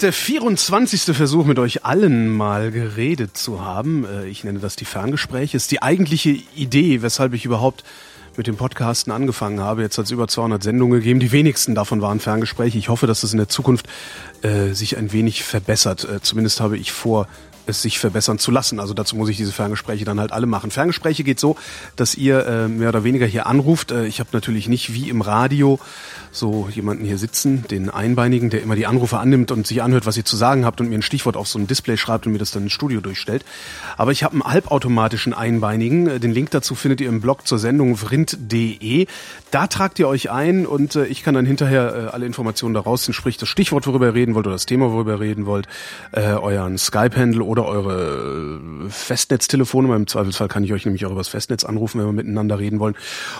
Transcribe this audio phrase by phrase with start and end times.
[0.00, 1.14] ist der 24.
[1.14, 4.06] Versuch, mit euch allen mal geredet zu haben.
[4.06, 5.58] Äh, ich nenne das die Ferngespräche.
[5.58, 7.84] Ist die eigentliche Idee, weshalb ich überhaupt
[8.34, 9.82] mit dem Podcasten angefangen habe.
[9.82, 11.20] Jetzt hat es über 200 Sendungen gegeben.
[11.20, 12.78] Die wenigsten davon waren Ferngespräche.
[12.78, 13.88] Ich hoffe, dass das in der Zukunft
[14.40, 16.04] äh, sich ein wenig verbessert.
[16.04, 17.28] Äh, zumindest habe ich vor,
[17.66, 18.80] es sich verbessern zu lassen.
[18.80, 20.70] Also dazu muss ich diese Ferngespräche dann halt alle machen.
[20.70, 21.56] Ferngespräche geht so,
[21.96, 23.92] dass ihr äh, mehr oder weniger hier anruft.
[23.92, 25.78] Äh, ich habe natürlich nicht wie im Radio
[26.32, 30.16] so jemanden hier sitzen, den Einbeinigen, der immer die Anrufe annimmt und sich anhört, was
[30.16, 32.38] ihr zu sagen habt und mir ein Stichwort auf so ein Display schreibt und mir
[32.38, 33.44] das dann ins Studio durchstellt.
[33.96, 36.20] Aber ich habe einen halbautomatischen Einbeinigen.
[36.20, 39.06] Den Link dazu findet ihr im Blog zur Sendung vrind.de.
[39.50, 43.10] Da tragt ihr euch ein und äh, ich kann dann hinterher äh, alle Informationen daraus
[43.14, 45.66] sprich das Stichwort, worüber ihr reden wollt oder das Thema, worüber ihr reden wollt,
[46.12, 49.92] äh, euren Skype-Handle oder eure Festnetztelefone.
[49.96, 52.94] Im Zweifelsfall kann ich euch nämlich auch übers Festnetz anrufen, wenn wir miteinander reden wollen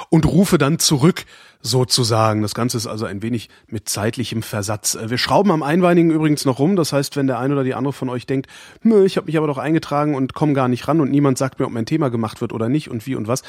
[0.08, 1.26] und rufe dann zurück
[1.62, 2.42] sozusagen.
[2.42, 4.96] Das Ganze ist also ein wenig mit zeitlichem Versatz.
[4.96, 6.74] Äh, wir schrauben am Einbeinigen übrigens noch rum.
[6.74, 8.48] Das heißt, wenn der eine oder die andere von euch denkt,
[8.82, 11.66] ich habe mich aber doch eingetragen und komme gar nicht ran und niemand sagt mir,
[11.66, 13.42] ob mein Thema gemacht wird oder nicht und wie und was.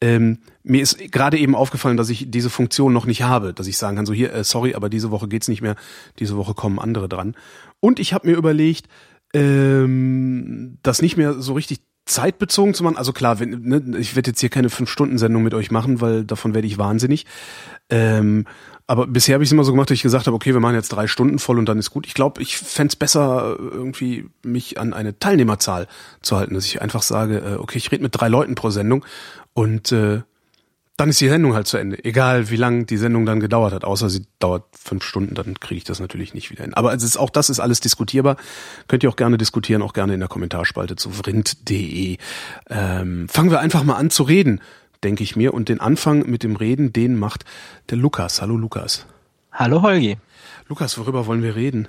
[0.00, 3.76] Ähm, mir ist gerade eben aufgefallen, dass ich diese Funktion noch nicht habe, dass ich
[3.76, 5.76] sagen kann, so hier, äh, sorry, aber diese Woche geht's nicht mehr.
[6.20, 7.34] Diese Woche kommen andere dran.
[7.80, 8.86] Und ich habe mir überlegt,
[9.34, 12.96] ähm, das nicht mehr so richtig zeitbezogen zu machen.
[12.96, 16.54] Also klar, wenn, ne, ich werde jetzt hier keine Fünf-Stunden-Sendung mit euch machen, weil davon
[16.54, 17.26] werde ich wahnsinnig.
[17.90, 18.46] Ähm,
[18.86, 20.76] aber bisher habe ich es immer so gemacht, dass ich gesagt habe, okay, wir machen
[20.76, 22.06] jetzt drei Stunden voll und dann ist gut.
[22.06, 25.88] Ich glaube, ich fände besser, irgendwie mich an eine Teilnehmerzahl
[26.22, 29.04] zu halten, dass ich einfach sage, äh, okay, ich rede mit drei Leuten pro Sendung
[29.54, 30.22] und äh,
[30.96, 32.02] dann ist die Sendung halt zu Ende.
[32.04, 33.84] Egal, wie lang die Sendung dann gedauert hat.
[33.84, 36.72] Außer sie dauert fünf Stunden, dann kriege ich das natürlich nicht wieder hin.
[36.72, 38.36] Aber es ist, auch das ist alles diskutierbar.
[38.88, 42.16] Könnt ihr auch gerne diskutieren, auch gerne in der Kommentarspalte zu vrind.de.
[42.70, 44.62] Ähm, fangen wir einfach mal an zu reden,
[45.04, 45.52] denke ich mir.
[45.52, 47.44] Und den Anfang mit dem Reden, den macht
[47.90, 48.40] der Lukas.
[48.40, 49.06] Hallo Lukas.
[49.52, 50.16] Hallo Holgi.
[50.68, 51.88] Lukas, worüber wollen wir reden?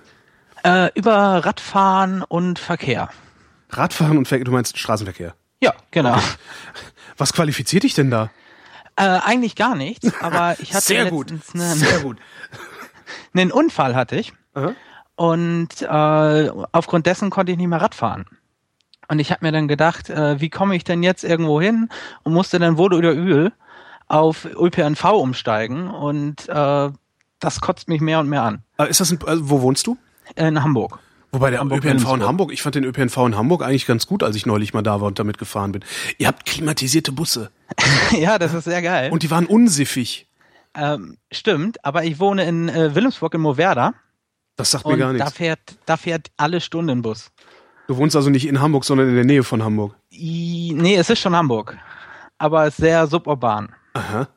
[0.65, 1.13] Äh, über
[1.45, 3.09] Radfahren und Verkehr.
[3.69, 5.33] Radfahren und Verkehr, du meinst Straßenverkehr?
[5.61, 6.15] Ja, genau.
[6.15, 6.23] Okay.
[7.17, 8.29] Was qualifiziert dich denn da?
[8.97, 11.31] Äh, eigentlich gar nichts, aber ich hatte Sehr gut.
[11.31, 11.41] Einen,
[11.75, 12.17] Sehr gut.
[13.33, 14.73] einen Unfall hatte ich Aha.
[15.15, 18.25] und äh, aufgrund dessen konnte ich nicht mehr Radfahren.
[19.07, 21.89] Und ich habe mir dann gedacht, äh, wie komme ich denn jetzt irgendwo hin
[22.23, 23.53] und musste dann wohl oder übel
[24.07, 26.89] auf ÖPNV umsteigen und äh,
[27.39, 28.63] das kotzt mich mehr und mehr an.
[28.77, 29.97] Äh, ist das ein, also wo wohnst du?
[30.35, 30.99] In Hamburg.
[31.31, 32.23] Wobei der Hamburg ÖPNV in.
[32.23, 35.01] Hamburg, ich fand den ÖPNV in Hamburg eigentlich ganz gut, als ich neulich mal da
[35.01, 35.83] war und damit gefahren bin.
[36.17, 37.51] Ihr habt klimatisierte Busse
[38.17, 39.11] ja, das ist sehr geil.
[39.11, 40.27] und die waren unsiffig.
[40.73, 43.93] ähm, stimmt, aber ich wohne in äh, Wilhelmsburg in Moverda
[44.55, 45.33] Das sagt mir gar da nichts.
[45.33, 47.31] fährt, da fährt alle Stunden ein Bus.
[47.87, 49.95] Du wohnst also nicht in Hamburg, sondern in der Nähe von Hamburg.
[50.11, 51.77] I, nee, es ist schon Hamburg,
[52.37, 53.69] aber es ist sehr suburban.
[53.93, 54.27] Aha.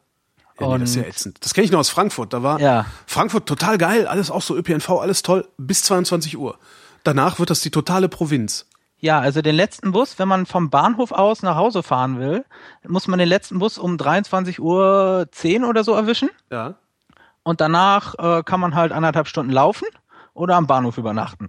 [0.61, 1.39] Ja, nee, das ist ja ätzend.
[1.41, 2.33] Das kenne ich noch aus Frankfurt.
[2.33, 2.85] Da war Ja.
[3.07, 6.59] Frankfurt total geil, alles auch so ÖPNV, alles toll, bis 22 Uhr.
[7.05, 8.67] Danach wird das die totale Provinz.
[8.99, 12.45] Ja, also den letzten Bus, wenn man vom Bahnhof aus nach Hause fahren will,
[12.87, 16.75] muss man den letzten Bus um 23 Uhr 10 oder so erwischen Ja.
[17.43, 19.87] und danach äh, kann man halt anderthalb Stunden laufen
[20.35, 21.49] oder am Bahnhof übernachten.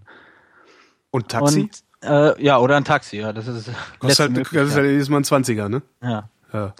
[1.11, 1.63] Und Taxi?
[1.63, 3.69] Und äh, ja, oder ein Taxi, ja, das ist
[4.01, 5.81] letzte halt, das ist halt jedes Mal ein 20er, ne?
[6.01, 6.29] ja.
[6.53, 6.73] Ja.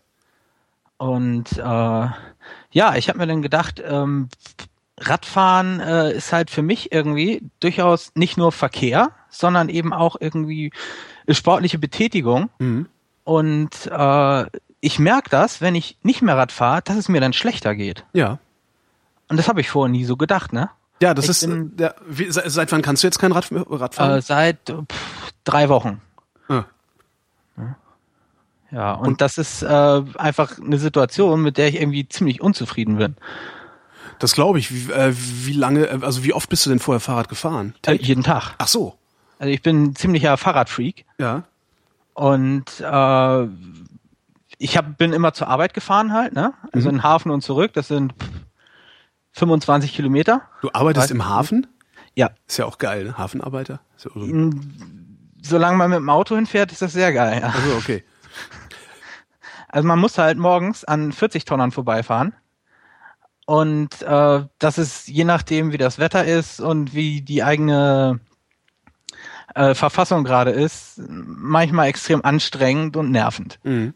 [0.98, 2.08] Und äh,
[2.72, 4.30] ja, ich habe mir dann gedacht, ähm,
[5.02, 10.72] Radfahren äh, ist halt für mich irgendwie durchaus nicht nur Verkehr, sondern eben auch irgendwie
[11.30, 12.50] sportliche Betätigung.
[12.60, 12.88] Mhm.
[13.24, 14.46] Und äh,
[14.80, 18.06] ich merke das, wenn ich nicht mehr Rad fahre, dass es mir dann schlechter geht.
[18.14, 18.40] Ja.
[19.30, 20.70] Und das habe ich vorher nie so gedacht, ne?
[21.02, 23.48] Ja, das Ich ist, bin- ja, wie, se- seit wann kannst du jetzt kein Rad,
[23.52, 24.18] Rad fahren?
[24.20, 26.02] Äh, seit pff, drei Wochen.
[26.48, 26.64] Ah.
[28.72, 33.18] Ja, und, das ist äh, einfach eine Situation, mit der ich irgendwie ziemlich unzufrieden bin.
[34.22, 34.72] Das glaube ich.
[34.72, 37.74] Wie, äh, wie lange, äh, also wie oft bist du denn vorher Fahrrad gefahren?
[37.86, 38.54] Äh, jeden Tag.
[38.60, 38.96] Ach so.
[39.40, 41.44] Also ich bin ein ziemlicher Fahrradfreak Ja.
[42.14, 43.48] und äh,
[44.60, 46.54] ich hab, bin immer zur Arbeit gefahren halt, ne?
[46.72, 48.30] Also in den Hafen und zurück, das sind pff,
[49.32, 50.44] 25 Kilometer.
[50.62, 51.66] Du arbeitest Weiß im Hafen?
[52.14, 53.18] Ja, Ist ja auch geil, ne?
[53.18, 53.80] Hafenarbeiter.
[53.98, 54.52] Ist ja so,
[55.42, 57.40] solange man mit dem Auto hinfährt, ist das sehr geil.
[57.42, 57.48] Ja.
[57.48, 58.04] also okay.
[59.70, 62.34] Also man muss halt morgens an 40 Tonnern vorbeifahren.
[63.52, 68.22] Und äh, das ist je nachdem, wie das Wetter ist und wie die eigene
[69.56, 73.60] äh, Verfassung gerade ist, manchmal extrem anstrengend und nervend.
[73.64, 73.94] Mhm.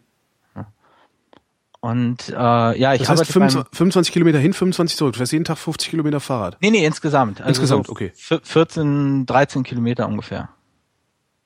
[1.79, 5.13] Und äh, ja, ich Das heißt arbeite 25, beim, 25 Kilometer hin, 25 zurück.
[5.13, 6.57] Du fährst jeden Tag 50 Kilometer Fahrrad.
[6.59, 7.39] Nee, nee, insgesamt.
[7.39, 8.11] Also Insgesamt, so okay.
[8.15, 10.49] vier- 14, 13 Kilometer ungefähr.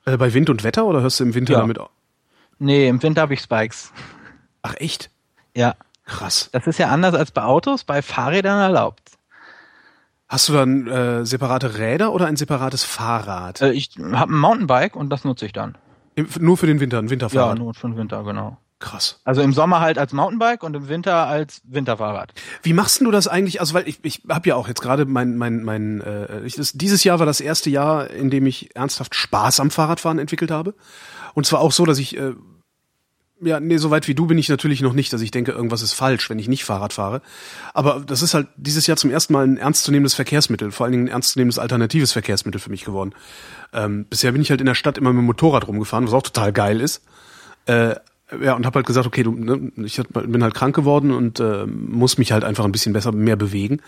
[0.05, 1.59] Äh, bei Wind und Wetter oder hörst du im Winter Ja.
[1.59, 1.77] damit?
[1.79, 1.89] au-
[2.57, 3.91] Nee, im Winter habe ich Spikes.
[4.63, 5.11] Ach echt?
[5.55, 5.75] Ja.
[6.09, 6.49] Krass.
[6.51, 9.01] Das ist ja anders als bei Autos, bei Fahrrädern erlaubt.
[10.27, 13.61] Hast du dann äh, separate Räder oder ein separates Fahrrad?
[13.61, 15.77] Äh, ich habe ein Mountainbike und das nutze ich dann.
[16.15, 17.57] Im, nur für den Winter, ein Ja, Winterfahrrad.
[17.57, 18.57] nur für den Winter, genau.
[18.79, 19.19] Krass.
[19.25, 22.33] Also im Sommer halt als Mountainbike und im Winter als Winterfahrrad.
[22.63, 23.59] Wie machst du das eigentlich?
[23.59, 26.71] Also weil ich, ich habe ja auch jetzt gerade mein mein mein äh, ich, das,
[26.73, 30.75] dieses Jahr war das erste Jahr, in dem ich ernsthaft Spaß am Fahrradfahren entwickelt habe.
[31.33, 32.33] Und zwar auch so, dass ich äh,
[33.41, 35.81] ja, nee, so weit wie du bin ich natürlich noch nicht, dass ich denke, irgendwas
[35.81, 37.21] ist falsch, wenn ich nicht Fahrrad fahre.
[37.73, 41.05] Aber das ist halt dieses Jahr zum ersten Mal ein ernstzunehmendes Verkehrsmittel, vor allen Dingen
[41.05, 43.13] ein ernstzunehmendes alternatives Verkehrsmittel für mich geworden.
[43.73, 46.23] Ähm, bisher bin ich halt in der Stadt immer mit dem Motorrad rumgefahren, was auch
[46.23, 47.01] total geil ist.
[47.65, 47.95] Äh,
[48.41, 51.65] ja, und habe halt gesagt, okay, du, ne, ich bin halt krank geworden und äh,
[51.65, 53.81] muss mich halt einfach ein bisschen besser, mehr bewegen.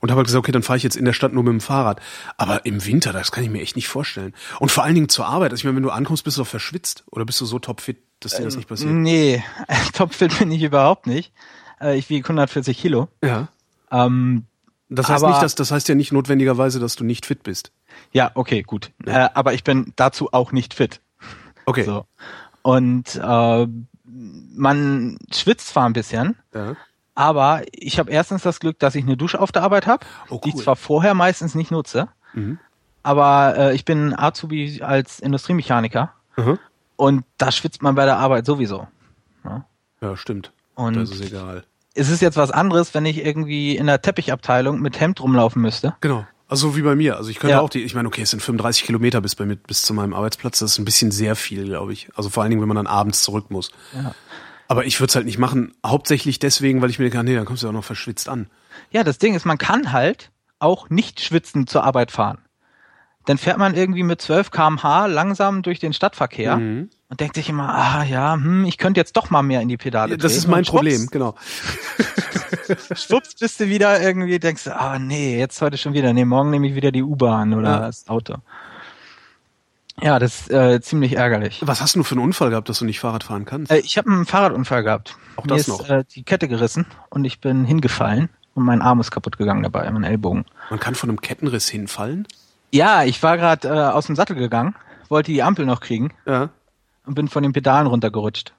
[0.00, 1.60] Und habe halt gesagt, okay, dann fahre ich jetzt in der Stadt nur mit dem
[1.60, 2.00] Fahrrad.
[2.36, 4.34] Aber im Winter, das kann ich mir echt nicht vorstellen.
[4.60, 5.50] Und vor allen Dingen zur Arbeit.
[5.50, 7.04] Also ich meine, wenn du ankommst, bist du doch verschwitzt.
[7.10, 8.90] Oder bist du so topfit, dass dir das nicht passiert?
[8.90, 9.42] Nee,
[9.94, 11.32] topfit bin ich überhaupt nicht.
[11.80, 13.08] Äh, ich wiege 140 Kilo.
[13.22, 13.48] Ja.
[13.90, 14.44] Ähm,
[14.88, 17.72] Das heißt Aber- nicht, dass, das heißt ja nicht notwendigerweise, dass du nicht fit bist.
[18.12, 18.90] ja, okay, gut.
[19.06, 21.00] Äh, aber ich bin dazu auch nicht fit.
[21.66, 21.82] Okay.
[21.84, 22.06] So.
[22.62, 23.66] Und äh,
[24.04, 26.76] man schwitzt zwar ein bisschen, Ja.
[27.14, 30.40] aber ich habe erstens das Glück, dass ich eine Dusche auf der Arbeit habe, Oh,
[30.42, 30.62] die ich cool.
[30.62, 32.58] zwar vorher meistens nicht nutze, Mhm.
[33.02, 36.58] aber äh, ich bin Azubi als Industriemechaniker Mhm.
[36.98, 38.86] Und da schwitzt man bei der Arbeit sowieso.
[40.00, 40.52] Ja, stimmt.
[40.74, 41.64] Und das ist egal.
[41.94, 45.96] es ist jetzt was anderes, wenn ich irgendwie in der Teppichabteilung mit Hemd rumlaufen müsste.
[46.00, 46.26] Genau.
[46.46, 47.16] Also so wie bei mir.
[47.16, 47.60] Also ich könnte Ja.
[47.60, 50.14] auch die, ich meine, okay, es sind 35 Kilometer bis bei mir, bis zu meinem
[50.14, 50.60] Arbeitsplatz.
[50.60, 52.08] Das ist ein bisschen sehr viel, glaube ich.
[52.14, 53.70] Also vor allen Dingen, wenn man dann abends zurück muss.
[53.92, 54.14] Ja.
[54.68, 55.74] Aber ich würde es halt nicht machen.
[55.84, 58.28] Hauptsächlich deswegen, weil ich mir denke, ah, nee, dann kommst du ja auch noch verschwitzt
[58.28, 58.48] an.
[58.90, 60.30] Ja, das Ding ist, man kann halt
[60.60, 62.38] auch nicht schwitzend zur Arbeit fahren.
[63.28, 66.88] Dann fährt man irgendwie mit 12 kmh langsam durch den Stadtverkehr Mhm.
[67.10, 69.76] und denkt sich immer, ah ja, hm, ich könnte jetzt doch mal mehr in die
[69.76, 70.50] Pedale Das ist treten.
[70.52, 71.34] mein Problem, genau.
[72.94, 76.12] Schwupps bist du wieder irgendwie, denkst du, ah nee, jetzt heute schon wieder.
[76.12, 77.78] Nee, morgen nehme ich wieder die U-Bahn oder Ja.
[77.80, 78.36] das Auto.
[80.00, 81.60] Ja, das ist äh, ziemlich ärgerlich.
[81.64, 83.70] Was hast du für einen Unfall gehabt, dass du nicht Fahrrad fahren kannst?
[83.72, 85.16] Äh, ich habe einen Fahrradunfall gehabt.
[85.36, 85.88] Auch Mir das ist noch?
[85.90, 89.90] Äh, die Kette gerissen und ich bin hingefallen und mein Arm ist kaputt gegangen dabei,
[89.90, 90.44] mein Ellbogen.
[90.70, 92.26] Man kann von einem Kettenriss hinfallen?
[92.72, 94.74] Ja, ich war gerade äh, aus dem Sattel gegangen,
[95.08, 96.50] wollte die Ampel noch kriegen Ja.
[97.06, 98.52] und bin von den Pedalen runtergerutscht.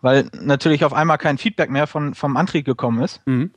[0.00, 3.20] Weil natürlich auf einmal kein Feedback mehr von, vom Antrieb gekommen ist.
[3.26, 3.50] Mhm.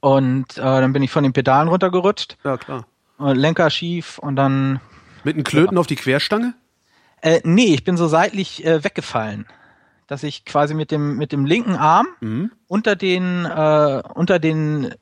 [0.00, 2.86] Und äh, dann bin ich von den Pedalen runtergerutscht, Ja, klar.
[3.20, 4.80] äh, Lenker schief und dann.
[5.24, 6.54] Mit einem Klöten auf die Querstange?
[7.20, 9.46] Äh, nee, ich bin so seitlich äh, weggefallen.
[10.06, 12.50] Dass ich quasi mit dem, mit dem linken Arm Mhm.
[12.66, 14.94] unter den, äh, unter den,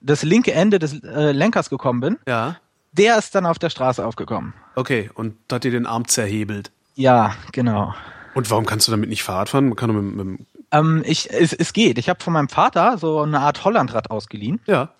[0.00, 2.18] das linke Ende des äh, Lenkers gekommen bin.
[2.26, 2.56] Ja.
[2.96, 4.54] Der ist dann auf der Straße aufgekommen.
[4.76, 6.70] Okay, und hat dir den Arm zerhebelt.
[6.94, 7.94] Ja, genau.
[8.34, 9.66] Und warum kannst du damit nicht Fahrrad fahren?
[9.68, 11.98] Man kann nur mit, mit Ähm, ich, es, es geht.
[11.98, 14.60] Ich habe von meinem Vater so eine Art Hollandrad ausgeliehen.
[14.66, 14.90] Ja.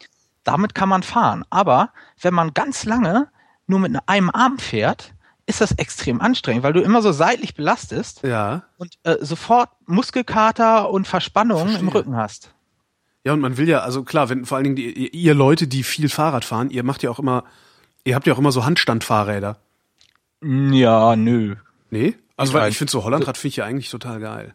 [0.44, 1.44] Damit kann man fahren.
[1.50, 3.28] Aber wenn man ganz lange
[3.66, 5.12] nur mit einem Arm fährt,
[5.46, 8.62] ist das extrem anstrengend, weil du immer so seitlich belastest Ja.
[8.78, 11.94] und äh, sofort Muskelkater und Verspannung im Verstehe.
[11.94, 12.50] Rücken hast.
[13.24, 15.82] Ja, und man will ja, also klar, wenn vor allen Dingen die, ihr Leute, die
[15.82, 17.44] viel Fahrrad fahren, ihr macht ja auch immer,
[18.04, 19.56] ihr habt ja auch immer so Handstandfahrräder.
[20.42, 21.56] Ja, nö.
[21.90, 22.14] Nee?
[22.36, 24.54] Also weil ich finde so Hollandrad finde ich ja eigentlich total geil.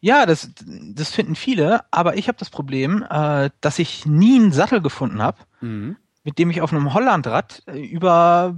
[0.00, 0.50] Ja, das,
[0.94, 5.22] das finden viele, aber ich habe das Problem, äh, dass ich nie einen Sattel gefunden
[5.22, 5.96] habe, Mhm.
[6.22, 8.54] mit dem ich auf einem Hollandrad äh, über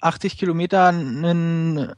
[0.00, 1.92] 80 Kilometer ein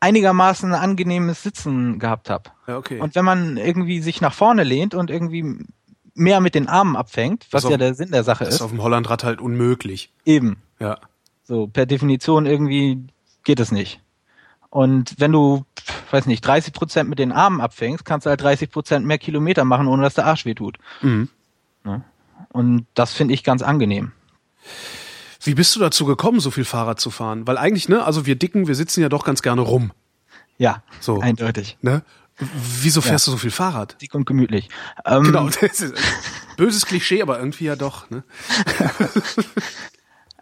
[0.00, 2.50] einigermaßen angenehmes Sitzen gehabt habe.
[2.66, 3.00] Ja, okay.
[3.00, 5.64] Und wenn man irgendwie sich nach vorne lehnt und irgendwie
[6.14, 8.54] mehr mit den Armen abfängt, was Das ja auf- der Sinn der Sache das ist
[8.56, 10.12] ist, auf dem Hollandrad halt unmöglich.
[10.24, 10.56] eben.
[10.78, 10.98] Ja.
[11.42, 13.00] So, per Definition irgendwie
[13.44, 14.00] geht es nicht.
[14.70, 15.64] Und wenn du,
[16.10, 19.64] weiß nicht, 30 Prozent mit den Armen abfängst, kannst du halt 30 Prozent mehr Kilometer
[19.64, 20.78] machen, ohne dass der Arsch weh tut.
[21.02, 21.28] Mhm.
[22.50, 24.12] Und das finde ich ganz angenehm.
[25.42, 27.46] Wie bist du dazu gekommen, so viel Fahrrad zu fahren?
[27.46, 29.92] Weil eigentlich, ne, also wir Dicken, wir sitzen ja doch ganz gerne rum.
[30.56, 31.20] Ja, So.
[31.20, 31.76] eindeutig.
[31.82, 32.02] Ne?
[32.38, 34.00] Wieso fährst du so viel Fahrrad?
[34.02, 34.68] Dick und gemütlich.
[35.04, 35.94] Ähm, Genau, das ist
[36.56, 38.10] böses Klischee, aber irgendwie ja doch.
[38.10, 38.24] Ne?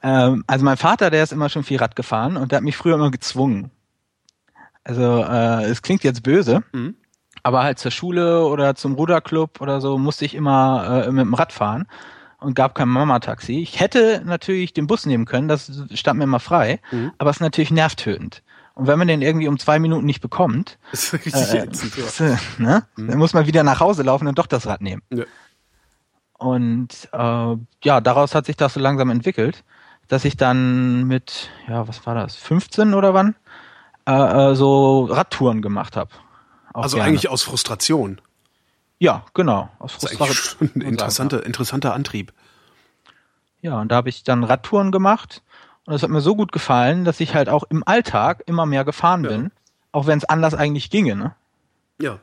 [0.04, 2.76] Ähm, also mein Vater, der ist immer schon viel Rad gefahren und der hat mich
[2.76, 3.70] früher immer gezwungen.
[4.82, 6.96] Also äh, es klingt jetzt böse, Mhm.
[7.44, 11.34] aber halt zur Schule oder zum Ruderclub oder so musste ich immer äh, mit dem
[11.34, 11.86] Rad fahren
[12.40, 13.60] und gab kein Mama-Taxi.
[13.60, 17.12] Ich hätte natürlich den Bus nehmen können, das stand mir immer frei, Mhm.
[17.18, 18.42] aber es ist natürlich nervtötend.
[18.74, 21.94] Und wenn man den irgendwie um zwei Minuten nicht bekommt, Das ist richtig äh, ätzend,
[22.18, 22.38] ja.
[22.58, 25.02] ne, dann muss man wieder nach Hause laufen und doch das Rad nehmen.
[25.10, 25.24] Ja.
[26.38, 29.62] Und äh, ja, daraus hat sich das so langsam entwickelt,
[30.08, 33.36] dass ich dann mit, ja, was war das, 15 oder wann,
[34.08, 34.12] äh,
[34.50, 36.10] äh, so Radtouren gemacht habe.
[36.74, 38.20] Also eigentlich aus Frustration.
[38.98, 39.68] Ja, genau.
[39.78, 42.32] Aus Das ist schon ein interessanter, interessanter Antrieb.
[43.60, 45.42] Ja, und da habe ich dann Radtouren gemacht
[45.86, 48.84] und das hat mir so gut gefallen, dass ich halt auch im Alltag immer mehr
[48.84, 49.30] gefahren Ja.
[49.30, 49.50] bin,
[49.92, 51.16] auch wenn es anders eigentlich ginge.
[51.16, 51.34] Ne?
[52.00, 52.18] Ja.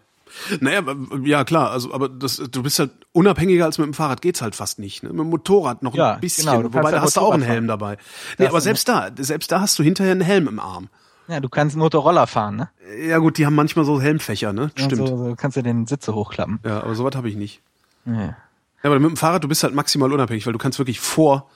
[0.60, 0.84] Naja,
[1.24, 4.56] ja klar, also aber das, du bist halt unabhängiger als mit dem Fahrrad geht's halt
[4.56, 5.02] fast nicht.
[5.02, 5.10] Ne?
[5.10, 7.34] Mit dem Motorrad noch Ja, ein bisschen, genau, du kannst wobei da hast du auch
[7.34, 7.80] einen Helm fahren.
[7.80, 7.94] dabei.
[8.38, 10.90] Nee, Das aber selbst da, selbst da hast du hinterher einen Helm im Arm.
[11.28, 12.70] Ja, du kannst Motorroller fahren, ne?
[13.08, 14.72] Ja gut, die haben manchmal so Helmfächer, ne?
[14.78, 15.08] Ja, Stimmt.
[15.08, 16.60] So, so kannst du den Sitze hochklappen.
[16.64, 17.62] Ja, aber sowas habe ich nicht.
[18.06, 18.14] Ja.
[18.22, 18.36] Ja,
[18.84, 21.50] aber mit dem Fahrrad, du bist halt maximal unabhängig, weil du kannst wirklich vor,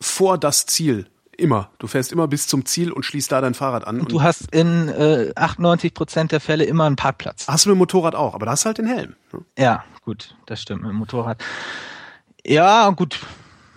[0.00, 1.06] vor das Ziel.
[1.38, 1.70] Immer.
[1.78, 4.00] Du fährst immer bis zum Ziel und schließt da dein Fahrrad an.
[4.00, 7.46] Und du hast in äh, 98 Prozent der Fälle immer einen Parkplatz.
[7.48, 9.14] hast du mit dem Motorrad auch, aber da hast du halt den Helm.
[9.32, 9.40] Ne?
[9.56, 11.40] Ja, gut, das stimmt mit dem Motorrad.
[12.44, 13.20] Ja, gut.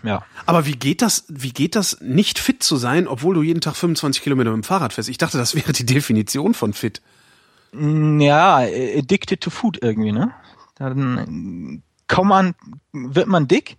[0.04, 0.24] Ja.
[0.48, 3.76] Aber wie geht das, wie geht das, nicht fit zu sein, obwohl du jeden Tag
[3.76, 5.10] 25 Kilometer mit dem Fahrrad fährst?
[5.10, 7.04] Ich dachte, das wäre die Definition von fit.
[7.74, 10.32] Mm, Ja, addicted to food irgendwie, ne?
[10.76, 12.56] Dann äh, kaum man,
[12.92, 13.78] wird man dick.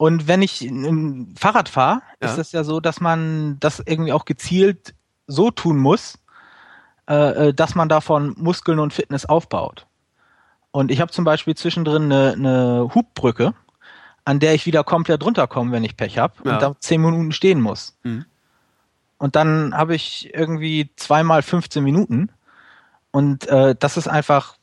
[0.00, 2.30] Und wenn ich ein Fahrrad fahre, Ja.
[2.30, 4.94] ist das ja so, dass man das irgendwie auch gezielt
[5.26, 6.18] so tun muss,
[7.06, 9.86] äh, äh, dass man davon Muskeln und Fitness aufbaut.
[10.70, 13.52] Und ich habe zum Beispiel zwischendrin eine, eine Hubbrücke,
[14.24, 16.54] an der ich wieder komplett runterkomme, wenn ich Pech habe Ja.
[16.54, 17.94] und da zehn Minuten stehen muss.
[18.02, 18.24] Mhm.
[19.18, 22.30] Und dann habe ich irgendwie zweimal 15 Minuten
[23.10, 24.54] und äh, das ist einfach,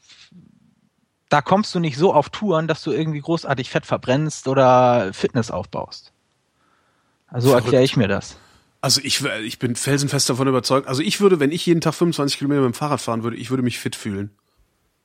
[1.29, 5.51] da kommst du nicht so auf Touren, dass du irgendwie großartig Fett verbrennst oder Fitness
[5.51, 6.12] aufbaust.
[7.27, 8.38] Also erkläre ich mir das.
[8.79, 10.88] Also ich, ich bin felsenfest davon überzeugt.
[10.88, 13.50] Also ich würde, wenn ich jeden Tag 25 Kilometer mit dem Fahrrad fahren würde, ich
[13.50, 14.31] würde mich fit fühlen.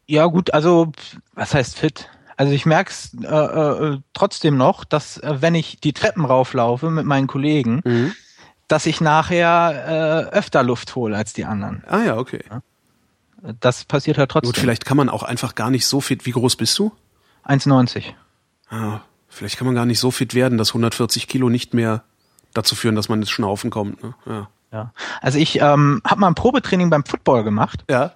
[0.06, 0.92] Ja gut, also
[1.34, 2.08] was heißt fit?
[2.36, 6.90] Also ich merke es äh, äh, trotzdem noch, dass äh, wenn ich die Treppen rauflaufe
[6.90, 7.82] mit meinen Kollegen,
[8.68, 11.82] dass ich nachher äh, öfter Luft hole als die anderen.
[11.86, 12.42] Ah ja, okay.
[13.60, 14.60] Das passiert halt Gut, trotzdem.
[14.60, 16.26] vielleicht kann man auch einfach gar nicht so fit.
[16.26, 16.92] Wie groß bist du?
[17.44, 18.04] 1,90.
[18.68, 22.04] Ah, vielleicht kann man gar nicht so fit werden, dass 140 Kilo nicht mehr
[22.54, 24.02] dazu führen, dass man ins Schnaufen kommt.
[24.02, 24.14] Ne?
[24.26, 24.48] Ja.
[24.72, 24.92] Ja.
[25.20, 28.14] Also ich ähm, habe mal ein Probetraining beim Football gemacht ja.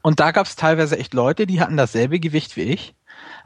[0.00, 2.94] und da gab es teilweise echt Leute, die hatten dasselbe Gewicht wie ich,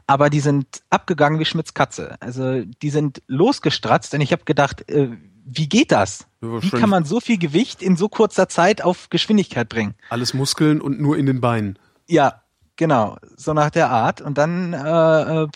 [0.07, 2.15] aber die sind abgegangen wie Schmitz Katze.
[2.21, 5.09] Also die sind losgestratzt und ich habe gedacht, äh,
[5.51, 6.27] wie geht das?
[6.41, 9.95] Wie kann man so viel Gewicht in so kurzer Zeit auf Geschwindigkeit bringen?
[10.09, 11.77] Alles Muskeln und nur in den Beinen.
[12.07, 12.41] Ja,
[12.75, 14.21] genau, so nach der Art.
[14.21, 15.47] Und dann, äh, äh,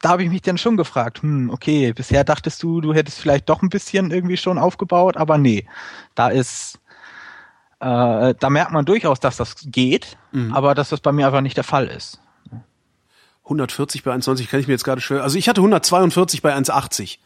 [0.00, 3.48] da habe ich mich dann schon gefragt, hm, okay, bisher dachtest du, du hättest vielleicht
[3.48, 5.66] doch ein bisschen irgendwie schon aufgebaut, aber nee,
[6.14, 6.80] da ist,
[7.80, 10.16] äh, da merkt man durchaus, dass das geht,
[10.52, 12.20] aber dass das bei mir einfach nicht der Fall ist.
[13.44, 15.22] 140 bei 1,90 kann ich mir jetzt gerade schwer.
[15.22, 17.18] Also ich hatte 142 bei 1,80.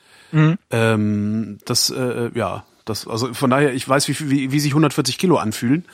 [0.71, 5.19] Ähm, das, äh, ja, das, also von daher, ich weiß, wie, wie, wie sich 140
[5.19, 5.85] Kilo anfühlen.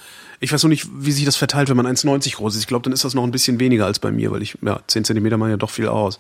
[0.41, 2.63] Ich weiß nur nicht, wie sich das verteilt, wenn man 1,90 groß ist.
[2.63, 4.81] Ich glaube, dann ist das noch ein bisschen weniger als bei mir, weil ich, ja,
[4.87, 6.19] 10 Zentimeter machen ja doch viel aus.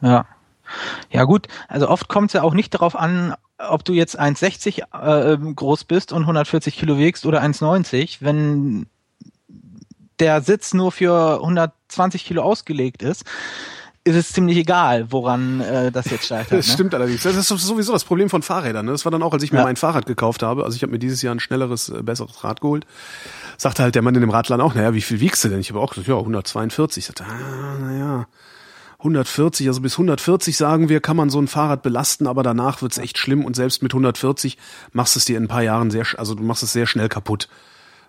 [0.00, 0.26] Ja.
[1.10, 4.82] Ja gut, also oft kommt es ja auch nicht darauf an, ob du jetzt 1,60
[4.92, 8.18] äh, groß bist und 140 Kilo wiegst oder 1,90.
[8.20, 8.86] Wenn
[10.18, 13.24] der Sitz nur für 120 Kilo ausgelegt ist,
[14.06, 16.52] ist es ziemlich egal, woran äh, das jetzt scheitert.
[16.58, 16.72] Das ne?
[16.72, 17.24] stimmt allerdings.
[17.24, 18.86] Das ist sowieso das Problem von Fahrrädern.
[18.86, 18.92] Ne?
[18.92, 19.64] Das war dann auch, als ich mir Ja.
[19.64, 20.64] mein Fahrrad gekauft habe.
[20.64, 22.86] Also ich habe mir dieses Jahr ein schnelleres, äh, besseres Rad geholt.
[23.58, 25.60] Sagte halt der Mann in dem Radladen auch, naja, wie viel wiegst du denn?
[25.60, 27.02] Ich habe auch gesagt, ja, 142.
[27.02, 28.26] Ich sagte, ah, naja,
[28.98, 32.98] 140, also bis 140 sagen wir, kann man so ein Fahrrad belasten, aber danach wird's
[32.98, 34.56] echt schlimm und selbst mit 140
[34.92, 37.08] machst du es dir in ein paar Jahren sehr, also du machst es sehr schnell
[37.08, 37.48] kaputt.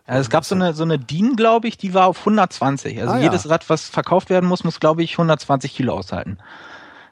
[0.07, 2.99] Also es gab so eine, so eine DIN, glaube ich, die war auf 120.
[3.01, 3.23] Also Ah, ja.
[3.23, 6.37] jedes Rad, was verkauft werden muss, muss, glaube ich, 120 Kilo aushalten.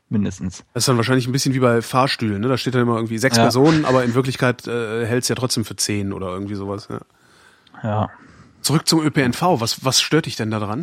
[0.07, 0.63] Mindestens.
[0.73, 2.47] Das ist dann wahrscheinlich ein bisschen wie bei Fahrstühlen, ne?
[2.47, 3.43] Da steht dann immer irgendwie sechs Ja.
[3.43, 6.87] Personen, aber in Wirklichkeit äh, hält's ja trotzdem für zehn oder irgendwie sowas.
[6.89, 6.99] Ja.
[7.83, 8.09] Ja.
[8.61, 9.41] Zurück zum ÖPNV.
[9.59, 10.81] Was, was stört dich denn daran?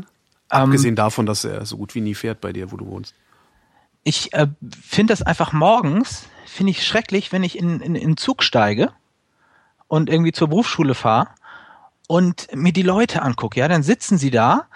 [0.50, 3.14] Ähm, Abgesehen davon, dass er so gut wie nie fährt bei dir, wo du wohnst.
[4.02, 4.48] Ich äh,
[4.82, 8.90] finde das einfach morgens, finde ich schrecklich, wenn ich in, in, in den Zug steige
[9.86, 11.28] und irgendwie zur Berufsschule fahre
[12.16, 13.58] und mir die Leute angucke.
[13.60, 14.66] Ja, dann sitzen sie da.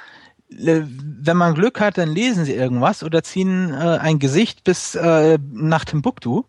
[0.50, 4.94] äh, Wenn man Glück hat, dann lesen sie irgendwas oder ziehen äh, ein Gesicht bis
[4.94, 6.44] äh, nach Timbuktu.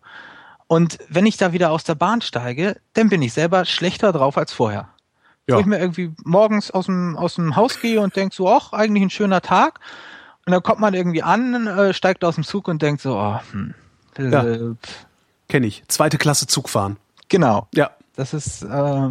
[0.67, 4.38] Und wenn ich da wieder aus der Bahn steige, dann bin ich selber schlechter drauf
[4.38, 4.89] als vorher.
[5.48, 5.56] Ja.
[5.56, 8.72] Wo ich mir irgendwie morgens aus dem, aus dem Haus gehe und denke so, ach,
[8.74, 9.79] eigentlich ein schöner Tag.
[10.46, 13.39] Und dann kommt man irgendwie an, äh, steigt aus dem Zug und denkt so, oh,
[13.51, 13.74] hm,
[14.17, 14.44] äh, Ja.
[14.44, 15.06] pf,
[15.50, 15.84] Kenn ich.
[15.88, 16.96] Zweite Klasse Zug fahren.
[17.29, 17.67] genau.
[17.74, 17.91] Ja.
[18.15, 19.10] Das ist, äh,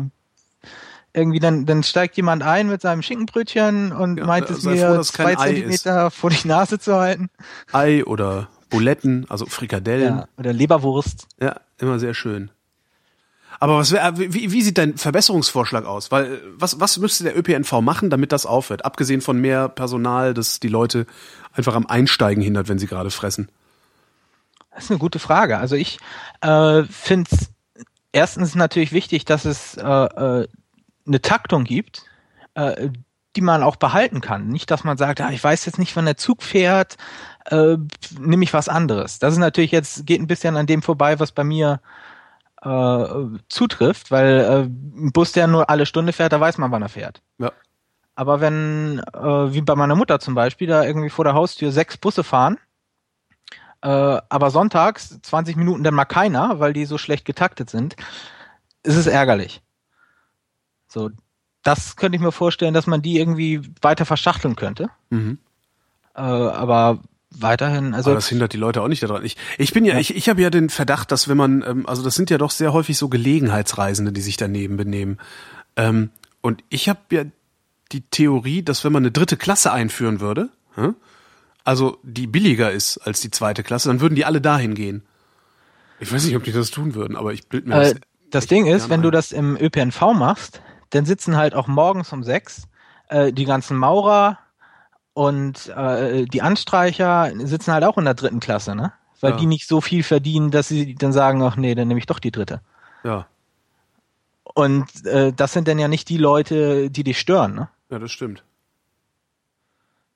[1.17, 4.97] irgendwie dann, dann steigt jemand ein mit seinem Schinkenbrötchen und Ja, meint äh, es mir
[4.97, 7.31] froh, zwei Zentimeter vor die Nase zu halten.
[7.73, 10.19] Ei oder Buletten, also Frikadellen.
[10.19, 11.27] Ja, oder Leberwurst.
[11.41, 12.51] Ja, immer sehr schön.
[13.59, 16.11] Aber was wär, wie, wie sieht dein Verbesserungsvorschlag aus?
[16.11, 18.85] Weil äh, was, was müsste der ÖPNV machen, damit das aufhört?
[18.85, 21.07] Abgesehen von mehr Personal, das die Leute
[21.55, 23.49] einfach am Einsteigen hindert, wenn sie gerade fressen.
[24.71, 25.57] Das ist eine gute Frage.
[25.57, 25.99] Also ich
[26.43, 27.49] äh, finde es
[28.13, 30.49] erstens natürlich wichtig, dass es äh, äh,
[31.07, 32.05] eine Taktung gibt,
[32.55, 32.91] äh,
[33.37, 34.49] die man auch behalten kann.
[34.49, 36.97] Nicht, dass man sagt, ah, ich weiß jetzt nicht, wann der Zug fährt,
[37.47, 37.77] äh,
[38.19, 39.19] nehme ich was anderes.
[39.19, 41.81] Das ist natürlich jetzt, geht ein bisschen an dem vorbei, was bei mir
[42.63, 46.83] äh, zutrifft, weil äh, ein Bus, der nur alle Stunde fährt, da weiß man, wann
[46.83, 47.23] er fährt.
[47.39, 47.53] Ja.
[48.15, 51.99] Aber wenn, äh, wie bei meiner Mutter zum Beispiel, da irgendwie vor der Haustür sechs
[51.99, 52.59] Busse fahren,
[53.83, 57.95] äh, aber sonntags 20 Minuten dann mal keiner, weil die so schlecht getaktet sind,
[58.83, 59.61] ist es ärgerlich.
[60.89, 61.11] So,
[61.63, 64.89] das könnte ich mir vorstellen, dass man die irgendwie weiter verschachteln könnte.
[65.11, 65.39] Mhm.
[66.15, 67.01] Äh, aber
[67.31, 69.25] weiterhin, also Aber das hindert die Leute auch nicht daran.
[69.25, 72.03] Ich, ich bin ja, ich, ich habe ja den Verdacht, dass wenn man, ähm, also
[72.03, 75.19] das sind ja doch sehr häufig so Gelegenheitsreisende, die sich daneben benehmen.
[75.77, 77.25] Ähm, und ich habe ja
[77.93, 80.95] die Theorie, dass wenn man eine dritte Klasse einführen würde, hm,
[81.65, 85.03] also die billiger ist als die zweite Klasse, dann würden die alle dahin gehen.
[85.99, 87.95] Ich weiß nicht, ob die das tun würden, aber ich bild mir Äh, das.
[88.31, 89.13] das Ding ist, wenn du ein.
[89.13, 92.69] das im ÖPNV machst, dann sitzen halt auch morgens um sechs
[93.09, 94.39] äh, die ganzen Maurer
[95.15, 98.93] und äh, die Anstreicher sitzen halt auch in der dritten Klasse, ne?
[99.21, 99.37] Weil Ja.
[99.39, 102.19] die nicht so viel verdienen, dass sie dann sagen, ach nee, dann nehme ich doch
[102.19, 102.61] die dritte.
[103.03, 103.27] Ja,
[104.55, 107.69] Und äh, das sind dann ja nicht die Leute, die dich stören, ne?
[107.91, 108.43] ja, das stimmt.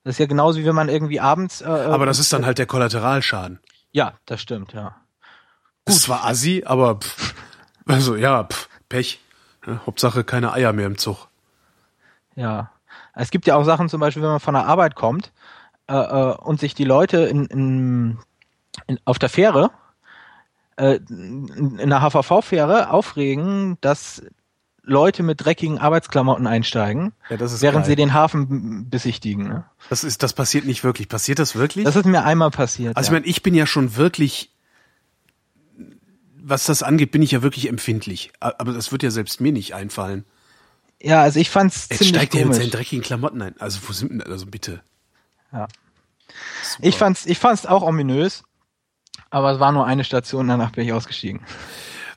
[0.03, 1.61] Das ist ja genauso wie wenn man irgendwie abends.
[1.61, 3.59] Äh, Aber das ist dann halt der Kollateralschaden.
[3.91, 4.95] Ja, das stimmt, ja.
[5.85, 7.33] Das ist zwar assi, aber pff,
[7.85, 9.19] also ja, pff, Pech.
[9.65, 11.27] Ja, Hauptsache keine Eier mehr im Zug.
[12.35, 12.71] Ja.
[13.13, 15.31] Es gibt ja auch Sachen, zum Beispiel, wenn man von der Arbeit kommt
[15.87, 18.17] äh, äh, und sich die Leute in, in,
[18.87, 19.71] in, auf der Fähre,
[20.77, 24.23] äh, in, der HVV-Fähre aufregen, dass
[24.83, 27.85] Leute mit dreckigen Arbeitsklamotten einsteigen, Ja, während geil.
[27.85, 29.47] sie den Hafen besichtigen.
[29.47, 29.63] Ne?
[29.89, 31.07] Das ist, das passiert nicht wirklich.
[31.07, 31.85] Passiert das wirklich?
[31.85, 32.97] Das ist mir einmal passiert.
[32.97, 33.19] also ich ja.
[33.19, 34.50] meine, ich bin ja schon wirklich,
[36.43, 38.31] was das angeht, bin ich ja wirklich empfindlich.
[38.39, 40.25] Aber das wird ja selbst mir nicht einfallen.
[41.01, 42.57] ja, also ich fand's Jetzt ziemlich steigt er mit komisch.
[42.57, 43.55] seinen dreckigen Klamotten ein.
[43.59, 44.81] Also wo sind denn, also bitte.
[45.51, 45.67] Ja.
[46.63, 46.87] Super.
[46.87, 48.43] Ich fand's, ich fand's auch ominös,
[49.29, 51.41] aber es war nur eine Station, danach bin ich ausgestiegen.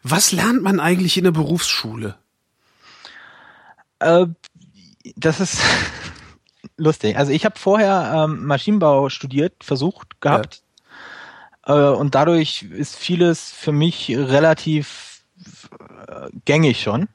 [0.02, 2.16] Was lernt man eigentlich in der Berufsschule?
[4.00, 4.26] Äh,
[5.16, 5.60] das ist
[6.76, 7.16] lustig.
[7.16, 10.62] Also ich habe vorher ähm, Maschinenbau studiert, versucht gehabt.
[11.66, 15.24] Äh, und dadurch ist vieles für mich relativ
[16.09, 17.09] äh, gängig schon.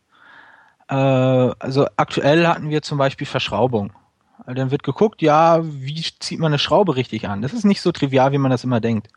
[0.88, 3.94] Äh, also aktuell hatten wir zum Beispiel Verschraubung.
[4.40, 7.42] Also Dann wird geguckt, ja, wie zieht man eine Schraube richtig an?
[7.42, 9.10] Das ist nicht so trivial, wie man das immer denkt.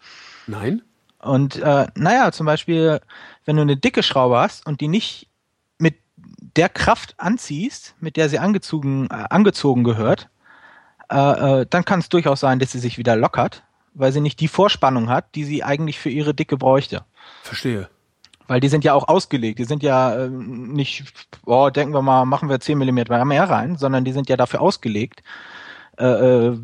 [0.47, 0.83] Nein?
[1.21, 3.01] Und äh, naja, zum Beispiel,
[3.45, 5.29] wenn du eine dicke Schraube hast und die nicht
[5.79, 5.95] mit
[6.57, 10.29] der Kraft anziehst, mit der sie angezogen, äh, angezogen gehört,
[11.11, 13.63] äh, äh, dann kann es durchaus sein, dass sie sich wieder lockert,
[13.95, 17.05] weil sie nicht die Vorspannung hat, die sie eigentlich für ihre Dicke bräuchte.
[17.43, 17.89] Verstehe.
[18.47, 19.59] Weil die sind ja auch ausgelegt.
[19.59, 21.05] Die sind ja äh, nicht,
[21.47, 24.61] oh, denken wir mal, machen wir 10 mm mehr rein, sondern die sind ja dafür
[24.61, 25.23] ausgelegt,
[25.99, 26.59] äh, äh,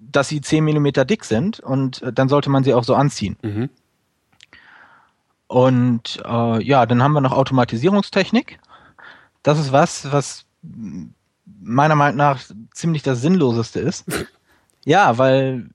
[0.00, 3.36] dass sie 10 mm dick sind und äh, dann sollte man sie auch so anziehen.
[3.42, 3.70] Mhm.
[5.46, 8.58] Und äh, ja, dann haben wir noch Automatisierungstechnik.
[9.42, 10.46] Das ist was, was
[11.60, 12.40] meiner Meinung nach
[12.72, 14.04] ziemlich das Sinnloseste ist.
[14.84, 15.70] ja, weil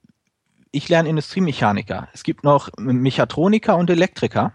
[0.72, 2.08] ich lerne Industriemechaniker.
[2.14, 4.54] Es gibt noch Mechatroniker und Elektriker.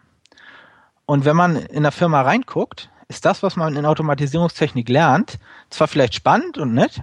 [1.06, 5.38] Und wenn man in der Firma reinguckt, ist das, was man in Automatisierungstechnik lernt,
[5.70, 7.02] zwar vielleicht spannend und nett,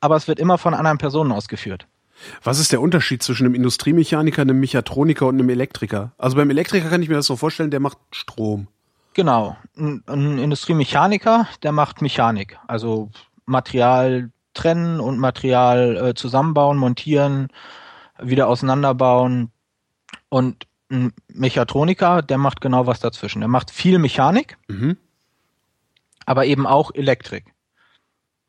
[0.00, 1.86] aber es wird immer von anderen Personen ausgeführt.
[2.42, 6.12] Was ist der Unterschied zwischen einem Industriemechaniker, einem Mechatroniker und einem Elektriker?
[6.16, 8.68] Also beim Elektriker kann ich mir das so vorstellen, der macht Strom.
[9.14, 9.56] Genau.
[9.76, 12.58] Ein, ein Industriemechaniker, der macht Mechanik.
[12.66, 13.10] Also
[13.44, 17.48] Material trennen und Material äh, zusammenbauen, montieren,
[18.20, 19.50] wieder auseinanderbauen.
[20.28, 23.40] Und ein Mechatroniker, der macht genau was dazwischen.
[23.40, 24.96] Der macht viel Mechanik, Mhm.
[26.24, 27.52] aber eben auch Elektrik.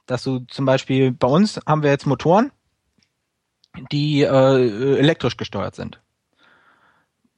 [0.05, 2.51] Dass du zum Beispiel bei uns haben wir jetzt Motoren,
[3.91, 5.99] die äh, elektrisch gesteuert sind.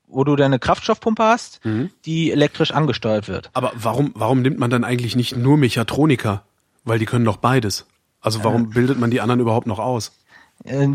[0.08, 1.92] Wo du deine Kraftstoffpumpe hast, Mhm.
[2.06, 3.50] die elektrisch angesteuert wird.
[3.54, 6.44] Aber warum, warum nimmt man dann eigentlich nicht nur Mechatroniker?
[6.84, 7.86] Weil die können doch beides.
[8.22, 10.12] Also warum bildet man die anderen überhaupt noch aus?
[10.64, 10.88] Äh,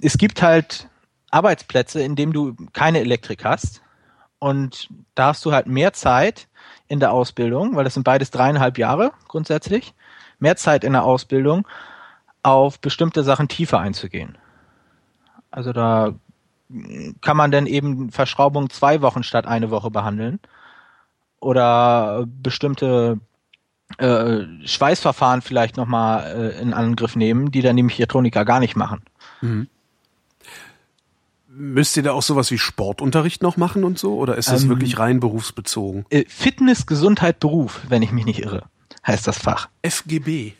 [0.00, 0.88] es gibt halt
[1.30, 3.82] Arbeitsplätze, in denen du keine Elektrik hast.
[4.38, 6.48] Und da hast du halt mehr Zeit,
[6.92, 9.94] in der Ausbildung, weil das sind beides dreieinhalb Jahre grundsätzlich,
[10.40, 11.66] mehr Zeit in der Ausbildung,
[12.42, 14.36] auf bestimmte Sachen tiefer einzugehen.
[15.50, 16.12] Also da
[17.22, 20.38] kann man dann eben Verschraubung zwei Wochen statt eine Woche behandeln
[21.40, 23.18] oder bestimmte
[23.98, 29.02] äh, Schweißverfahren vielleicht nochmal äh, in Angriff nehmen, die dann die Mechatroniker gar nicht machen.
[29.40, 29.68] Mhm.
[31.48, 34.16] Müsst ihr da auch sowas wie Sportunterricht noch machen und so?
[34.16, 36.06] Oder ist das ähm, wirklich rein berufsbezogen?
[36.08, 38.64] Äh, Fitness, Gesundheit, Beruf, wenn ich mich nicht irre,
[39.06, 39.68] heißt das Fach.
[39.82, 40.52] FGB.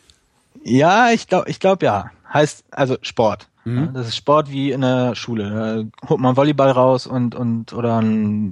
[0.63, 2.11] Ja, ich glaube, ich glaube ja.
[2.31, 3.47] Heißt also Sport.
[3.65, 3.93] Mhm.
[3.93, 5.89] Das ist Sport wie in der Schule.
[6.01, 8.03] Da holt man Volleyball raus und, und oder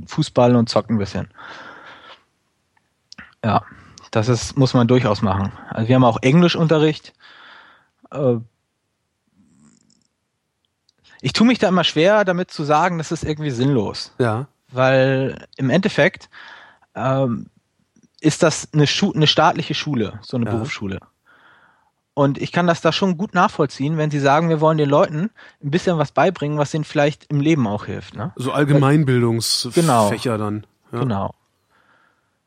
[0.08, 1.28] Fußball und zockt ein bisschen.
[3.44, 3.64] Ja,
[4.12, 5.52] das ist, muss man durchaus machen.
[5.70, 7.14] Also wir haben auch Englischunterricht.
[8.12, 8.36] Äh,
[11.22, 14.14] ich tue mich da immer schwer, damit zu sagen, das ist irgendwie sinnlos.
[14.20, 14.48] Ja.
[14.70, 16.30] Weil im Endeffekt
[16.96, 17.48] ähm,
[18.20, 20.52] ist das eine, eine staatliche Schule, so eine ja.
[20.52, 21.00] Berufsschule.
[22.14, 25.30] Und ich kann das da schon gut nachvollziehen, wenn sie sagen, wir wollen den Leuten
[25.64, 28.16] ein bisschen was beibringen, was ihnen vielleicht im Leben auch hilft.
[28.16, 28.34] Ne?
[28.36, 30.68] So Allgemeinbildungsfächer genau, dann.
[30.92, 31.00] Ja.
[31.00, 31.34] Genau.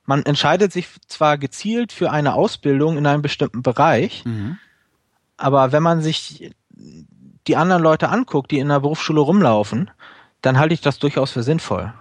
[0.07, 4.59] Man entscheidet sich zwar gezielt für eine Ausbildung in einem bestimmten Bereich, mhm.
[5.37, 6.55] aber wenn man sich
[7.47, 9.91] die anderen Leute anguckt, die in der Berufsschule rumlaufen,
[10.43, 11.93] dann halte ich das durchaus für sinnvoll.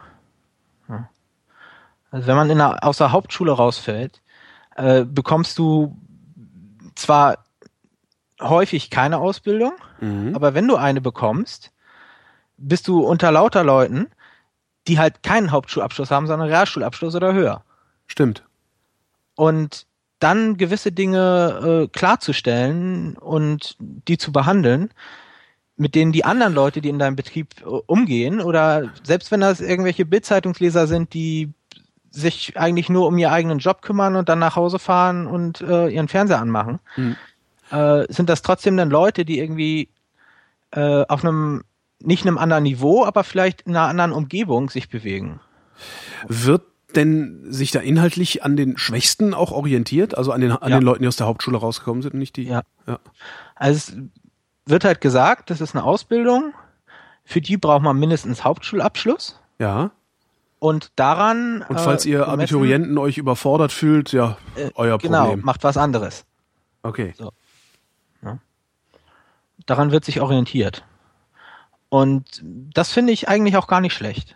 [0.89, 1.09] Ja.
[2.11, 4.21] Also wenn man in der, aus der Hauptschule rausfällt,
[4.75, 5.97] äh, bekommst du
[6.95, 7.39] zwar
[8.41, 10.35] häufig keine Ausbildung, mhm.
[10.35, 11.71] aber wenn du eine bekommst,
[12.57, 14.07] bist du unter lauter Leuten,
[14.87, 17.63] die halt keinen Hauptschulabschluss haben, sondern Realschulabschluss oder höher.
[18.07, 18.43] Stimmt.
[19.35, 19.85] Und
[20.19, 24.91] dann gewisse Dinge äh, klarzustellen und die zu behandeln,
[25.75, 29.59] mit denen die anderen Leute, die in deinem Betrieb äh, umgehen, oder selbst wenn das
[29.59, 31.51] irgendwelche Bildzeitungsleser sind, die
[32.11, 35.89] sich eigentlich nur um ihren eigenen Job kümmern und dann nach Hause fahren und äh,
[35.89, 37.15] ihren Fernseher anmachen, mhm
[38.09, 39.89] sind das trotzdem dann Leute, die irgendwie
[40.71, 41.63] äh, auf einem,
[41.99, 45.39] nicht einem anderen Niveau, aber vielleicht in einer anderen Umgebung sich bewegen.
[46.27, 46.63] Wird
[46.95, 50.79] denn sich da inhaltlich an den Schwächsten auch orientiert, also an den, an ja.
[50.79, 52.43] den Leuten, die aus der Hauptschule rausgekommen sind, nicht die?
[52.43, 52.63] Ja.
[52.87, 52.99] ja.
[53.55, 53.97] Also es
[54.65, 56.53] wird halt gesagt, das ist eine Ausbildung,
[57.25, 59.39] für die braucht man mindestens Hauptschulabschluss.
[59.59, 59.91] Ja.
[60.59, 61.65] Und daran.
[61.67, 65.39] Und falls äh, ihr Abiturienten euch überfordert fühlt, ja, äh, euer genau, Problem.
[65.39, 66.25] Genau, macht was anderes.
[66.83, 67.13] Okay.
[67.17, 67.31] So
[69.65, 70.83] daran wird sich orientiert.
[71.89, 74.35] Und das finde ich eigentlich auch gar nicht schlecht,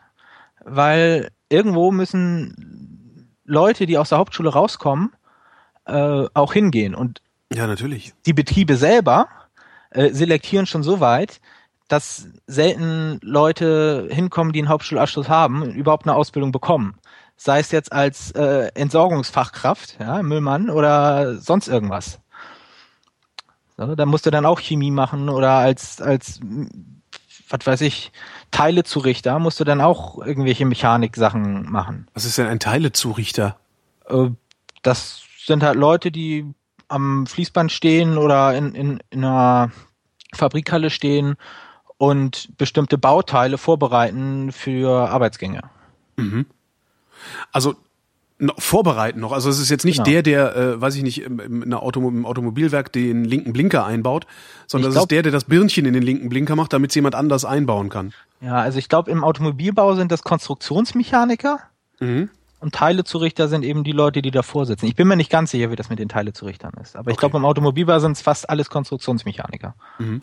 [0.63, 5.13] weil irgendwo müssen Leute, die aus der Hauptschule rauskommen,
[5.85, 6.95] äh, auch hingehen.
[6.95, 7.21] Und
[7.53, 8.13] ja, natürlich.
[8.25, 9.27] Die Betriebe selber
[9.89, 11.39] äh, selektieren schon so weit,
[11.87, 16.97] dass selten Leute hinkommen, die einen Hauptschulabschluss haben, überhaupt eine Ausbildung bekommen.
[17.37, 22.19] Sei es jetzt als äh, Entsorgungsfachkraft, ja, Müllmann oder sonst irgendwas.
[23.77, 26.41] So, da musst du dann auch Chemie machen oder als, als,
[27.49, 28.11] was weiß ich,
[28.51, 32.07] Teilezurichter musst du dann auch irgendwelche Mechanik-Sachen machen.
[32.13, 33.57] Was ist denn ein Teilezurichter?
[34.07, 34.29] Äh,
[34.81, 36.53] das sind halt Leute, die
[36.87, 39.71] am Fließband stehen oder in, in, in einer
[40.33, 41.35] Fabrikhalle stehen
[41.97, 45.61] und bestimmte Bauteile vorbereiten für Arbeitsgänge.
[46.15, 46.45] Mhm.
[47.51, 47.75] Also
[48.57, 49.31] vorbereiten noch.
[49.31, 50.21] Also es ist jetzt nicht genau.
[50.21, 54.27] der, der, äh, weiß ich nicht, im, im, Automo im Automobilwerk den linken Blinker einbaut,
[54.67, 57.15] sondern es ist der, der das Birnchen in den linken Blinker macht, damit es jemand
[57.15, 58.13] anders einbauen kann.
[58.41, 61.59] Ja, also ich glaube, im Automobilbau sind das Konstruktionsmechaniker
[61.99, 62.29] mhm.
[62.59, 64.85] und Teilezurichter sind eben die Leute, die davor sitzen.
[64.85, 66.95] Ich bin mir nicht ganz sicher, wie das mit den Teilezurichtern ist.
[66.95, 67.13] Aber okay.
[67.13, 69.73] ich glaube, im Automobilbau sind es fast alles Konstruktionsmechaniker.
[69.97, 70.21] Mhm.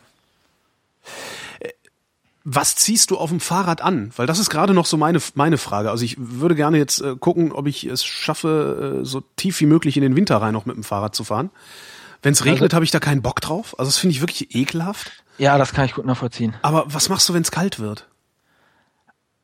[2.47, 4.13] Was ziehst du auf dem Fahrrad an?
[4.17, 5.91] Weil das ist gerade noch so meine, meine Frage.
[5.91, 9.67] Also ich würde gerne jetzt äh, gucken, ob ich es schaffe, äh, so tief wie
[9.67, 11.51] möglich in den Winter rein noch mit dem Fahrrad zu fahren.
[12.23, 13.79] Wenn es regnet, also, habe ich da keinen Bock drauf.
[13.79, 15.25] Also das finde ich wirklich ekelhaft.
[15.39, 16.55] Ja, das kann ich gut nachvollziehen.
[16.61, 18.09] Aber was machst du, wenn es kalt wird?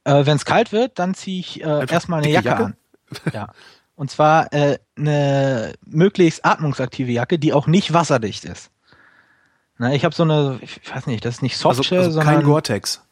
[0.05, 2.77] Äh, wenn es kalt wird, dann ziehe ich äh, erstmal eine Jacke, Jacke, an.
[3.33, 3.49] ja.
[3.97, 8.71] Und zwar äh, eine möglichst atmungsaktive Jacke, die auch nicht wasserdicht ist.
[9.81, 12.35] Na, ich habe so eine, ich weiß nicht, das ist nicht Softshell, also, also sondern
[12.35, 13.03] kein Gore-Tex.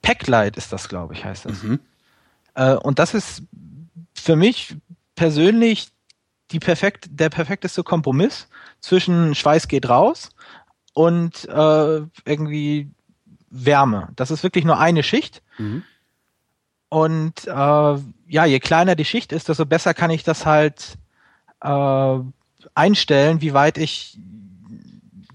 [0.00, 1.62] Packlight ist das, glaube ich, heißt das.
[1.62, 1.78] Mhm.
[2.54, 3.42] Äh, und das ist
[4.14, 4.76] für mich
[5.14, 5.88] persönlich
[6.52, 8.48] die perfekt, der perfekteste Kompromiss
[8.80, 10.30] zwischen Schweiß geht raus
[10.94, 12.88] und äh, irgendwie
[13.50, 14.08] Wärme.
[14.16, 15.42] Das ist wirklich nur eine Schicht.
[15.58, 15.82] Mhm.
[16.88, 20.96] Und äh, ja, je kleiner die Schicht ist, desto besser kann ich das halt
[21.60, 22.18] äh,
[22.74, 24.18] einstellen, wie weit ich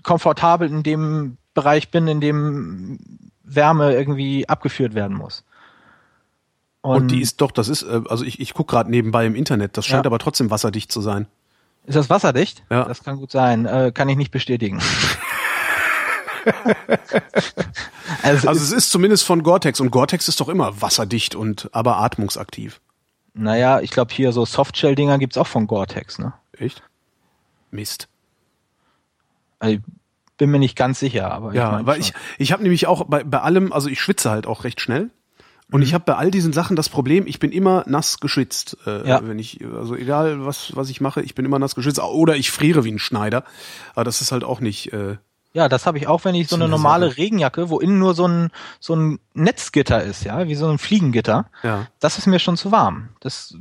[0.04, 3.00] komfortabel in dem Bereich bin, in dem
[3.44, 5.44] Wärme irgendwie abgeführt werden muss.
[6.82, 9.78] Und, die ist doch, das ist, äh, also ich, ich gucke gerade nebenbei im Internet,
[9.78, 10.10] das scheint Ja.
[10.10, 11.28] aber trotzdem wasserdicht zu sein.
[11.86, 12.64] Ist das wasserdicht?
[12.70, 12.86] Ja.
[12.86, 13.66] Das kann gut sein.
[13.66, 14.80] Äh, kann ich nicht bestätigen.
[18.24, 21.98] also, Also es ist zumindest von Gore-Tex und Gore-Tex ist doch immer wasserdicht und aber
[21.98, 22.82] atmungsaktiv.
[23.34, 26.34] naja, ich glaube hier so Softshell-Dinger gibt's auch von Gore-Tex, ne?
[26.58, 26.84] Echt?
[27.72, 28.08] Mist.
[29.62, 29.82] Also, ich
[30.38, 33.24] bin mir nicht ganz sicher, aber Ja, mein weil ich, ich habe nämlich auch bei,
[33.24, 35.12] bei allem, also ich schwitze halt auch recht schnell.
[35.72, 35.86] Und Mhm.
[35.86, 38.76] ich habe bei all diesen Sachen das Problem, ich bin immer nass geschwitzt.
[38.86, 39.22] Äh, Ja.
[39.26, 42.00] Wenn ich, also egal was, was ich mache, ich bin immer nass geschwitzt.
[42.02, 43.44] Oder ich friere wie ein Schneider.
[43.96, 44.92] Aber das ist halt auch nicht.
[44.92, 45.18] Äh,
[45.54, 47.18] Ja, das habe ich auch, wenn ich so eine normale Sache.
[47.20, 51.46] Regenjacke, wo innen nur so ein so ein Netzgitter ist, ja, wie so ein Fliegengitter.
[51.64, 51.88] ja.
[52.00, 53.10] Das ist mir schon zu warm.
[53.22, 53.56] Das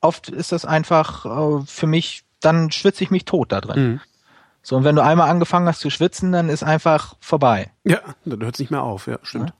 [0.00, 3.82] oft ist das einfach äh, für mich, dann schwitze ich mich tot da drin.
[3.92, 4.00] Mhm.
[4.64, 7.70] So und wenn du einmal angefangen hast zu schwitzen, dann ist einfach vorbei.
[7.84, 9.06] Ja, dann hört es nicht mehr auf.
[9.06, 9.52] Ja, stimmt.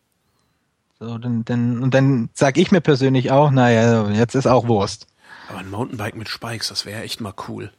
[0.99, 5.07] So, dann, dann, und dann sag ich mir persönlich auch, naja, jetzt ist auch Wurst.
[5.51, 7.71] Aber ein Mountainbike mit Spikes, das wäre echt mal cool.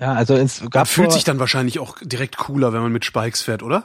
[0.00, 2.92] Ja, also es Man gab fühlt vor, sich dann wahrscheinlich auch direkt cooler, wenn man
[2.92, 3.84] mit Spikes fährt, oder?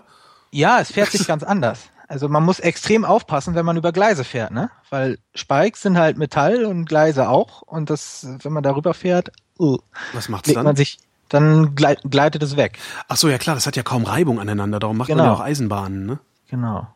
[0.52, 1.89] Ja, es fährt sich ganz anders.
[2.08, 4.71] Also man muss extrem aufpassen, wenn man über Gleise fährt, ne?
[4.89, 7.62] Weil Spikes sind halt Metall und Gleise auch.
[7.62, 9.78] Und das, wenn man darüber fährt, uh,
[10.13, 10.65] Was macht's legt dann?
[10.65, 10.97] man sich,
[11.30, 12.78] dann gleit, gleitet es weg.
[13.08, 14.80] Ach so, ja klar, das hat ja kaum Reibung aneinander.
[14.80, 15.30] Darum macht man Genau.
[15.30, 16.20] ja auch Eisenbahnen, ne?
[16.50, 16.88] Genau.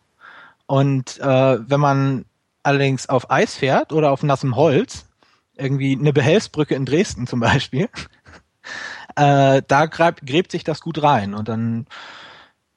[0.65, 2.25] Und äh, wenn man
[2.63, 5.05] allerdings auf Eis fährt oder auf nassem Holz,
[5.55, 7.89] irgendwie eine Behelfsbrücke in Dresden zum Beispiel,
[9.15, 11.85] äh, da gräbt, gräbt sich das gut rein und dann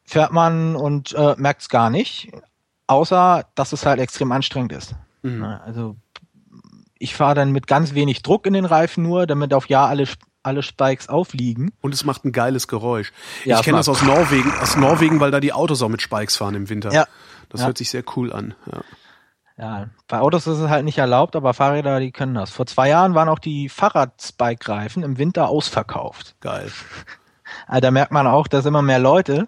[0.05, 2.31] fährt man und äh, merkt es gar nicht,
[2.87, 4.95] außer dass es halt extrem anstrengend ist.
[5.23, 5.38] Mhm.
[5.40, 5.97] Ne, Also
[6.99, 10.05] ich fahre dann mit ganz wenig Druck in den Reifen nur, damit auf ja alle,
[10.46, 11.72] alle Spikes aufliegen.
[11.80, 13.12] Und es macht ein geiles Geräusch.
[13.44, 16.37] Ja, ich kenne das aus Norwegen, aus Norwegen, weil da die Autos auch mit Spikes
[16.37, 16.92] fahren im Winter.
[16.92, 17.06] Ja.
[17.50, 17.66] Das Ja.
[17.66, 18.54] hört sich sehr cool an.
[18.70, 18.80] Ja.
[19.59, 22.50] Ja, bei Autos ist es halt nicht erlaubt, aber Fahrräder, die können das.
[22.50, 26.37] Vor zwei Jahren waren auch die Fahrradspike-Reifen im Winter ausverkauft.
[26.40, 26.70] Geil.
[27.68, 29.46] Also da merkt man auch, dass immer mehr Leute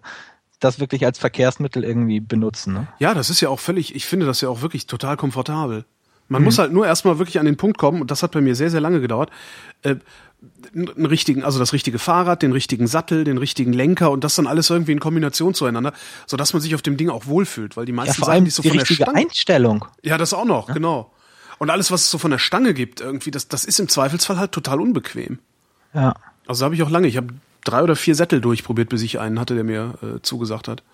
[0.61, 2.73] das wirklich als Verkehrsmittel irgendwie benutzen.
[2.75, 2.87] Ne?
[3.01, 5.85] Ja, das ist ja auch völlig, ich finde das ja auch wirklich total komfortabel.
[6.29, 8.55] Man muss halt nur erstmal wirklich an den Punkt kommen, und das hat bei mir
[8.55, 9.31] sehr, sehr lange gedauert,
[9.83, 9.97] äh,
[10.75, 14.47] einen richtigen, also das richtige Fahrrad, den richtigen Sattel, den richtigen Lenker und das dann
[14.47, 15.93] alles irgendwie in Kombination zueinander,
[16.27, 18.45] sodass man sich auf dem Ding auch wohlfühlt, weil die Ja, meisten vor Sachen, allem
[18.45, 19.85] die so die von der richtige Stange, Einstellung.
[20.03, 21.13] ja, das auch noch, genau.
[21.59, 24.39] Und alles, was es so von der Stange gibt, irgendwie, das, das ist im Zweifelsfall
[24.39, 25.41] halt total unbequem.
[25.93, 26.15] Ja.
[26.47, 27.29] Also habe ich auch lange, ich habe
[27.65, 30.85] drei oder vier Sättel durchprobiert, bis ich einen hatte, der mir äh, zugesagt hat.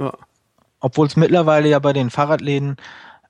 [0.00, 0.12] Ja.
[0.80, 2.76] Obwohl es mittlerweile ja bei den Fahrradläden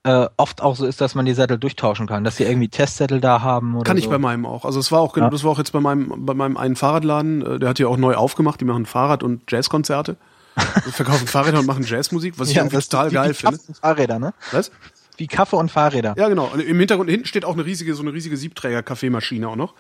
[0.05, 3.21] äh, oft auch so ist, dass man die Sättel durchtauschen kann, dass sie irgendwie Testsättel
[3.21, 4.11] da haben oder Kann ich so.
[4.11, 4.65] bei meinem auch.
[4.65, 5.31] Also es war auch genau, Ja.
[5.31, 7.97] das war auch jetzt bei meinem bei meinem einen Fahrradladen, äh, der hat ja auch
[7.97, 10.17] neu aufgemacht, die machen Fahrrad und Jazzkonzerte.
[10.87, 13.59] Die verkaufen Fahrräder und machen Jazzmusik, was ich das total wie, geil wie finde.
[13.81, 14.35] Fahrräder, ne?
[14.51, 14.71] Was?
[15.17, 16.15] Wie Kaffee und Fahrräder.
[16.19, 16.51] Ja, genau.
[16.53, 19.73] Und im Hintergrund hinten steht auch eine riesige so eine riesige Siebträger Kaffeemaschine auch noch.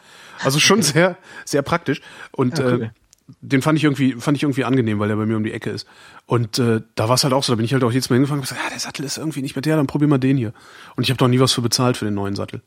[0.42, 2.82] Also schon sehr sehr praktisch und Ja, cool.
[2.84, 2.90] äh,
[3.40, 5.70] den fand ich irgendwie fand ich irgendwie angenehm, weil der bei mir um die Ecke
[5.70, 5.86] ist.
[6.26, 8.16] Und äh, da war es halt auch so, da bin ich halt auch jetzt mal
[8.16, 10.36] hingefahren und gesagt, ja, der Sattel ist irgendwie nicht mehr der, dann probier mal den
[10.36, 10.52] hier.
[10.96, 12.62] Und ich habe doch nie was für bezahlt für den neuen Sattel.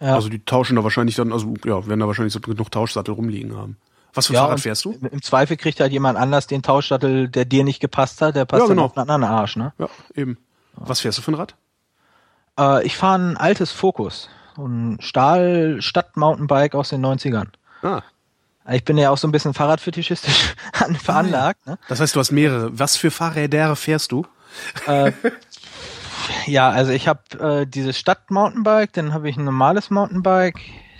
[0.00, 0.14] Ja.
[0.14, 3.56] Also die tauschen da wahrscheinlich dann, also ja, werden da wahrscheinlich so genug Tauschsattel rumliegen
[3.56, 3.76] haben.
[4.14, 4.92] Was für Ja, Fahrrad fährst du?
[4.92, 8.44] Im im Zweifel kriegt halt jemand anders den Tauschsattel, der dir nicht gepasst hat, der
[8.46, 8.82] passt Ja, genau.
[8.82, 9.72] dann auf einen anderen Arsch, ne?
[9.78, 10.38] Ja, eben.
[10.74, 11.54] Was fährst du für ein Rad?
[12.58, 14.28] Äh, ich fahre ein altes Focus.
[14.56, 17.48] So ein Stahl-Stadt-Mountainbike aus den 90ern.
[17.82, 18.02] Ah,
[18.70, 21.66] Ich bin ja auch so ein bisschen fahrradfetischistisch an- veranlagt.
[21.66, 21.78] Ne?
[21.88, 22.76] das heißt, du hast mehrere.
[22.78, 24.26] Was für Fahrräder fährst du?
[24.86, 25.12] Äh,
[26.46, 27.20] ja, also ich habe
[27.62, 30.58] äh, dieses Stadt-Mountainbike, dann habe ich ein normales Mountainbike,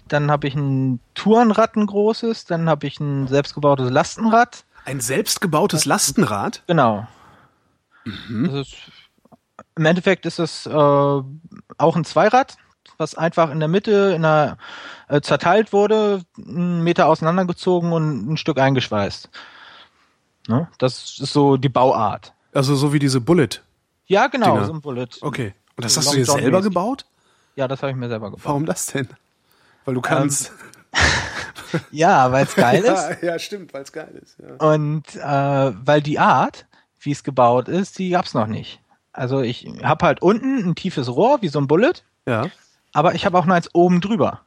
[0.08, 4.64] dann habe ich ein Tourenrad, ein großes, dann habe ich ein selbstgebautes Lastenrad.
[4.84, 6.62] Ein selbstgebautes Lastenrad?
[6.68, 7.08] Genau.
[8.04, 8.44] Mhm.
[8.56, 8.76] Ist,
[9.76, 12.56] Im Endeffekt ist es äh, auch ein Zweirad,
[12.98, 14.58] was einfach in der Mitte in einer,
[15.08, 19.28] äh, zerteilt wurde, einen Meter auseinandergezogen und ein Stück eingeschweißt.
[20.48, 20.68] Ne?
[20.78, 22.32] Das ist so die Bauart.
[22.52, 23.48] Also so wie diese Bullet.
[24.06, 24.66] Ja, genau, Dinger.
[24.66, 25.08] so ein Bullet.
[25.20, 25.54] Okay.
[25.76, 27.04] Und das So hast du dir selber gebaut?
[27.56, 28.44] Ja, das habe ich mir selber gebaut.
[28.44, 29.08] Warum das denn?
[29.84, 30.52] Weil du kannst.
[31.90, 33.22] Ja, weil es geil ist.
[33.22, 34.36] ja, ja, stimmt, weil es geil ist.
[34.38, 34.66] Ja.
[34.66, 36.64] Und äh, weil die Art,
[37.00, 38.80] wie es gebaut ist, die gab's noch nicht.
[39.12, 41.94] Also ich habe halt unten ein tiefes Rohr, wie so ein Bullet,
[42.26, 42.46] ja.
[42.96, 44.40] Aber ich habe auch noch eins oben drüber.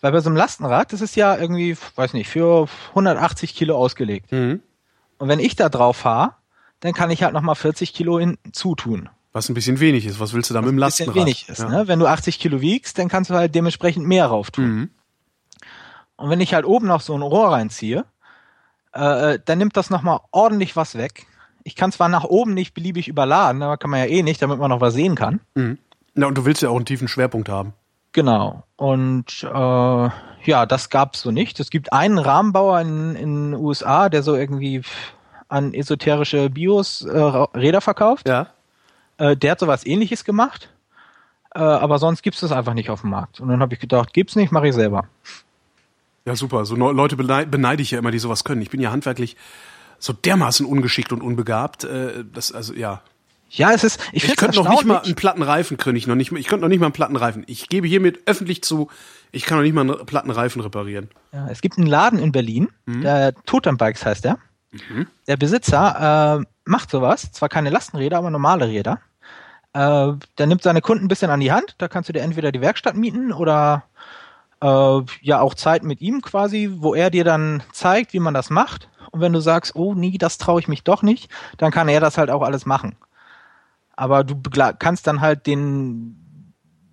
[0.00, 4.32] Weil bei so einem Lastenrad, das ist ja irgendwie, weiß nicht, für 180 Kilo ausgelegt.
[4.32, 4.62] Mhm.
[5.18, 6.32] Und wenn ich da drauf fahre,
[6.80, 9.10] dann kann ich halt nochmal 40 Kilo hinzutun.
[9.32, 10.18] Was ein bisschen wenig ist.
[10.18, 11.26] Was willst du da mit dem ein bisschen Lastenrad?
[11.26, 11.58] wenig ist.
[11.58, 11.68] ja.
[11.68, 11.88] Ne?
[11.88, 14.64] Wenn du 80 Kilo wiegst, dann kannst du halt dementsprechend mehr rauf tun.
[14.64, 14.90] Mhm.
[16.16, 18.06] Und wenn ich halt oben noch so ein Rohr reinziehe,
[18.94, 21.26] äh, dann nimmt das nochmal ordentlich was weg.
[21.64, 24.58] Ich kann zwar nach oben nicht beliebig überladen, aber kann man ja eh nicht, damit
[24.58, 25.40] man noch was sehen kann.
[25.54, 25.76] Mhm.
[26.14, 27.72] Na, und du willst ja auch einen tiefen Schwerpunkt haben.
[28.12, 28.64] Genau.
[28.76, 29.48] Und äh,
[30.44, 31.58] ja, das gab's so nicht.
[31.60, 34.82] Es gibt einen Rahmenbauer in den USA, der so irgendwie
[35.48, 38.28] an esoterische Bios äh, Räder verkauft.
[38.28, 38.48] Ja.
[39.18, 40.68] Äh, der hat sowas ähnliches gemacht.
[41.54, 43.40] Äh, aber sonst gibt's das einfach nicht auf dem Markt.
[43.40, 45.06] Und dann habe ich gedacht, gibt's nicht, mache ich selber.
[46.24, 46.64] Ja, super.
[46.64, 48.62] So Leute beneid, beneide ich ja immer, die sowas können.
[48.62, 49.36] Ich bin ja handwerklich
[49.98, 51.84] so dermaßen ungeschickt und unbegabt.
[51.84, 53.02] Äh, das, also, ja.
[53.54, 56.14] Ja, es ist, ich, Ich, könnte noch nicht mal einen platten Reifen könnte ich noch
[56.14, 57.44] nicht mal, ich könnte noch nicht mal einen platten Reifen.
[57.46, 58.88] Ich gebe hiermit öffentlich zu,
[59.30, 61.10] ich kann noch nicht mal einen platten Reifen reparieren.
[61.32, 64.38] Ja, es gibt einen Laden in Berlin, der Totem Bikes heißt der.
[65.26, 69.00] Der Besitzer äh, macht sowas, zwar keine Lastenräder, aber normale Räder.
[69.74, 72.52] Äh, der nimmt seine Kunden ein bisschen an die Hand, da kannst du dir entweder
[72.52, 73.84] die Werkstatt mieten oder
[74.62, 78.48] äh, ja auch Zeit mit ihm quasi, wo er dir dann zeigt, wie man das
[78.48, 78.88] macht.
[79.10, 82.00] Und wenn du sagst, oh nee, das traue ich mich doch nicht, dann kann er
[82.00, 82.96] das halt auch alles machen.
[84.02, 84.34] Aber du
[84.80, 86.16] kannst dann halt den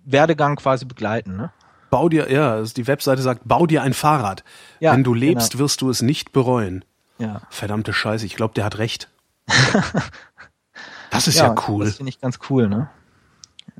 [0.04, 1.36] Werdegang quasi begleiten.
[1.36, 1.50] Ne?
[1.90, 4.44] Bau dir, ja, also die Webseite sagt, bau dir ein Fahrrad.
[4.78, 5.64] Ja, Wenn du lebst, genau.
[5.64, 6.84] wirst du es nicht bereuen.
[7.18, 7.40] Ja.
[7.50, 9.08] Verdammte Scheiße, ich glaube, der hat recht.
[11.10, 11.84] das ist ja, cool.
[11.86, 12.88] Das finde ich ganz cool, ne?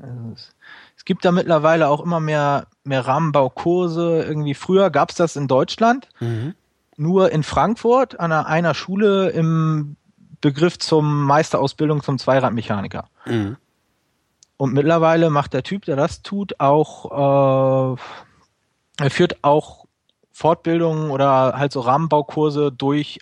[0.01, 0.53] Also es,
[0.97, 4.23] es gibt da mittlerweile auch immer mehr, mehr Rahmenbaukurse.
[4.23, 6.53] Irgendwie früher gab's das in Deutschland, Mhm.
[6.97, 9.95] nur in Frankfurt an einer Schule im
[10.41, 13.05] Begriff zum Meisterausbildung zum Zweiradmechaniker.
[13.25, 13.57] Mhm.
[14.57, 19.85] Und mittlerweile macht der Typ, der das tut, auch, äh, er führt auch
[20.31, 23.19] Fortbildungen oder halt so Rahmenbaukurse durch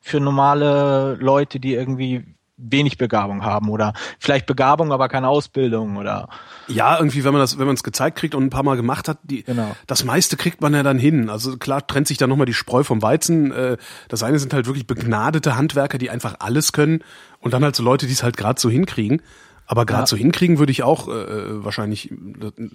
[0.00, 2.24] für normale Leute, die irgendwie
[2.62, 6.28] wenig Begabung haben oder vielleicht Begabung, aber keine Ausbildung oder
[6.68, 9.08] Ja, irgendwie, wenn man das, wenn man es gezeigt kriegt und ein paar Mal gemacht
[9.08, 9.74] hat, die, Genau.
[9.86, 11.28] das meiste kriegt man ja dann hin.
[11.30, 13.52] Also klar trennt sich dann nochmal die Spreu vom Weizen.
[13.52, 13.76] Äh,
[14.08, 17.02] Das eine sind halt wirklich begnadete Handwerker, die einfach alles können
[17.40, 19.22] und dann halt so Leute, die es halt gerade so hinkriegen.
[19.66, 20.06] Aber gerade Ja.
[20.06, 22.16] so hinkriegen würde ich auch äh, wahrscheinlich äh,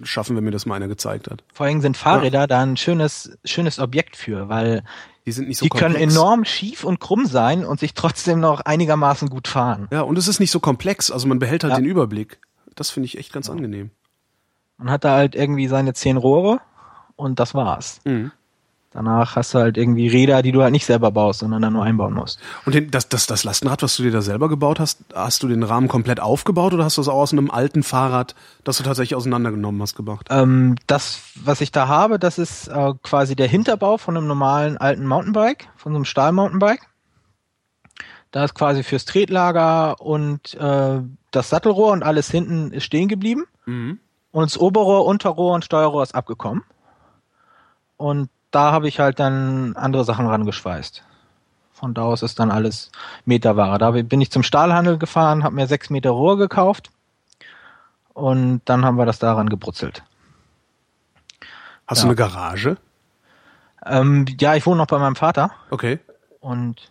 [0.02, 1.44] schaffen, wenn mir das mal einer gezeigt hat.
[1.52, 4.82] vor allem sind Fahrräder da ein schönes, schönes Objekt für, weil
[5.28, 6.14] Die sind nicht so die können komplex.
[6.14, 9.86] enorm schief und krumm sein und sich trotzdem noch einigermaßen gut fahren.
[9.90, 11.10] Ja, und es ist nicht so komplex.
[11.10, 11.76] Also man behält halt Ja.
[11.78, 12.38] den Überblick.
[12.74, 13.90] Das finde ich echt ganz angenehm.
[14.78, 16.60] Man hat da halt irgendwie seine zehn Rohre
[17.16, 18.00] und das war's.
[18.06, 18.32] Mhm.
[18.90, 21.84] Danach hast du halt irgendwie Räder, die du halt nicht selber baust, sondern dann nur
[21.84, 22.40] einbauen musst.
[22.64, 25.48] Und den, das, das, das Lastenrad, was du dir da selber gebaut hast, hast du
[25.48, 28.84] den Rahmen komplett aufgebaut oder hast du es auch aus einem alten Fahrrad, das du
[28.84, 30.28] tatsächlich auseinandergenommen hast, gemacht?
[30.30, 34.78] Ähm, das, was ich da habe, das ist äh, quasi der Hinterbau von einem normalen
[34.78, 36.88] alten Mountainbike, von so einem Stahl-Mountainbike.
[38.30, 43.44] Da ist quasi fürs Tretlager und äh, das Sattelrohr und alles hinten ist stehen geblieben.
[43.66, 43.98] Mhm.
[44.32, 46.62] Und das Oberrohr, Unterrohr und Steuerrohr ist abgekommen.
[47.96, 51.04] Und da habe ich halt dann andere Sachen rangeschweißt.
[51.72, 52.90] Von da aus ist dann alles
[53.24, 53.78] Meterware.
[53.78, 56.90] Da bin ich zum Stahlhandel gefahren, habe mir sechs Meter Rohr gekauft
[58.14, 60.02] und dann haben wir das daran gebrutzelt.
[61.86, 62.02] Hast Ja.
[62.04, 62.76] du eine Garage?
[63.86, 66.00] Ähm, ja, ich wohne noch bei meinem Vater Okay.
[66.40, 66.90] und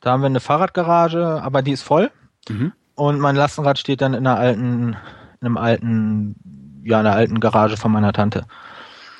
[0.00, 2.10] da haben wir eine Fahrradgarage, aber die ist voll.
[2.48, 2.72] Mhm.
[2.94, 4.90] Und mein Lastenrad steht dann in einer alten,
[5.40, 8.46] in einem alten, ja, in einer alten Garage von meiner Tante.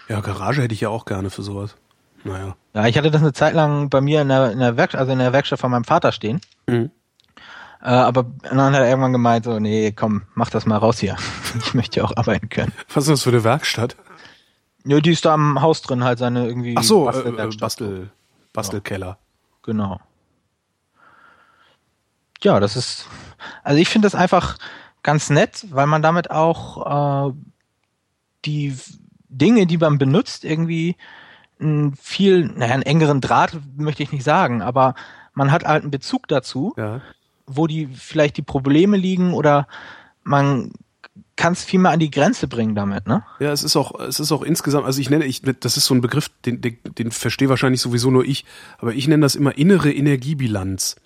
[0.08, 1.76] Ja, Garage hätte ich ja auch gerne für sowas.
[2.24, 2.56] Naja.
[2.74, 5.12] Ja, ich hatte das eine Zeit lang bei mir in der, in der Werkstatt, also
[5.12, 6.40] in der Werkstatt von meinem Vater stehen.
[6.66, 6.90] Mhm.
[7.82, 11.16] Äh, aber dann hat er irgendwann gemeint, so, nee, komm, mach das mal raus hier.
[11.56, 12.72] Ich möchte ja auch arbeiten können.
[12.92, 13.94] Was ist das für eine Werkstatt?
[14.84, 17.56] Ja, die ist da am Haus drin, halt seine irgendwie Ach so, äh, äh.
[17.56, 18.10] Bastel,
[18.52, 19.18] Bastelkeller.
[19.62, 20.00] Genau.
[22.42, 23.06] Ja, das ist,
[23.62, 24.58] also ich finde das einfach
[25.02, 27.34] ganz nett, weil man damit auch äh,
[28.44, 28.76] die
[29.38, 30.96] Dinge, die man benutzt, irgendwie
[31.60, 34.94] einen viel, naja, einen engeren Draht möchte ich nicht sagen, aber
[35.34, 37.00] man hat halt einen Bezug dazu, Ja.
[37.46, 39.66] wo die vielleicht die Probleme liegen oder
[40.22, 40.72] man
[41.36, 43.24] kann es viel mehr an die Grenze bringen damit, ne?
[43.40, 45.94] Ja, es ist auch, es ist auch insgesamt, also ich nenne, ich, das ist so
[45.94, 48.44] ein Begriff, den, den, den verstehe wahrscheinlich sowieso nur ich,
[48.78, 50.96] aber ich nenne das immer innere Energiebilanz.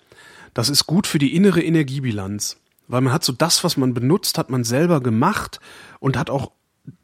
[0.53, 4.37] Das ist gut für die innere Energiebilanz, weil man hat so das, was man benutzt,
[4.37, 5.59] hat man selber gemacht
[5.99, 6.51] und hat auch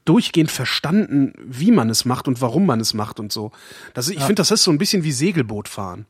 [0.05, 3.51] durchgehend verstanden, wie man es macht und warum man es macht und so.
[3.93, 6.05] Das, ich finde, das ist so ein bisschen wie Segelboot fahren.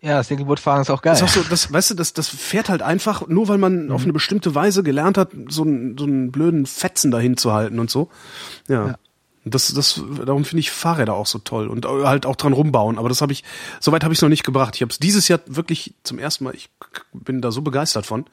[0.00, 1.12] Ja, das Segelbootfahren ist auch geil.
[1.12, 3.90] Das ist auch so, das, weißt du, das, das fährt halt einfach, nur weil man
[3.92, 7.78] auf eine bestimmte Weise gelernt hat, so einen, so einen blöden Fetzen dahin zu halten
[7.78, 8.08] und so.
[8.68, 8.88] Ja.
[8.88, 8.98] Ja.
[9.44, 12.96] Das, das, darum finde ich Fahrräder auch so toll und halt auch dran rumbauen.
[12.96, 13.42] Aber das habe ich,
[13.80, 14.76] soweit habe ich es noch nicht gebracht.
[14.76, 16.70] Ich habe es dieses Jahr wirklich zum ersten Mal, ich
[17.12, 18.26] bin da so begeistert von,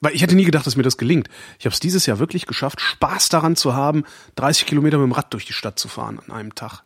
[0.00, 1.28] weil ich hätte nie gedacht, dass mir das gelingt.
[1.58, 4.04] Ich habe es dieses Jahr wirklich geschafft, Spaß daran zu haben,
[4.36, 6.84] 30 Kilometer mit dem Rad durch die Stadt zu fahren an einem Tag.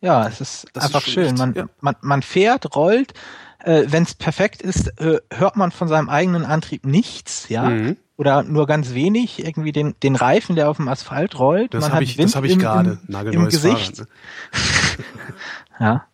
[0.00, 1.24] Ja, es ist Das ist einfach schon schön.
[1.26, 1.66] echt, Man, ja.
[1.80, 3.14] man, man fährt, rollt.
[3.60, 7.70] Äh, Wenn es perfekt ist, äh, hört man von seinem eigenen Antrieb nichts, ja.
[7.70, 7.96] Mhm.
[8.16, 11.74] Oder nur ganz wenig, irgendwie den, den Reifen, der auf dem Asphalt rollt.
[11.74, 12.98] Das habe ich, Wind das hab ich im- gerade.
[13.08, 13.96] im, im Gesicht.
[13.96, 13.98] Fahrrad.
[13.98, 14.06] Ne?
[15.80, 16.04] Ja.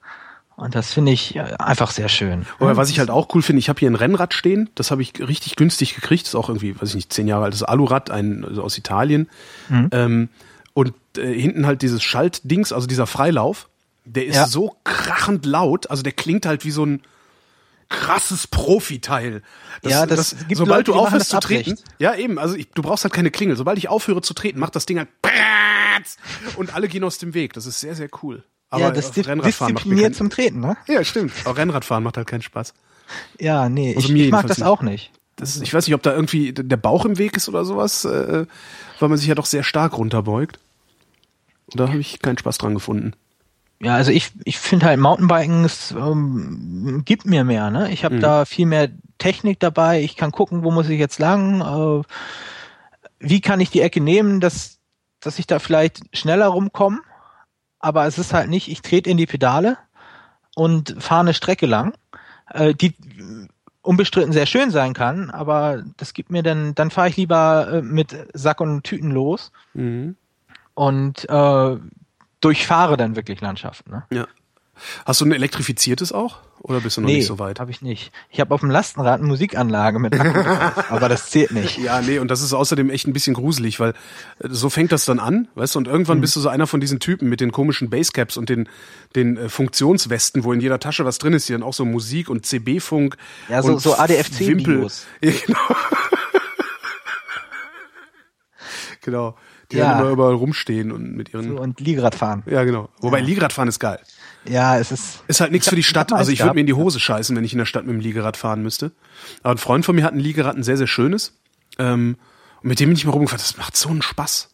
[0.57, 2.44] Und das finde ich äh, einfach sehr schön.
[2.59, 5.03] Oder was ich halt auch cool finde, ich habe hier ein Rennrad stehen, das habe
[5.03, 8.11] ich richtig günstig gekriegt, das ist auch irgendwie, weiß ich nicht, zehn Jahre altes Alurad,
[8.11, 9.28] ein also aus Italien.
[9.68, 9.88] Mhm.
[9.92, 10.28] Ähm,
[10.74, 13.68] und äh, hinten halt dieses Schaltdings, also dieser Freilauf,
[14.05, 14.46] der ist Ja.
[14.49, 17.03] so krachend laut, also der klingt halt wie so ein
[17.89, 19.43] krasses Profiteil.
[19.82, 21.84] Ja, das gibt sobald Leute, du aufhörst zu das treten, abrecht.
[21.99, 23.57] ja eben, also ich, du brauchst halt keine Klingel.
[23.57, 25.09] Sobald ich aufhöre zu treten, macht das Ding halt
[26.57, 27.55] und alle gehen aus dem Weg.
[27.55, 28.45] Das ist sehr, sehr cool.
[28.70, 30.76] Aber ja, das Rennradfahren macht mir keinen, zum Treten, ne?
[30.86, 31.32] Ja, stimmt.
[31.45, 32.74] Auch Rennradfahren macht halt keinen Spaß.
[33.39, 34.66] Ja, nee, Also ich, ich mag das nicht.
[34.66, 35.11] auch nicht.
[35.36, 38.45] Das, ich weiß nicht, ob da irgendwie der Bauch im Weg ist oder sowas, äh,
[38.99, 40.59] weil man sich ja doch sehr stark runterbeugt.
[41.70, 43.14] Und da habe ich keinen Spaß dran gefunden.
[43.80, 47.90] Ja, also ich, ich finde halt Mountainbiken es ähm, gibt mir mehr, ne?
[47.92, 48.20] Ich habe Mhm.
[48.20, 52.02] da viel mehr Technik dabei, ich kann gucken, wo muss ich jetzt lang, äh,
[53.20, 54.78] wie kann ich die Ecke nehmen, dass,
[55.20, 57.00] dass ich da vielleicht schneller rumkomme,
[57.78, 59.76] aber es ist halt nicht, ich trete in die Pedale
[60.56, 61.94] und fahre eine Strecke lang,
[62.52, 62.94] äh, die
[63.82, 67.82] unbestritten sehr schön sein kann, aber das gibt mir dann, dann fahre ich lieber äh,
[67.82, 70.16] mit Sack und Tüten los Mhm.
[70.74, 71.76] und äh,
[72.41, 73.91] durchfahre dann wirklich Landschaften.
[73.91, 74.05] Ne?
[74.11, 74.26] Ja.
[75.05, 76.39] Hast du ein elektrifiziertes auch?
[76.61, 77.61] Oder bist du noch nicht so weit?
[77.61, 78.12] habe ich nicht.
[78.30, 80.39] Ich habe auf dem Lastenrad eine Musikanlage mit Akku
[80.89, 81.78] aber das zählt nicht.
[81.78, 85.05] Ja, nee, und das ist außerdem echt ein bisschen gruselig, weil äh, so fängt das
[85.05, 87.53] dann an, weißt du, und irgendwann bist du so einer von diesen Typen mit den
[87.53, 88.68] komischen Basecaps und den,
[89.14, 92.28] den äh, Funktionswesten, wo in jeder Tasche was drin ist, hier dann auch so Musik
[92.28, 93.16] und CB-Funk.
[93.49, 94.78] Ja, so- und so ADFC Wimpel.
[94.78, 95.07] Bios.
[95.22, 95.59] Ja, genau.
[99.03, 99.36] genau.
[99.70, 99.92] Die Ja.
[99.92, 101.56] dann immer überall rumstehen und mit ihren.
[101.56, 102.42] So, und Liegerad fahren.
[102.46, 102.88] Ja, genau.
[103.00, 103.98] Wobei Liegeradfahren ist geil.
[104.48, 105.22] Ja, es ist.
[105.28, 106.12] Ist halt nichts Ich für die Stadt.
[106.12, 106.72] Also ich würde mir in die.
[106.72, 108.92] Hose scheißen, wenn ich in der Stadt mit dem Liegerad fahren müsste.
[109.42, 111.34] Aber ein Freund von mir hat ein Liegerad, ein sehr, sehr schönes.
[111.78, 112.16] Ähm,
[112.62, 113.40] und mit dem bin ich mal rumgefahren.
[113.40, 114.48] Das macht so einen Spaß.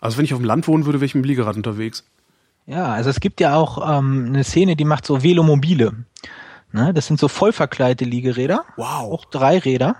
[0.00, 2.04] Also wenn ich auf dem Land wohnen würde, wäre ich mit dem Liegerad unterwegs.
[2.66, 6.04] Ja, also es gibt ja auch ähm, eine Szene, die macht so Velomobile.
[6.72, 6.92] Ne?
[6.94, 8.64] Das sind so voll verkleidete Liegeräder.
[8.76, 9.12] Wow.
[9.12, 9.96] Auch drei Räder.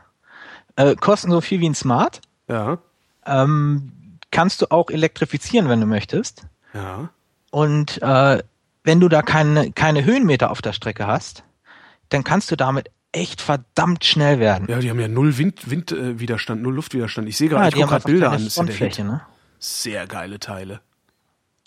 [0.77, 2.21] Äh, kosten so viel wie ein Smart.
[2.49, 2.79] Ja,
[3.27, 3.93] Ähm,
[4.31, 6.47] kannst du auch elektrifizieren, wenn du möchtest.
[6.75, 7.11] ja.
[7.53, 8.43] Und äh,
[8.85, 11.43] wenn du da keine, keine Höhenmeter auf der Strecke hast,
[12.09, 14.67] dann kannst du damit echt verdammt schnell werden.
[14.69, 17.29] Ja, die haben ja null Wind, Windwiderstand, äh, null Luftwiderstand.
[17.29, 18.49] Ich sehe gerade, Ja, ich gucke gerade Bilder an.
[18.49, 19.23] Frontfläche, ne?
[19.59, 20.81] Sehr geile Teile.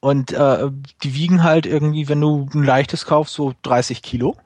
[0.01, 0.69] Und äh,
[1.03, 4.37] die wiegen halt irgendwie, wenn du ein leichtes kaufst, so 30 Kilo.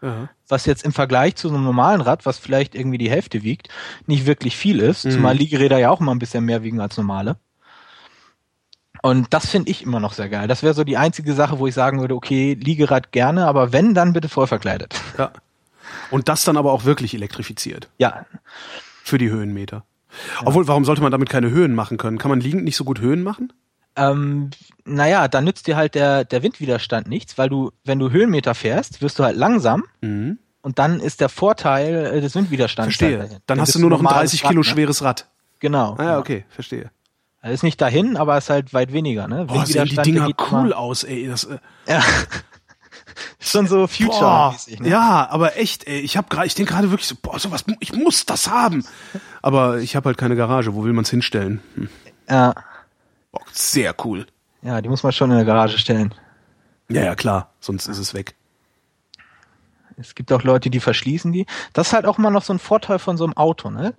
[0.00, 0.28] Ja.
[0.46, 3.68] Was jetzt im Vergleich zu einem normalen Rad, was vielleicht irgendwie die Hälfte wiegt,
[4.06, 5.04] nicht wirklich viel ist.
[5.04, 5.10] Mhm.
[5.10, 7.36] Zumal Liegeräder ja auch immer ein bisschen mehr wiegen als normale.
[9.02, 10.48] Und das finde ich immer noch sehr geil.
[10.48, 13.94] Das wäre so die einzige Sache, wo ich sagen würde, okay, Liegerad gerne, aber wenn,
[13.94, 14.94] dann bitte voll verkleidet.
[15.18, 15.30] ja.
[16.10, 17.88] Und das dann aber auch wirklich elektrifiziert.
[17.98, 18.26] Ja,
[19.04, 19.84] Für die Höhenmeter.
[20.44, 22.18] Obwohl, warum sollte man damit keine Höhen machen können?
[22.18, 23.52] Kann man liegend nicht so gut Höhen machen?
[23.98, 24.50] Ähm,
[24.84, 29.02] naja, dann nützt dir halt der, der Windwiderstand nichts, weil du, wenn du Höhenmeter fährst,
[29.02, 30.38] wirst du halt langsam Mhm.
[30.62, 32.96] und dann ist der Vorteil äh, des Windwiderstands.
[32.96, 33.18] Verstehe.
[33.18, 33.42] halt dahin.
[33.46, 34.72] Dann hast du nur noch ein normales 30 Kilo Rad, ne?
[34.72, 35.26] schweres Rad.
[35.60, 35.96] Genau.
[35.98, 36.90] Ah ja, okay, verstehe.
[37.40, 39.28] Also ist nicht dahin, aber ist halt weit weniger.
[39.28, 39.44] Ne?
[39.44, 41.28] Boah, sehen die Dinger cool immer- aus, ey.
[41.28, 42.02] Das, äh, Ja.
[43.40, 44.80] Schon so Future-mäßig.
[44.80, 44.88] Ne?
[44.90, 47.92] ja, aber echt, ey, ich habe gerade, ich denke gerade wirklich so, boah, sowas, ich
[47.92, 48.84] muss das haben.
[49.42, 50.74] Aber ich habe halt keine Garage.
[50.74, 51.60] Wo will man's hinstellen?
[51.74, 51.88] Hm.
[52.28, 52.54] Ja.
[53.32, 54.26] Boah, sehr cool.
[54.62, 56.14] ja, die muss man schon in der Garage stellen.
[56.88, 57.52] Ja, ja, klar.
[57.60, 58.34] Sonst ist es weg.
[59.96, 61.46] Es gibt auch Leute, die verschließen die.
[61.72, 63.70] Das ist halt auch immer noch so ein Vorteil von so einem Auto.
[63.70, 63.94] Ne?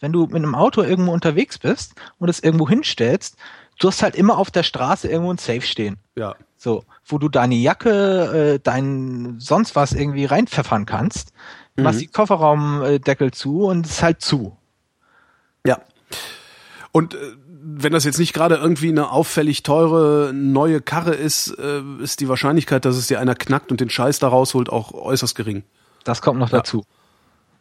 [0.00, 3.36] Wenn du mit einem Auto irgendwo unterwegs bist und es irgendwo hinstellst,
[3.78, 5.96] du hast halt immer auf der Straße irgendwo ein Safe stehen.
[6.16, 6.34] Ja.
[6.56, 11.32] So, wo du deine Jacke, äh, dein sonst was irgendwie reinpfeffern kannst.
[11.76, 14.56] Du machst die Kofferraumdeckel zu und es ist halt zu.
[15.66, 15.80] Ja.
[16.92, 17.18] Und äh,
[17.76, 22.28] wenn das jetzt nicht gerade irgendwie eine auffällig teure neue Karre ist, äh, ist die
[22.28, 25.64] Wahrscheinlichkeit, dass es dir einer knackt und den Scheiß da rausholt, auch äußerst gering.
[26.04, 26.84] Das kommt noch dazu.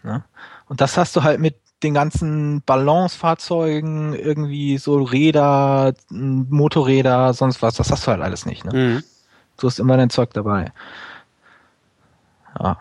[0.04, 0.24] Ne?
[0.68, 7.76] Und das hast du halt mit den ganzen Balancefahrzeugen, irgendwie so Räder, Motorräder, sonst was,
[7.76, 8.64] das hast du halt alles nicht.
[8.66, 8.72] Ne?
[9.58, 10.72] Du hast immer dein Zeug dabei.
[12.60, 12.78] Ja.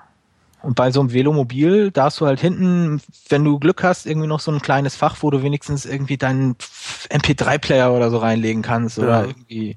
[0.63, 4.29] Und bei so einem Velomobil, da hast du halt hinten, wenn du Glück hast, irgendwie
[4.29, 6.57] noch so ein kleines Fach, wo du wenigstens irgendwie deinen
[7.11, 9.27] MP3-Player oder so reinlegen kannst oder Ja.
[9.27, 9.77] irgendwie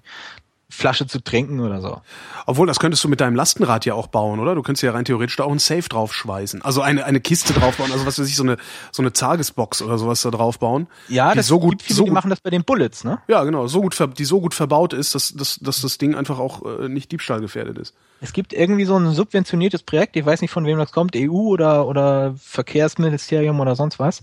[0.70, 2.02] Flasche zu trinken oder so.
[2.48, 4.56] Obwohl, das könntest du mit deinem Lastenrad ja auch bauen, oder?
[4.56, 6.64] Du könntest ja rein theoretisch da auch ein Safe draufschweißen.
[6.64, 8.58] Also eine, eine Kiste draufbauen, also was weiß ich, so eine,
[8.92, 10.88] so eine Tagesbox oder sowas da draufbauen.
[11.08, 13.04] Ja, die das so gut, gibt viele, so die gut, machen das bei den Bullets,
[13.04, 13.20] ne?
[13.28, 16.40] ja, genau, so gut, die so gut verbaut ist, dass, dass, dass das Ding einfach
[16.40, 17.94] auch äh, nicht diebstahlgefährdet ist.
[18.22, 21.30] Es gibt irgendwie so ein subventioniertes Projekt, ich weiß nicht von wem das kommt, EU
[21.30, 24.22] oder, oder Verkehrsministerium oder sonst was.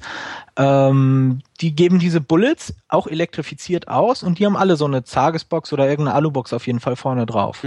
[0.57, 5.73] Ähm, die geben diese Bullets auch elektrifiziert aus und die haben alle so eine Tagesbox
[5.73, 7.63] oder irgendeine Alubox auf jeden Fall vorne drauf.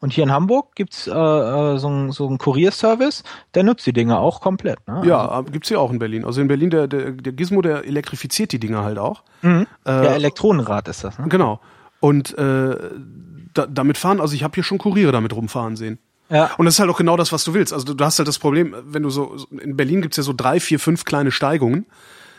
[0.00, 3.22] Und hier in Hamburg gibt's äh, äh, so, so einen Kurierservice,
[3.54, 4.86] der nutzt die Dinger auch komplett.
[4.86, 5.02] Ne?
[5.06, 6.26] Ja, äh, gibt's hier auch in Berlin.
[6.26, 9.22] Also in Berlin, der, der, der Gizmo, der elektrifiziert die Dinger halt auch.
[9.40, 9.66] Mhm.
[9.86, 11.18] ja, Elektronenrad ist das.
[11.18, 11.28] Ne?
[11.28, 11.60] Genau.
[12.00, 12.76] Und äh,
[13.54, 15.98] da, damit fahren, also ich habe hier schon Kuriere damit rumfahren sehen.
[16.30, 16.50] Ja.
[16.56, 17.72] Und das ist halt auch genau das, was du willst.
[17.72, 20.32] Also du, du hast halt das Problem, wenn du so, in Berlin gibt's ja so
[20.34, 21.86] drei, vier, fünf kleine Steigungen.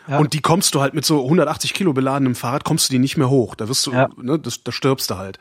[0.07, 0.19] Ja.
[0.19, 3.17] Und die kommst du halt mit so 180 Kilo beladenem Fahrrad, kommst du die nicht
[3.17, 3.55] mehr hoch.
[3.55, 4.09] Da wirst du, Ja.
[4.21, 5.39] ne, das, da stirbst du halt.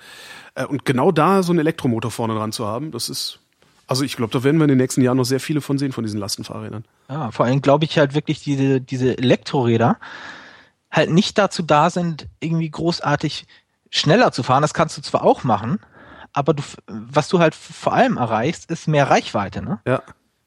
[0.55, 3.41] Äh, Und genau da so einen Elektromotor vorne dran zu haben, das ist,
[3.87, 5.93] also ich glaube, da werden wir in den nächsten Jahren noch sehr viele von sehen,
[5.93, 6.85] von diesen Lastenfahrrädern.
[7.11, 9.99] Ja, vor allem glaube ich halt wirklich, diese, diese Elektroräder
[10.91, 13.47] halt nicht dazu da sind, irgendwie großartig
[13.95, 14.63] schneller zu fahren.
[14.63, 15.79] Das kannst du zwar auch machen,
[16.33, 19.63] aber du, was du halt vor allem erreichst, ist mehr Reichweite.
[19.63, 19.79] Ne?
[19.87, 20.03] Ja.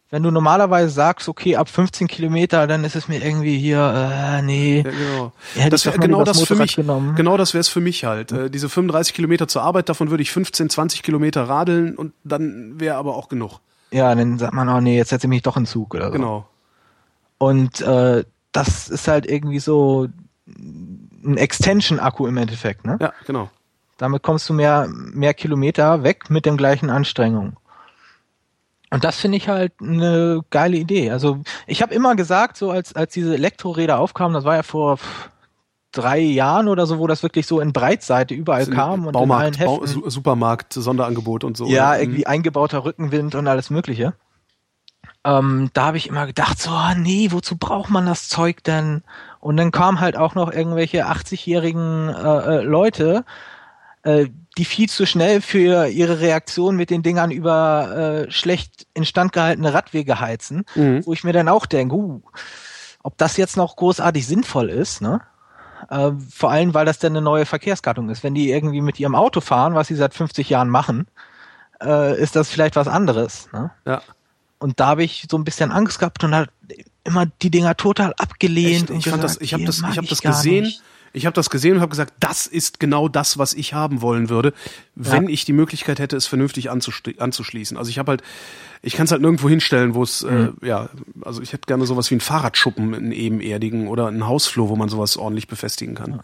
[0.09, 4.41] Wenn du normalerweise sagst, okay, ab 15 Kilometer, dann ist es mir irgendwie hier, äh,
[4.41, 4.77] nee.
[4.77, 5.33] Ja, genau.
[5.69, 6.75] Das mal genau das das für mich.
[6.75, 7.15] genommen.
[7.15, 8.31] Genau das wäre es für mich halt.
[8.31, 12.79] Äh, diese 35 Kilometer zur Arbeit, davon würde ich 15, 20 Kilometer radeln und dann
[12.79, 13.59] wäre aber auch genug.
[13.91, 16.11] Ja, dann sagt man, oh nee, jetzt setze ich mich doch in Zug oder so.
[16.11, 16.47] Genau.
[17.37, 20.07] Und äh, das ist halt irgendwie so
[21.27, 22.97] ein Extension-Akku im Endeffekt, ne?
[22.99, 23.49] Ja, genau.
[23.97, 27.57] Damit kommst du mehr, mehr Kilometer weg mit den gleichen Anstrengungen.
[28.89, 31.11] Und das finde ich halt eine geile Idee.
[31.11, 34.97] Also ich habe immer gesagt, so als, als diese Elektroräder aufkamen, das war ja vor
[35.91, 39.29] drei Jahren oder so, wo das wirklich so in Breitseite überall kam und in allen
[39.29, 39.87] Baumarkt, Bau, Heften.
[39.87, 41.65] Su- Supermarkt, Sonderangebot und so.
[41.67, 42.01] Ja, oder?
[42.01, 44.13] irgendwie eingebauter Rückenwind und alles Mögliche.
[45.25, 49.03] Ähm, da habe ich immer gedacht, so, ah, nee, wozu braucht man das Zeug denn?
[49.39, 53.23] Und dann kamen halt auch noch irgendwelche 80-jährigen äh, äh, Leute,
[54.03, 54.27] äh,
[54.57, 59.73] die viel zu schnell für ihre Reaktion mit den Dingern über äh, schlecht instand gehaltene
[59.73, 61.05] Radwege heizen, Mhm.
[61.05, 62.21] wo ich mir dann auch denke, uh,
[63.03, 65.21] ob das jetzt noch großartig sinnvoll ist, ne?
[65.89, 68.23] Äh, vor allem, weil das dann eine neue Verkehrsgattung ist.
[68.23, 71.07] Wenn die irgendwie mit ihrem Auto fahren, was sie seit 50 Jahren machen,
[71.81, 73.47] äh, ist das vielleicht was anderes.
[73.53, 73.69] Ne?
[73.85, 74.01] Ja.
[74.57, 76.49] Und da habe ich so ein bisschen Angst gehabt und halt
[77.07, 78.83] immer die Dinger total abgelehnt.
[78.83, 80.65] Echt, und ich fand das, gesagt, ich habe das, ich habe das gesehen.
[80.65, 80.81] nicht.
[81.13, 84.29] Ich habe das gesehen und habe gesagt, das ist genau das, was ich haben wollen
[84.29, 84.53] würde,
[84.93, 85.29] wenn Ja.
[85.29, 87.75] ich die Möglichkeit hätte, es vernünftig anzuschli- anzuschließen.
[87.77, 88.23] Also ich habe halt,
[88.83, 90.57] ich kann es halt nirgendwo hinstellen, wo es, Mhm.
[90.61, 90.89] äh, ja,
[91.23, 94.89] also ich hätte gerne sowas wie einen Fahrradschuppen, einen ebenerdigen oder einen Hausflur, wo man
[94.89, 96.19] sowas ordentlich befestigen kann.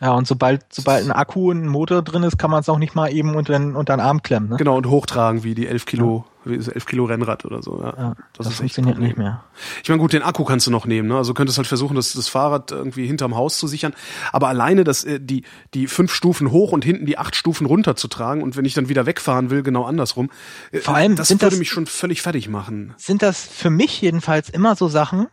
[0.00, 2.78] Ja, und sobald, sobald ein Akku und ein Motor drin ist, kann man es auch
[2.78, 4.48] nicht mal eben unter den, unter den Arm klemmen.
[4.48, 4.56] Ne?
[4.56, 7.80] Genau, und hochtragen wie die 11 Kilo, wie das 11 Kilo Rennrad oder so.
[7.80, 9.44] Ja, Ja, das, das, funktioniert nicht mehr.
[9.82, 11.16] Ich meine, gut, den Akku kannst du noch nehmen, ne?
[11.16, 13.94] Also du könntest halt versuchen, das, das Fahrrad irgendwie hinterm Haus zu sichern.
[14.32, 17.96] Aber alleine das, äh, die, die fünf Stufen hoch und hinten die acht Stufen runter
[17.96, 20.30] zu tragen und wenn ich dann wieder wegfahren will, genau andersrum.
[20.72, 22.94] äh, Vor allem das würde das- mich schon völlig fertig machen.
[22.96, 25.28] Sind das für mich jedenfalls immer so Sachen,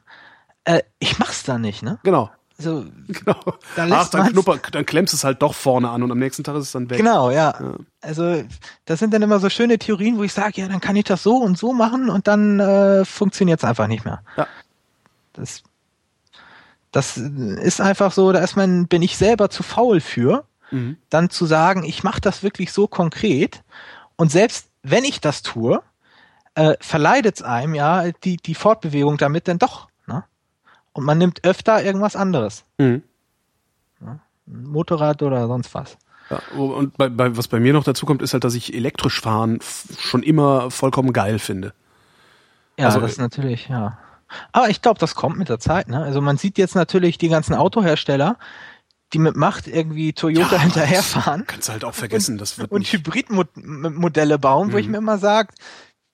[0.66, 2.00] äh, ich mach's da nicht, ne?
[2.04, 2.30] Genau.
[2.60, 3.40] Also, Genau.
[3.76, 6.44] Da lässt Ach, dann knupper, dann klemmst es halt doch vorne an und am nächsten
[6.44, 6.98] Tag ist es dann weg.
[6.98, 7.58] Genau, ja.
[8.02, 8.44] Also
[8.86, 11.24] das sind dann immer so schöne Theorien, wo ich sage, ja, dann kann ich das
[11.24, 14.22] so und so machen und dann äh, funktioniert es einfach nicht mehr.
[14.38, 14.46] Ja.
[15.34, 15.64] Das,
[16.92, 20.98] das ist einfach so, da ist man, bin ich selber zu faul für, Mhm.
[21.10, 23.64] dann zu sagen, ich mache das wirklich so konkret
[24.18, 25.82] und selbst wenn ich das tue,
[26.54, 29.89] äh, verleidet es einem ja die, die Fortbewegung damit dann doch.
[30.94, 32.66] Und man nimmt öfter irgendwas anderes.
[32.78, 33.04] Mhm.
[34.02, 35.98] Ein Motorrad oder sonst was.
[36.30, 39.20] Ja, und bei, bei, was bei mir noch dazu kommt, ist halt, dass ich elektrisch
[39.22, 39.60] fahren
[40.00, 41.74] schon immer vollkommen geil finde.
[42.80, 43.98] Ja, Also, das ist natürlich, ja.
[44.52, 45.88] Aber ich glaube, das kommt mit der Zeit.
[45.88, 46.04] Ne?
[46.04, 48.38] Also man sieht jetzt natürlich die ganzen Autohersteller,
[49.14, 52.86] die mit Macht irgendwie Toyota Ja, hinterherfahren Kannst du halt auch vergessen, das wird und.
[52.86, 54.92] Hybridmodelle bauen, wo ich Mhm.
[54.92, 55.54] mir immer sage,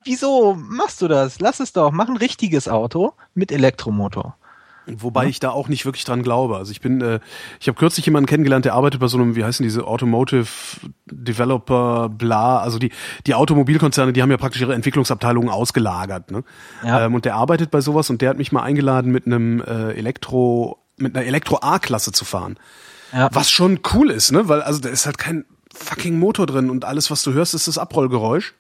[0.05, 1.41] wieso machst du das?
[1.41, 4.38] Lass es doch, mach ein richtiges Auto mit Elektromotor.
[4.88, 6.57] Wobei ich da auch nicht wirklich dran glaube.
[6.57, 7.19] Also ich bin, äh,
[7.59, 10.47] ich habe kürzlich jemanden kennengelernt, der arbeitet bei so einem, wie heißen diese Automotive
[11.05, 12.91] Developer, bla, also die,
[13.25, 16.43] die Automobilkonzerne, die haben ja praktisch ihre Entwicklungsabteilungen ausgelagert, ne?
[16.83, 17.05] Ja.
[17.05, 19.93] Ähm, und der arbeitet bei sowas und der hat mich mal eingeladen, mit einem äh,
[19.93, 22.57] Elektro, mit einer Elektro-A-Klasse zu fahren.
[23.11, 23.29] Ja.
[23.31, 24.47] Was schon cool ist, ne?
[24.47, 27.67] Weil, also da ist halt kein fucking Motor drin und alles, was du hörst, ist
[27.67, 28.53] das Abrollgeräusch.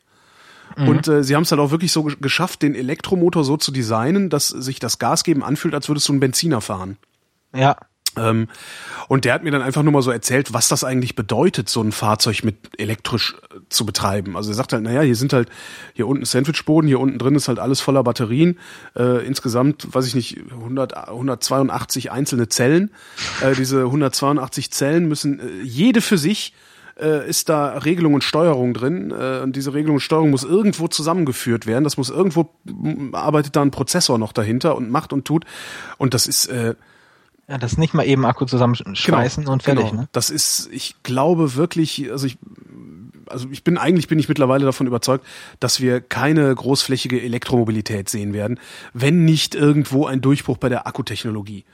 [0.77, 3.71] Und äh, sie haben es halt auch wirklich so gesch- geschafft, den Elektromotor so zu
[3.71, 6.97] designen, dass sich das Gasgeben anfühlt, als würdest du einen Benziner fahren.
[7.55, 7.77] Ja,
[8.17, 8.47] Ähm,
[9.09, 11.81] und der hat mir dann einfach nur mal so erzählt, was das eigentlich bedeutet, so
[11.81, 14.37] ein Fahrzeug mit elektrisch äh, zu betreiben.
[14.37, 15.49] Also er sagt halt, naja, hier sind halt,
[15.93, 18.57] hier unten Sandwichboden, hier unten drin ist halt alles voller Batterien.
[18.95, 22.91] Äh, insgesamt, weiß ich nicht, 100, 182 einzelne Zellen.
[23.41, 26.53] Äh, diese 182 Zellen müssen äh, jede für sich
[26.99, 29.11] äh, ist da Regelung und Steuerung drin.
[29.11, 31.83] Äh, und diese Regelung und Steuerung muss irgendwo zusammengeführt werden.
[31.83, 32.49] Das muss irgendwo,
[33.13, 35.45] arbeitet da ein Prozessor noch dahinter und macht und tut.
[35.97, 36.47] Und das ist...
[36.47, 36.75] Äh,
[37.47, 39.91] ja, das nicht mal eben Akku zusammenschmeißen genau, und fertig.
[39.91, 40.01] Genau.
[40.01, 40.09] Ne?
[40.11, 42.39] Das ist, ich glaube wirklich, also ich,
[43.29, 45.25] also ich bin eigentlich bin ich mittlerweile davon überzeugt,
[45.59, 48.59] dass wir keine großflächige Elektromobilität sehen werden,
[48.93, 51.65] wenn nicht irgendwo ein Durchbruch bei der Akkutechnologie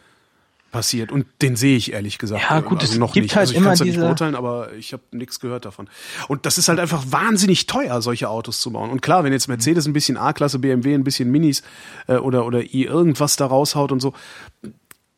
[0.72, 1.12] passiert.
[1.12, 2.44] Und den sehe ich ehrlich gesagt.
[2.50, 3.36] Ja, gut, also es noch gibt nicht.
[3.36, 3.84] halt also ich immer diese...
[3.86, 5.90] nicht beurteilen, aber ich habe nichts gehört davon.
[6.28, 8.90] Und das ist halt einfach wahnsinnig teuer, solche Autos zu bauen.
[8.90, 11.62] Und klar, wenn jetzt Mercedes ein bisschen A-Klasse, BMW ein bisschen Minis
[12.08, 14.14] äh, oder oder i irgendwas da raushaut und so,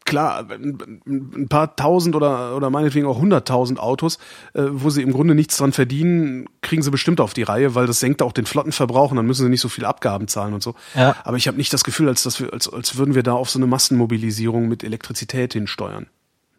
[0.06, 4.18] klar, ein paar tausend oder, oder meinetwegen auch hunderttausend Autos,
[4.54, 7.88] äh, wo sie im Grunde nichts dran verdienen, kriegen sie bestimmt auf die Reihe, weil
[7.88, 10.64] das senkt auch den Flottenverbrauch und dann müssen sie nicht so viel Abgaben zahlen und
[10.64, 10.76] so.
[10.96, 11.16] Ja.
[11.24, 13.50] Aber ich habe nicht das Gefühl, als, dass wir, als, als würden wir da auf
[13.50, 16.08] so eine Massenmobilisierung mit Elektrizität hinsteuern.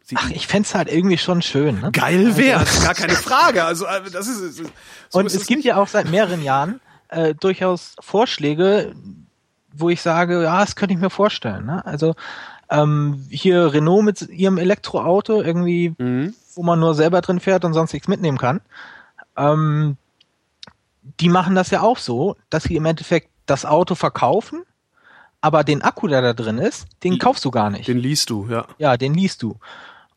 [0.07, 1.81] Sie Ach, ich fände halt irgendwie schon schön.
[1.81, 1.91] Ne?
[1.91, 3.65] Geil wäre, also, gar keine Frage.
[3.65, 4.57] Also äh, das ist.
[5.09, 5.67] So und ist es gibt nicht.
[5.67, 8.95] ja auch seit mehreren Jahren äh, durchaus Vorschläge,
[9.73, 11.65] wo ich sage, ja, das könnte ich mir vorstellen.
[11.65, 11.85] Ne?
[11.87, 12.15] Also
[12.75, 16.35] ähm, hier Renault mit ihrem Elektroauto irgendwie, mhm.
[16.55, 18.61] wo man nur selber drin fährt und sonst nichts mitnehmen kann.
[19.37, 19.97] Ähm,
[21.21, 24.63] die machen das ja auch so, dass sie im Endeffekt das Auto verkaufen,
[25.41, 27.87] aber den Akku, der da drin ist, den kaufst du gar nicht.
[27.87, 28.67] Den liest du, ja.
[28.79, 29.57] Ja, den liest du.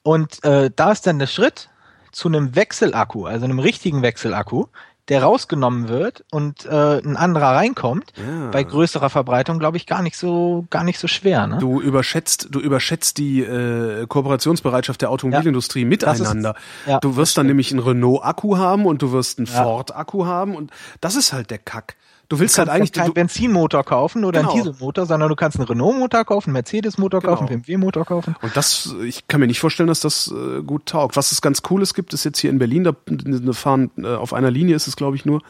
[0.01, 1.69] Und äh, da ist dann der Schritt
[2.13, 4.67] zu einem Wechselakku, also einem richtigen Wechselakku,
[5.09, 8.49] der rausgenommen wird und äh, ein anderer reinkommt, ja.
[8.51, 11.47] bei größerer Verbreitung, glaube ich, gar nicht so gar nicht so schwer.
[11.47, 11.57] Ne?
[11.59, 15.87] Du überschätzt, du überschätzt die äh, Kooperationsbereitschaft der Automobilindustrie ja.
[15.87, 16.51] miteinander.
[16.51, 20.55] Ist, ja, du wirst dann nämlich einen Renault-Akku haben und du wirst einen Ford-Akku haben
[20.55, 21.95] und das ist halt der Kack.
[22.29, 24.51] Du willst du halt eigentlich keinen Benzinmotor kaufen oder genau.
[24.51, 27.33] einen Dieselmotor, sondern du kannst einen Renault-Motor kaufen, einen Mercedes-Motor genau.
[27.33, 28.35] kaufen, einen BMW-Motor kaufen.
[28.41, 31.15] Und das, ich kann mir nicht vorstellen, dass das äh, gut taugt.
[31.15, 34.33] Was es ganz Cooles gibt, ist jetzt hier in Berlin, da eine fahren äh, auf
[34.33, 35.41] einer Linie ist es, glaube ich, nur,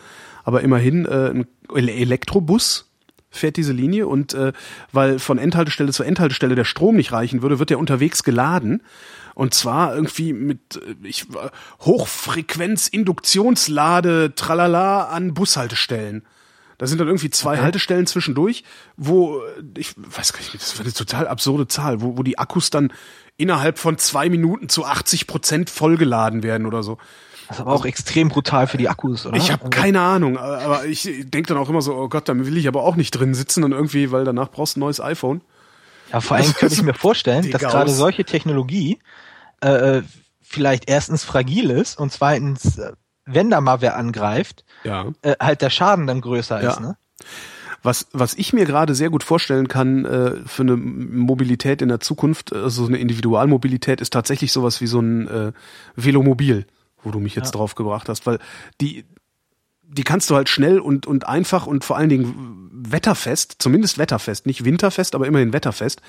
[0.44, 2.88] aber immerhin äh, ein Elektrobus
[3.30, 4.54] fährt diese Linie und äh,
[4.92, 8.84] weil von Endhaltestelle zu Endhaltestelle der Strom nicht reichen würde, wird der unterwegs geladen.
[9.36, 11.26] Und zwar irgendwie mit äh, ich,
[11.82, 16.24] Hochfrequenz Induktionslade tralala an Bushaltestellen.
[16.78, 17.64] Da sind dann irgendwie zwei okay.
[17.64, 18.64] Haltestellen zwischendurch,
[18.98, 19.42] wo,
[19.76, 22.94] ich weiß gar nicht, das war eine total absurde Zahl, wo, wo die Akkus dann
[23.36, 26.98] innerhalb von zwei Minuten zu 80 Prozent vollgeladen werden oder so.
[27.48, 29.38] Das ist aber auch extrem brutal für die Akkus, oder?
[29.38, 32.38] Ich habe also keine Ahnung, aber ich denke dann auch immer so, oh Gott, da
[32.38, 35.00] will ich aber auch nicht drin sitzen und irgendwie, weil danach brauchst du ein neues
[35.00, 35.42] iPhone.
[36.12, 39.00] Ja, vor allem könnte ich mir vorstellen, dass gerade solche Technologie
[39.62, 40.02] äh,
[40.42, 42.92] vielleicht erstens fragil ist und zweitens äh,
[43.28, 45.12] wenn da mal wer angreift, ja.
[45.22, 46.72] äh, halt der Schaden dann größer ja.
[46.72, 46.80] ist.
[46.80, 46.98] Ne?
[47.84, 52.00] Was, was ich mir gerade sehr gut vorstellen kann äh, für eine Mobilität in der
[52.00, 55.52] Zukunft, also so eine Individualmobilität, ist tatsächlich sowas wie so ein äh,
[55.96, 56.66] Velomobil,
[57.04, 57.60] wo du mich jetzt ja.
[57.60, 58.40] drauf gebracht hast, weil
[58.82, 59.06] die
[59.90, 64.46] die kannst du halt schnell und, und einfach und vor allen Dingen wetterfest, zumindest wetterfest,
[64.46, 66.02] nicht winterfest, aber immerhin wetterfest,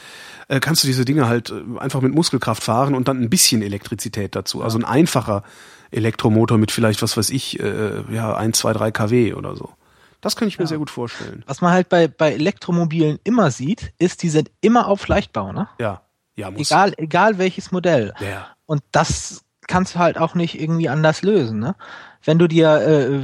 [0.49, 3.63] äh, kannst du diese Dinge halt äh, einfach mit Muskelkraft fahren und dann ein bisschen
[3.63, 4.63] Elektrizität dazu.
[4.63, 5.45] Also ein einfacher
[5.91, 9.71] Elektromotor mit vielleicht, was weiß ich, äh, ja, 1, 2, 3 kW oder so.
[10.21, 10.69] Das kann ich mir ja.
[10.69, 11.45] sehr gut vorstellen.
[11.47, 15.69] Was man halt bei, bei Elektromobilen immer sieht, ist, die sind immer auf Leichtbau, ne?
[15.79, 16.03] Ja.
[16.35, 16.71] Ja, muss.
[16.71, 18.15] Egal, egal welches Modell.
[18.21, 18.49] Ja.
[18.67, 21.75] Und das kannst du halt auch nicht irgendwie anders lösen, ne?
[22.25, 23.21] Wenn du dir äh,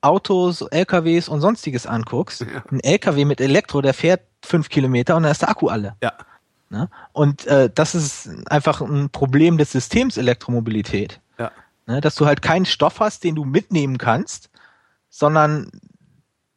[0.00, 2.64] Autos, LKWs und sonstiges anguckst, ja.
[2.70, 5.96] ein LKW mit Elektro, der fährt fünf Kilometer und dann ist der Akku alle.
[6.02, 6.12] Ja.
[6.70, 6.88] Ne?
[7.12, 11.20] Und äh, das ist einfach ein Problem des Systems Elektromobilität.
[11.88, 14.50] Ne, dass du halt keinen Stoff hast, den du mitnehmen kannst,
[15.08, 15.70] sondern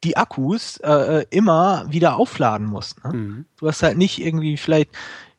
[0.04, 3.02] die Akkus äh, äh, immer wieder aufladen musst.
[3.02, 3.12] Ne?
[3.14, 3.44] Mhm.
[3.56, 4.90] Du hast halt nicht irgendwie vielleicht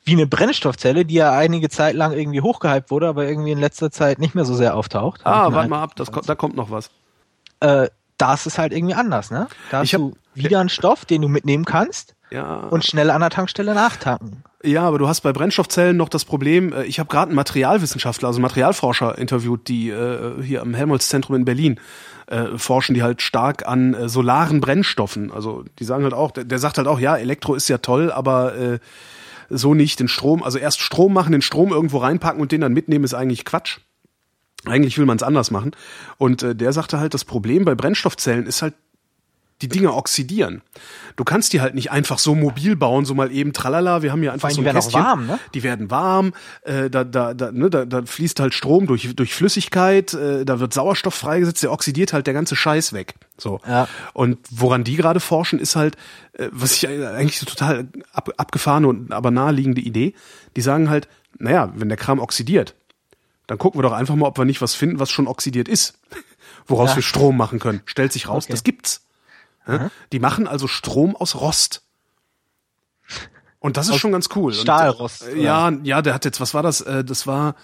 [0.04, 3.92] wie eine Brennstoffzelle, die ja einige Zeit lang irgendwie hochgehypt wurde, aber irgendwie in letzter
[3.92, 5.22] Zeit nicht mehr so sehr auftaucht.
[5.26, 6.90] Ah, warte mal ab, kommt, da kommt noch was.
[7.60, 9.48] Äh, da ist es halt irgendwie anders, ne?
[9.70, 12.68] Da hast hab, du wieder einen Stoff, den du mitnehmen kannst ja.
[12.70, 14.44] und schnell an der Tankstelle nachtanken.
[14.64, 18.30] Ja, aber du hast bei Brennstoffzellen noch das Problem, äh, ich habe gerade einen Materialwissenschaftler,
[18.30, 21.80] also Materialforscher interviewt, die äh, hier am Helmholtz-Zentrum in Berlin
[22.28, 25.32] äh, forschen die halt stark an äh, solaren Brennstoffen.
[25.32, 28.12] Also die sagen halt auch, der, der, sagt halt auch, ja, Elektro ist ja toll,
[28.12, 28.80] aber äh,
[29.50, 32.74] so nicht den Strom, also erst Strom machen, den Strom irgendwo reinpacken und den dann
[32.74, 33.80] mitnehmen, ist eigentlich Quatsch.
[34.66, 35.72] Eigentlich will man es anders machen.
[36.18, 38.74] Und äh, der sagte halt, das Problem bei Brennstoffzellen ist halt
[39.64, 40.62] die Dinge oxidieren.
[41.16, 44.22] Du kannst die halt nicht einfach so mobil bauen, so mal eben tralala, wir haben
[44.22, 45.40] hier einfach allem, so ein die werden auch warm, ne?
[45.54, 46.34] Die werden warm,
[46.64, 50.60] äh, da, da, da, ne, da, da fließt halt Strom durch, durch Flüssigkeit, äh, da
[50.60, 53.16] wird Sauerstoff freigesetzt, der oxidiert halt der ganze Scheiß weg.
[53.38, 53.62] So.
[53.68, 53.88] Ja.
[54.14, 55.96] Und woran die gerade forschen, ist halt,
[56.34, 60.14] äh, was ich eigentlich so total ab, abgefahrene und aber naheliegende Idee,
[60.56, 61.08] die sagen halt,
[61.40, 62.76] naja, wenn der Kram oxidiert,
[63.48, 65.96] dann gucken wir doch einfach mal, ob wir nicht was finden, was schon oxidiert ist,
[66.68, 66.96] woraus Ja.
[66.98, 67.82] wir Strom machen können.
[67.86, 68.54] Stellt sich raus, Okay.
[68.54, 69.02] das gibt's.
[69.68, 69.92] Ja?
[70.12, 71.84] Die machen also Strom aus Rost.
[73.60, 74.52] Und das ist schon ganz cool.
[74.52, 76.82] Und, Stahlrost, äh, ja, ja, der hat jetzt, was war das?
[76.82, 77.56] Äh, Das war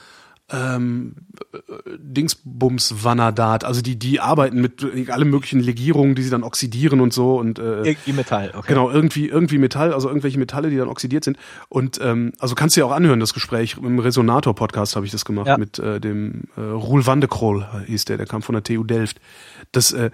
[0.52, 1.16] ähm,
[1.54, 1.58] äh,
[1.98, 3.64] Dingsbums Vanadat.
[3.66, 7.38] Also die, die arbeiten mit äh, alle möglichen Legierungen, die sie dann oxidieren und so
[7.38, 8.68] und äh, Irgendwie Metall, okay.
[8.70, 11.38] Genau, irgendwie, irgendwie Metall, also irgendwelche Metalle, die dann oxidiert sind.
[11.68, 13.76] Und ähm, also kannst du ja auch anhören, das Gespräch.
[13.78, 15.58] Im Resonator-Podcast habe ich das gemacht Ja.
[15.58, 18.84] mit äh, dem äh, Roel van de Krol, hieß der, der kam von der TU
[18.84, 19.20] Delft.
[19.72, 20.10] Das, äh,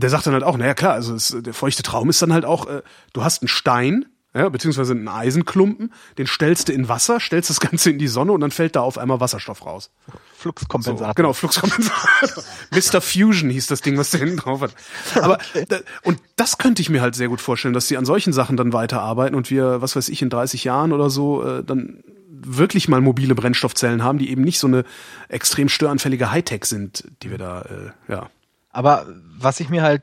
[0.00, 2.44] der sagt dann halt auch, naja klar, also es, der feuchte Traum ist dann halt
[2.44, 2.82] auch, äh,
[3.12, 7.58] du hast einen Stein, ja, beziehungsweise einen Eisenklumpen, den stellst du in Wasser, stellst das
[7.58, 9.90] Ganze in die Sonne und dann fällt da auf einmal Wasserstoff raus.
[10.06, 11.14] So, Fluxkompensator.
[11.14, 12.44] genau, Fluxkompensator.
[12.70, 13.00] Mr.
[13.00, 14.74] Fusion hieß das Ding, was da hinten drauf hat.
[15.14, 15.38] Aber
[15.68, 18.58] da, und das könnte ich mir halt sehr gut vorstellen, dass sie an solchen Sachen
[18.58, 22.88] dann weiterarbeiten und wir, was weiß ich, in 30 Jahren oder so äh, dann wirklich
[22.88, 24.84] mal mobile Brennstoffzellen haben, die eben nicht so eine
[25.28, 28.28] extrem störanfällige Hightech sind, die wir da, äh, ja.
[28.70, 29.06] Aber
[29.38, 30.02] was ich mir halt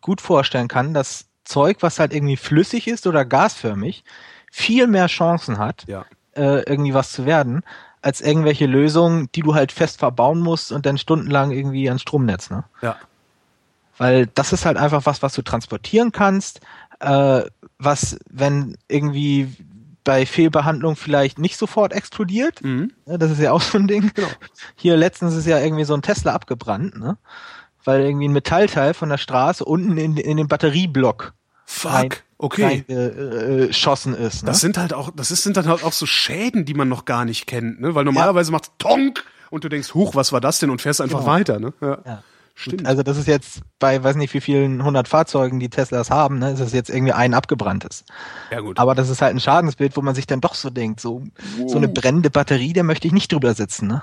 [0.00, 4.04] gut vorstellen kann, das Zeug, was halt irgendwie flüssig ist oder gasförmig,
[4.50, 6.04] viel mehr Chancen hat, Ja.
[6.36, 7.62] äh, irgendwie was zu werden,
[8.02, 12.50] als irgendwelche Lösungen, die du halt fest verbauen musst und dann stundenlang irgendwie ans Stromnetz,
[12.50, 12.64] ne?
[12.82, 12.96] Ja.
[13.96, 16.60] Weil das ist halt einfach was, was du transportieren kannst,
[17.00, 17.42] äh,
[17.78, 19.54] was, wenn irgendwie
[20.02, 22.62] bei Fehlbehandlung vielleicht nicht sofort explodiert.
[22.62, 22.92] Mhm.
[23.06, 24.10] Ne, das ist ja auch so ein Ding.
[24.14, 24.28] Genau.
[24.76, 27.16] Hier letztens ist ja irgendwie so ein Tesla abgebrannt, ne?
[27.84, 31.34] Weil irgendwie ein Metallteil von der Straße unten in, in den Batterieblock
[31.66, 32.22] Fuck.
[32.38, 32.84] Okay.
[32.88, 34.42] reingeschossen ist.
[34.42, 34.48] Ne?
[34.48, 37.04] Das sind halt auch, das ist, sind dann halt auch so Schäden, die man noch
[37.04, 37.94] gar nicht kennt, ne?
[37.94, 40.70] Weil normalerweise macht's Tonk und du denkst, huch, was war das denn?
[40.70, 41.30] Und fährst einfach Genau.
[41.30, 41.72] weiter, ne?
[41.80, 41.98] Ja.
[42.04, 42.22] ja.
[42.56, 42.86] Stimmt.
[42.86, 46.52] Also das ist jetzt bei, weiß nicht wie vielen hundert Fahrzeugen, die Teslas haben, ne,
[46.52, 48.04] ist das jetzt irgendwie ein abgebranntes.
[48.52, 48.78] ja, gut.
[48.78, 51.24] Aber das ist halt ein Schadensbild, wo man sich dann doch so denkt, so,
[51.66, 54.02] so eine brennende Batterie, da möchte ich nicht drüber sitzen, ne?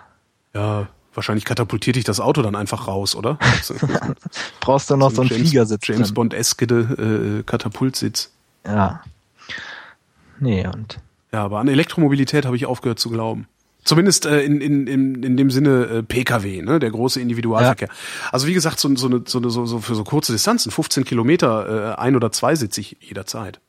[0.53, 3.37] ja, wahrscheinlich katapultiert dich das Auto dann einfach raus, oder?
[3.61, 3.75] So,
[4.59, 5.87] Brauchst du noch so einen James, Fliegersitz.
[5.87, 6.13] James.
[6.13, 8.31] Bond-eskede äh, Katapultsitz.
[8.65, 9.01] Ja.
[10.39, 10.99] Nee, und
[11.31, 13.47] Ja, aber an Elektromobilität habe ich aufgehört zu glauben.
[13.83, 17.89] Zumindest äh, in, in, in, in dem Sinne äh, Pkw, ne, der große Individualverkehr.
[18.31, 21.03] Also wie gesagt, so, so, eine, so, eine, so, so für so kurze Distanzen, 15
[21.03, 23.59] Kilometer, äh, ein oder zwei sitze ich jederzeit.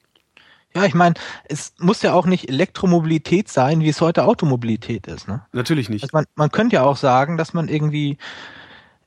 [0.74, 1.14] Ja, ich meine,
[1.44, 5.42] es muss ja auch nicht Elektromobilität sein, wie es heute Automobilität ist, ne?
[5.52, 6.02] Natürlich nicht.
[6.04, 8.16] Also man, man könnte ja auch sagen, dass man irgendwie,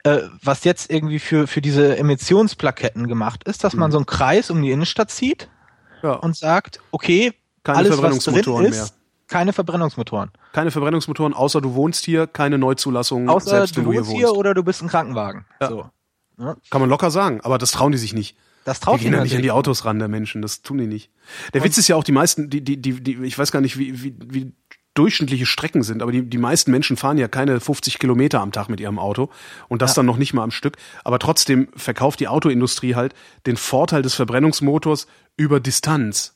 [0.04, 3.80] äh, was jetzt irgendwie für, für diese Emissionsplaketten gemacht ist, dass Mhm.
[3.80, 5.50] man so einen Kreis um die Innenstadt zieht
[6.04, 6.14] Ja.
[6.14, 8.90] und sagt, okay, Keine alles, was drin Verbrennungsmotoren ist, mehr.
[9.28, 10.32] keine Verbrennungsmotoren.
[10.54, 14.12] Keine Verbrennungsmotoren, außer du wohnst hier, keine Neuzulassung, Außer selbst du wenn du hier wohnst
[14.12, 14.20] wohnst.
[14.20, 15.46] hier oder du bist ein Krankenwagen.
[15.60, 15.70] Ja.
[15.70, 15.90] So.
[16.38, 18.38] Ja, Kann man locker sagen, aber das trauen die sich nicht.
[18.66, 19.52] Das Die traut gehen ja nicht an die.
[19.52, 20.42] Autos ran, der Menschen.
[20.42, 21.10] Das tun die nicht.
[21.54, 23.78] Der Witz ist ja auch, die meisten, die, die, die, die ich weiß gar nicht,
[23.80, 24.52] wie, wie, wie
[24.96, 28.70] durchschnittliche Strecken sind, aber die, die meisten Menschen fahren ja keine 50 Kilometer am Tag
[28.70, 29.30] mit ihrem Auto
[29.68, 29.96] und das Ja.
[29.98, 30.78] dann noch nicht mal am Stück.
[31.04, 33.14] Aber trotzdem verkauft die Autoindustrie halt
[33.46, 35.08] den Vorteil des Verbrennungsmotors
[35.38, 36.32] über Distanz.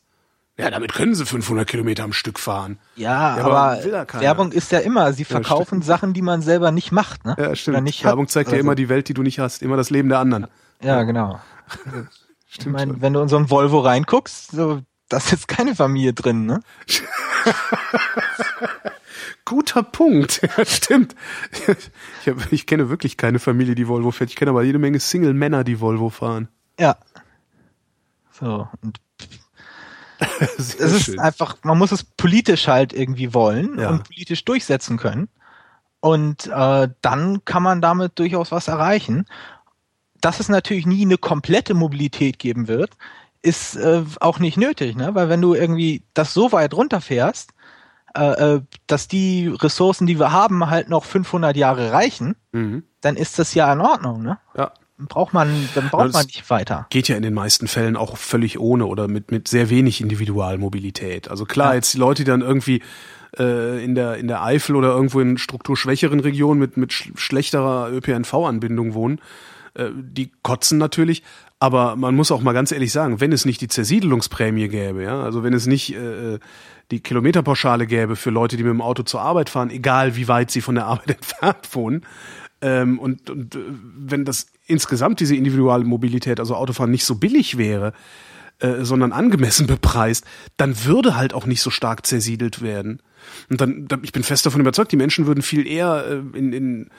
[0.57, 2.80] Ja, damit können sie 500 Kilometer am Stück fahren.
[2.97, 4.05] Ja, Ja, aber ja.
[4.19, 7.38] Werbung ist ja immer, sie verkaufen Sachen, die man selber nicht macht, ne?
[7.39, 7.82] Ja, stimmt.
[7.86, 10.19] nicht Werbung zeigt Also, immer die Welt, die du nicht hast, immer das Leben der
[10.19, 10.47] anderen.
[10.84, 11.39] Ja, genau.
[12.50, 13.02] ich Stimmt meine, schon.
[13.02, 16.60] wenn du in so einen Volvo reinguckst, so, da ist jetzt keine Familie drin, ne?
[19.45, 20.41] Guter Punkt.
[20.58, 21.16] Ja, stimmt.
[22.22, 24.30] Ich, hab, ich kenne wirklich keine Familie, die Volvo fährt.
[24.30, 26.50] Ich kenne aber jede Menge Single-Männer, die Volvo fahren.
[26.80, 26.97] Ja.
[28.32, 29.00] So, und
[30.58, 31.20] es ist schön.
[31.20, 33.89] einfach, man muss es politisch halt irgendwie wollen Ja.
[33.89, 35.30] und politisch durchsetzen können.
[36.02, 39.26] Und äh, dann kann man damit durchaus was erreichen.
[40.22, 42.91] Dass es natürlich nie eine komplette Mobilität geben wird,
[43.41, 45.15] ist äh, auch nicht nötig, ne?
[45.15, 47.51] Weil wenn du irgendwie das so weit runterfährst,
[48.17, 52.84] äh, äh, dass die Ressourcen, die wir haben, halt noch 500 Jahre reichen, Mhm.
[53.01, 54.39] dann ist das ja in Ordnung, ne?
[54.57, 54.72] Ja.
[54.97, 56.86] Dann braucht man, dann braucht man nicht weiter.
[56.89, 61.30] Geht ja in den meisten Fällen auch völlig ohne oder mit, mit sehr wenig Individualmobilität.
[61.30, 61.76] Also klar, Ja.
[61.76, 62.82] jetzt die Leute, die dann irgendwie
[63.38, 67.89] äh, in der in der Eifel oder irgendwo in strukturschwächeren Regionen mit mit sch schlechterer
[67.91, 69.22] ÖPNV-Anbindung wohnen,
[69.76, 71.24] die kotzen natürlich.
[71.59, 75.22] Aber man muss auch mal ganz ehrlich sagen, wenn es nicht die Zersiedelungsprämie gäbe, ja,
[75.22, 76.39] also wenn es nicht äh,
[76.89, 80.51] die Kilometerpauschale gäbe für Leute, die mit dem Auto zur Arbeit fahren, egal wie weit
[80.51, 82.05] sie von der Arbeit entfernt wohnen,
[82.61, 83.59] Ähm, und, und äh,
[83.97, 87.93] wenn das insgesamt diese Individualmobilität, also Autofahren, nicht so billig wäre,
[88.59, 90.26] äh, sondern angemessen bepreist,
[90.57, 93.01] dann würde halt auch nicht so stark zersiedelt werden.
[93.49, 96.89] Und dann ich bin fest davon überzeugt, die Menschen würden viel eher äh, in, in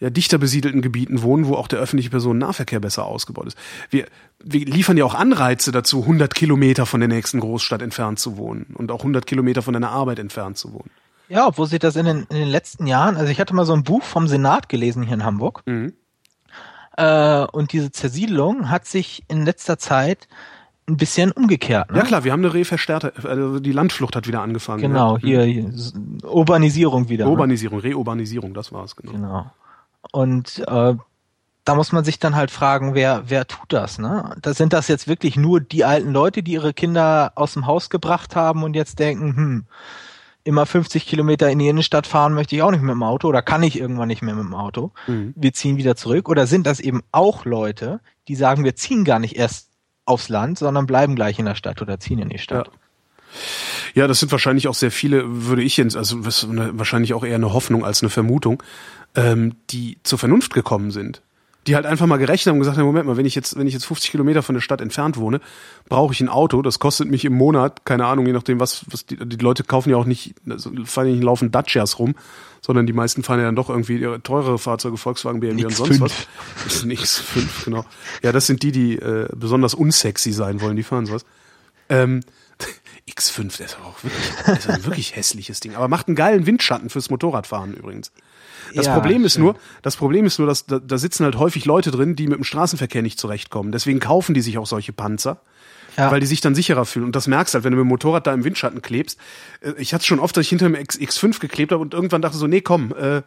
[0.00, 3.58] ja, dichter besiedelten Gebieten wohnen, wo auch der öffentliche Personennahverkehr besser ausgebaut ist.
[3.90, 4.06] Wir,
[4.42, 8.74] wir liefern ja auch Anreize dazu, 100 Kilometer von der nächsten Großstadt entfernt zu wohnen
[8.74, 10.90] und auch 100 Kilometer von deiner Arbeit entfernt zu wohnen.
[11.28, 13.74] Ja, obwohl sich das in den, in den letzten Jahren, also ich hatte mal so
[13.74, 15.62] ein Buch vom Senat gelesen hier in Hamburg.
[15.66, 15.92] Mhm.
[16.96, 20.26] Äh, und diese Zersiedelung hat sich in letzter Zeit
[20.88, 21.90] ein bisschen umgekehrt.
[21.90, 21.98] Ne?
[21.98, 24.80] Ja klar, wir haben eine reverstärkte, also die Landflucht hat wieder angefangen.
[24.80, 25.42] Genau, ja.
[25.42, 25.72] hier, hier
[26.24, 27.26] Urbanisierung wieder.
[27.26, 27.30] Ne?
[27.30, 27.90] Urbanisierung, ne?
[27.90, 29.12] Reurbanisierung, das war's genau.
[29.12, 29.50] Genau.
[30.12, 30.94] Und äh,
[31.64, 34.34] da muss man sich dann halt fragen, wer, wer tut das, ne?
[34.40, 37.90] Da sind das jetzt wirklich nur die alten Leute, die ihre Kinder aus dem Haus
[37.90, 39.66] gebracht haben und jetzt denken, hm,
[40.44, 43.42] immer 50 Kilometer in die Innenstadt fahren möchte ich auch nicht mit dem Auto oder
[43.42, 44.92] kann ich irgendwann nicht mehr mit dem Auto.
[45.06, 45.34] Mhm.
[45.36, 46.30] Wir ziehen wieder zurück.
[46.30, 49.68] Oder sind das eben auch Leute, die sagen, wir ziehen gar nicht erst
[50.06, 52.68] aufs Land, sondern bleiben gleich in der Stadt oder ziehen in die Stadt?
[52.68, 52.72] Ja.
[53.94, 57.52] Ja, das sind wahrscheinlich auch sehr viele, würde ich jetzt, also wahrscheinlich auch eher eine
[57.52, 58.62] Hoffnung als eine Vermutung,
[59.14, 61.22] ähm, die zur Vernunft gekommen sind
[61.68, 63.66] die halt einfach mal gerechnet haben und gesagt haben, Moment mal, wenn ich jetzt, wenn
[63.66, 65.40] ich jetzt 50 Kilometer von der Stadt entfernt wohne,
[65.88, 69.04] brauche ich ein Auto, das kostet mich im Monat, keine Ahnung, je nachdem, was, was
[69.04, 72.14] die, die Leute kaufen ja auch nicht, also fahren ja nicht laufen Dacias rum,
[72.62, 76.12] sondern die meisten fahren ja dann doch irgendwie teurere Fahrzeuge, Volkswagen, BMW und sonst was.
[76.64, 77.84] Das ist ein X5, genau.
[78.22, 81.26] Ja, das sind die, die äh, besonders unsexy sein wollen, die fahren sowas.
[81.90, 82.20] Ähm,
[83.10, 85.74] X5, das ist auch wirklich, das ist ein wirklich hässliches Ding.
[85.74, 88.12] Aber macht einen geilen Windschatten fürs Motorradfahren übrigens.
[88.74, 91.64] Das ja, Problem ist nur, das Problem ist nur, dass da, da sitzen halt häufig
[91.64, 93.72] Leute drin, die mit dem Straßenverkehr nicht zurechtkommen.
[93.72, 95.40] Deswegen kaufen die sich auch solche Panzer.
[95.96, 96.12] Ja.
[96.12, 97.06] weil die sich dann sicherer fühlen.
[97.06, 99.18] Und das merkst halt, wenn du mit dem Motorrad da im Windschatten klebst.
[99.60, 102.22] Äh, ich hatte schon oft, dass ich hinter dem X, X5 geklebt habe und irgendwann
[102.22, 103.22] dachte so, nee, komm, äh,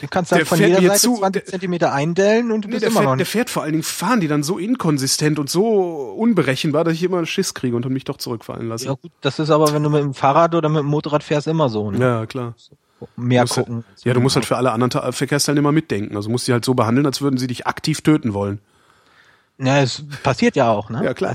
[0.00, 2.82] den kannst du halt von jeder Seite zu, 20 Zentimeter eindellen und du nee, bist
[2.82, 5.50] der immer fährt, noch Der fährt vor allen Dingen, fahren die dann so inkonsistent und
[5.50, 8.86] so unberechenbar, dass ich immer einen Schiss kriege und mich doch zurückfallen lasse.
[8.86, 11.46] Ja gut, das ist aber, wenn du mit dem Fahrrad oder mit dem Motorrad fährst,
[11.46, 11.90] immer so.
[11.90, 11.98] Ne?
[11.98, 12.54] Ja, klar
[13.16, 13.84] mehr gucken.
[13.86, 16.16] Halt, ja, du musst halt für alle anderen Verkehrsteilnehmer mitdenken.
[16.16, 18.60] Also musst sie halt so behandeln, als würden sie dich aktiv töten wollen.
[19.60, 21.04] Ja, es passiert ja auch, ne?
[21.04, 21.34] Ja, klar.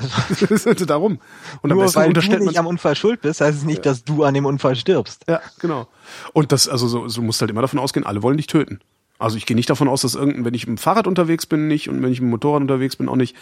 [0.49, 1.19] Also, Darum.
[1.61, 3.91] Und Nur weil du nicht am Unfall schuld bist, heißt es nicht, ja.
[3.91, 5.25] dass du an dem Unfall stirbst.
[5.27, 5.87] Ja, genau.
[6.31, 8.79] Und das, also so, so musst halt immer davon ausgehen, alle wollen dich töten.
[9.19, 11.67] Also ich gehe nicht davon aus, dass irgendein, wenn ich mit dem Fahrrad unterwegs bin,
[11.67, 13.35] nicht und wenn ich mit dem Motorrad unterwegs bin, auch nicht,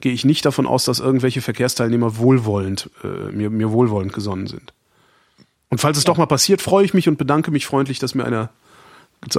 [0.00, 4.72] gehe ich nicht davon aus, dass irgendwelche Verkehrsteilnehmer wohlwollend, äh, mir, mir wohlwollend gesonnen sind.
[5.68, 6.08] Und falls es ja.
[6.08, 8.50] doch mal passiert, freue ich mich und bedanke mich freundlich, dass mir einer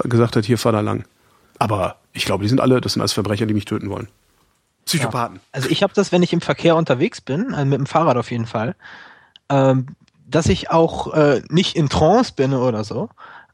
[0.04, 1.06] gesagt hat, hier fahr da lang.
[1.60, 4.08] Aber ich glaube, die sind alle, das sind alles Verbrecher, die mich töten wollen.
[4.88, 5.36] Psychopathen.
[5.38, 5.42] Ja.
[5.52, 8.32] Also ich habe das, wenn ich im Verkehr unterwegs bin, also mit dem Fahrrad auf
[8.32, 8.76] jeden Fall,
[9.50, 9.88] ähm,
[10.28, 13.10] dass ich auch äh, nicht in Trance bin oder so,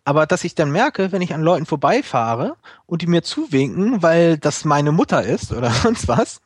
[0.06, 2.56] aber dass ich dann merke, wenn ich an Leuten vorbeifahre
[2.86, 6.42] und die mir zuwinken, weil das meine Mutter ist oder sonst was,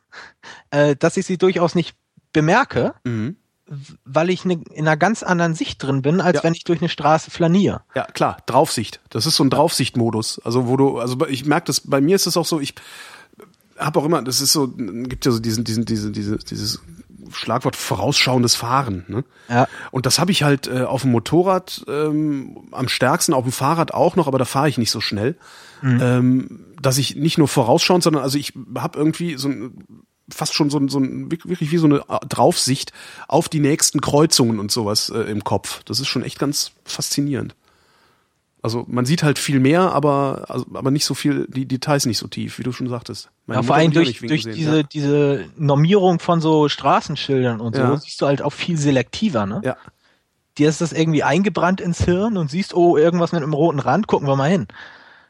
[0.72, 1.96] äh, dass ich sie durchaus nicht
[2.34, 3.38] bemerke, mhm
[4.06, 6.44] weil ich ne, in einer ganz anderen Sicht drin bin, als ja.
[6.44, 7.82] wenn ich durch eine Straße flaniere.
[7.96, 9.02] Ja, klar, Draufsicht.
[9.10, 10.40] Das ist so ein Draufsichtmodus.
[10.44, 12.76] Also wo du, also ich merke das, bei mir ist es auch so, ich
[13.78, 16.82] habe auch immer, das ist so, gibt ja so diesen, diesen, diese, diese, dieses
[17.32, 19.06] Schlagwort vorausschauendes Fahren.
[19.08, 19.24] Ne?
[19.50, 19.68] Ja.
[19.92, 23.94] Und das habe ich halt äh, auf dem Motorrad ähm, am stärksten, auf dem Fahrrad
[23.94, 25.36] auch noch, aber da fahre ich nicht so schnell.
[25.82, 26.00] Mhm.
[26.02, 30.70] Ähm, dass ich nicht nur vorausschauend, sondern also ich habe irgendwie so ein fast schon
[30.70, 32.92] so, so ein, wirklich wie so eine Draufsicht
[33.28, 35.84] auf die nächsten Kreuzungen und sowas äh, im Kopf.
[35.86, 37.56] Das ist schon echt ganz faszinierend.
[38.68, 42.18] Also man sieht halt viel mehr, aber, also, aber nicht so viel, die Details nicht
[42.18, 43.30] so tief, wie du schon sagtest.
[43.46, 44.84] Meine ja, vor allem durch, durch diese, ja.
[44.84, 47.96] diese Normierung von so Straßenschildern und so, ja.
[47.96, 49.62] siehst du halt auch viel selektiver, ne?
[49.64, 49.78] Ja.
[50.58, 54.08] Dir ist das irgendwie eingebrannt ins Hirn und siehst, oh, irgendwas mit einem roten Rand,
[54.08, 54.68] gucken wir mal hin.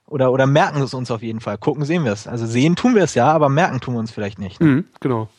[0.07, 1.59] Oder, oder merken es uns auf jeden Fall.
[1.59, 2.25] Gucken sehen wir es.
[2.25, 4.59] Also sehen tun wir es ja, aber merken tun wir uns vielleicht nicht.
[4.59, 4.67] Ne?
[4.67, 5.29] Mhm, genau.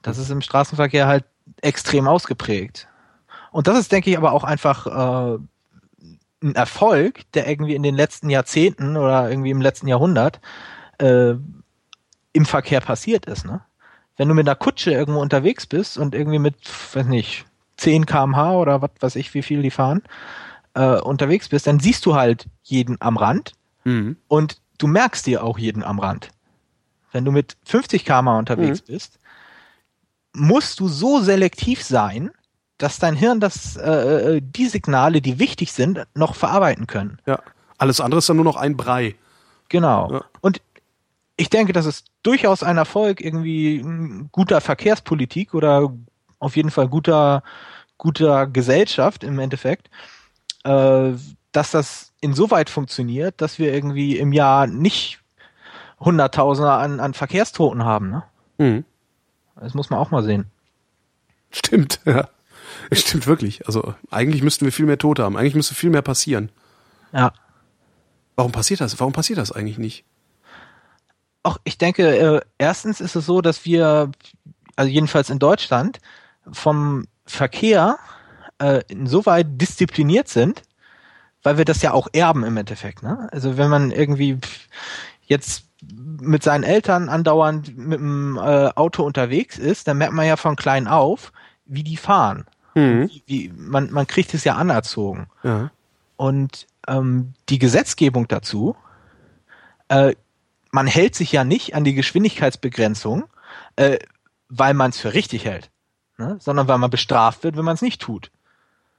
[0.00, 1.24] Das ist im Straßenverkehr halt
[1.60, 2.86] extrem ausgeprägt.
[3.50, 5.38] Und das ist, denke ich, aber auch einfach äh,
[6.42, 10.40] ein Erfolg, der irgendwie in den letzten Jahrzehnten oder irgendwie im letzten Jahrhundert
[10.98, 11.34] äh,
[12.32, 13.46] im Verkehr passiert ist.
[13.46, 13.62] Ne?
[14.16, 16.56] Wenn du mit einer Kutsche irgendwo unterwegs bist und irgendwie mit,
[16.94, 17.46] weiß nicht,
[17.78, 20.02] 10 kmh oder was weiß ich, wie viel die fahren,
[20.74, 23.52] äh, unterwegs bist, dann siehst du halt jeden am Rand
[23.84, 24.16] mhm.
[24.28, 26.30] und du merkst dir auch jeden am Rand.
[27.12, 28.92] Wenn du mit 50 km unterwegs mhm.
[28.92, 29.18] bist,
[30.34, 32.30] musst du so selektiv sein,
[32.78, 37.18] dass dein Hirn das, äh, äh, die Signale, die wichtig sind, noch verarbeiten können.
[37.26, 37.40] Ja.
[37.78, 39.14] Alles andere ist dann nur noch ein Brei.
[39.68, 40.12] Genau.
[40.12, 40.24] Ja.
[40.40, 40.60] Und
[41.36, 43.84] ich denke, das ist durchaus ein Erfolg, irgendwie
[44.32, 45.92] guter Verkehrspolitik oder
[46.38, 47.42] auf jeden Fall guter,
[47.98, 49.90] guter Gesellschaft im Endeffekt,
[50.64, 51.12] äh,
[51.52, 55.20] dass das insoweit funktioniert, dass wir irgendwie im Jahr nicht
[56.00, 58.10] Hunderttausende an, an Verkehrstoten haben.
[58.10, 58.22] Ne?
[58.58, 58.84] Mhm.
[59.58, 60.50] Das muss man auch mal sehen.
[61.50, 62.28] Stimmt, ja.
[62.92, 63.66] Stimmt wirklich.
[63.66, 65.36] Also eigentlich müssten wir viel mehr Tote haben.
[65.36, 66.50] Eigentlich müsste viel mehr passieren.
[67.12, 67.32] Ja.
[68.36, 68.98] Warum passiert das?
[69.00, 70.04] Warum passiert das eigentlich nicht?
[71.42, 74.10] Auch ich denke, äh, erstens ist es so, dass wir,
[74.74, 76.00] also jedenfalls in Deutschland,
[76.50, 77.98] vom Verkehr
[78.58, 80.62] äh, insoweit diszipliniert sind,
[81.42, 83.02] weil wir das ja auch erben im Endeffekt.
[83.02, 83.28] Ne?
[83.32, 84.38] Also wenn man irgendwie
[85.22, 85.64] jetzt
[86.20, 90.56] mit seinen Eltern andauernd mit dem äh, Auto unterwegs ist, dann merkt man ja von
[90.56, 91.32] klein auf,
[91.64, 92.46] wie die fahren.
[92.76, 93.10] Mhm.
[93.26, 95.28] Wie, man, man kriegt es ja anerzogen.
[95.42, 95.70] Ja.
[96.16, 98.76] Und ähm, die Gesetzgebung dazu,
[99.88, 100.14] äh,
[100.70, 103.24] man hält sich ja nicht an die Geschwindigkeitsbegrenzung,
[103.76, 103.98] äh,
[104.48, 105.70] weil man es für richtig hält,
[106.18, 106.36] ne?
[106.38, 108.30] sondern weil man bestraft wird, wenn man es nicht tut.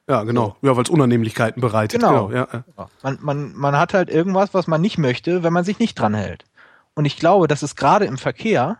[0.09, 0.55] Ja, genau.
[0.61, 1.99] Ja, weil es Unannehmlichkeiten bereitet.
[2.01, 2.29] Genau.
[2.29, 2.63] genau ja.
[3.03, 6.13] Man, man, man hat halt irgendwas, was man nicht möchte, wenn man sich nicht dran
[6.13, 6.45] hält.
[6.95, 8.79] Und ich glaube, das ist gerade im Verkehr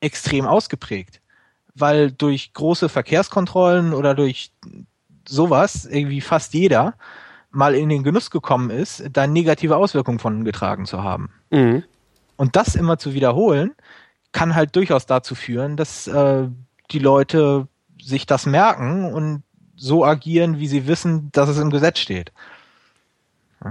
[0.00, 1.20] extrem ausgeprägt,
[1.78, 4.52] weil durch große Verkehrskontrollen oder durch
[5.28, 6.94] sowas irgendwie fast jeder
[7.50, 11.30] mal in den Genuss gekommen ist, da negative Auswirkungen von getragen zu haben.
[11.50, 11.84] Mhm.
[12.36, 13.74] Und das immer zu wiederholen,
[14.32, 16.48] kann halt durchaus dazu führen, dass äh,
[16.90, 17.68] die Leute
[18.00, 19.42] sich das merken und
[19.74, 22.32] so agieren, wie sie wissen, dass es im Gesetz steht.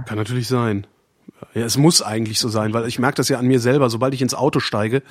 [0.04, 0.86] Kann natürlich sein.
[1.54, 3.90] Ja, es muss eigentlich so sein, weil ich merke das ja an mir selber.
[3.90, 5.02] Sobald ich ins Auto steige,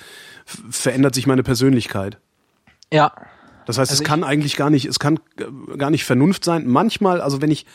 [0.46, 2.20] verändert sich meine Persönlichkeit.
[2.92, 3.12] Ja.
[3.66, 5.20] Das heißt, also es kann eigentlich gar nicht, es kann
[5.78, 6.68] gar nicht Vernunft sein.
[6.68, 7.66] Manchmal, also wenn ich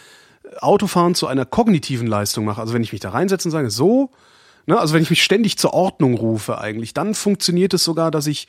[0.60, 4.10] Autofahren zu einer kognitiven Leistung mache, also wenn ich mich da reinsetze und sage, so,
[4.66, 8.26] ne, also wenn ich mich ständig zur Ordnung rufe eigentlich, dann funktioniert es sogar, dass
[8.26, 8.48] ich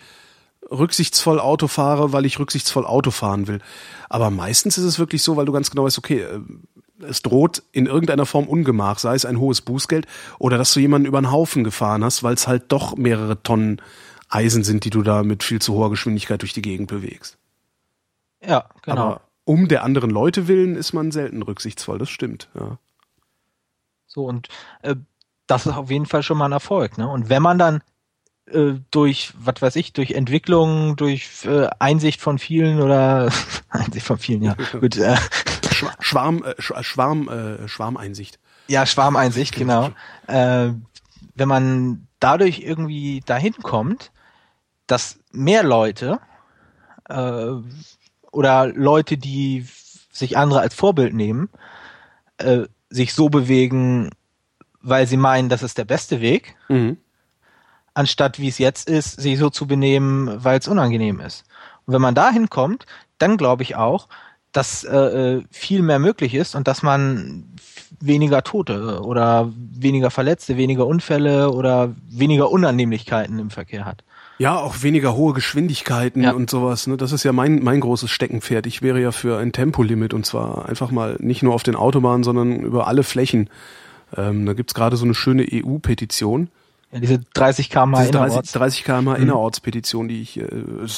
[0.70, 3.60] rücksichtsvoll Auto fahre, weil ich rücksichtsvoll Auto fahren will.
[4.10, 6.40] Aber meistens ist es wirklich so, weil du ganz genau weißt, okay, äh,
[7.04, 10.06] es droht in irgendeiner Form Ungemach, sei es ein hohes Bußgeld
[10.38, 13.82] oder dass du jemanden über den Haufen gefahren hast, weil es halt doch mehrere Tonnen
[14.32, 17.38] Eisen sind, die du da mit viel zu hoher Geschwindigkeit durch die Gegend bewegst.
[18.44, 19.02] Ja, genau.
[19.02, 22.78] Aber um der anderen Leute willen ist man selten rücksichtsvoll, das stimmt, ja.
[24.08, 24.50] So, und
[24.82, 24.96] äh,
[25.48, 27.08] das ist auf jeden Fall schon mal ein Erfolg, ne?
[27.08, 27.82] Und wenn man dann
[28.48, 33.32] äh, durch, was weiß ich, durch Entwicklung, durch äh, Einsicht von vielen oder
[33.70, 34.56] Einsicht von vielen, ja.
[34.80, 35.16] Gut, äh,
[36.00, 38.40] Schwarm, äh, Schwarm, äh, Schwarmeinsicht.
[38.68, 39.92] Ja, Schwarmeinsicht, genau.
[40.28, 40.72] Äh,
[41.36, 44.12] wenn man dadurch irgendwie dahin kommt,
[44.92, 46.20] dass mehr Leute
[47.10, 47.52] äh,
[48.32, 49.66] oder Leute, die
[50.12, 51.50] sich andere als Vorbild nehmen,
[52.38, 54.10] äh, sich so bewegen,
[54.82, 56.98] weil sie meinen, das ist der beste Weg, mhm
[57.94, 61.44] anstatt wie es jetzt ist, sich so zu benehmen, weil es unangenehm ist.
[61.86, 62.86] Und wenn man dahin kommt,
[63.18, 64.08] dann glaube ich auch,
[64.52, 67.46] dass äh, äh, viel mehr möglich ist und dass man
[68.00, 74.04] weniger Tote oder weniger Verletzte, weniger Unfälle oder weniger Unannehmlichkeiten im Verkehr hat.
[74.42, 76.32] Ja, auch weniger hohe Geschwindigkeiten ja.
[76.32, 76.88] und sowas.
[76.88, 76.98] Ne?
[76.98, 78.66] Das ist ja mein, mein großes Steckenpferd.
[78.66, 82.24] Ich wäre ja für ein Tempolimit und zwar einfach mal nicht nur auf den Autobahnen,
[82.24, 83.52] sondern über alle Flächen.
[84.18, 86.50] Ähm, da gibt's gerade so eine schöne EU-Petition
[86.92, 89.16] ja, diese 30 km diese 30, 30 km mhm.
[89.16, 90.46] Innerortspetition, die ich, äh,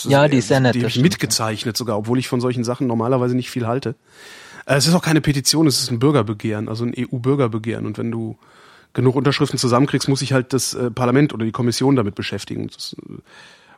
[0.06, 3.36] ja, die ist sehr nett, die ich mitgezeichnet sogar, obwohl ich von solchen Sachen normalerweise
[3.36, 3.96] nicht viel halte.
[4.66, 7.86] Äh, es ist auch keine Petition, es ist ein Bürgerbegehren, also ein EU-Bürgerbegehren.
[7.86, 8.38] Und wenn du
[8.94, 12.68] genug Unterschriften zusammenkriegst, muss sich halt das äh, Parlament oder die Kommission damit beschäftigen.
[12.68, 13.18] Das, äh,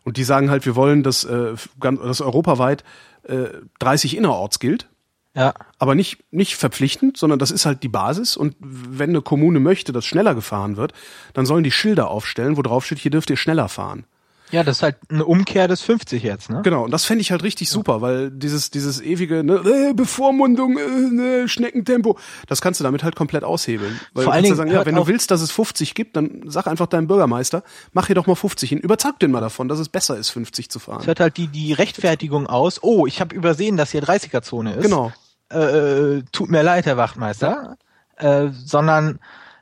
[0.04, 2.84] und die sagen halt, wir wollen, dass, äh, dass europaweit
[3.24, 3.46] äh,
[3.80, 4.88] 30 innerorts gilt.
[5.36, 5.54] Ja.
[5.80, 8.38] Aber nicht, nicht verpflichtend, sondern das ist halt die Basis.
[8.38, 10.94] Und wenn eine Kommune möchte, dass schneller gefahren wird,
[11.34, 14.06] dann sollen die Schilder aufstellen, wo drauf steht, hier dürft ihr schneller fahren.
[14.52, 16.62] Ja, das ist halt eine Umkehr des 50 jetzt, ne?
[16.64, 20.78] Genau, und das fände ich halt richtig super, weil dieses, dieses ewige ne, äh, Bevormundung,
[20.78, 22.18] äh, ne, Schneckentempo,
[22.48, 24.00] das kannst du damit halt komplett aushebeln.
[24.14, 26.68] Weil Vor allen Dingen, sagen, ja, wenn du willst, dass es 50 gibt, dann sag
[26.68, 29.90] einfach deinem Bürgermeister, mach hier doch mal 50 hin, überzeug den mal davon, dass es
[29.90, 31.02] besser ist, 50 zu fahren.
[31.02, 34.84] Es hört halt die, die Rechtfertigung aus, oh, ich habe übersehen, dass hier 30er-Zone ist.
[34.84, 35.12] Genau
[35.52, 37.78] äh, äh, tut mir leid, Herr Wachtmeister,
[38.18, 39.20] äh, sondern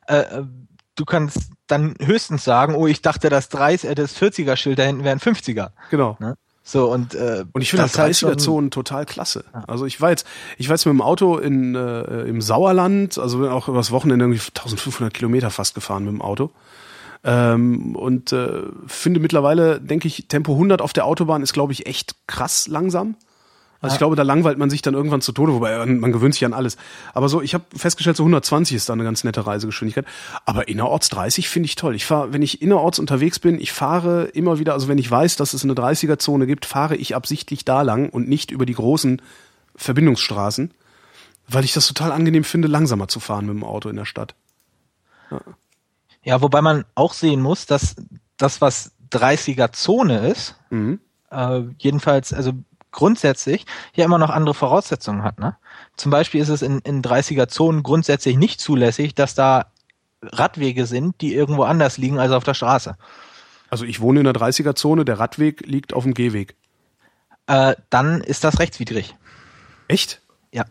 [0.08, 0.44] äh,
[0.96, 5.04] du kannst dann höchstens sagen, oh, ich dachte, das 30, äh, das 40er-Schild da hinten
[5.04, 5.72] wäre ein 50er.
[5.90, 6.18] Genau.
[6.20, 6.36] Ne?
[6.64, 9.44] So und äh, und ich finde das, das 30er halt Zonen total klasse.
[9.54, 9.66] Ja.
[9.68, 10.26] Also ich war jetzt
[10.58, 14.24] ich war jetzt mit dem Auto in äh, im Sauerland, also bin auch übers Wochenende
[14.24, 16.52] irgendwie 1500 Kilometer fast gefahren mit dem Auto.
[17.26, 21.86] Ähm, und äh, finde mittlerweile, denke ich, Tempo 100 auf der Autobahn ist, glaube ich,
[21.86, 23.16] echt krass langsam.
[23.84, 26.34] Also ich glaube, da langweilt man sich dann irgendwann zu Tode, wobei man, man gewöhnt
[26.34, 26.78] sich an alles.
[27.14, 30.06] Aber so, ich habe festgestellt, so 120 ist da eine ganz nette Reisegeschwindigkeit.
[30.46, 31.94] Aber innerorts 30 finde ich toll.
[31.96, 35.36] Ich fahre, wenn ich innerorts unterwegs bin, ich fahre immer wieder, also wenn ich weiß,
[35.36, 39.22] dass es eine 30er-Zone gibt, fahre ich absichtlich da lang und nicht über die großen
[39.76, 40.72] Verbindungsstraßen.
[41.50, 44.34] Weil ich das total angenehm finde, langsamer zu fahren mit dem Auto in der Stadt.
[46.24, 47.96] Ja, wobei man auch sehen muss, dass
[48.38, 51.00] das, was 30er Zone ist, Mhm.
[51.32, 52.54] äh, jedenfalls, also
[52.94, 55.39] grundsätzlich, ja immer noch andere Voraussetzungen hat.
[55.39, 55.58] Ne?
[55.98, 59.66] Zum Beispiel ist es in, in 30er Zonen grundsätzlich nicht zulässig, dass da
[60.22, 62.96] Radwege sind, die irgendwo anders liegen als auf der Straße.
[63.70, 66.56] Also ich wohne in der 30er-Zone, der Radweg liegt auf dem Gehweg.
[67.48, 69.16] Äh, dann ist das rechtswidrig.
[69.88, 70.22] Echt?
[70.54, 70.66] Ja.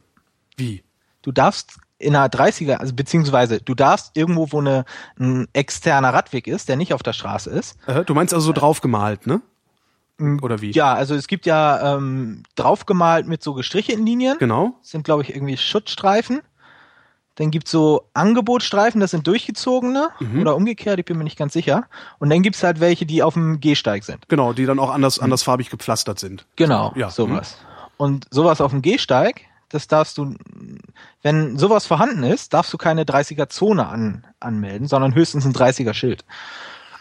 [0.57, 0.83] Wie?
[1.21, 4.85] Du darfst in einer 30er, also beziehungsweise du darfst irgendwo, wo eine,
[5.19, 7.77] ein externer Radweg ist, der nicht auf der Straße ist.
[7.87, 9.41] Äh, du meinst also so draufgemalt, ne?
[10.43, 10.71] Oder wie?
[10.73, 14.39] Ja, also es gibt ja ähm, draufgemalt mit so gestrichenen Linien.
[14.39, 14.75] Genau.
[14.81, 16.41] Das sind, glaube ich, irgendwie Schutzstreifen.
[17.37, 20.41] Dann gibt's so Angebotsstreifen, das sind durchgezogene Mhm.
[20.43, 21.85] oder umgekehrt, ich bin mir nicht ganz sicher.
[22.19, 24.29] Und dann gibt's halt welche, die auf dem Gehsteig sind.
[24.29, 26.45] Genau, die dann auch anders, andersfarbig gepflastert sind.
[26.57, 27.57] Genau, Ja, sowas.
[27.97, 30.35] Und sowas auf dem Gehsteig, das darfst du,
[31.23, 36.27] wenn sowas vorhanden ist, darfst du keine 30er-Zone an, anmelden, sondern höchstens ein 30er-Schild.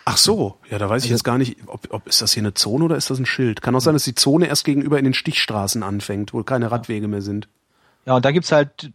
[0.06, 2.54] Ach so, ja, da weiß ich jetzt gar nicht, ob, ob ist das hier eine
[2.54, 3.62] Zone oder ist das ein Schild?
[3.62, 7.08] Kann auch sein, dass die Zone erst gegenüber in den Stichstraßen anfängt, wo keine Radwege
[7.08, 7.48] mehr sind.
[8.06, 8.92] Ja, und da gibt's halt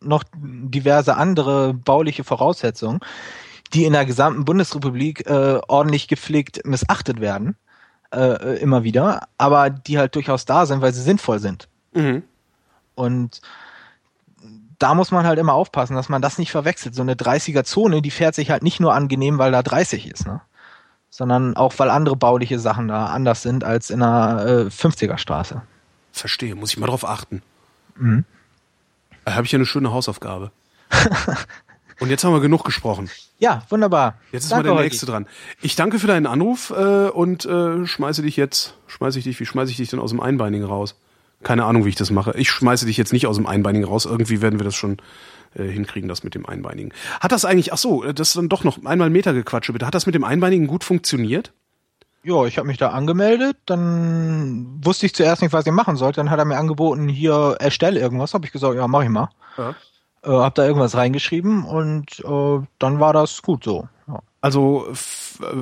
[0.00, 3.00] noch diverse andere bauliche Voraussetzungen,
[3.72, 7.56] die in der gesamten Bundesrepublik äh, ordentlich gepflegt missachtet werden,
[8.12, 11.68] äh, immer wieder, aber die halt durchaus da sind, weil sie sinnvoll sind.
[11.92, 12.22] Mhm.
[12.94, 13.40] Und
[14.84, 16.94] da muss man halt immer aufpassen, dass man das nicht verwechselt.
[16.94, 20.42] So eine 30er-Zone, die fährt sich halt nicht nur angenehm, weil da 30 ist, ne?
[21.08, 25.62] sondern auch, weil andere bauliche Sachen da anders sind als in einer äh, 50er-Straße.
[26.12, 27.40] Verstehe, muss ich mal drauf achten.
[27.96, 28.26] Mhm.
[29.24, 30.52] Da habe ich ja eine schöne Hausaufgabe.
[31.98, 33.08] Und jetzt haben wir genug gesprochen.
[33.38, 34.18] Ja, wunderbar.
[34.32, 35.26] Jetzt ist Danke, mal der nächste dran.
[35.62, 39.46] Ich danke für deinen Anruf äh, und äh, schmeiße dich jetzt, schmeiße ich dich, wie
[39.46, 40.96] schmeiße ich dich denn aus dem Einbeinigen raus?
[41.44, 42.34] Keine Ahnung, wie ich das mache.
[42.36, 44.06] Ich schmeiße dich jetzt nicht aus dem Einbeinigen raus.
[44.06, 44.96] Irgendwie werden wir das schon
[45.54, 46.92] äh, hinkriegen, das mit dem Einbeinigen.
[47.20, 49.86] Hat das eigentlich, ach so, äh, das ist dann doch noch einmal Metergequatsche bitte.
[49.86, 51.52] Hat das mit dem Einbeinigen gut funktioniert?
[52.24, 56.20] Ja, ich habe mich da angemeldet, dann wusste ich zuerst nicht, was ich machen sollte.
[56.20, 58.32] Dann hat er mir angeboten, hier erstelle irgendwas.
[58.32, 59.28] Habe ich gesagt, ja, mach ich mal.
[59.58, 59.74] Ja.
[60.24, 63.88] Äh, hab da irgendwas reingeschrieben und äh, dann war das gut so.
[64.08, 64.20] Ja.
[64.40, 64.94] Also äh,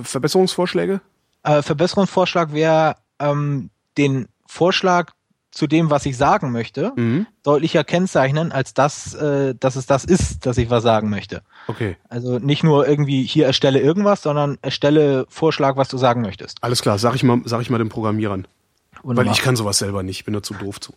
[0.04, 1.00] Verbesserungsvorschläge?
[1.42, 5.10] Äh, Verbesserungsvorschlag wäre, ähm, den Vorschlag
[5.52, 7.26] zu dem, was ich sagen möchte, Mhm.
[7.44, 11.42] deutlicher kennzeichnen, als das, äh, dass es das ist, dass ich was sagen möchte.
[11.68, 16.56] Okay, Also nicht nur irgendwie hier erstelle irgendwas, sondern erstelle Vorschlag, was du sagen möchtest.
[16.62, 16.98] alles klar.
[16.98, 18.48] Sag ich mal, sag ich mal den Programmierern.
[18.94, 19.32] Weil Wunderbar.
[19.34, 20.94] ich kann sowas selber nicht, bin da zu doof zu.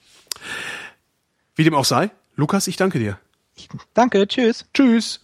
[1.55, 3.17] Wie dem auch sei, Lukas, ich danke dir.
[3.93, 4.65] Danke, tschüss.
[4.73, 5.21] Tschüss.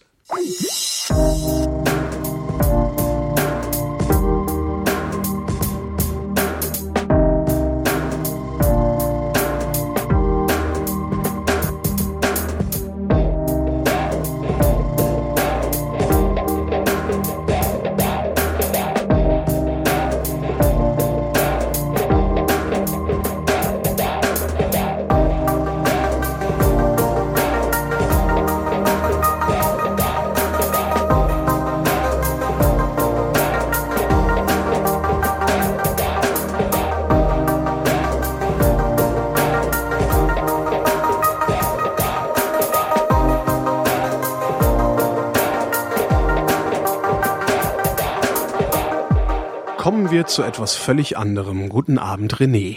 [50.12, 51.68] Wir zu etwas völlig anderem.
[51.68, 52.76] Guten Abend, René.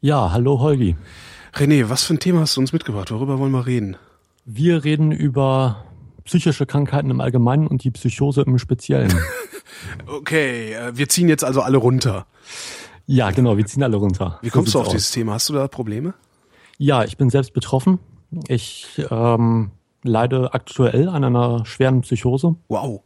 [0.00, 0.96] Ja, hallo Holgi.
[1.54, 3.10] René, was für ein Thema hast du uns mitgebracht?
[3.10, 3.96] Worüber wollen wir reden?
[4.44, 5.84] Wir reden über
[6.24, 9.12] psychische Krankheiten im Allgemeinen und die Psychose im Speziellen.
[10.06, 12.26] Okay, äh, wir ziehen jetzt also alle runter.
[13.06, 14.38] ja, genau, wir ziehen alle runter.
[14.40, 14.92] Wie So kommst du sieht's auf aus.
[14.92, 15.34] dieses Thema?
[15.34, 16.14] Hast du da Probleme?
[16.78, 17.98] Ja, ich bin selbst betroffen.
[18.48, 23.02] Ich ähm, leide aktuell an einer schweren Psychose Wow.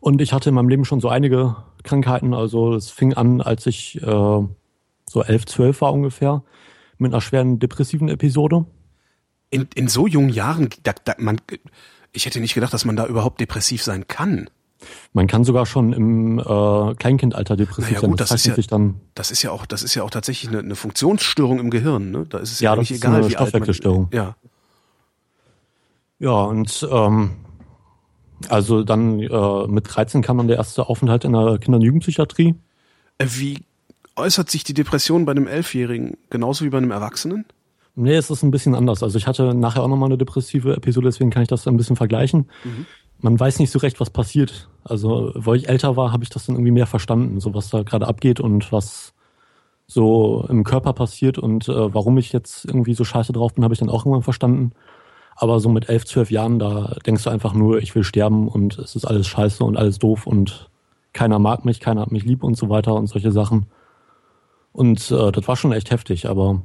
[0.00, 2.34] Und ich hatte in meinem Leben schon so einige Krankheiten.
[2.34, 6.42] Also es fing an, als ich äh, so elf, zwölf war ungefähr,
[6.98, 8.64] mit einer schweren depressiven Episode.
[9.50, 11.40] In, in so jungen Jahren, da, da, man,
[12.12, 14.50] ich hätte nicht gedacht, dass man da überhaupt depressiv sein kann.
[15.12, 18.10] Man kann sogar schon im äh, Kleinkindalter depressiv Naja, sein.
[18.10, 20.50] gut, das ist zeichnet ja- dann Das ist ja auch, das ist ja auch tatsächlich
[20.50, 22.10] eine, eine Funktionsstörung im Gehirn.
[22.12, 22.26] Ne?
[22.28, 24.08] Da ist es ja, Ja, das ist egal, eine wie alt man.
[24.12, 24.36] Ja.
[26.20, 27.30] Ja, und ähm,
[28.48, 32.54] also dann äh, mit 13 kam dann der erste Aufenthalt in der Kinder- und Jugendpsychiatrie.
[33.18, 33.64] Äh, Wie
[34.16, 37.44] äußert sich die Depression bei einem Elfjährigen genauso wie bei einem Erwachsenen?
[37.94, 39.02] Nee, es ist ein bisschen anders.
[39.02, 41.96] Also ich hatte nachher auch nochmal eine depressive Episode, deswegen kann ich das ein bisschen
[41.96, 42.48] vergleichen.
[43.20, 44.68] Man weiß nicht so recht, was passiert.
[44.84, 47.82] Also, weil ich älter war, habe ich das dann irgendwie mehr verstanden, so was da
[47.82, 49.14] gerade abgeht und was
[49.88, 53.74] so im Körper passiert und äh, warum ich jetzt irgendwie so scheiße drauf bin, habe
[53.74, 54.72] ich dann auch irgendwann verstanden.
[55.40, 58.76] Aber so mit elf, zwölf Jahren, da denkst du einfach nur, ich will sterben und
[58.78, 60.68] es ist alles scheiße und alles doof und
[61.12, 63.66] keiner mag mich, keiner hat mich lieb und so weiter und solche Sachen.
[64.72, 66.62] Und äh, das war schon echt heftig, aber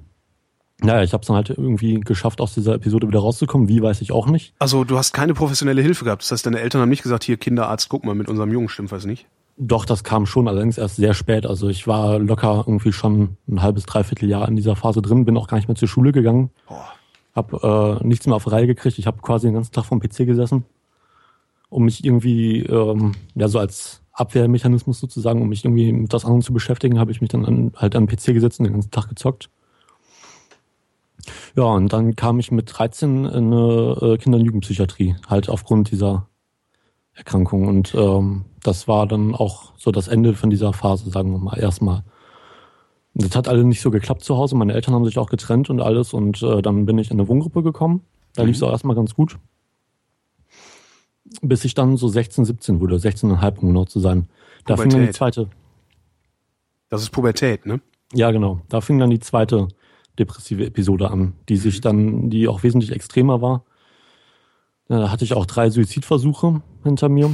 [0.82, 3.70] naja, ich habe es dann halt irgendwie geschafft, aus dieser Episode wieder rauszukommen.
[3.70, 4.54] Wie, weiß ich auch nicht.
[4.58, 6.24] Also du hast keine professionelle Hilfe gehabt.
[6.24, 8.92] Das heißt, deine Eltern haben nicht gesagt, hier Kinderarzt, guck mal, mit unserem Jungen stimmt
[8.92, 9.28] was nicht.
[9.56, 11.46] Doch, das kam schon, allerdings erst sehr spät.
[11.46, 15.38] Also ich war locker irgendwie schon ein halbes, dreiviertel Jahr in dieser Phase drin, bin
[15.38, 16.50] auch gar nicht mehr zur Schule gegangen.
[16.68, 16.94] Boah.
[17.34, 19.00] Hab äh, nichts mehr auf Reihe gekriegt.
[19.00, 20.66] Ich habe quasi den ganzen Tag vom PC gesessen,
[21.70, 26.44] um mich irgendwie, ähm, ja, so als Abwehrmechanismus sozusagen, um mich irgendwie mit das anderen
[26.44, 29.10] zu beschäftigen, habe ich mich dann an, halt den PC gesetzt und den ganzen Tag
[29.10, 29.50] gezockt.
[31.56, 35.92] Ja, und dann kam ich mit 13 in eine äh, Kinder- und Jugendpsychiatrie, halt aufgrund
[35.92, 36.28] dieser
[37.14, 37.68] Erkrankung.
[37.68, 41.60] Und ähm, das war dann auch so das Ende von dieser Phase, sagen wir mal,
[41.60, 42.04] erstmal.
[43.16, 44.56] Das hat alles nicht so geklappt zu Hause.
[44.56, 46.14] Meine Eltern haben sich auch getrennt und alles.
[46.14, 48.02] Und äh, dann bin ich in eine Wohngruppe gekommen.
[48.34, 48.48] Da mhm.
[48.48, 49.38] lief es auch erstmal ganz gut.
[51.42, 54.28] Bis ich dann so 16, 17 wurde, 16,5 um genau zu sein.
[54.66, 54.82] Da Pubertät.
[54.82, 55.50] fing dann die zweite.
[56.90, 57.82] Das ist Pubertät, ne?
[58.14, 58.62] Ja, genau.
[58.70, 59.68] Da fing dann die zweite
[60.20, 63.66] depressive Episode an, die sich dann, die auch wesentlich extremer war.
[64.88, 67.32] Da hatte ich auch drei Suizidversuche hinter mir.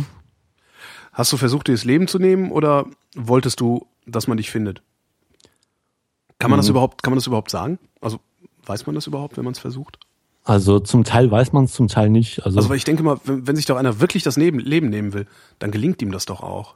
[1.11, 2.85] Hast du versucht, dir das Leben zu nehmen oder
[3.15, 4.81] wolltest du, dass man dich findet?
[6.39, 6.61] Kann man mhm.
[6.61, 7.79] das überhaupt, kann man das überhaupt sagen?
[8.01, 8.19] Also
[8.65, 9.99] weiß man das überhaupt, wenn man es versucht?
[10.45, 12.45] Also zum Teil weiß man es, zum Teil nicht.
[12.45, 15.27] Also, also ich denke mal, wenn, wenn sich doch einer wirklich das Leben, nehmen will,
[15.59, 16.75] dann gelingt ihm das doch auch.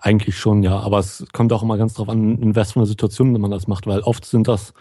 [0.00, 0.78] Eigentlich schon, ja.
[0.78, 3.68] Aber es kommt auch immer ganz drauf an, in was für einer Situation man das
[3.68, 4.74] macht, weil oft sind das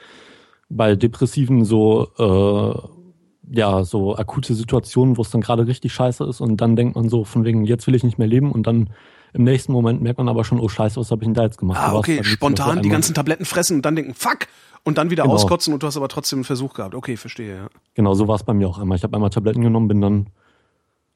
[0.70, 6.42] bei Depressiven so äh, ja so akute Situationen, wo es dann gerade richtig scheiße ist
[6.42, 8.90] und dann denkt man so von wegen jetzt will ich nicht mehr leben und dann
[9.36, 11.58] im nächsten Moment merkt man aber schon oh scheiße was habe ich denn da jetzt
[11.58, 11.80] gemacht?
[11.82, 14.48] Ah okay, spontan die ganzen Tabletten fressen und dann denken fuck
[14.84, 15.36] und dann wieder genau.
[15.36, 16.96] auskotzen und du hast aber trotzdem einen Versuch gehabt.
[16.96, 17.56] Okay, verstehe.
[17.56, 17.68] Ja.
[17.96, 18.98] Genau, so war es bei mir auch einmal.
[18.98, 20.28] Ich habe einmal Tabletten genommen, bin dann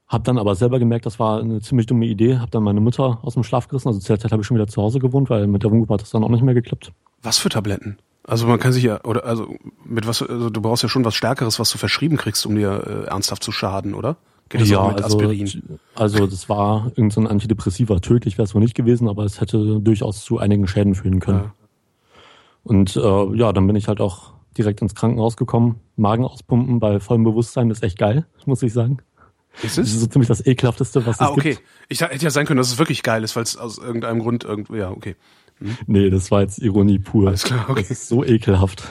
[0.08, 2.40] hab dann aber selber gemerkt, das war eine ziemlich dumme Idee.
[2.40, 3.90] Hab dann meine Mutter aus dem Schlaf gerissen.
[3.90, 6.02] Also zur Zeit habe ich schon wieder zu Hause gewohnt, weil mit der Wohnung hat
[6.02, 6.92] das dann auch nicht mehr geklappt.
[7.22, 8.00] Was für Tabletten?
[8.26, 9.56] Also man kann sich ja, oder also
[9.86, 13.06] mit was, also du brauchst ja schon was Stärkeres, was du verschrieben kriegst, um dir
[13.06, 14.18] äh, ernsthaft zu schaden, oder?
[14.50, 15.80] Geht das ja, auch mit also, Aspirin?
[15.96, 18.00] Also das war irgendein so Antidepressiva.
[18.00, 21.40] Tödlich wäre es wohl nicht gewesen, aber es hätte durchaus zu einigen Schäden führen können.
[21.40, 21.54] Ja.
[22.64, 25.80] Und äh, ja, dann bin ich halt auch direkt ins Krankenhaus gekommen.
[25.96, 28.98] Magen auspumpen bei vollem Bewusstsein ist echt geil, muss ich sagen.
[29.62, 29.86] Ist es?
[29.86, 31.50] Das ist so ziemlich das ekelhafteste, was ah, es okay.
[31.52, 31.64] gibt.
[31.88, 34.44] Ich hätte ja sein können, dass es wirklich geil ist, weil es aus irgendeinem Grund
[34.44, 35.16] irgendwie, ja, okay.
[35.60, 35.78] Hm?
[35.88, 37.28] Nee, das war jetzt Ironie pur.
[37.28, 37.82] Alles klar, okay.
[37.82, 38.84] Das ist so ekelhaft.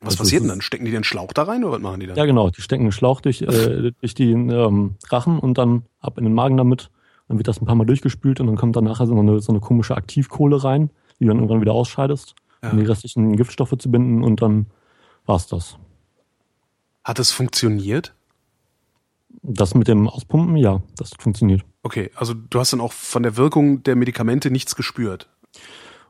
[0.00, 0.62] Was passiert denn dann?
[0.62, 2.16] Stecken die den Schlauch da rein oder was machen die dann?
[2.16, 2.48] Ja, genau.
[2.50, 6.32] Die stecken den Schlauch durch, äh, durch die ähm, Rachen und dann ab in den
[6.32, 6.90] Magen damit.
[7.28, 9.52] Dann wird das ein paar Mal durchgespült und dann kommt dann nachher so eine, so
[9.52, 12.70] eine komische Aktivkohle rein, die du dann irgendwann wieder ausscheidest, ja.
[12.70, 14.66] um die restlichen Giftstoffe zu binden und dann
[15.26, 15.76] war's das.
[17.04, 18.14] Hat es funktioniert?
[19.42, 21.62] Das mit dem Auspumpen, ja, das funktioniert.
[21.82, 25.28] Okay, also du hast dann auch von der Wirkung der Medikamente nichts gespürt?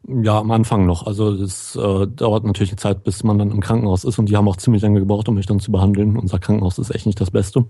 [0.08, 1.06] Ja, am Anfang noch.
[1.06, 4.36] Also es äh, dauert natürlich eine Zeit, bis man dann im Krankenhaus ist und die
[4.36, 6.16] haben auch ziemlich lange gebraucht, um mich dann zu behandeln.
[6.16, 7.66] Unser Krankenhaus ist echt nicht das Beste.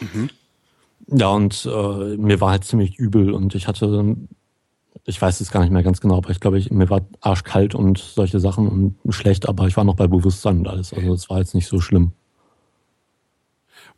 [0.00, 0.30] Mhm.
[1.08, 4.16] Ja, und äh, mir war halt ziemlich übel und ich hatte,
[5.04, 7.74] ich weiß es gar nicht mehr ganz genau, aber ich glaube, ich, mir war arschkalt
[7.74, 10.92] und solche Sachen und schlecht, aber ich war noch bei Bewusstsein und alles.
[10.92, 12.12] Also es war jetzt nicht so schlimm.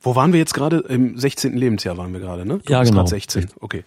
[0.01, 0.79] Wo waren wir jetzt gerade?
[0.89, 1.57] Im 16.
[1.57, 2.61] Lebensjahr waren wir gerade, ne?
[2.65, 3.07] Du ja, genau.
[3.07, 3.85] 16, okay.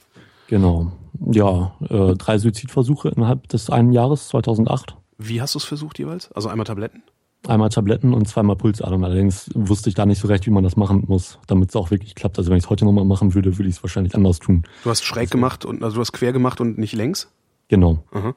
[0.52, 0.91] Genau.
[1.32, 4.98] Ja, äh, drei Suizidversuche innerhalb des einen Jahres, 2008.
[5.18, 6.30] Wie hast du es versucht jeweils?
[6.34, 7.03] Also einmal Tabletten?
[7.48, 9.06] Einmal Tabletten und zweimal Pulsadern.
[9.06, 11.90] Allerdings wusste ich da nicht so recht, wie man das machen muss, damit es auch
[11.90, 12.38] wirklich klappt.
[12.38, 14.64] Also wenn ich es heute nochmal machen würde, würde ich es wahrscheinlich anders tun.
[14.84, 17.32] Du hast schräg also, gemacht und also du hast quer gemacht und nicht längs?
[17.69, 18.03] Genau.
[18.11, 18.36] Aha.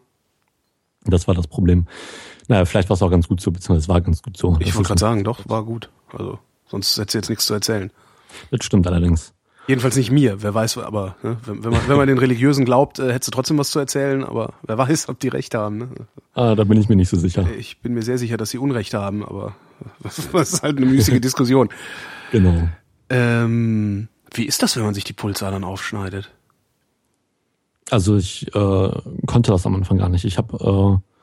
[1.06, 1.86] Das war das Problem.
[2.46, 4.56] Naja, vielleicht war es auch ganz gut so, beziehungsweise es war ganz gut so.
[4.60, 5.90] Ich wollte gerade sagen, doch, war gut.
[6.12, 7.90] Also Sonst hättest du jetzt nichts zu erzählen.
[8.50, 9.34] Das stimmt allerdings.
[9.66, 12.98] Jedenfalls nicht mir, wer weiß, aber ne, wenn, wenn, man, wenn man den Religiösen glaubt,
[12.98, 15.78] äh, hättest du trotzdem was zu erzählen, aber wer weiß, ob die Recht haben.
[15.78, 15.88] Ne?
[16.34, 17.46] Ah, da bin ich mir nicht so sicher.
[17.58, 19.54] Ich bin mir sehr sicher, dass sie Unrecht haben, aber
[20.02, 21.68] das ist halt eine müßige Diskussion.
[22.32, 22.68] Genau.
[23.10, 26.32] Ähm, wie ist das, wenn man sich die Pulsadern aufschneidet?
[27.90, 28.90] Also ich äh,
[29.26, 30.24] konnte das am Anfang gar nicht.
[30.24, 31.13] Ich habe äh,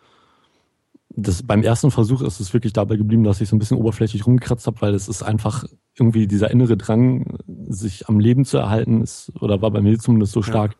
[1.15, 4.25] das, beim ersten Versuch ist es wirklich dabei geblieben, dass ich so ein bisschen oberflächlich
[4.25, 5.65] rumgekratzt habe, weil es ist einfach
[5.97, 10.31] irgendwie dieser innere Drang, sich am Leben zu erhalten, ist, oder war bei mir zumindest
[10.31, 10.77] so stark, ja.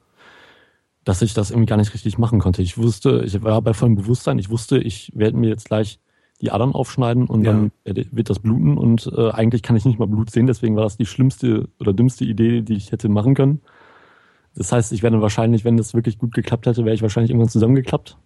[1.03, 2.61] dass ich das irgendwie gar nicht richtig machen konnte.
[2.61, 5.99] Ich wusste, ich war bei vollem Bewusstsein, ich wusste, ich werde mir jetzt gleich
[6.39, 7.51] die Adern aufschneiden und ja.
[7.51, 10.83] dann wird das bluten und äh, eigentlich kann ich nicht mal Blut sehen, deswegen war
[10.83, 13.61] das die schlimmste oder dümmste Idee, die ich hätte machen können.
[14.55, 17.49] Das heißt, ich werde wahrscheinlich, wenn das wirklich gut geklappt hätte, wäre ich wahrscheinlich irgendwann
[17.49, 18.17] zusammengeklappt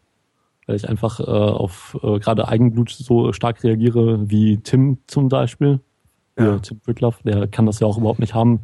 [0.65, 5.79] weil ich einfach äh, auf äh, gerade Eigenblut so stark reagiere wie Tim zum Beispiel.
[6.37, 6.45] Ja.
[6.45, 8.61] ja Tim Whitloff, der kann das ja auch überhaupt nicht haben.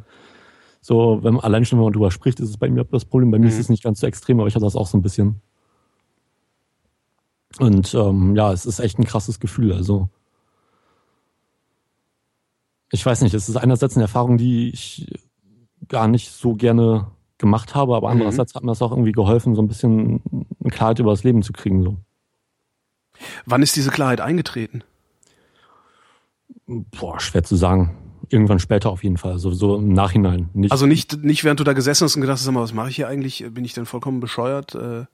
[0.80, 3.30] So, wenn man, allein schon, wenn man drüber spricht, ist es bei mir das Problem.
[3.30, 3.44] Bei mhm.
[3.44, 5.40] mir ist es nicht ganz so extrem, aber ich habe das auch so ein bisschen.
[7.58, 9.72] Und ähm, ja, es ist echt ein krasses Gefühl.
[9.72, 10.08] Also
[12.90, 15.06] ich weiß nicht, es ist einerseits eine Erfahrung, die ich
[15.88, 17.10] gar nicht so gerne
[17.42, 18.12] gemacht habe, aber mhm.
[18.12, 20.22] andererseits hat mir das auch irgendwie geholfen, so ein bisschen
[20.70, 21.82] Klarheit über das Leben zu kriegen.
[21.82, 21.96] So.
[23.44, 24.82] Wann ist diese Klarheit eingetreten?
[26.66, 27.94] Boah, schwer zu sagen.
[28.30, 30.48] Irgendwann später auf jeden Fall, so, so im Nachhinein.
[30.54, 32.88] Nicht, also nicht, nicht während du da gesessen hast und gedacht hast, mal, was mache
[32.88, 33.44] ich hier eigentlich?
[33.50, 34.74] Bin ich denn vollkommen bescheuert?
[34.74, 35.04] Äh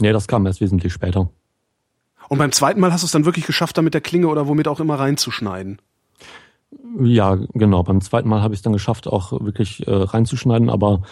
[0.00, 1.30] nee, das kam erst wesentlich später.
[2.28, 4.46] Und beim zweiten Mal hast du es dann wirklich geschafft, da mit der Klinge oder
[4.48, 5.80] womit auch immer reinzuschneiden?
[7.00, 7.82] Ja, genau.
[7.82, 11.02] Beim zweiten Mal habe ich es dann geschafft, auch wirklich äh, reinzuschneiden, aber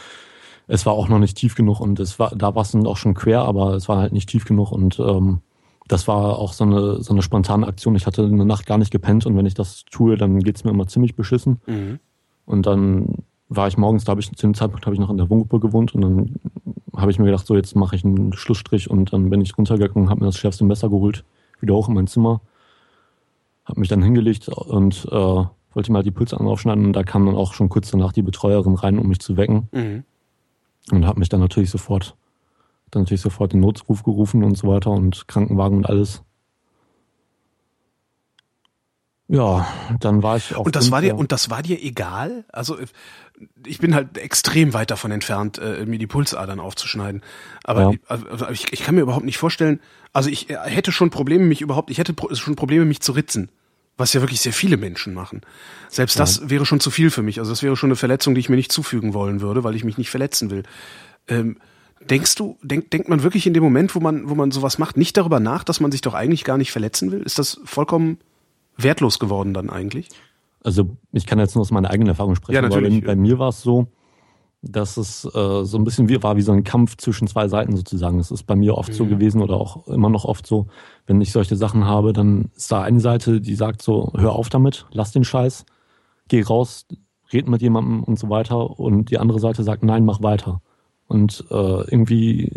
[0.67, 2.97] es war auch noch nicht tief genug und es war, da war es dann auch
[2.97, 5.41] schon quer, aber es war halt nicht tief genug und ähm,
[5.89, 7.97] das war auch so eine, so eine spontane Aktion.
[7.97, 10.71] Ich hatte eine Nacht gar nicht gepennt und wenn ich das tue, dann geht's mir
[10.71, 11.61] immer ziemlich beschissen.
[11.67, 11.99] Mhm.
[12.47, 15.17] Und dann war ich morgens, da habe ich zu dem Zeitpunkt habe ich noch in
[15.17, 16.37] der Wohngruppe gewohnt und dann
[16.97, 20.11] habe ich mir gedacht, so jetzt mache ich einen Schlussstrich und dann bin ich runtergegangen,
[20.11, 21.25] habe mir das schärfste Messer geholt,
[21.61, 22.41] wieder hoch in mein Zimmer
[23.71, 27.37] habe mich dann hingelegt und äh, wollte mal die Pulse aufschneiden und da kam dann
[27.37, 29.69] auch schon kurz danach die Betreuerin rein, um mich zu wecken.
[29.73, 30.05] Mhm.
[30.91, 32.17] Und habe mich dann natürlich sofort,
[32.91, 36.23] dann natürlich sofort den Notruf gerufen und so weiter und Krankenwagen und alles.
[39.29, 39.69] Ja,
[40.01, 40.67] dann war ich auch.
[40.67, 42.45] Und das war dir und das war dir egal?
[42.49, 42.79] Also
[43.65, 47.23] ich bin halt extrem weit davon entfernt, äh, mir die Pulsadern aufzuschneiden.
[47.63, 47.91] Aber ja.
[47.93, 49.81] ich, also ich, ich, kann mir überhaupt nicht vorstellen.
[50.13, 51.91] Also ich äh, hätte schon Probleme, mich überhaupt.
[51.91, 53.51] Ich hätte schon Probleme, mich zu ritzen
[54.01, 55.43] was ja wirklich sehr viele Menschen machen.
[55.89, 56.23] Selbst ja.
[56.23, 57.39] das wäre schon zu viel für mich.
[57.39, 59.85] Also das wäre schon eine Verletzung, die ich mir nicht zufügen wollen würde, weil ich
[59.85, 60.65] mich nicht verletzen will.
[61.29, 61.59] Ähm,
[62.01, 64.97] denkst du, denk, denkt man wirklich in dem Moment, wo man, wo man sowas macht,
[64.97, 67.21] nicht darüber nach, dass man sich doch eigentlich gar nicht verletzen will?
[67.21, 68.19] Ist das vollkommen
[68.77, 70.09] wertlos geworden dann eigentlich?
[70.65, 73.05] Also ich kann jetzt nur aus meiner eigenen Erfahrung sprechen, ja, natürlich.
[73.05, 73.89] bei mir war es so,
[74.63, 77.77] dass es äh, so ein bisschen wie, war wie so ein Kampf zwischen zwei Seiten
[77.77, 78.19] sozusagen.
[78.19, 78.95] Das ist bei mir oft mhm.
[78.95, 80.67] so gewesen oder auch immer noch oft so,
[81.07, 84.49] wenn ich solche Sachen habe, dann ist da eine Seite, die sagt so, hör auf
[84.49, 85.65] damit, lass den Scheiß,
[86.29, 86.87] geh raus,
[87.33, 88.79] red mit jemandem und so weiter.
[88.79, 90.61] Und die andere Seite sagt, nein, mach weiter.
[91.09, 92.53] Und äh, irgendwie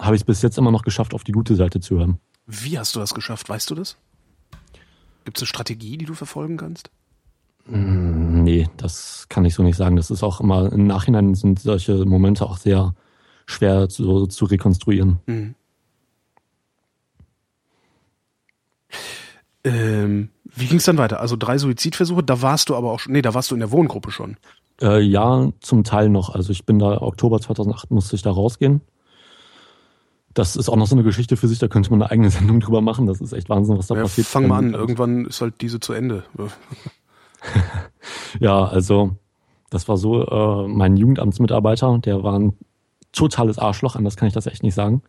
[0.00, 2.18] habe ich es bis jetzt immer noch geschafft, auf die gute Seite zu hören.
[2.46, 3.48] Wie hast du das geschafft?
[3.48, 3.96] Weißt du das?
[5.24, 6.90] Gibt es eine Strategie, die du verfolgen kannst?
[7.66, 9.96] Mm, nee, das kann ich so nicht sagen.
[9.96, 12.94] Das ist auch immer, im Nachhinein sind solche Momente auch sehr
[13.46, 15.18] schwer zu, zu rekonstruieren.
[15.26, 15.54] Mhm.
[19.64, 21.20] Ähm, wie ging es dann weiter?
[21.20, 23.70] Also drei Suizidversuche, da warst du aber auch schon, nee, da warst du in der
[23.70, 24.36] Wohngruppe schon.
[24.80, 26.34] Äh, ja, zum Teil noch.
[26.34, 28.82] Also ich bin da, Oktober 2008 musste ich da rausgehen.
[30.34, 32.60] Das ist auch noch so eine Geschichte für sich, da könnte man eine eigene Sendung
[32.60, 33.06] drüber machen.
[33.06, 34.26] Das ist echt Wahnsinn, was da ja, passiert.
[34.26, 36.24] Fang mal an, irgendwann ist halt diese zu Ende.
[38.40, 39.16] ja, also
[39.70, 42.52] das war so, äh, mein Jugendamtsmitarbeiter, der war ein
[43.12, 45.02] totales Arschloch, anders kann ich das echt nicht sagen.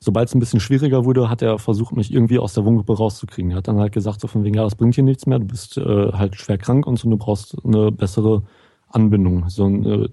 [0.00, 3.50] Sobald es ein bisschen schwieriger wurde, hat er versucht, mich irgendwie aus der Wohngruppe rauszukriegen.
[3.50, 5.46] Er hat dann halt gesagt, so von wegen, ja, das bringt hier nichts mehr, du
[5.46, 8.42] bist äh, halt schwer krank und so, du brauchst eine bessere
[8.88, 10.10] Anbindung, so eine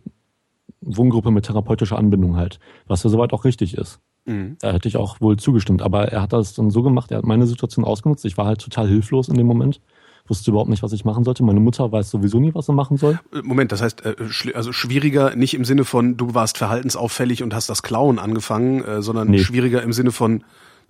[0.81, 3.99] Wohngruppe mit therapeutischer Anbindung halt, was ja soweit auch richtig ist.
[4.25, 4.57] Mhm.
[4.59, 5.81] Da hätte ich auch wohl zugestimmt.
[5.81, 8.25] Aber er hat das dann so gemacht, er hat meine Situation ausgenutzt.
[8.25, 9.81] Ich war halt total hilflos in dem Moment
[10.27, 11.43] wusste überhaupt nicht, was ich machen sollte.
[11.43, 13.19] Meine Mutter weiß sowieso nie, was sie machen soll.
[13.33, 14.15] Äh, Moment, das heißt, äh,
[14.53, 19.01] also schwieriger nicht im Sinne von, du warst verhaltensauffällig und hast das Klauen angefangen, äh,
[19.01, 19.39] sondern nee.
[19.39, 20.43] schwieriger im Sinne von,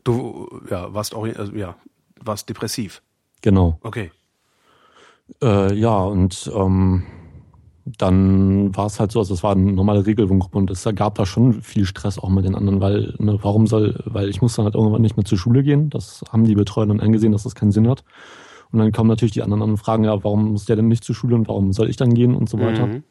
[0.03, 1.76] du ja, warst auch, also, ja,
[2.24, 3.02] warst depressiv.
[3.41, 3.80] Genau.
[3.84, 4.12] Okay.
[5.41, 7.03] Äh, ja, und ähm,
[7.86, 11.26] dann war es halt so, also es war eine normale Regelwohngruppe und es gab da
[11.26, 14.66] schon viel Stress auch mit den anderen, weil, ne, warum soll, weil ich musste dann
[14.66, 15.90] halt irgendwann nicht mehr zur Schule gehen.
[15.90, 18.03] Das haben die Betreuer dann eingesehen, dass das keinen Sinn hat.
[18.76, 21.06] Und dann kommen natürlich die anderen an und fragen, ja, warum muss der denn nicht
[21.06, 22.88] zur Schule und warum soll ich dann gehen und so weiter.
[22.88, 23.03] Mhm.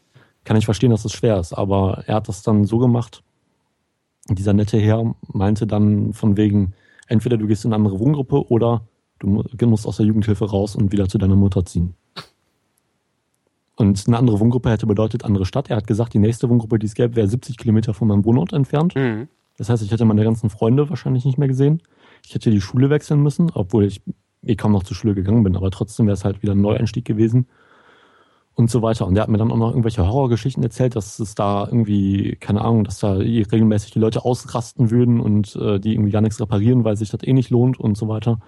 [0.44, 3.22] Kann ich verstehen, dass das schwer ist, aber er hat das dann so gemacht.
[4.28, 6.74] Dieser nette Herr meinte dann von wegen,
[7.08, 8.86] entweder du gehst in eine andere Wohngruppe oder
[9.20, 11.94] du musst aus der Jugendhilfe raus und wieder zu deiner Mutter ziehen.
[13.76, 15.70] Und eine andere Wohngruppe hätte bedeutet andere Stadt.
[15.70, 18.52] Er hat gesagt, die nächste Wohngruppe, die es gäbe, wäre 70 Kilometer von meinem Wohnort
[18.52, 18.94] entfernt.
[18.96, 19.28] Mhm.
[19.56, 21.80] Das heißt, ich hätte meine ganzen Freunde wahrscheinlich nicht mehr gesehen.
[22.26, 24.02] Ich hätte die Schule wechseln müssen, obwohl ich
[24.46, 27.04] eh kaum noch zur Schule gegangen bin, aber trotzdem wäre es halt wieder ein Neueinstieg
[27.04, 27.46] gewesen
[28.54, 29.06] und so weiter.
[29.06, 32.60] Und der hat mir dann auch noch irgendwelche Horrorgeschichten erzählt, dass es da irgendwie, keine
[32.60, 36.84] Ahnung, dass da regelmäßig die Leute ausrasten würden und äh, die irgendwie gar nichts reparieren,
[36.84, 38.38] weil sich das eh nicht lohnt und so weiter.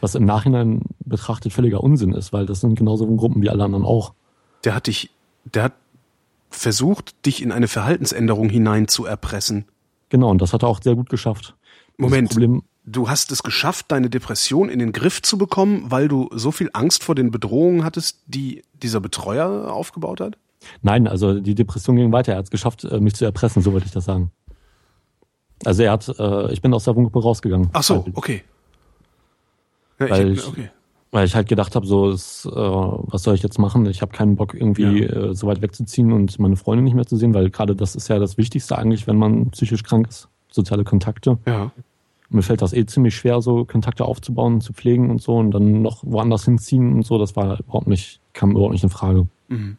[0.00, 3.84] Was im Nachhinein betrachtet völliger Unsinn ist, weil das sind genauso Gruppen wie alle anderen
[3.84, 4.14] auch.
[4.64, 5.10] Der hat dich,
[5.44, 5.72] der hat
[6.48, 9.66] versucht, dich in eine Verhaltensänderung hinein zu erpressen.
[10.08, 11.54] Genau, und das hat er auch sehr gut geschafft.
[11.96, 12.34] Moment,
[12.84, 16.70] du hast es geschafft, deine Depression in den Griff zu bekommen, weil du so viel
[16.72, 20.38] Angst vor den Bedrohungen hattest, die dieser Betreuer aufgebaut hat?
[20.82, 22.32] Nein, also die Depression ging weiter.
[22.32, 24.30] Er hat es geschafft, äh, mich zu erpressen, so würde ich das sagen.
[25.64, 27.68] Also er hat, äh, ich bin aus der Wohngruppe rausgegangen.
[27.72, 28.42] Ach so, okay.
[29.98, 30.70] Ja, weil, ich, okay.
[31.10, 33.84] weil ich halt gedacht habe, so, ist, äh, was soll ich jetzt machen?
[33.86, 35.30] Ich habe keinen Bock, irgendwie ja.
[35.30, 38.08] äh, so weit wegzuziehen und meine Freunde nicht mehr zu sehen, weil gerade das ist
[38.08, 40.28] ja das Wichtigste eigentlich, wenn man psychisch krank ist.
[40.50, 41.38] Soziale Kontakte.
[41.46, 41.70] Ja.
[42.30, 45.82] Mir fällt das eh ziemlich schwer, so Kontakte aufzubauen, zu pflegen und so und dann
[45.82, 47.18] noch woanders hinziehen und so.
[47.18, 49.26] Das war überhaupt nicht, kam überhaupt nicht in Frage.
[49.48, 49.76] Mhm.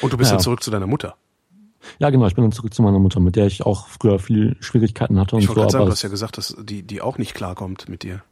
[0.00, 0.36] Und du bist ja.
[0.36, 1.16] dann zurück zu deiner Mutter?
[1.98, 4.56] Ja, genau, ich bin dann zurück zu meiner Mutter, mit der ich auch früher viel
[4.60, 5.36] Schwierigkeiten hatte.
[5.38, 8.04] Ich wollte so, sagen, du hast ja gesagt, dass die, die auch nicht klarkommt mit
[8.04, 8.22] dir.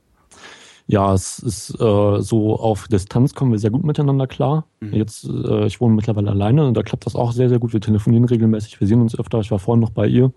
[0.87, 4.67] Ja, es ist äh, so auf Distanz kommen wir sehr gut miteinander klar.
[4.81, 4.95] Mhm.
[4.95, 7.73] Jetzt, äh, ich wohne mittlerweile alleine und da klappt das auch sehr, sehr gut.
[7.73, 9.41] Wir telefonieren regelmäßig, wir sehen uns öfter.
[9.41, 10.33] Ich war vorhin noch bei ihr.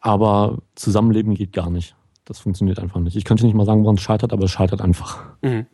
[0.00, 1.94] Aber Zusammenleben geht gar nicht.
[2.24, 3.16] Das funktioniert einfach nicht.
[3.16, 5.24] Ich könnte nicht mal sagen, woran es scheitert, aber es scheitert einfach.
[5.42, 5.66] Mhm.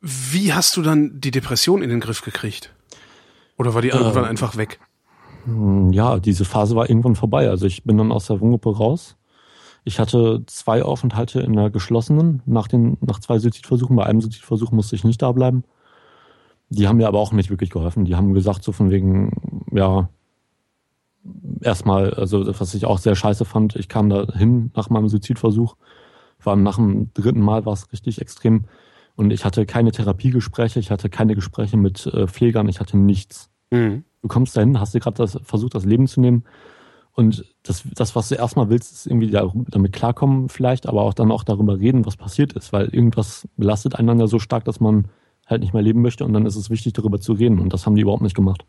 [0.00, 2.74] Wie hast du dann die Depression in den Griff gekriegt?
[3.56, 4.80] Oder war die irgendwann äh, einfach weg?
[5.44, 7.48] Hm, ja, diese Phase war irgendwann vorbei.
[7.48, 9.16] Also ich bin dann aus der Wohngruppe raus.
[9.84, 12.42] Ich hatte zwei Aufenthalte in der geschlossenen.
[12.46, 15.64] Nach, den, nach zwei Suizidversuchen, bei einem Suizidversuch musste ich nicht da bleiben.
[16.70, 18.04] Die haben mir aber auch nicht wirklich geholfen.
[18.04, 20.08] Die haben gesagt, so von wegen, ja,
[21.60, 25.76] erstmal, also was ich auch sehr scheiße fand, ich kam da hin nach meinem Suizidversuch.
[26.42, 28.64] War nach dem dritten Mal war es richtig extrem
[29.16, 33.50] und ich hatte keine Therapiegespräche, ich hatte keine Gespräche mit äh, Pflegern, ich hatte nichts.
[33.70, 34.04] Mhm.
[34.22, 36.44] Du kommst dahin, hast dir gerade versucht, das Leben zu nehmen.
[37.12, 41.32] Und das, das, was du erstmal willst, ist irgendwie damit klarkommen vielleicht, aber auch dann
[41.32, 45.06] auch darüber reden, was passiert ist, weil irgendwas belastet einander so stark, dass man
[45.50, 47.58] halt nicht mehr leben möchte und dann ist es wichtig, darüber zu reden.
[47.58, 48.64] Und das haben die überhaupt nicht gemacht.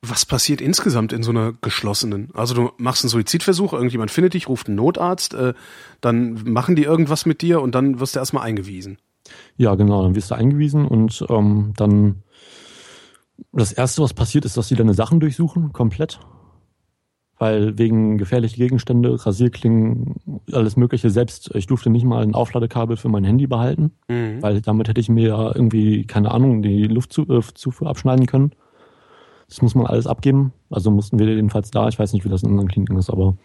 [0.00, 2.30] Was passiert insgesamt in so einer geschlossenen?
[2.34, 5.54] Also du machst einen Suizidversuch, irgendjemand findet dich, ruft einen Notarzt, äh,
[6.00, 8.98] dann machen die irgendwas mit dir und dann wirst du erstmal eingewiesen.
[9.56, 12.22] Ja, genau, dann wirst du eingewiesen und ähm, dann
[13.52, 16.20] das erste, was passiert, ist, dass sie deine Sachen durchsuchen, komplett.
[17.38, 20.16] Weil wegen gefährliche Gegenstände, Rasierklingen,
[20.52, 24.42] alles Mögliche, selbst ich durfte nicht mal ein Aufladekabel für mein Handy behalten, mhm.
[24.42, 28.52] weil damit hätte ich mir ja irgendwie, keine Ahnung, die Luftzufuhr äh, abschneiden können.
[29.48, 30.52] Das muss man alles abgeben.
[30.68, 33.36] Also mussten wir jedenfalls da, ich weiß nicht, wie das in anderen Kliniken ist, aber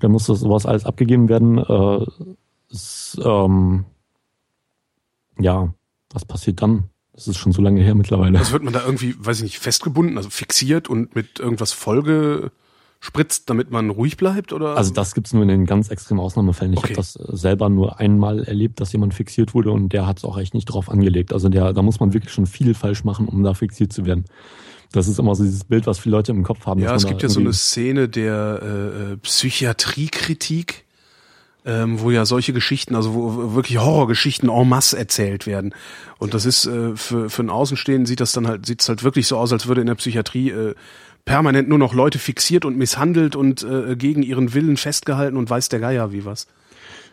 [0.00, 1.58] da musste sowas alles abgegeben werden.
[1.58, 2.06] Äh,
[2.70, 3.84] es, ähm,
[5.38, 5.72] ja,
[6.12, 6.84] was passiert dann?
[7.12, 8.38] Das ist schon so lange her mittlerweile.
[8.38, 12.50] Also wird man da irgendwie, weiß ich nicht, festgebunden, also fixiert und mit irgendwas Folge
[13.04, 14.54] spritzt, damit man ruhig bleibt?
[14.54, 14.78] Oder?
[14.78, 16.72] Also das gibt's nur in den ganz extremen Ausnahmefällen.
[16.72, 16.94] Ich okay.
[16.94, 20.38] habe das selber nur einmal erlebt, dass jemand fixiert wurde und der hat es auch
[20.38, 21.34] echt nicht drauf angelegt.
[21.34, 24.24] Also der, da muss man wirklich schon viel falsch machen, um da fixiert zu werden.
[24.90, 26.80] Das ist immer so dieses Bild, was viele Leute im Kopf haben.
[26.80, 30.86] Ja, es gibt ja so eine Szene der äh, äh, Psychiatriekritik,
[31.66, 35.74] ähm, wo ja solche Geschichten, also wo wirklich Horrorgeschichten en masse erzählt werden.
[36.16, 39.04] Und das ist äh, für, für einen Außenstehenden sieht das dann halt, sieht es halt
[39.04, 40.74] wirklich so aus, als würde in der Psychiatrie äh,
[41.24, 45.68] permanent nur noch Leute fixiert und misshandelt und äh, gegen ihren Willen festgehalten und weiß
[45.68, 46.46] der Geier wie was.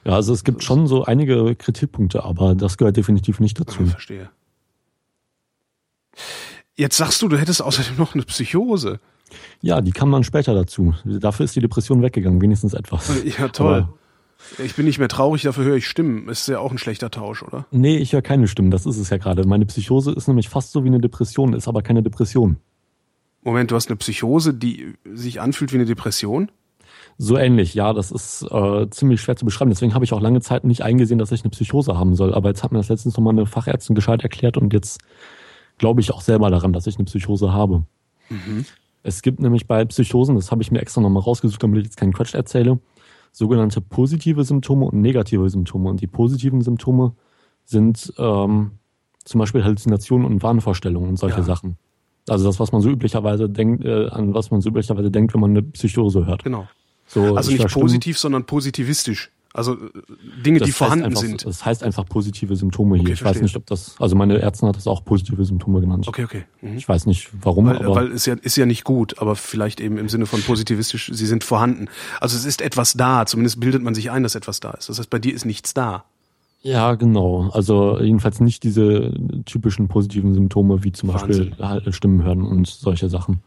[0.04, 3.84] Ja, also es gibt schon so einige Kritikpunkte, aber das gehört definitiv nicht dazu.
[3.84, 4.30] Ich verstehe.
[6.76, 9.00] Jetzt sagst du, du hättest außerdem noch eine Psychose.
[9.62, 10.94] Ja, die kam dann später dazu.
[11.06, 13.12] Dafür ist die Depression weggegangen, wenigstens etwas.
[13.38, 13.74] Ja, toll.
[13.74, 13.94] Aber
[14.58, 16.28] ich bin nicht mehr traurig, dafür höre ich Stimmen.
[16.28, 17.68] Ist ja auch ein schlechter Tausch, oder?
[17.72, 19.46] Nee, ich höre keine Stimmen, das ist es ja gerade.
[19.46, 22.58] Meine Psychose ist nämlich fast so wie eine Depression, ist aber keine Depression.
[23.44, 26.52] Moment, du hast eine Psychose, die sich anfühlt wie eine Depression?
[27.18, 29.70] So ähnlich, ja, das ist äh, ziemlich schwer zu beschreiben.
[29.70, 32.34] Deswegen habe ich auch lange Zeit nicht eingesehen, dass ich eine Psychose haben soll.
[32.34, 35.02] Aber jetzt hat mir das letztens nochmal eine Fachärztin gescheit erklärt und jetzt
[35.78, 37.84] glaube ich auch selber daran, dass ich eine Psychose habe.
[38.30, 38.66] Mhm.
[39.04, 41.98] Es gibt nämlich bei Psychosen, das habe ich mir extra nochmal rausgesucht, damit ich jetzt
[41.98, 42.80] keinen Quatsch erzähle,
[43.32, 45.90] sogenannte positive Symptome und negative Symptome.
[45.90, 47.16] Und die positiven Symptome
[47.66, 48.72] sind ähm,
[49.24, 51.44] zum Beispiel Halluzinationen und Wahnvorstellungen und solche ja.
[51.44, 51.78] Sachen.
[52.30, 55.42] Also das, was man so üblicherweise denkt, äh, an was man so üblicherweise denkt, wenn
[55.42, 56.44] man eine Psychose hört.
[56.44, 56.68] Genau.
[57.08, 59.32] So, also nicht positiv, sondern positivistisch.
[59.54, 59.90] Also äh,
[60.46, 61.46] Dinge, das die vorhanden einfach, sind.
[61.46, 63.04] Das heißt einfach positive Symptome hier.
[63.04, 66.08] Okay, ich weiß nicht, ob das, also meine Ärztin hat das auch positive Symptome genannt.
[66.08, 66.46] Okay, okay.
[66.62, 66.78] Mhm.
[66.78, 67.66] Ich weiß nicht, warum.
[67.66, 70.42] Weil, aber weil es ja, ist ja nicht gut, aber vielleicht eben im Sinne von
[70.42, 71.90] positivistisch, sie sind vorhanden.
[72.22, 74.88] Also es ist etwas da, zumindest bildet man sich ein, dass etwas da ist.
[74.88, 76.06] Das heißt, bei dir ist nichts da.
[76.62, 77.50] Ja, genau.
[77.52, 79.14] Also jedenfalls nicht diese
[79.46, 81.56] typischen positiven Symptome wie zum Wahnsinn.
[81.58, 83.42] Beispiel Stimmen hören und solche Sachen.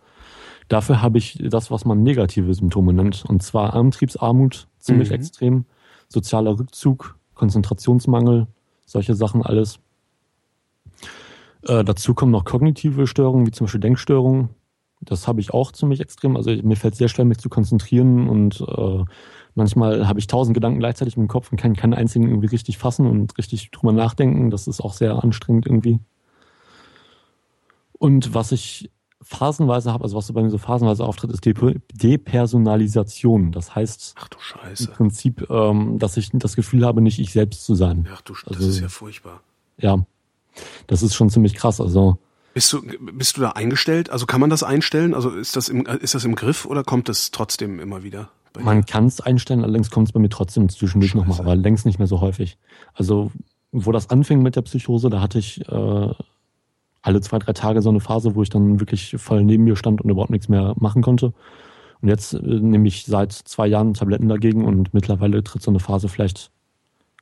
[0.69, 5.15] Dafür habe ich das, was man negative Symptome nennt, und zwar Antriebsarmut, ziemlich mhm.
[5.15, 5.65] extrem
[6.09, 8.47] sozialer Rückzug, Konzentrationsmangel,
[8.87, 9.79] solche Sachen alles.
[11.63, 14.51] Äh, dazu kommen noch kognitive Störungen, wie zum Beispiel Denkstörungen,
[15.01, 16.37] Das habe ich auch ziemlich extrem.
[16.37, 19.05] Also mir fällt sehr schwer, mich zu konzentrieren und äh,
[19.55, 23.07] manchmal habe ich tausend Gedanken gleichzeitig im Kopf und kann keinen einzigen irgendwie richtig fassen
[23.07, 24.51] und richtig drüber nachdenken.
[24.51, 26.01] Das ist auch sehr anstrengend irgendwie.
[27.99, 28.91] Und was ich
[29.23, 31.55] phasenweise habe, also was so bei mir so phasenweise auftritt, ist De
[31.95, 33.53] Depersonalisation.
[33.53, 34.85] Das heißt Ach du Scheiße.
[34.85, 38.07] im Prinzip, ähm, dass ich das Gefühl habe, nicht ich selbst zu sein.
[38.13, 39.41] Ach du, das Also- ist ja furchtbar.
[39.79, 40.05] Ja,
[40.87, 41.81] das ist schon ziemlich krass.
[41.81, 42.19] Also
[42.53, 42.83] Bist du,
[43.13, 44.11] bist du da eingestellt?
[44.11, 45.15] Also kann man das einstellen?
[45.15, 48.29] Also ist das im, ist das im Griff oder kommt es trotzdem immer wieder?
[48.59, 51.99] Man kann es einstellen, allerdings kommt es bei mir trotzdem zwischendurch nochmal, aber längst nicht
[51.99, 52.59] mehr so häufig.
[52.95, 53.31] Also
[53.73, 56.09] wo das anfing mit der Psychose, da hatte ich äh,
[57.03, 60.01] alle zwei, drei Tage so eine Phase, wo ich dann wirklich voll neben mir stand
[60.01, 61.35] und überhaupt nichts mehr machen konnte.
[62.01, 65.81] Und jetzt äh, nehme ich seit zwei Jahren Tabletten dagegen und mittlerweile tritt so eine
[65.81, 66.51] Phase vielleicht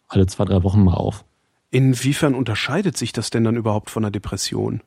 [0.09, 1.25] alle zwei, drei Wochen mal auf.
[1.71, 4.83] Inwiefern unterscheidet sich das denn dann überhaupt von einer Depression?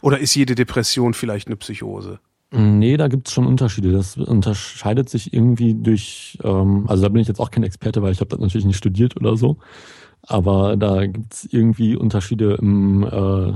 [0.00, 2.20] Oder ist jede Depression vielleicht eine Psychose?
[2.52, 3.92] Nee, da gibt's schon Unterschiede.
[3.92, 8.12] Das unterscheidet sich irgendwie durch, ähm, also da bin ich jetzt auch kein Experte, weil
[8.12, 9.58] ich habe das natürlich nicht studiert oder so.
[10.22, 13.52] Aber da gibt's irgendwie Unterschiede im, äh,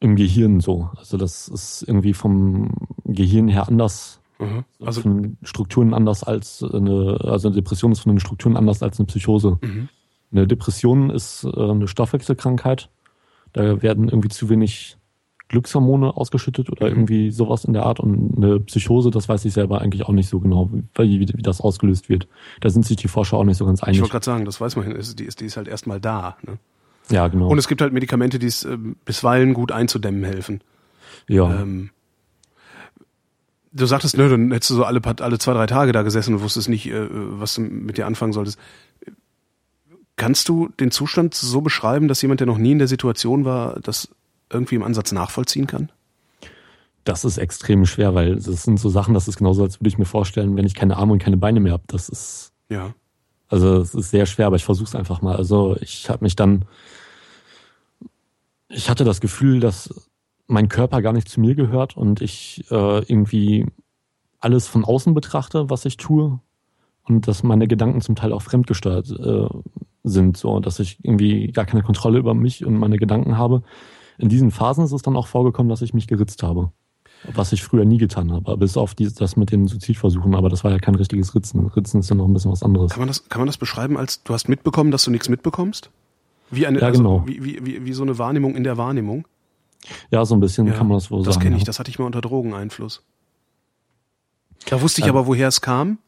[0.00, 0.90] im Gehirn so.
[0.96, 2.70] Also das ist irgendwie vom
[3.04, 4.64] Gehirn her anders, Mhm.
[4.84, 8.82] Also, von den Strukturen anders als eine, also eine Depression ist von den Strukturen anders
[8.82, 9.58] als eine Psychose.
[9.62, 9.88] mhm.
[10.32, 12.88] Eine Depression ist äh, eine Stoffwechselkrankheit.
[13.52, 14.96] Da werden irgendwie zu wenig
[15.52, 16.92] Glückshormone ausgeschüttet oder Mhm.
[16.96, 18.00] irgendwie sowas in der Art.
[18.00, 21.42] Und eine Psychose, das weiß ich selber eigentlich auch nicht so genau, wie, wie, wie
[21.42, 22.26] das ausgelöst wird.
[22.60, 24.00] Da sind sich die Forscher auch nicht so ganz ich einig.
[24.00, 26.36] wollte gerade sagen, das weiß man, ist- die ist, die ist halt erstmal da.
[26.42, 26.58] Ne?
[27.10, 27.46] Ja, genau.
[27.48, 30.60] Und es gibt halt Medikamente, die es ähm, bisweilen gut einzudämmen helfen.
[31.28, 31.60] ja.
[31.62, 31.90] Ähm,
[33.74, 36.42] du sagtest, ne, dann hättest du so alle, alle zwei, drei Tage da gesessen und
[36.42, 38.58] wusstest nicht, äh, was du mit dir anfangen solltest.
[40.16, 43.80] Kannst du den Zustand so beschreiben, dass jemand, der noch nie in der Situation war,
[43.80, 44.08] das
[44.52, 45.90] irgendwie im Ansatz nachvollziehen kann?
[47.04, 49.98] das ist extrem schwer, weil das sind so Sachen, das ist genauso, als würde ich
[49.98, 51.84] mir vorstellen, wenn ich keine Arme und keine Beine mehr habe.
[51.86, 52.94] Das ist Ja.
[53.48, 55.36] Also es ist sehr schwer, aber ich versuche es einfach mal.
[55.36, 56.64] Also ich habe mich dann,
[58.68, 60.08] ich hatte das Gefühl, dass
[60.46, 63.66] mein Körper gar nicht zu mir gehört und ich äh, irgendwie
[64.40, 66.40] alles von außen betrachte, was ich tue
[67.04, 69.48] und dass meine Gedanken zum Teil auch fremdgesteuert äh,
[70.02, 73.62] sind, so dass ich irgendwie gar keine Kontrolle über mich und meine Gedanken habe.
[74.18, 76.70] In diesen Phasen ist es dann auch vorgekommen, dass ich mich geritzt habe.
[77.34, 80.64] Was ich früher nie getan habe, bis auf die, das mit den Suizidversuchen, aber das
[80.64, 81.66] war ja kein richtiges Ritzen.
[81.68, 82.90] Ritzen ist ja noch ein bisschen was anderes.
[82.90, 85.90] Kann man das, kann man das beschreiben als, du hast mitbekommen, dass du nichts mitbekommst?
[86.50, 87.22] Wie eine, Ja, also, genau.
[87.26, 89.24] wie, wie, wie, wie so eine Wahrnehmung in der Wahrnehmung?
[90.10, 91.44] Ja, so ein bisschen Ja, kann man das wohl Das sagen.
[91.44, 91.66] kenne ich, ja.
[91.66, 93.02] das hatte ich mal unter Drogeneinfluss.
[94.68, 95.12] Da wusste ich Ja.
[95.12, 95.98] aber, woher es kam,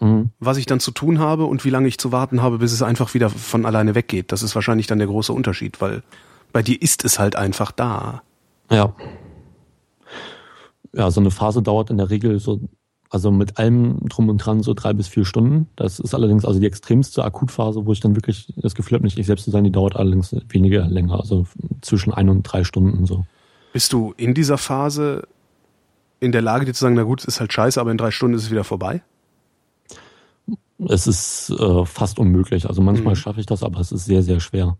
[0.00, 0.30] Mhm.
[0.40, 2.82] was ich dann zu tun habe und wie lange ich zu warten habe, bis es
[2.82, 4.32] einfach wieder von alleine weggeht.
[4.32, 6.02] Das ist wahrscheinlich dann der große Unterschied, weil
[6.52, 8.22] bei dir ist es halt einfach da.
[8.70, 8.94] Ja.
[10.94, 12.60] Ja, so eine Phase dauert in der Regel so,
[13.08, 15.68] also mit allem drum und dran so drei bis vier Stunden.
[15.76, 19.18] Das ist allerdings also die extremste Akutphase, wo ich dann wirklich das Gefühl habe, nicht
[19.18, 21.46] ich selbst zu sein, die dauert allerdings weniger länger, also
[21.80, 23.24] zwischen ein und drei Stunden so.
[23.72, 25.26] Bist du in dieser Phase
[26.20, 28.10] in der Lage, dir zu sagen, na gut, es ist halt scheiße, aber in drei
[28.10, 29.02] Stunden ist es wieder vorbei?
[30.88, 32.68] Es ist äh, fast unmöglich.
[32.68, 33.16] Also manchmal Mhm.
[33.16, 34.76] schaffe ich das, aber es ist sehr, sehr schwer.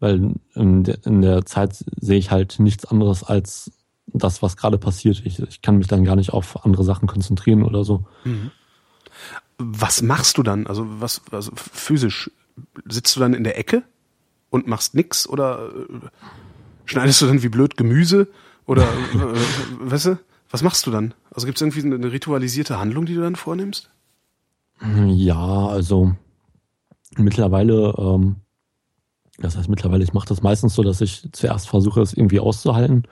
[0.00, 3.72] Weil in der, in der Zeit sehe ich halt nichts anderes als
[4.06, 5.22] das, was gerade passiert.
[5.24, 8.06] Ich, ich kann mich dann gar nicht auf andere Sachen konzentrieren oder so.
[9.58, 10.66] Was machst du dann?
[10.66, 12.30] Also was, also physisch
[12.88, 13.82] sitzt du dann in der Ecke
[14.50, 16.06] und machst nix oder äh,
[16.84, 18.28] schneidest du dann wie blöd Gemüse
[18.66, 20.18] oder äh, weißt du?
[20.50, 21.12] Was machst du dann?
[21.30, 23.90] Also gibt es irgendwie eine, eine ritualisierte Handlung, die du dann vornimmst?
[24.80, 26.14] Ja, also
[27.16, 28.36] mittlerweile, ähm,
[29.38, 33.04] das heißt mittlerweile, ich mache das meistens so, dass ich zuerst versuche, es irgendwie auszuhalten,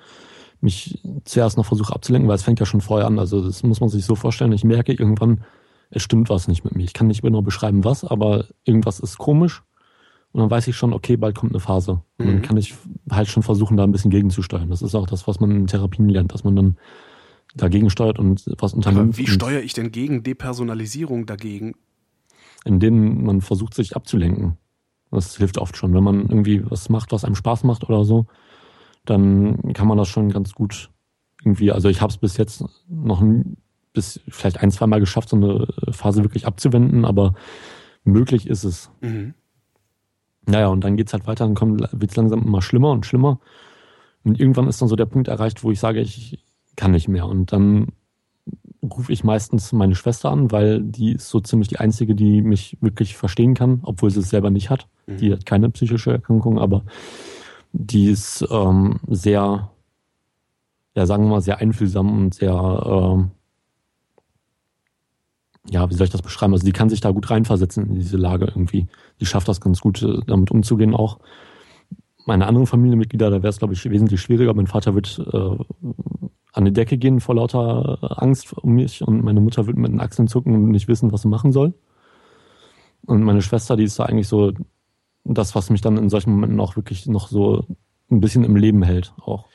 [0.61, 3.19] mich zuerst noch versuche abzulenken, weil es fängt ja schon vorher an.
[3.19, 4.53] Also das muss man sich so vorstellen.
[4.53, 5.45] Ich merke irgendwann,
[5.91, 6.83] es stimmt was nicht mit mir.
[6.85, 9.63] Ich kann nicht genau beschreiben, was, aber irgendwas ist komisch.
[10.33, 12.03] Und dann weiß ich schon, okay, bald kommt eine Phase.
[12.19, 12.43] Und dann Mhm.
[12.43, 12.75] kann ich
[13.11, 14.69] halt schon versuchen, da ein bisschen gegenzusteuern.
[14.69, 16.77] Das ist auch das, was man in Therapien lernt, dass man dann
[17.55, 19.11] dagegen steuert und was unternimmt.
[19.15, 21.75] Aber wie steuere ich denn gegen Depersonalisierung dagegen?
[22.65, 24.59] in denen man versucht, sich abzulenken.
[25.11, 25.95] Das hilft oft schon.
[25.95, 28.27] Wenn man irgendwie was macht, was einem Spaß macht oder so,
[29.05, 30.91] dann kann man das schon ganz gut
[31.45, 33.57] irgendwie, also ich habe es bis jetzt noch n-
[33.93, 37.35] bis vielleicht ein, zwei Mal geschafft, so eine Phase wirklich abzuwenden, aber
[38.05, 38.91] möglich ist es.
[39.01, 39.35] Mhm.
[40.47, 43.41] Naja, und dann geht's halt weiter, dann wird es langsam immer schlimmer und schlimmer.
[44.25, 46.45] Und irgendwann ist dann so der Punkt erreicht, wo ich sage, ich
[46.77, 47.27] kann nicht mehr.
[47.27, 47.89] Und dann
[48.91, 52.77] rufe ich meistens meine Schwester an, weil die ist so ziemlich die einzige, die mich
[52.81, 54.87] wirklich verstehen kann, obwohl sie es selber nicht hat.
[55.07, 55.17] Mhm.
[55.19, 56.83] Die hat keine psychische Erkrankung, aber
[57.73, 59.71] die ist ähm, sehr,
[60.95, 63.25] ja, sagen wir mal, sehr einfühlsam und sehr, äh,
[65.73, 66.53] ja, wie soll ich das beschreiben?
[66.53, 68.87] Also die kann sich da gut reinversetzen in diese Lage irgendwie.
[69.21, 71.19] Die schafft das ganz gut, äh, damit umzugehen auch.
[72.25, 74.53] Meine anderen Familienmitglieder, da wäre es, glaube ich, wesentlich schwieriger.
[74.55, 75.65] Mein Vater wird äh,
[76.57, 79.93] an die Decke gehen vor lauter äh, Angst um mich und meine Mutter wird mit
[79.93, 81.75] den Achseln zucken und nicht wissen, was sie machen soll.
[83.05, 84.53] Und meine Schwester, die ist da eigentlich so
[85.25, 87.67] das, was mich dann in solchen Momenten auch wirklich noch so
[88.11, 89.47] ein bisschen im Leben hält auch.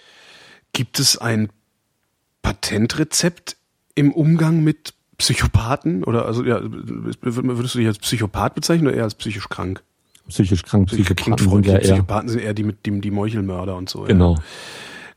[0.74, 1.50] Gibt es ein
[2.44, 3.58] Patentrezept
[3.96, 6.04] im Umgang mit Psychopathen?
[6.04, 9.82] Oder also ja, würdest du dich als Psychopath bezeichnen oder eher als psychisch krank?
[10.30, 14.04] Psychisch krank, Psychopathen sind, ja Psychopathen sind eher die mit dem die Meuchelmörder und so.
[14.04, 14.36] Genau.
[14.36, 14.42] Ja.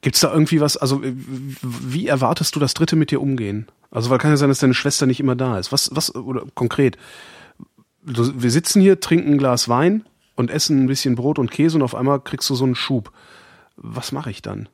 [0.05, 3.69] Gibt es da irgendwie was, also wie erwartest du, dass Dritte mit dir umgehen?
[3.91, 5.73] Also weil kann ja sein, dass deine Schwester nicht immer da ist.
[5.73, 6.99] Was, was, oder konkret,
[8.05, 10.05] du, wir sitzen hier, trinken ein Glas Wein
[10.37, 13.13] und essen ein bisschen Brot und Käse und auf einmal kriegst du so einen Schub.
[13.77, 14.69] Was mache ich dann?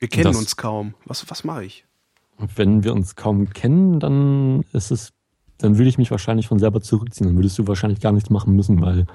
[0.00, 0.96] Wir kennen das, uns kaum.
[1.04, 1.84] Was, was mache ich?
[2.56, 5.12] Wenn wir uns kaum kennen, dann ist es,
[5.58, 7.28] dann würde ich mich wahrscheinlich von selber zurückziehen.
[7.28, 9.06] Dann würdest du wahrscheinlich gar nichts machen müssen, weil.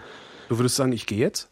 [0.47, 1.49] Du würdest sagen, ich gehe jetzt?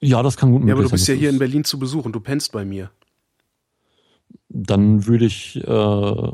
[0.00, 0.68] Ja, das kann gut möglich sein.
[0.68, 2.90] Ja, aber du bist ja hier in Berlin zu Besuch und du pennst bei mir.
[4.48, 6.32] Dann würde ich äh,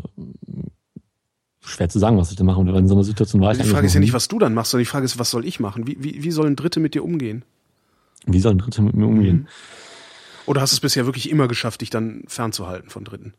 [1.60, 2.60] schwer zu sagen, was ich da mache.
[2.60, 4.54] Und in so einer Situation war ich Die Frage ist ja nicht, was du dann
[4.54, 5.86] machst, sondern die Frage ist, was soll ich machen?
[5.86, 7.44] Wie, wie, wie sollen Dritte mit dir umgehen?
[8.26, 9.36] Wie sollen Dritte mit mir umgehen?
[9.36, 9.46] Mhm.
[10.46, 13.34] Oder hast du es bisher wirklich immer geschafft, dich dann fernzuhalten von Dritten?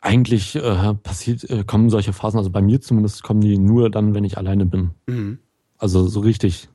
[0.00, 4.14] Eigentlich äh, passiert, äh, kommen solche Phasen, also bei mir zumindest kommen die nur dann,
[4.14, 4.90] wenn ich alleine bin.
[5.06, 5.38] Mhm.
[5.78, 6.68] Also so richtig.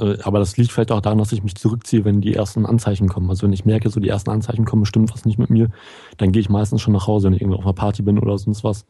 [0.00, 3.08] Äh, aber das liegt vielleicht auch daran, dass ich mich zurückziehe, wenn die ersten Anzeichen
[3.08, 3.28] kommen.
[3.30, 5.68] Also wenn ich merke, so die ersten Anzeichen kommen, stimmt was nicht mit mir,
[6.16, 8.36] dann gehe ich meistens schon nach Hause, wenn ich irgendwie auf einer Party bin oder
[8.38, 8.86] sonst was.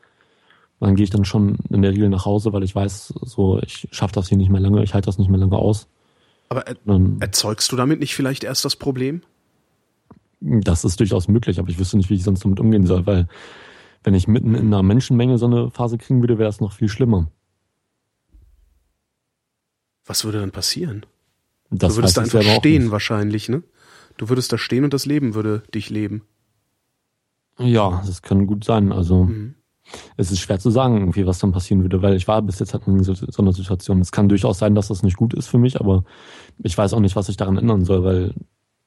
[0.78, 3.88] Dann gehe ich dann schon in der Regel nach Hause, weil ich weiß, so ich
[3.90, 5.88] schaffe das hier nicht mehr lange, ich halte das nicht mehr lange aus.
[6.48, 9.22] Aber er, dann, erzeugst du damit nicht vielleicht erst das Problem?
[10.40, 13.28] Das ist durchaus möglich, aber ich wüsste nicht, wie ich sonst damit umgehen soll, weil
[14.04, 16.88] wenn ich mitten in einer Menschenmenge so eine Phase kriegen würde, wäre das noch viel
[16.88, 17.28] schlimmer.
[20.10, 21.06] Was würde dann passieren?
[21.70, 23.62] Das du würdest da einfach stehen wahrscheinlich, ne?
[24.16, 26.22] Du würdest da stehen und das Leben würde dich leben.
[27.60, 28.90] Ja, das kann gut sein.
[28.90, 29.54] Also mhm.
[30.16, 32.74] es ist schwer zu sagen, irgendwie, was dann passieren würde, weil ich war bis jetzt
[32.74, 34.00] halt in so, so einer Situation.
[34.00, 36.02] Es kann durchaus sein, dass das nicht gut ist für mich, aber
[36.58, 38.34] ich weiß auch nicht, was ich daran ändern soll, weil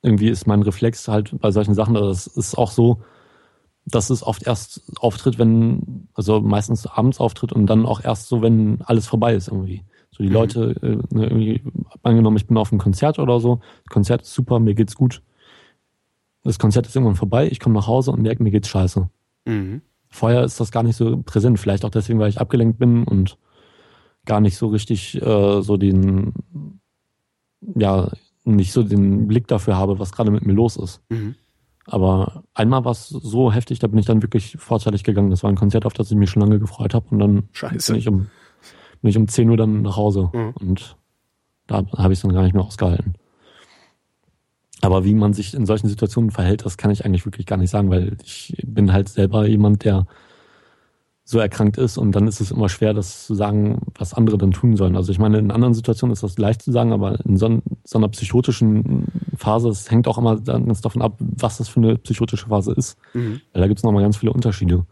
[0.01, 3.01] irgendwie ist mein Reflex halt bei solchen Sachen, das ist auch so,
[3.85, 8.41] dass es oft erst auftritt, wenn, also meistens abends auftritt und dann auch erst so,
[8.41, 9.85] wenn alles vorbei ist irgendwie.
[10.13, 10.33] So die mhm.
[10.35, 11.61] Leute, äh, ne, irgendwie,
[12.03, 15.21] angenommen, ich bin auf einem Konzert oder so, das Konzert ist super, mir geht's gut.
[16.43, 19.09] Das Konzert ist irgendwann vorbei, ich komme nach Hause und merke, mir geht's scheiße.
[19.45, 19.81] Mhm.
[20.09, 23.37] Vorher ist das gar nicht so präsent, vielleicht auch deswegen, weil ich abgelenkt bin und
[24.25, 26.33] gar nicht so richtig äh, so den,
[27.75, 28.11] ja,
[28.45, 31.01] nicht so den Blick dafür habe, was gerade mit mir los ist.
[31.09, 31.35] Mhm.
[31.85, 35.29] Aber einmal war es so heftig, da bin ich dann wirklich vorzeitig gegangen.
[35.29, 37.07] Das war ein Konzert, auf das ich mich schon lange gefreut habe.
[37.09, 37.91] Und dann Scheiße.
[37.91, 38.27] bin ich um
[39.03, 40.53] bin ich um 10 Uhr dann nach Hause mhm.
[40.59, 40.97] und
[41.67, 43.13] da habe ich es dann gar nicht mehr ausgehalten.
[44.81, 47.69] Aber wie man sich in solchen Situationen verhält, das kann ich eigentlich wirklich gar nicht
[47.69, 50.07] sagen, weil ich bin halt selber jemand, der
[51.25, 54.51] so erkrankt ist und dann ist es immer schwer, das zu sagen, was andere dann
[54.51, 54.97] tun sollen.
[54.97, 57.97] Also ich meine, in anderen Situationen ist das leicht zu sagen, aber in so, so
[57.97, 62.47] einer psychotischen Phase, es hängt auch immer ganz davon ab, was das für eine psychotische
[62.47, 62.97] Phase ist.
[63.13, 63.39] Mhm.
[63.53, 64.85] Weil da gibt es nochmal ganz viele Unterschiede.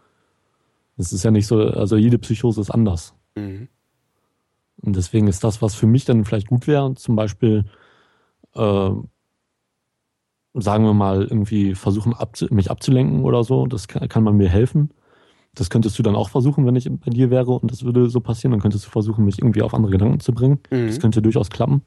[0.95, 3.13] Es ist ja nicht so, also jede Psychose ist anders.
[3.35, 3.67] Mhm.
[4.81, 7.65] Und deswegen ist das, was für mich dann vielleicht gut wäre, zum Beispiel,
[8.55, 8.91] äh,
[10.53, 13.67] sagen wir mal, irgendwie versuchen, abzu mich abzulenken oder so.
[13.67, 14.89] Das kann, kann man mir helfen.
[15.53, 18.21] Das könntest du dann auch versuchen, wenn ich bei dir wäre und das würde so
[18.21, 18.51] passieren.
[18.51, 20.59] Dann könntest du versuchen, mich irgendwie auf andere Gedanken zu bringen.
[20.71, 20.87] Mhm.
[20.87, 21.81] Das könnte durchaus klappen.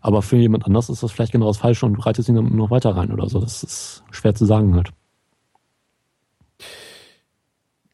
[0.00, 2.56] Aber für jemand anders ist das vielleicht genau das Falsche und du reitest ihn dann
[2.56, 3.38] noch weiter rein oder so.
[3.38, 4.90] Das ist schwer zu sagen halt.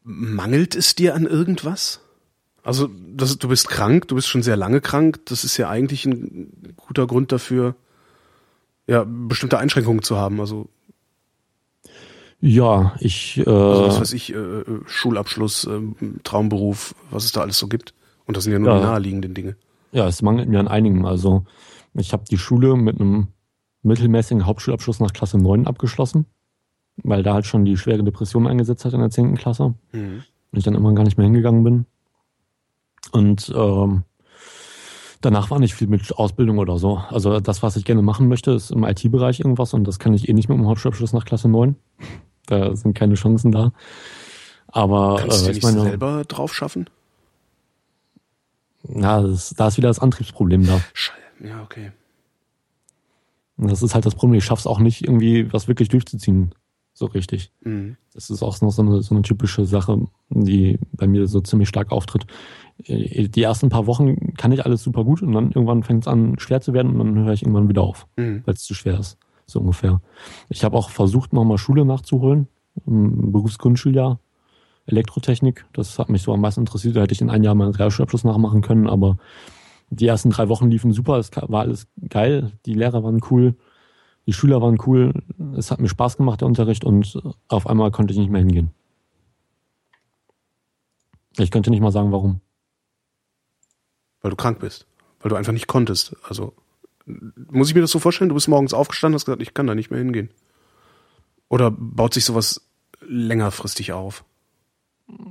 [0.05, 2.06] Mangelt es dir an irgendwas?
[2.66, 5.20] Also das, du bist krank, du bist schon sehr lange krank.
[5.26, 7.76] Das ist ja eigentlich ein guter Grund dafür,
[8.88, 10.40] ja, bestimmte Einschränkungen zu haben.
[10.40, 10.68] Also
[12.40, 13.38] ja, ich.
[13.38, 15.80] Äh, also was weiß ich, äh, Schulabschluss, äh,
[16.24, 17.94] Traumberuf, was es da alles so gibt.
[18.26, 18.78] Und das sind ja nur ja.
[18.78, 19.56] die naheliegenden Dinge.
[19.93, 21.06] Ja, es mangelt mir an einigen.
[21.06, 21.44] Also
[21.94, 23.28] ich habe die Schule mit einem
[23.84, 26.26] mittelmäßigen Hauptschulabschluss nach Klasse 9 abgeschlossen,
[26.97, 29.36] weil da halt schon die schwere Depression eingesetzt hat in der 10.
[29.36, 29.74] Klasse.
[29.93, 30.24] Mhm.
[30.51, 31.86] Und ich dann immer gar nicht mehr hingegangen bin.
[33.12, 34.05] Und ähm,
[35.20, 36.99] danach war nicht viel mit Ausbildung oder so.
[37.09, 40.28] Also das, was ich gerne machen möchte, ist im IT-Bereich irgendwas und das kann ich
[40.28, 41.77] eh nicht mit dem Hauptschulabschluss nach Klasse 9.
[42.49, 43.73] Da sind keine Chancen da.
[44.69, 46.89] Aber Kannst äh, du ich meine, selber drauf schaffen?
[48.89, 50.81] Ja, das, da ist wieder das Antriebsproblem da.
[51.45, 51.91] Ja, okay.
[53.57, 54.39] Das ist halt das Problem.
[54.39, 56.55] Ich schaff's auch nicht, irgendwie was wirklich durchzuziehen.
[56.93, 57.51] so richtig.
[57.62, 57.97] Mhm.
[58.15, 61.69] Das ist auch noch so eine, so eine typische Sache, die bei mir so ziemlich
[61.69, 62.27] stark auftritt.
[62.78, 66.39] Die ersten paar Wochen kann ich alles super gut und dann irgendwann fängt es an
[66.39, 68.43] schwer zu werden und dann höre ich irgendwann wieder auf, mhm.
[68.44, 69.19] weil es zu schwer ist.
[69.47, 70.01] So ungefähr.
[70.48, 72.48] Ich habe auch versucht, nochmal Schule nachzuholen,
[72.86, 74.20] im Berufsgrundschuljahr,
[74.86, 75.65] Elektrotechnik.
[75.73, 76.97] Das hat mich so am meisten interessiert.
[76.97, 79.16] Da hätte ich in ein Jahr meinen Realschulabschluss nachmachen können, aber
[79.90, 83.55] die ersten drei Wochen liefen super, es war alles geil, die Lehrer waren cool,
[84.27, 85.12] die Schüler waren cool,
[85.57, 88.70] es hat mir Spaß gemacht, der Unterricht, und auf einmal konnte ich nicht mehr hingehen.
[91.39, 92.40] Ich könnte nicht mal sagen, warum.
[94.27, 94.89] Weil du krank bist.
[95.20, 96.16] Weil du einfach nicht konntest.
[96.28, 96.53] Also,
[97.07, 98.28] muss ich mir das so vorstellen?
[98.28, 100.31] Du bist morgens aufgestanden, hast gesagt, ich kann da nicht mehr hingehen.
[101.48, 102.69] Oder baut sich sowas
[103.01, 104.24] längerfristig auf?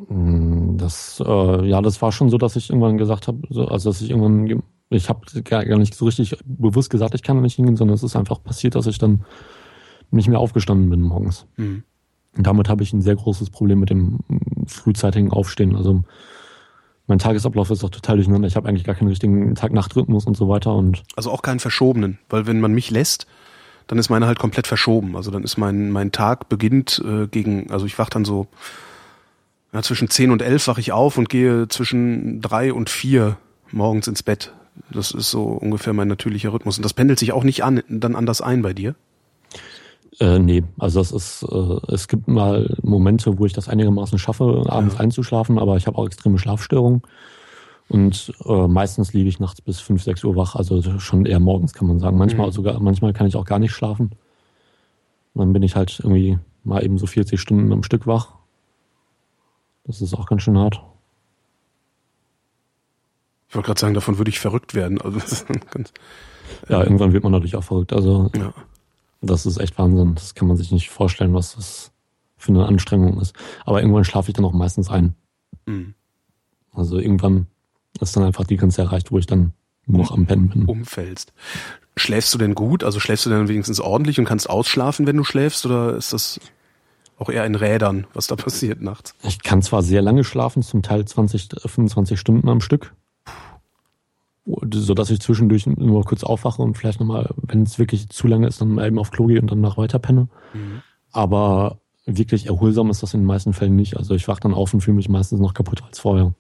[0.07, 3.89] Hm, das, äh, ja, das war schon so, dass ich irgendwann gesagt habe, so, also
[3.89, 7.41] dass ich irgendwann, ich habe gar, gar nicht so richtig bewusst gesagt, ich kann da
[7.41, 9.26] nicht hingehen, sondern es ist einfach passiert, dass ich dann
[10.09, 11.47] nicht mehr aufgestanden bin morgens.
[11.57, 11.84] Mhm.
[12.38, 14.19] Und damit habe ich ein sehr großes Problem mit dem
[14.67, 15.76] frühzeitigen Aufstehen.
[15.76, 16.05] Also
[17.07, 18.48] mein Tagesablauf ist auch total durcheinander.
[18.48, 20.73] Ich habe eigentlich gar keinen richtigen Tag-Nacht-Rhythmus und so weiter.
[20.73, 23.27] Und also auch keinen verschobenen, weil wenn man mich lässt,
[23.88, 25.15] dann ist meine halt komplett verschoben.
[25.15, 28.48] Also dann ist mein, mein Tag beginnt äh, gegen, also ich wach dann so
[29.73, 33.38] ja, zwischen 10 und 11 wache ich auf und gehe zwischen 3 und 4
[33.72, 34.53] morgens ins Bett.
[34.90, 36.77] Das ist so ungefähr mein natürlicher Rhythmus.
[36.77, 38.95] Und das pendelt sich auch nicht an, dann anders ein bei dir?
[40.19, 44.63] Äh, nee, also es ist, äh, es gibt mal Momente, wo ich das einigermaßen schaffe,
[44.67, 45.01] abends ja.
[45.01, 47.01] einzuschlafen, aber ich habe auch extreme Schlafstörungen.
[47.87, 51.73] Und äh, meistens liege ich nachts bis 5, 6 Uhr wach, also schon eher morgens
[51.73, 52.17] kann man sagen.
[52.17, 52.51] Manchmal mhm.
[52.51, 54.11] sogar, manchmal kann ich auch gar nicht schlafen.
[55.35, 58.35] dann bin ich halt irgendwie mal eben so 40 Stunden am Stück wach
[59.85, 60.81] das ist auch ganz schön hart.
[63.47, 64.99] Ich wollte gerade sagen, davon würde ich verrückt werden.
[64.99, 65.19] Also
[65.71, 65.93] ganz,
[66.67, 67.93] ja, irgendwann wird man natürlich auch verrückt.
[67.93, 68.53] Also ja.
[69.26, 70.15] Das ist echt Wahnsinn.
[70.15, 71.91] Das kann man sich nicht vorstellen, was das
[72.38, 73.34] für eine Anstrengung ist.
[73.65, 75.15] Aber irgendwann schlafe ich dann auch meistens ein.
[75.65, 75.93] Mhm.
[76.73, 77.47] Also irgendwann
[77.99, 79.53] ist dann einfach die Grenze erreicht, wo ich dann
[79.85, 80.65] nur noch am Pennen bin.
[80.65, 81.34] Umfällst.
[81.95, 82.84] Schläfst du denn gut?
[82.84, 85.65] Also schläfst du denn wenigstens ordentlich und kannst ausschlafen, wenn du schläfst?
[85.65, 86.39] Oder ist das
[87.18, 89.15] auch eher in Rädern, was da passiert nachts.
[89.23, 92.93] Ich kann zwar sehr lange schlafen, zum Teil 20, 25 Stunden am Stück,
[94.45, 98.47] so dass ich zwischendurch nur kurz aufwache und vielleicht nochmal, wenn es wirklich zu lange
[98.47, 100.27] ist, dann eben auf Klo gehe und dann nach weiter penne.
[100.53, 100.81] Mhm.
[101.11, 103.97] Aber wirklich erholsam ist das in den meisten Fällen nicht.
[103.97, 106.34] Also ich wache dann auf und fühle mich meistens noch kaputter als vorher.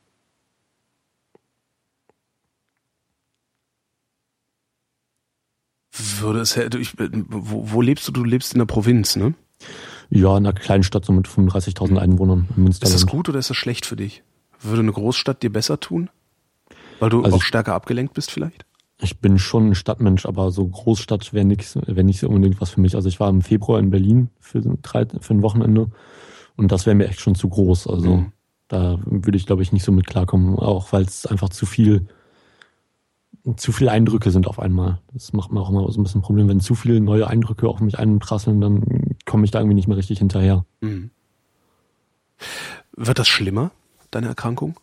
[6.19, 8.11] Würde es, ich, wo, wo lebst du?
[8.11, 9.33] Du lebst in der Provinz, ne?
[10.09, 12.95] Ja, in einer kleinen Stadt so mit 35.000 Einwohnern in Münsterland.
[12.95, 14.23] Ist das gut oder ist das schlecht für dich?
[14.61, 16.09] Würde eine Großstadt dir besser tun?
[16.99, 18.65] Weil du also auch stärker abgelenkt bist vielleicht?
[19.01, 22.81] Ich bin schon ein Stadtmensch, aber so Großstadt wäre nix, wäre nicht unbedingt was für
[22.81, 22.95] mich.
[22.95, 25.91] Also ich war im Februar in Berlin für, drei, für ein Wochenende
[26.55, 27.87] und das wäre mir echt schon zu groß.
[27.87, 28.31] Also mhm.
[28.69, 32.07] da würde ich, glaube ich, nicht so mit klarkommen, auch weil es einfach zu viel
[33.57, 34.99] zu viele Eindrücke sind auf einmal.
[35.13, 36.47] Das macht mir auch immer so ein bisschen ein Problem.
[36.47, 38.83] Wenn zu viele neue Eindrücke auf mich einprasseln, dann
[39.25, 40.65] komme ich da irgendwie nicht mehr richtig hinterher.
[40.81, 41.11] Mhm.
[42.95, 43.71] Wird das schlimmer,
[44.09, 44.75] deine Erkrankung?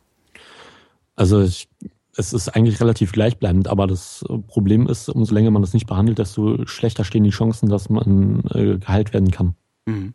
[1.17, 1.69] Also ich,
[2.17, 6.19] es ist eigentlich relativ gleichbleibend, aber das Problem ist, umso länger man das nicht behandelt,
[6.19, 9.55] desto schlechter stehen die Chancen, dass man äh, geheilt werden kann.
[9.87, 10.15] Mhm.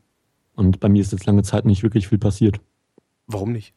[0.55, 2.59] Und bei mir ist jetzt lange Zeit nicht wirklich viel passiert.
[3.27, 3.73] Warum nicht?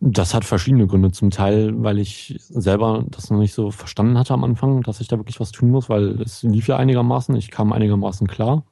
[0.00, 1.12] Das hat verschiedene Gründe.
[1.12, 5.08] Zum Teil, weil ich selber das noch nicht so verstanden hatte am Anfang, dass ich
[5.08, 7.34] da wirklich was tun muss, weil es lief ja einigermaßen.
[7.36, 8.64] Ich kam einigermaßen klar.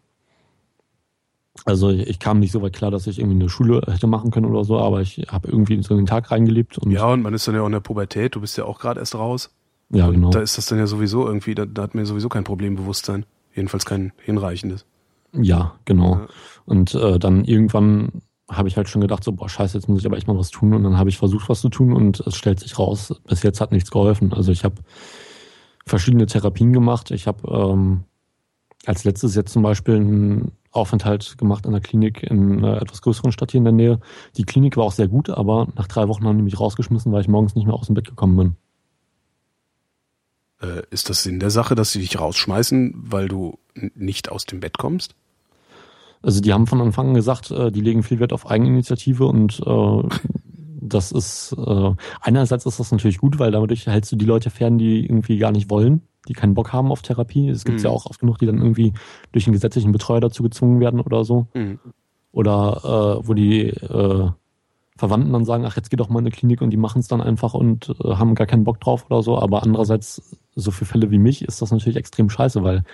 [1.64, 4.46] Also ich kam nicht so weit klar, dass ich irgendwie eine Schule hätte machen können
[4.46, 6.78] oder so, aber ich habe irgendwie so in den Tag reingelebt.
[6.78, 8.34] Und ja, und man ist dann ja auch in der Pubertät.
[8.34, 9.50] Du bist ja auch gerade erst raus.
[9.90, 10.30] Ja, und genau.
[10.30, 13.26] Da ist das dann ja sowieso irgendwie, da, da hat mir sowieso kein Problembewusstsein.
[13.54, 14.86] Jedenfalls kein hinreichendes.
[15.34, 16.16] Ja, genau.
[16.16, 16.26] Ja.
[16.64, 20.06] Und äh, dann irgendwann habe ich halt schon gedacht, so, boah, scheiße, jetzt muss ich
[20.06, 20.74] aber echt mal was tun.
[20.74, 23.60] Und dann habe ich versucht, was zu tun und es stellt sich raus, bis jetzt
[23.60, 24.32] hat nichts geholfen.
[24.32, 24.76] Also ich habe
[25.86, 27.10] verschiedene Therapien gemacht.
[27.10, 28.04] Ich habe ähm,
[28.86, 33.30] als letztes jetzt zum Beispiel einen Aufenthalt gemacht in einer Klinik in einer etwas größeren
[33.30, 34.00] Stadt hier in der Nähe.
[34.36, 37.20] Die Klinik war auch sehr gut, aber nach drei Wochen haben die mich rausgeschmissen, weil
[37.20, 38.56] ich morgens nicht mehr aus dem Bett gekommen bin.
[40.68, 43.58] Äh, ist das Sinn der Sache, dass sie dich rausschmeißen, weil du
[43.94, 45.14] nicht aus dem Bett kommst?
[46.22, 49.60] Also die haben von Anfang an gesagt, äh, die legen viel Wert auf Eigeninitiative und
[49.66, 50.08] äh,
[50.80, 51.90] das ist äh,
[52.20, 55.52] einerseits ist das natürlich gut, weil dadurch hältst du die Leute fern, die irgendwie gar
[55.52, 57.48] nicht wollen, die keinen Bock haben auf Therapie.
[57.48, 57.84] Es gibt mhm.
[57.84, 58.92] ja auch oft genug, die dann irgendwie
[59.32, 61.46] durch einen gesetzlichen Betreuer dazu gezwungen werden oder so.
[61.54, 61.78] Mhm.
[62.32, 64.30] Oder äh, wo die äh,
[64.96, 67.08] Verwandten dann sagen, ach, jetzt geh doch mal in eine Klinik und die machen es
[67.08, 69.38] dann einfach und äh, haben gar keinen Bock drauf oder so.
[69.38, 72.84] Aber andererseits, so für Fälle wie mich, ist das natürlich extrem scheiße, weil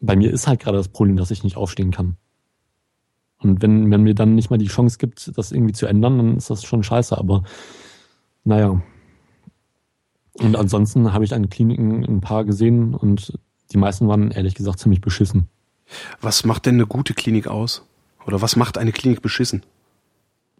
[0.00, 2.16] bei mir ist halt gerade das Problem, dass ich nicht aufstehen kann.
[3.38, 6.36] Und wenn man mir dann nicht mal die Chance gibt, das irgendwie zu ändern, dann
[6.36, 7.16] ist das schon scheiße.
[7.16, 7.44] Aber
[8.44, 8.82] naja.
[10.40, 13.38] Und ansonsten habe ich an Kliniken ein paar gesehen und
[13.72, 15.48] die meisten waren ehrlich gesagt ziemlich beschissen.
[16.20, 17.86] Was macht denn eine gute Klinik aus?
[18.26, 19.62] Oder was macht eine Klinik beschissen?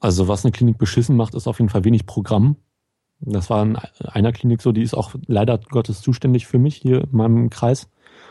[0.00, 2.56] Also was eine Klinik beschissen macht, ist auf jeden Fall wenig Programm.
[3.20, 7.02] Das war in einer Klinik so, die ist auch leider Gottes zuständig für mich hier
[7.02, 7.88] in meinem Kreis.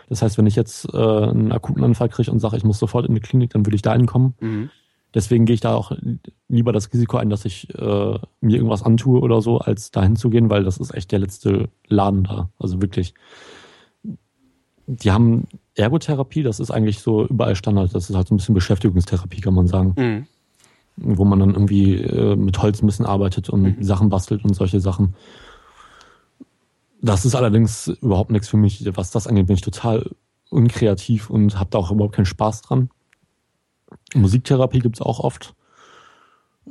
[0.08, 3.08] Das heißt, wenn ich jetzt äh, einen akuten Anfall kriege und sage, ich muss sofort
[3.08, 4.36] in die Klinik, dann würde ich da hinkommen.
[4.40, 4.70] Mhm.
[5.14, 5.92] Deswegen gehe ich da auch
[6.48, 10.30] lieber das Risiko ein, dass ich äh, mir irgendwas antue oder so, als dahin zu
[10.30, 12.50] gehen, weil das ist echt der letzte Laden da.
[12.58, 13.14] Also wirklich.
[14.88, 17.94] Die haben Ergotherapie, das ist eigentlich so überall Standard.
[17.94, 19.94] Das ist halt so ein bisschen Beschäftigungstherapie, kann man sagen.
[19.98, 20.28] Mhm.
[20.96, 23.84] Wo man dann irgendwie äh, mit Holz ein bisschen arbeitet und mhm.
[23.84, 25.16] Sachen bastelt und solche Sachen.
[27.02, 28.84] Das ist allerdings überhaupt nichts für mich.
[28.96, 30.10] Was das angeht, bin ich total
[30.50, 32.90] unkreativ und habe da auch überhaupt keinen Spaß dran.
[34.14, 35.56] Musiktherapie gibt's auch oft.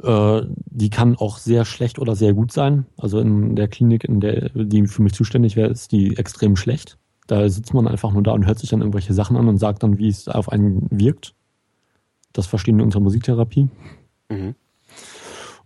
[0.02, 2.86] Äh, die kann auch sehr schlecht oder sehr gut sein.
[2.96, 6.98] Also in der Klinik, in der die für mich zuständig wäre, ist die extrem schlecht.
[7.26, 9.82] Da sitzt man einfach nur da und hört sich dann irgendwelche Sachen an und sagt
[9.82, 11.34] dann, wie es auf einen wirkt.
[12.32, 13.68] Das verstehen wir unter Musiktherapie.
[14.30, 14.54] Mhm.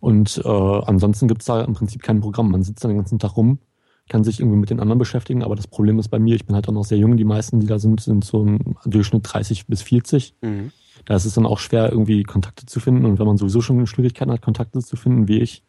[0.00, 2.50] Und äh, ansonsten gibt's da im Prinzip kein Programm.
[2.50, 3.58] Man sitzt dann den ganzen Tag rum,
[4.08, 6.54] kann sich irgendwie mit den anderen beschäftigen, aber das Problem ist bei mir, ich bin
[6.54, 9.66] halt auch noch sehr jung, die meisten, die da sind, sind so im Durchschnitt 30
[9.66, 10.34] bis 40.
[10.42, 10.72] Mhm.
[11.06, 13.04] Da ist es dann auch schwer, irgendwie Kontakte zu finden.
[13.06, 15.62] Und wenn man sowieso schon Schwierigkeiten hat, Kontakte zu finden, wie ich,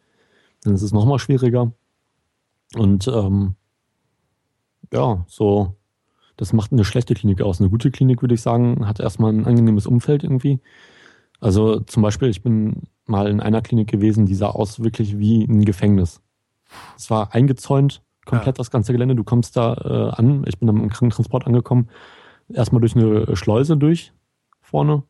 [0.62, 1.72] dann ist es nochmal schwieriger.
[2.74, 3.54] Und ähm,
[4.92, 5.76] ja, so,
[6.36, 7.60] das macht eine schlechte Klinik aus.
[7.60, 10.60] Eine gute Klinik, würde ich sagen, hat erstmal ein angenehmes Umfeld irgendwie.
[11.40, 15.44] Also zum Beispiel, ich bin mal in einer Klinik gewesen, die sah aus wirklich wie
[15.44, 16.20] ein Gefängnis.
[16.96, 18.60] Es war eingezäunt, komplett ja.
[18.60, 19.14] das ganze Gelände.
[19.14, 21.88] Du kommst da äh, an, ich bin dann im Krankentransport angekommen,
[22.48, 24.12] erstmal durch eine Schleuse durch
[24.60, 25.04] vorne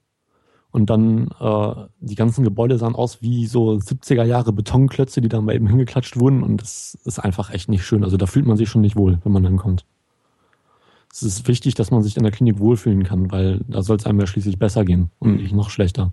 [0.71, 5.45] und dann äh, die ganzen Gebäude sahen aus wie so 70er Jahre Betonklötze, die dann
[5.45, 8.05] mal eben hingeklatscht wurden und das ist einfach echt nicht schön.
[8.05, 9.85] Also da fühlt man sich schon nicht wohl, wenn man dann kommt.
[11.11, 14.07] Es ist wichtig, dass man sich in der Klinik wohlfühlen kann, weil da soll es
[14.07, 16.13] einem ja schließlich besser gehen und nicht noch schlechter.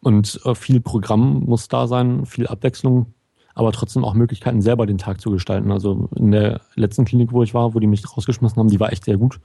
[0.00, 3.06] Und äh, viel Programm muss da sein, viel Abwechslung
[3.54, 5.70] aber trotzdem auch Möglichkeiten, selber den Tag zu gestalten.
[5.70, 8.92] Also in der letzten Klinik, wo ich war, wo die mich rausgeschmissen haben, die war
[8.92, 9.40] echt sehr gut.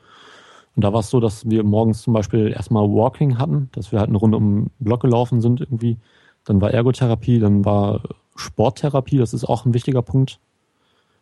[0.78, 3.98] Und da war es so, dass wir morgens zum Beispiel erstmal Walking hatten, dass wir
[3.98, 5.98] halt eine Runde um den Block gelaufen sind irgendwie.
[6.44, 8.04] Dann war Ergotherapie, dann war
[8.36, 10.40] Sporttherapie, das ist auch ein wichtiger Punkt,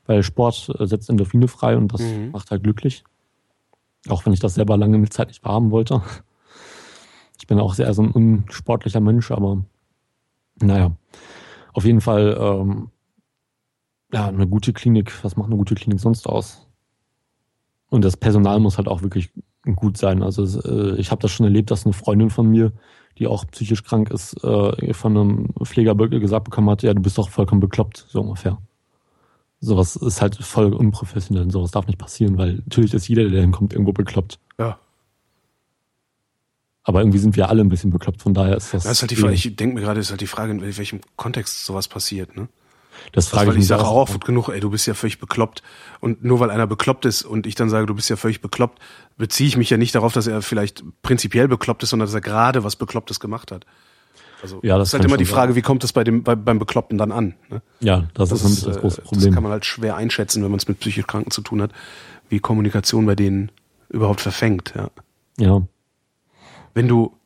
[0.08, 2.32] weil Sport äh, setzt Endorphine frei und das mhm.
[2.32, 3.06] macht halt glücklich.
[4.10, 6.02] Auch wenn ich das selber lange mit Zeit nicht wahrhaben wollte.
[7.38, 9.64] Ich bin auch sehr so ein unsportlicher Mensch, aber
[10.62, 10.92] naja
[11.72, 12.90] auf jeden Fall, ähm,
[14.12, 16.65] ja, eine gute Klinik, was macht eine gute Klinik sonst aus?
[17.96, 19.32] Und das Personal muss halt auch wirklich
[19.76, 20.22] gut sein.
[20.22, 22.74] Also äh, ich habe das schon erlebt, dass eine Freundin von mir,
[23.18, 27.18] die auch psychisch krank ist, äh, von einem Pflegerbürger gesagt bekommen hat, ja, du bist
[27.18, 28.58] doch vollkommen bekloppt, so ungefähr.
[29.62, 31.50] Sowas ist halt voll unprofessionell.
[31.50, 34.40] Sowas darf nicht passieren, weil natürlich ist jeder, der hinkommt, irgendwo bekloppt.
[34.60, 34.78] Ja.
[36.84, 38.84] Aber irgendwie sind wir alle ein bisschen bekloppt, von daher ist das.
[38.84, 41.00] Das ist halt die Frage, ich denke mir gerade, ist halt die Frage, in welchem
[41.16, 42.50] Kontext sowas passiert, ne?
[43.12, 45.64] Das frage das, ich, ich sage auch oft genug, ey, du bist ja völlig bekloppt.
[46.00, 48.80] Und nur weil einer bekloppt ist und ich dann sage, du bist ja völlig bekloppt,
[49.18, 52.22] beziehe ich mich ja nicht darauf, dass er vielleicht prinzipiell bekloppt ist, sondern dass er
[52.22, 53.66] gerade was Beklopptes gemacht hat.
[54.42, 55.56] Also ja, das ist halt immer die Frage, sein.
[55.56, 57.36] wie kommt es bei dem, bei, beim Bekloppten dann an?
[57.50, 57.62] Ne?
[57.80, 59.26] Ja, das, das ist, das große Problem.
[59.26, 61.72] Das kann man halt schwer einschätzen, wenn man es mit psychisch Kranken zu tun hat,
[62.30, 63.52] wie Kommunikation bei denen
[63.90, 64.74] überhaupt verfängt.
[64.76, 64.90] Ja.
[65.38, 65.62] ja.
[66.74, 67.18] Wenn du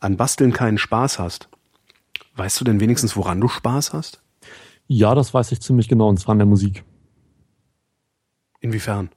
[0.00, 1.48] an Basteln keinen Spaß hast,
[2.36, 4.20] weißt du denn wenigstens, woran du Spaß hast?
[4.86, 6.84] Ja, das weiß ich ziemlich genau, und zwar an der Musik.
[8.60, 9.10] Inwiefern?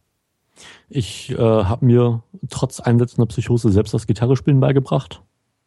[0.90, 5.22] Ich äh, habe mir trotz einsetzender Psychose selbst das Gitarrespielen beigebracht.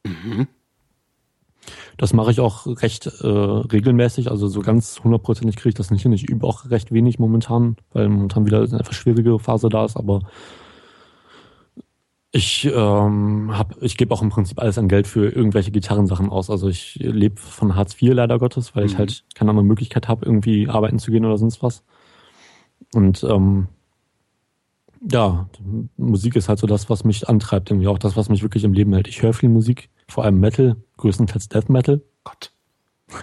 [0.05, 0.49] Mhm.
[1.97, 6.03] Das mache ich auch recht äh, regelmäßig, also so ganz hundertprozentig kriege ich das nicht
[6.03, 6.13] hin.
[6.13, 9.97] Ich übe auch recht wenig momentan, weil momentan wieder eine etwas schwierige Phase da ist,
[9.97, 10.23] aber
[12.33, 16.49] ich ähm, hab, ich gebe auch im Prinzip alles an Geld für irgendwelche Gitarrensachen aus.
[16.49, 18.91] Also ich lebe von Hartz IV leider Gottes, weil mhm.
[18.91, 21.83] ich halt keine andere Möglichkeit habe, irgendwie arbeiten zu gehen oder sonst was.
[22.95, 23.67] Und ähm,
[25.11, 25.49] ja,
[25.97, 28.75] Musik ist halt so das, was mich antreibt, irgendwie auch das, was mich wirklich im
[28.75, 29.09] Leben hält.
[29.09, 32.01] Ich höre viel Musik, vor allem Metal, größtenteils Death Metal.
[32.23, 32.53] Gott.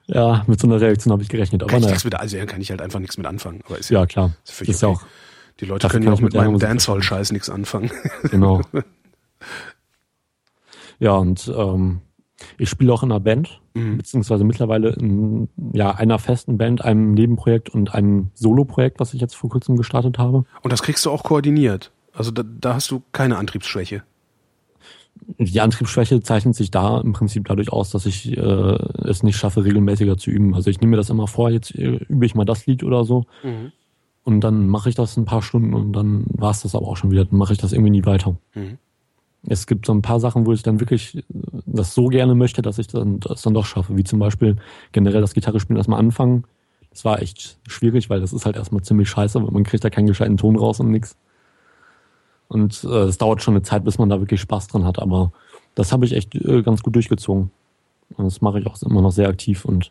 [0.06, 1.62] ja, mit so einer Reaktion habe ich gerechnet.
[1.62, 3.60] Aber kann ich nichts mit, also kann ich halt einfach nichts mit anfangen.
[3.66, 4.32] Aber ist ja, ja klar.
[4.44, 4.92] Ist, ist okay.
[4.92, 5.02] ja auch
[5.60, 7.90] die Leute können ja auch mit meinem Dancehall-Scheiß nichts anfangen.
[8.30, 8.62] Genau.
[10.98, 12.00] Ja, und ähm,
[12.58, 13.98] Ich spiele auch in einer Band, mhm.
[13.98, 19.34] beziehungsweise mittlerweile in ja, einer festen Band, einem Nebenprojekt und einem Soloprojekt, was ich jetzt
[19.34, 20.44] vor kurzem gestartet habe.
[20.62, 21.92] Und das kriegst du auch koordiniert?
[22.12, 24.02] Also da, da hast du keine Antriebsschwäche?
[25.38, 29.64] Die Antriebsschwäche zeichnet sich da im Prinzip dadurch aus, dass ich äh, es nicht schaffe,
[29.64, 30.54] regelmäßiger zu üben.
[30.54, 33.04] Also ich nehme mir das immer vor, jetzt äh, übe ich mal das Lied oder
[33.04, 33.24] so.
[33.42, 33.72] Mhm.
[34.24, 36.96] Und dann mache ich das ein paar Stunden und dann war es das aber auch
[36.96, 37.26] schon wieder.
[37.26, 38.36] Dann mache ich das irgendwie nie weiter.
[38.54, 38.78] Mhm.
[39.46, 41.22] Es gibt so ein paar Sachen, wo ich dann wirklich äh,
[41.66, 43.96] das so gerne möchte, dass ich dann, das dann doch schaffe.
[43.96, 44.56] Wie zum Beispiel
[44.92, 46.44] generell das Gitarre spielen erstmal anfangen.
[46.90, 49.90] Das war echt schwierig, weil das ist halt erstmal ziemlich scheiße, weil man kriegt da
[49.90, 51.16] keinen gescheiten Ton raus und nix.
[52.48, 55.00] Und äh, es dauert schon eine Zeit, bis man da wirklich Spaß dran hat.
[55.00, 55.32] Aber
[55.74, 57.50] das habe ich echt äh, ganz gut durchgezogen.
[58.16, 59.64] Und das mache ich auch immer noch sehr aktiv.
[59.64, 59.90] Und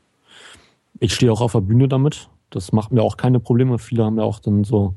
[0.99, 2.29] ich stehe auch auf der Bühne damit.
[2.55, 3.79] Das macht mir auch keine Probleme.
[3.79, 4.95] Viele haben ja auch dann so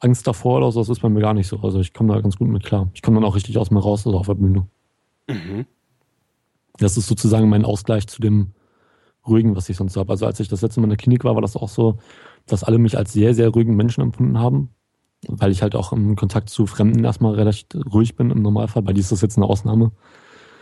[0.00, 0.80] Angst davor oder so.
[0.80, 1.58] Das ist bei mir gar nicht so.
[1.60, 2.88] Also ich komme da ganz gut mit klar.
[2.94, 4.66] Ich komme dann auch richtig aus mir raus, also auf der Bühne.
[5.28, 5.66] Mhm.
[6.78, 8.52] Das ist sozusagen mein Ausgleich zu dem
[9.26, 10.10] Ruhigen, was ich sonst habe.
[10.10, 11.98] Also als ich das letzte Mal in der Klinik war, war das auch so,
[12.46, 14.70] dass alle mich als sehr, sehr ruhigen Menschen empfunden haben
[15.28, 18.82] weil ich halt auch im Kontakt zu Fremden erstmal relativ ruhig bin im Normalfall.
[18.82, 19.92] Bei dir ist das jetzt eine Ausnahme.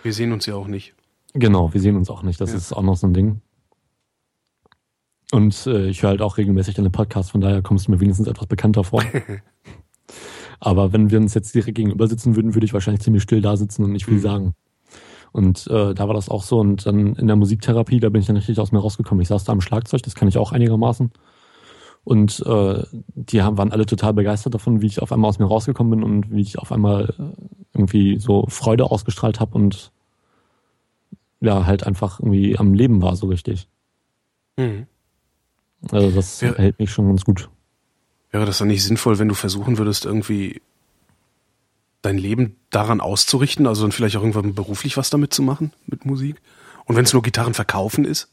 [0.02, 0.94] Wir sehen uns ja auch nicht.
[1.32, 2.40] Genau, wir sehen uns auch nicht.
[2.40, 2.56] Das ja.
[2.56, 3.40] ist auch noch so ein Ding.
[5.32, 8.26] Und äh, ich höre halt auch regelmäßig deine Podcasts, von daher kommst du mir wenigstens
[8.26, 9.02] etwas bekannter vor.
[10.60, 13.56] Aber wenn wir uns jetzt direkt gegenüber sitzen würden, würde ich wahrscheinlich ziemlich still da
[13.56, 14.22] sitzen und nicht viel mhm.
[14.22, 14.54] sagen.
[15.32, 16.58] Und äh, da war das auch so.
[16.58, 19.22] Und dann in der Musiktherapie, da bin ich dann richtig aus mir rausgekommen.
[19.22, 21.12] Ich saß da am Schlagzeug, das kann ich auch einigermaßen.
[22.02, 22.82] Und äh,
[23.14, 26.02] die haben, waren alle total begeistert davon, wie ich auf einmal aus mir rausgekommen bin
[26.02, 27.42] und wie ich auf einmal äh,
[27.74, 29.92] irgendwie so Freude ausgestrahlt habe und
[31.40, 33.68] ja, halt einfach irgendwie am Leben war so richtig.
[34.56, 34.86] Mhm.
[35.90, 37.48] Also das wäre, hält mich schon ganz gut.
[38.30, 40.60] Wäre das dann nicht sinnvoll, wenn du versuchen würdest, irgendwie
[42.02, 46.04] dein Leben daran auszurichten, also dann vielleicht auch irgendwann beruflich was damit zu machen, mit
[46.04, 46.40] Musik?
[46.84, 48.28] Und wenn es nur Gitarren verkaufen ist?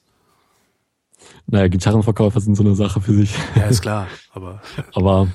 [1.48, 3.34] Naja, Gitarrenverkäufer sind so eine Sache für sich.
[3.56, 4.61] Ja, ist klar, aber.
[4.94, 5.28] aber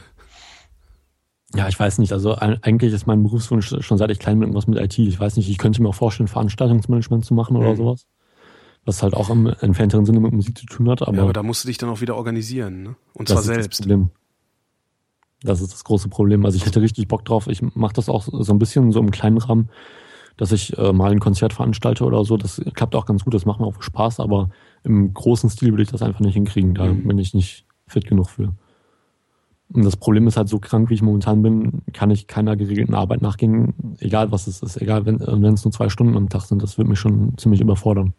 [1.54, 2.12] ja, ich weiß nicht.
[2.12, 4.98] Also eigentlich ist mein Berufswunsch schon seit ich klein bin irgendwas mit IT.
[4.98, 7.76] Ich weiß nicht, ich könnte mir auch vorstellen, Veranstaltungsmanagement zu machen oder mhm.
[7.76, 8.06] sowas.
[8.84, 11.02] Was halt auch im entfernteren Sinne mit Musik zu tun hat.
[11.02, 12.96] Aber, ja, aber da musst du dich dann auch wieder organisieren, ne?
[13.14, 13.70] Und zwar selbst.
[13.70, 14.10] Das, Problem.
[15.42, 16.44] das ist das große Problem.
[16.44, 17.46] Also ich hätte richtig Bock drauf.
[17.46, 19.68] Ich mache das auch so ein bisschen so im kleinen Rahmen,
[20.36, 22.36] dass ich äh, mal ein Konzert veranstalte oder so.
[22.36, 24.50] Das klappt auch ganz gut, das macht mir auch Spaß, aber
[24.82, 26.74] im großen Stil würde ich das einfach nicht hinkriegen.
[26.74, 27.06] Da mhm.
[27.06, 28.52] bin ich nicht fit genug für.
[29.72, 32.94] Und das Problem ist halt so krank, wie ich momentan bin, kann ich keiner geregelten
[32.94, 35.20] Arbeit nachgehen, egal was es ist, egal wenn
[35.54, 38.12] es nur zwei Stunden am Tag sind, das wird mich schon ziemlich überfordern.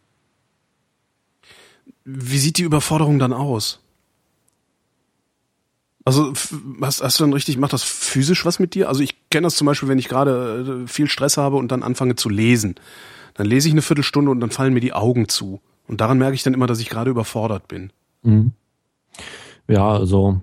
[2.06, 3.80] Wie sieht die Überforderung dann aus?
[6.06, 6.34] Also
[6.82, 8.90] hast, hast du dann richtig, macht das physisch was mit dir?
[8.90, 11.82] Also ich kenne das zum Beispiel, wenn ich gerade äh, viel Stress habe und dann
[11.82, 12.76] anfange zu lesen.
[13.36, 15.62] Dann lese ich eine Viertelstunde und dann fallen mir die Augen zu.
[15.88, 17.92] Und daran merke ich dann immer, dass ich gerade überfordert bin.
[18.22, 18.52] Mhm.
[19.68, 20.42] Ja, also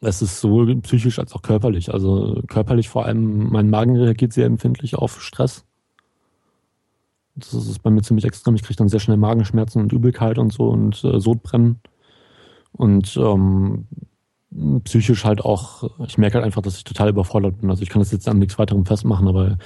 [0.00, 1.92] es ist sowohl psychisch als auch körperlich.
[1.92, 5.64] Also körperlich vor allem, mein Magen reagiert sehr empfindlich auf Stress.
[7.38, 8.54] Das ist bei mir ziemlich extrem.
[8.54, 11.80] Ich kriege dann sehr schnell Magenschmerzen und Übelkeit und so und äh, Sodbrennen.
[12.72, 13.86] Und ähm,
[14.84, 17.70] psychisch halt auch, ich merke halt einfach, dass ich total überfordert bin.
[17.70, 19.58] Also ich kann das jetzt an nichts weiterem festmachen, aber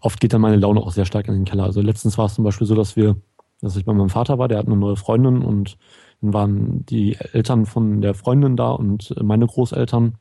[0.00, 1.64] oft geht dann meine Laune auch sehr stark in den Keller.
[1.64, 3.16] Also letztens war es zum Beispiel so, dass wir,
[3.60, 5.78] dass ich bei meinem Vater war, der hat eine neue Freundin und
[6.20, 10.14] dann waren die Eltern von der Freundin da und meine Großeltern.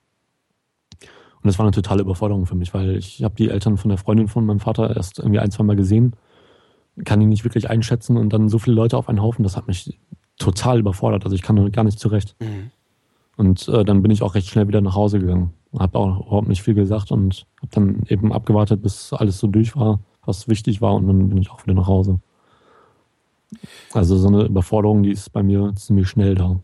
[0.93, 3.97] Und das war eine totale Überforderung für mich, weil ich habe die Eltern von der
[3.97, 6.15] Freundin von meinem Vater erst irgendwie ein, zwei Mal gesehen,
[7.05, 9.67] kann die nicht wirklich einschätzen und dann so viele Leute auf einen Haufen, das hat
[9.67, 9.99] mich
[10.37, 11.23] total überfordert.
[11.23, 12.35] Also ich kann gar nicht zurecht.
[12.39, 12.71] Mhm.
[13.37, 15.53] Und äh, dann bin ich auch recht schnell wieder nach Hause gegangen.
[15.77, 19.75] Habe auch überhaupt nicht viel gesagt und habe dann eben abgewartet, bis alles so durch
[19.75, 22.19] war, was wichtig war und dann bin ich auch wieder nach Hause.
[23.93, 26.59] Also so eine Überforderung, die ist bei mir ziemlich schnell da.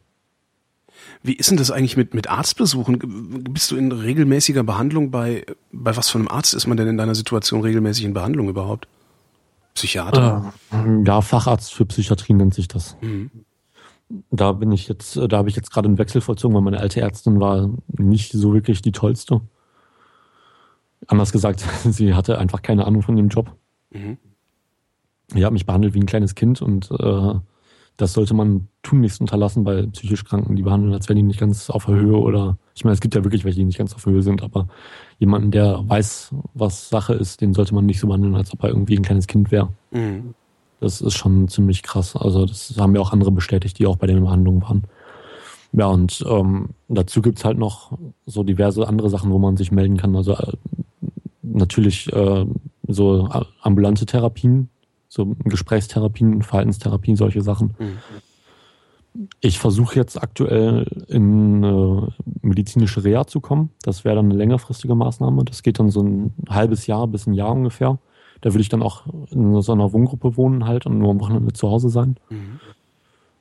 [1.22, 3.44] Wie ist denn das eigentlich mit, mit Arztbesuchen?
[3.52, 6.98] Bist du in regelmäßiger Behandlung bei, bei was für einem Arzt ist man denn in
[6.98, 8.88] deiner Situation regelmäßig in Behandlung überhaupt?
[9.74, 10.54] Psychiater?
[10.72, 12.98] Äh, ja, Facharzt für Psychiatrie nennt sich das.
[13.02, 13.32] Mhm
[14.32, 17.02] da bin ich jetzt, da habe ich jetzt gerade einen Wechsel vollzogen, weil meine alte
[17.02, 19.42] Ärztin war nicht so wirklich die tollste.
[21.08, 23.56] Anders gesagt, sie hatte einfach keine Ahnung von dem Job.
[23.92, 24.18] Mhm.
[25.34, 27.34] Die hat mich behandelt wie ein kleines Kind und äh,
[27.98, 30.56] das sollte man tunlichst unterlassen bei psychisch Kranken.
[30.56, 33.16] Die behandeln, als wären die nicht ganz auf der Höhe oder ich meine, es gibt
[33.16, 34.68] ja wirklich welche, die nicht ganz auf der Höhe sind, aber
[35.20, 38.70] jemanden, der weiß, was Sache ist, den sollte man nicht so behandeln, als ob er
[38.70, 39.70] irgendwie ein kleines Kind wäre.
[39.92, 40.34] Mhm.
[40.80, 42.16] Das ist schon ziemlich krass.
[42.16, 44.84] Also das haben ja auch andere bestätigt, die auch bei den Behandlungen waren.
[45.72, 49.98] Ja, und ähm, dazu gibt's halt noch so diverse andere Sachen, wo man sich melden
[49.98, 50.16] kann.
[50.16, 50.54] Also äh,
[51.42, 52.46] natürlich äh,
[52.88, 53.30] so
[53.62, 54.70] ambulante Therapien,
[55.14, 57.76] so Gesprächstherapien, Verhaltenstherapien, solche Sachen.
[57.78, 57.98] Mhm.
[59.42, 62.08] Ich versuche jetzt aktuell in äh,
[62.42, 63.70] medizinische Reha zu kommen.
[63.84, 65.46] Das wäre dann eine längerfristige Maßnahme.
[65.46, 68.00] Das geht dann so ein halbes Jahr bis ein Jahr ungefähr.
[68.42, 71.54] Da würde ich dann auch in so einer Wohngruppe wohnen halt und nur am Wochenende
[71.54, 72.18] zu Hause sein.
[72.32, 72.60] Mhm.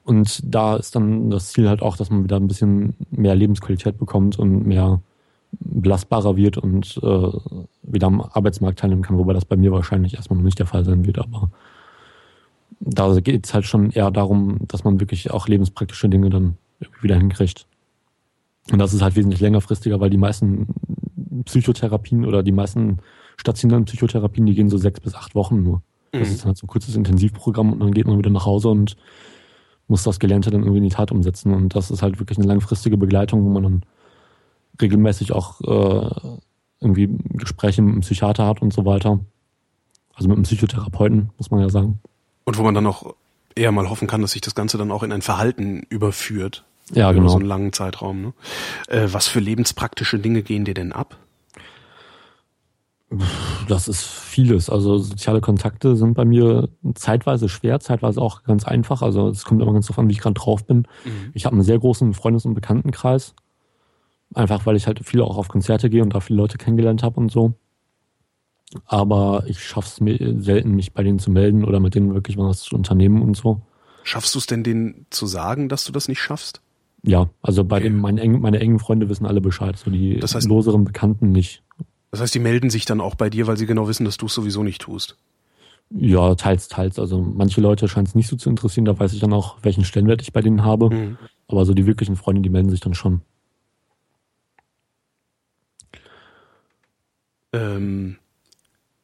[0.05, 3.97] Und da ist dann das Ziel halt auch, dass man wieder ein bisschen mehr Lebensqualität
[3.97, 5.01] bekommt und mehr
[5.53, 7.33] belastbarer wird und äh,
[7.83, 10.85] wieder am Arbeitsmarkt teilnehmen kann, wobei das bei mir wahrscheinlich erstmal noch nicht der Fall
[10.85, 11.51] sein wird, aber
[12.81, 16.57] da geht es halt schon eher darum, dass man wirklich auch lebenspraktische Dinge dann
[17.01, 17.67] wieder hinkriegt.
[18.71, 20.67] Und das ist halt wesentlich längerfristiger, weil die meisten
[21.45, 22.99] Psychotherapien oder die meisten
[23.37, 25.83] stationären Psychotherapien, die gehen so sechs bis acht Wochen nur.
[26.13, 26.35] Das mhm.
[26.35, 28.97] ist halt so ein kurzes Intensivprogramm und dann geht man wieder nach Hause und
[29.89, 31.53] muss das Gelernte dann irgendwie in die Tat umsetzen.
[31.53, 33.83] Und das ist halt wirklich eine langfristige Begleitung, wo man dann
[34.81, 36.39] regelmäßig auch äh,
[36.81, 39.21] irgendwie Gespräche mit einem Psychiater hat und so weiter.
[40.15, 42.01] Also mit einem Psychotherapeuten, muss man ja sagen.
[42.45, 43.15] Und wo man dann auch
[43.55, 46.65] eher mal hoffen kann, dass sich das Ganze dann auch in ein Verhalten überführt.
[46.93, 47.29] Ja, über genau.
[47.31, 48.23] so einen langen Zeitraum.
[48.23, 48.33] Ne?
[48.89, 51.17] Äh, was für lebenspraktische Dinge gehen dir denn ab?
[53.69, 54.71] Das ist vieles.
[54.71, 59.03] Also soziale Kontakte sind bei mir zeitweise schwer, zeitweise auch ganz einfach.
[59.03, 60.79] Also es kommt immer ganz drauf an, wie ich gerade drauf bin.
[61.05, 61.31] Mhm.
[61.35, 63.35] Ich habe einen sehr großen Freundes- und Bekanntenkreis.
[64.35, 67.21] Einfach weil ich halt viel auch auf Konzerte gehe und da viele Leute kennengelernt habe
[67.21, 67.55] und so
[68.87, 72.63] aber ich schaff's mir selten, mich bei denen zu melden oder mit denen wirklich was
[72.63, 73.61] zu unternehmen und so.
[74.05, 76.61] Schaffst du es denn denen zu sagen, dass du das nicht schaffst?
[77.05, 77.85] Ja, also bei okay.
[77.85, 81.33] den, meine, engen, meine engen Freunde wissen alle Bescheid, so die das heißt, loseren Bekannten
[81.33, 81.63] nicht.
[82.11, 84.27] Das heißt, die melden sich dann auch bei dir, weil sie genau wissen, dass du
[84.27, 85.17] es sowieso nicht tust.
[85.91, 86.99] Ja, teils, teils.
[86.99, 89.85] Also manche Leute scheint es nicht so zu interessieren, da weiß ich dann auch, welchen
[89.85, 90.91] Stellenwert ich bei denen habe.
[90.91, 91.19] Mhm.
[91.49, 93.21] Aber so die wirklichen Freunde, die melden sich dann schon.
[97.53, 98.17] Ähm,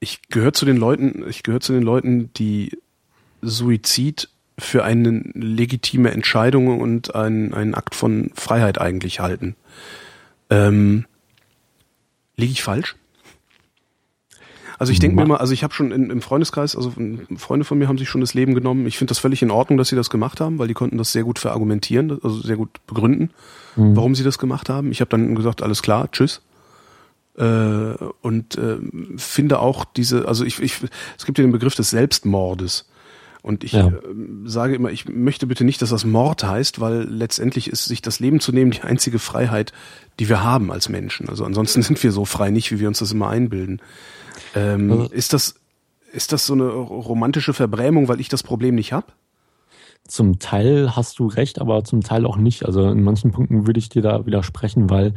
[0.00, 2.78] ich gehöre zu den Leuten, ich gehöre zu den Leuten, die
[3.42, 9.54] Suizid für eine legitime Entscheidung und einen, einen Akt von Freiheit eigentlich halten.
[10.50, 11.06] Ähm,
[12.36, 12.96] liege ich falsch?
[14.78, 16.92] Also ich denke mir mal, also ich habe schon in, im Freundeskreis, also
[17.36, 18.86] Freunde von mir haben sich schon das Leben genommen.
[18.86, 21.10] Ich finde das völlig in Ordnung, dass sie das gemacht haben, weil die konnten das
[21.10, 23.30] sehr gut verargumentieren, also sehr gut begründen,
[23.74, 23.96] mhm.
[23.96, 24.92] warum sie das gemacht haben.
[24.92, 26.42] Ich habe dann gesagt, alles klar, tschüss.
[27.38, 28.78] Äh, und äh,
[29.16, 30.78] finde auch diese, also ich, ich,
[31.16, 32.88] es gibt ja den Begriff des Selbstmordes.
[33.42, 33.86] Und ich ja.
[33.86, 33.92] äh,
[34.44, 38.18] sage immer, ich möchte bitte nicht, dass das Mord heißt, weil letztendlich ist sich das
[38.18, 39.72] Leben zu nehmen die einzige Freiheit,
[40.18, 41.28] die wir haben als Menschen.
[41.28, 43.80] Also ansonsten sind wir so frei nicht, wie wir uns das immer einbilden.
[44.54, 45.54] Ähm, also, ist das
[46.12, 49.06] ist das so eine romantische Verbrämung, weil ich das Problem nicht habe?
[50.06, 52.64] Zum Teil hast du recht, aber zum Teil auch nicht.
[52.64, 55.14] Also in manchen Punkten würde ich dir da widersprechen, weil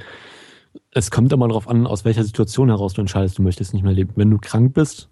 [0.92, 3.94] es kommt immer darauf an, aus welcher Situation heraus du entscheidest, du möchtest nicht mehr
[3.94, 4.14] leben.
[4.16, 5.10] Wenn du krank bist,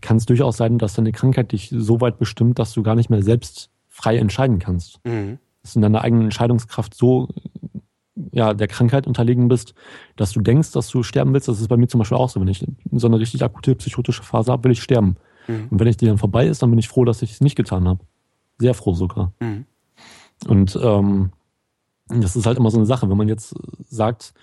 [0.00, 3.10] kann es durchaus sein, dass deine Krankheit dich so weit bestimmt, dass du gar nicht
[3.10, 5.00] mehr selbst frei entscheiden kannst.
[5.04, 5.38] Mhm.
[5.62, 7.28] Dass du in deiner eigenen Entscheidungskraft so
[8.32, 9.74] ja, der Krankheit unterlegen bist,
[10.16, 11.48] dass du denkst, dass du sterben willst.
[11.48, 12.40] Das ist bei mir zum Beispiel auch so.
[12.40, 15.16] Wenn ich so eine richtig akute psychotische Phase habe, will ich sterben.
[15.46, 15.68] Mhm.
[15.70, 17.56] Und wenn ich die dann vorbei ist, dann bin ich froh, dass ich es nicht
[17.56, 18.00] getan habe.
[18.58, 19.32] Sehr froh sogar.
[19.40, 19.66] Mhm.
[20.46, 21.32] Und ähm,
[22.08, 23.08] das ist halt immer so eine Sache.
[23.08, 23.54] Wenn man jetzt
[23.84, 24.34] sagt,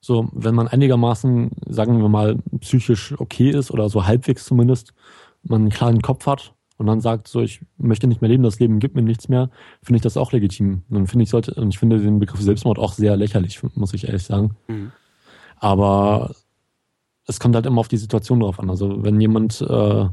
[0.00, 4.94] so, wenn man einigermaßen, sagen wir mal, psychisch okay ist oder so halbwegs zumindest,
[5.42, 8.60] man einen klaren Kopf hat und dann sagt, so, ich möchte nicht mehr leben, das
[8.60, 9.50] Leben gibt mir nichts mehr,
[9.82, 10.82] finde ich das auch legitim.
[10.88, 14.06] Und finde ich sollte, und ich finde den Begriff Selbstmord auch sehr lächerlich, muss ich
[14.06, 14.56] ehrlich sagen.
[14.68, 14.92] Mhm.
[15.56, 16.34] Aber
[17.26, 18.70] es kommt halt immer auf die Situation drauf an.
[18.70, 20.06] Also wenn jemand äh,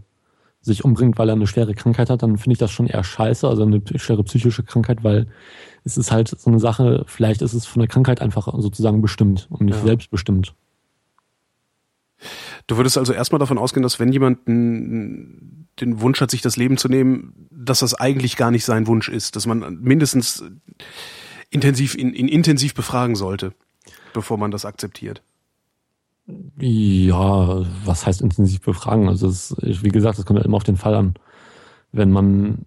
[0.62, 3.48] sich umbringt, weil er eine schwere Krankheit hat, dann finde ich das schon eher scheiße,
[3.48, 5.28] also eine schwere psychische Krankheit, weil
[5.86, 9.48] es ist halt so eine Sache, vielleicht ist es von der Krankheit einfach sozusagen bestimmt
[9.52, 9.84] und nicht ja.
[9.86, 10.56] selbstbestimmt.
[12.66, 16.78] Du würdest also erstmal davon ausgehen, dass wenn jemand den Wunsch hat, sich das Leben
[16.78, 20.44] zu nehmen, dass das eigentlich gar nicht sein Wunsch ist, dass man mindestens
[21.52, 23.54] intensiv ihn, ihn intensiv befragen sollte,
[24.14, 25.22] bevor man das akzeptiert.
[26.58, 29.08] Ja, was heißt intensiv befragen?
[29.08, 31.14] Also es, wie gesagt, es kommt ja immer auf den Fall an.
[31.92, 32.66] Wenn man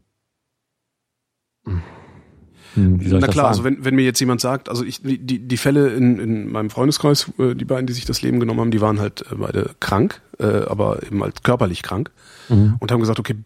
[2.74, 5.88] hm, Na klar, also wenn, wenn mir jetzt jemand sagt, also ich, die, die Fälle
[5.88, 9.00] in, in meinem Freundeskreis, äh, die beiden, die sich das Leben genommen haben, die waren
[9.00, 12.10] halt äh, beide krank, äh, aber eben halt körperlich krank
[12.48, 12.76] mhm.
[12.78, 13.36] und haben gesagt, okay,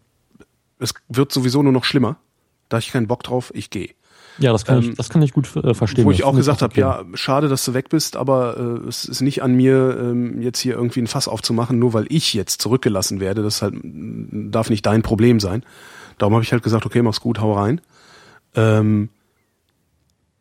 [0.78, 2.16] es wird sowieso nur noch schlimmer,
[2.68, 3.90] da ich keinen Bock drauf, ich gehe.
[4.38, 6.04] Ja, das kann, ähm, ich, das kann ich gut äh, verstehen.
[6.04, 9.20] Wo ich auch gesagt habe, ja, schade, dass du weg bist, aber äh, es ist
[9.20, 13.20] nicht an mir, ähm, jetzt hier irgendwie ein Fass aufzumachen, nur weil ich jetzt zurückgelassen
[13.20, 13.42] werde.
[13.42, 15.64] Das halt darf nicht dein Problem sein.
[16.18, 17.80] Darum habe ich halt gesagt, okay, mach's gut, hau rein.
[18.54, 19.08] Ähm,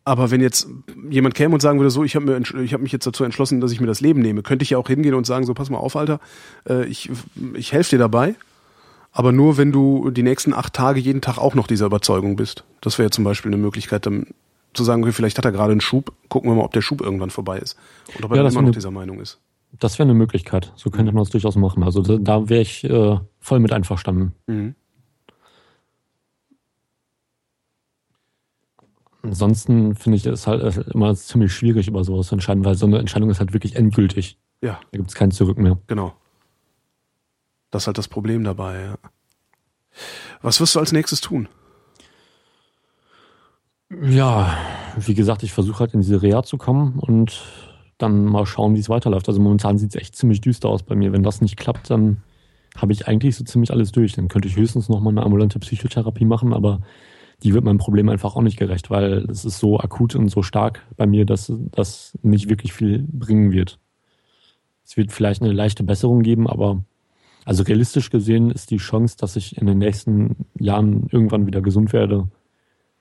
[0.03, 0.67] Aber wenn jetzt
[1.09, 3.79] jemand käme und sagen würde, so, ich habe hab mich jetzt dazu entschlossen, dass ich
[3.79, 5.95] mir das Leben nehme, könnte ich ja auch hingehen und sagen, so, pass mal auf,
[5.95, 6.19] Alter,
[6.67, 7.11] äh, ich,
[7.53, 8.35] ich helfe dir dabei,
[9.11, 12.63] aber nur, wenn du die nächsten acht Tage jeden Tag auch noch dieser Überzeugung bist.
[12.81, 14.25] Das wäre zum Beispiel eine Möglichkeit, dann
[14.73, 17.01] zu sagen, okay, vielleicht hat er gerade einen Schub, gucken wir mal, ob der Schub
[17.01, 17.77] irgendwann vorbei ist.
[18.15, 19.39] Und ob er ja, immer noch eine, dieser Meinung ist.
[19.79, 20.73] Das wäre eine Möglichkeit.
[20.75, 21.83] So könnte man das durchaus machen.
[21.83, 24.33] Also da, da wäre ich äh, voll mit einverstanden.
[24.47, 24.75] Mhm.
[29.23, 32.85] Ansonsten finde ich es halt äh, immer ziemlich schwierig, über sowas zu entscheiden, weil so
[32.85, 34.37] eine Entscheidung ist halt wirklich endgültig.
[34.61, 34.79] Ja.
[34.91, 35.77] Da gibt es kein Zurück mehr.
[35.87, 36.13] Genau.
[37.69, 38.97] Das ist halt das Problem dabei, ja.
[40.41, 41.47] Was wirst du als nächstes tun?
[44.03, 44.57] Ja,
[44.97, 47.41] wie gesagt, ich versuche halt in diese Reha zu kommen und
[47.97, 49.27] dann mal schauen, wie es weiterläuft.
[49.27, 51.11] Also momentan sieht es echt ziemlich düster aus bei mir.
[51.11, 52.23] Wenn das nicht klappt, dann
[52.75, 54.13] habe ich eigentlich so ziemlich alles durch.
[54.13, 56.81] Dann könnte ich höchstens noch mal eine ambulante Psychotherapie machen, aber
[57.43, 60.43] die wird meinem Problem einfach auch nicht gerecht, weil es ist so akut und so
[60.43, 63.79] stark bei mir, dass das nicht wirklich viel bringen wird.
[64.85, 66.83] Es wird vielleicht eine leichte Besserung geben, aber
[67.45, 71.93] also realistisch gesehen ist die Chance, dass ich in den nächsten Jahren irgendwann wieder gesund
[71.93, 72.27] werde,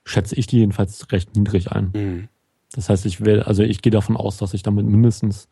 [0.05, 1.91] schätze ich die jedenfalls recht niedrig ein.
[1.95, 2.29] Mhm.
[2.73, 5.49] Das heißt, ich will, also ich gehe davon aus, dass ich damit mindestens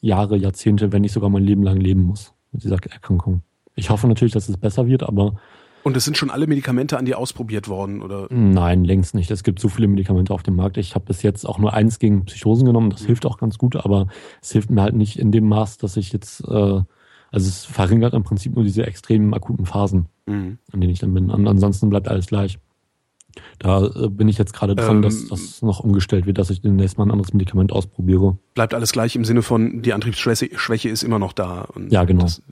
[0.00, 3.42] Jahre, Jahrzehnte, wenn nicht sogar mein Leben lang leben muss mit dieser Erkrankung.
[3.74, 5.36] Ich hoffe natürlich, dass es besser wird, aber
[5.82, 8.26] und es sind schon alle Medikamente an dir ausprobiert worden, oder?
[8.30, 9.30] Nein, längst nicht.
[9.30, 10.76] Es gibt so viele Medikamente auf dem Markt.
[10.76, 12.90] Ich habe bis jetzt auch nur eins gegen Psychosen genommen.
[12.90, 13.06] Das mhm.
[13.06, 14.08] hilft auch ganz gut, aber
[14.40, 16.86] es hilft mir halt nicht in dem Maß, dass ich jetzt, äh, also
[17.32, 20.58] es verringert im Prinzip nur diese extremen akuten Phasen, mhm.
[20.72, 21.30] an denen ich dann bin.
[21.30, 22.58] Und ansonsten bleibt alles gleich.
[23.58, 26.60] Da äh, bin ich jetzt gerade dran, ähm, dass das noch umgestellt wird, dass ich
[26.60, 28.36] demnächst mal ein anderes Medikament ausprobiere.
[28.54, 31.68] Bleibt alles gleich im Sinne von, die Antriebsschwäche ist immer noch da.
[31.88, 32.22] ja, genau.
[32.22, 32.42] Das,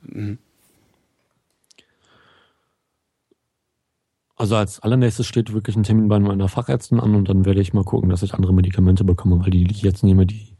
[4.41, 7.75] Also als allernächstes steht wirklich ein Termin bei meiner Fachärztin an und dann werde ich
[7.75, 10.57] mal gucken, dass ich andere Medikamente bekomme, weil die, die ich jetzt nehme, die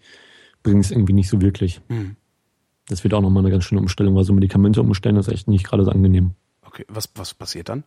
[0.63, 1.81] bringen es irgendwie nicht so wirklich.
[1.89, 2.17] Mhm.
[2.89, 5.65] Das wird auch nochmal eine ganz schöne Umstellung, weil so Medikamente umstellen ist echt nicht
[5.65, 6.33] gerade so angenehm.
[6.61, 7.85] Okay, was, was passiert dann?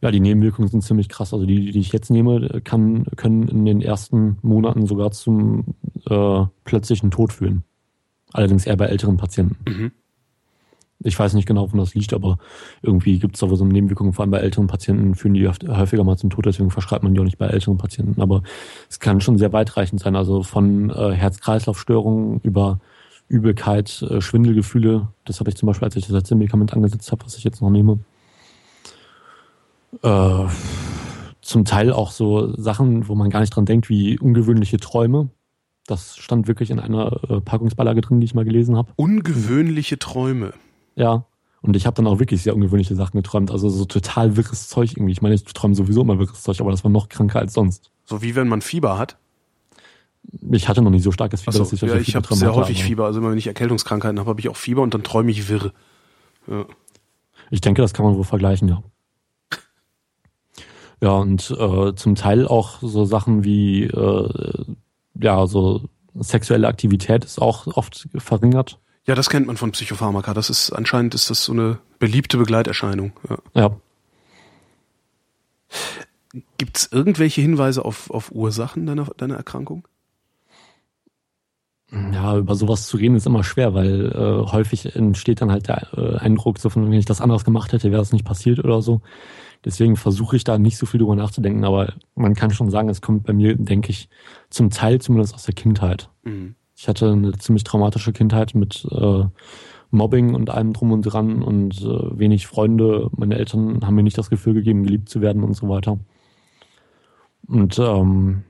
[0.00, 1.34] Ja, die Nebenwirkungen sind ziemlich krass.
[1.34, 5.74] Also die, die ich jetzt nehme, kann, können in den ersten Monaten sogar zum
[6.08, 7.64] äh, plötzlichen Tod führen.
[8.32, 9.56] Allerdings eher bei älteren Patienten.
[9.68, 9.92] Mhm.
[11.04, 12.38] Ich weiß nicht genau, wovon das liegt, aber
[12.82, 16.02] irgendwie gibt es da wohl so Nebenwirkungen, vor allem bei älteren Patienten führen die häufiger
[16.02, 18.20] mal zum Tod, deswegen verschreibt man die auch nicht bei älteren Patienten.
[18.20, 18.42] Aber
[18.88, 22.80] es kann schon sehr weitreichend sein, also von äh, Herz-Kreislauf-Störungen über
[23.28, 25.08] Übelkeit, äh, Schwindelgefühle.
[25.24, 27.60] Das habe ich zum Beispiel, als ich das letzte Medikament angesetzt habe, was ich jetzt
[27.60, 27.98] noch nehme.
[30.02, 30.46] Äh,
[31.40, 35.28] zum Teil auch so Sachen, wo man gar nicht dran denkt, wie ungewöhnliche Träume.
[35.86, 38.92] Das stand wirklich in einer äh, Packungsbeilage drin, die ich mal gelesen habe.
[38.96, 40.54] Ungewöhnliche Träume.
[40.96, 41.24] Ja.
[41.62, 43.50] Und ich habe dann auch wirklich sehr ungewöhnliche Sachen geträumt.
[43.50, 45.12] Also so total wirres Zeug irgendwie.
[45.12, 47.90] Ich meine, ich träume sowieso immer wirres Zeug, aber das war noch kranker als sonst.
[48.04, 49.16] So wie wenn man Fieber hat?
[50.50, 52.78] Ich hatte noch nie so starkes Fieber, so, dass ich ja, ich habe sehr häufig
[52.78, 52.86] aber.
[52.86, 53.04] Fieber.
[53.06, 55.72] Also immer wenn ich Erkältungskrankheiten habe, habe ich auch Fieber und dann träume ich wirr.
[56.46, 56.66] Ja.
[57.50, 58.82] Ich denke, das kann man wohl vergleichen, ja.
[61.00, 64.64] Ja, und äh, zum Teil auch so Sachen wie äh,
[65.20, 68.78] ja, so sexuelle Aktivität ist auch oft verringert.
[69.06, 70.32] Ja, das kennt man von Psychopharmaka.
[70.34, 73.12] Das ist anscheinend ist das so eine beliebte Begleiterscheinung.
[73.28, 73.38] Ja.
[73.54, 73.76] ja.
[76.58, 79.86] Gibt es irgendwelche Hinweise auf, auf Ursachen deiner, deiner Erkrankung?
[82.12, 85.88] Ja, über sowas zu reden ist immer schwer, weil äh, häufig entsteht dann halt der
[85.96, 88.82] äh, Eindruck, so von, wenn ich das anders gemacht hätte, wäre das nicht passiert oder
[88.82, 89.00] so.
[89.64, 93.00] Deswegen versuche ich da nicht so viel drüber nachzudenken, aber man kann schon sagen, es
[93.00, 94.08] kommt bei mir, denke ich,
[94.50, 96.10] zum Teil zumindest aus der Kindheit.
[96.24, 96.56] Mhm.
[96.76, 99.24] Ich hatte eine ziemlich traumatische Kindheit mit äh,
[99.90, 103.08] Mobbing und allem drum und dran und äh, wenig Freunde.
[103.16, 105.98] Meine Eltern haben mir nicht das Gefühl gegeben, geliebt zu werden und so weiter.
[107.46, 108.42] Und ähm,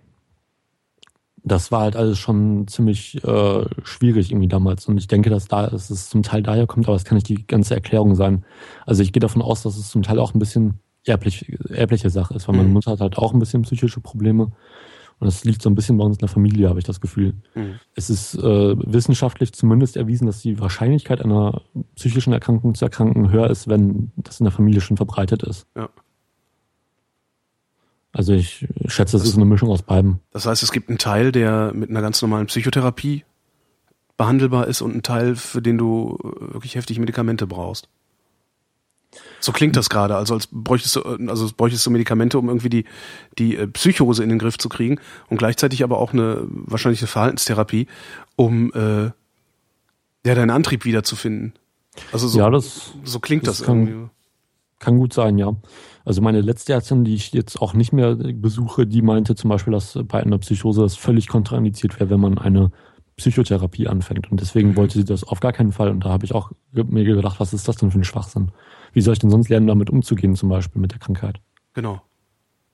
[1.44, 4.86] das war halt alles schon ziemlich äh, schwierig irgendwie damals.
[4.86, 7.28] Und ich denke, dass da dass es zum Teil daher kommt, aber es kann nicht
[7.28, 8.44] die ganze Erklärung sein.
[8.86, 12.34] Also ich gehe davon aus, dass es zum Teil auch ein bisschen erblich, erbliche Sache
[12.34, 12.74] ist, weil meine mhm.
[12.74, 14.52] Mutter hat halt auch ein bisschen psychische Probleme.
[15.24, 17.32] Und das liegt so ein bisschen bei uns in der Familie, habe ich das Gefühl.
[17.54, 17.80] Mhm.
[17.94, 21.62] Es ist äh, wissenschaftlich zumindest erwiesen, dass die Wahrscheinlichkeit einer
[21.96, 25.66] psychischen Erkrankung zu erkranken höher ist, wenn das in der Familie schon verbreitet ist.
[25.74, 25.88] Ja.
[28.12, 30.20] Also ich schätze, es ist eine Mischung aus beiden.
[30.30, 33.24] Das heißt, es gibt einen Teil, der mit einer ganz normalen Psychotherapie
[34.18, 37.88] behandelbar ist und einen Teil, für den du wirklich heftige Medikamente brauchst.
[39.40, 42.84] So klingt das gerade, also als bräuchtest du, also bräuchtest du Medikamente, um irgendwie die,
[43.38, 47.86] die äh, Psychose in den Griff zu kriegen und gleichzeitig aber auch eine wahrscheinliche Verhaltenstherapie,
[48.36, 49.10] um äh,
[50.26, 51.52] ja deinen Antrieb wiederzufinden.
[52.12, 54.10] Also so, ja, das, so klingt das, das kann, irgendwie.
[54.80, 55.54] Kann gut sein, ja.
[56.04, 59.72] Also meine letzte Ärztin, die ich jetzt auch nicht mehr besuche, die meinte zum Beispiel,
[59.72, 62.70] dass bei einer Psychose das völlig kontraindiziert wäre, wenn man eine
[63.16, 64.30] Psychotherapie anfängt.
[64.30, 64.76] Und deswegen mhm.
[64.76, 65.90] wollte sie das auf gar keinen Fall.
[65.90, 68.50] Und da habe ich auch mir gedacht, was ist das denn für ein Schwachsinn?
[68.94, 71.40] Wie soll ich denn sonst lernen, damit umzugehen, zum Beispiel mit der Krankheit?
[71.74, 72.00] Genau.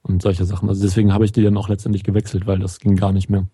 [0.03, 0.69] Und solche Sachen.
[0.69, 3.47] Also deswegen habe ich die dann auch letztendlich gewechselt, weil das ging gar nicht mehr.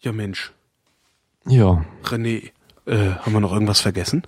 [0.00, 0.52] Ja, Mensch.
[1.46, 1.84] Ja.
[2.04, 2.50] René,
[2.86, 4.22] äh, haben wir noch irgendwas vergessen?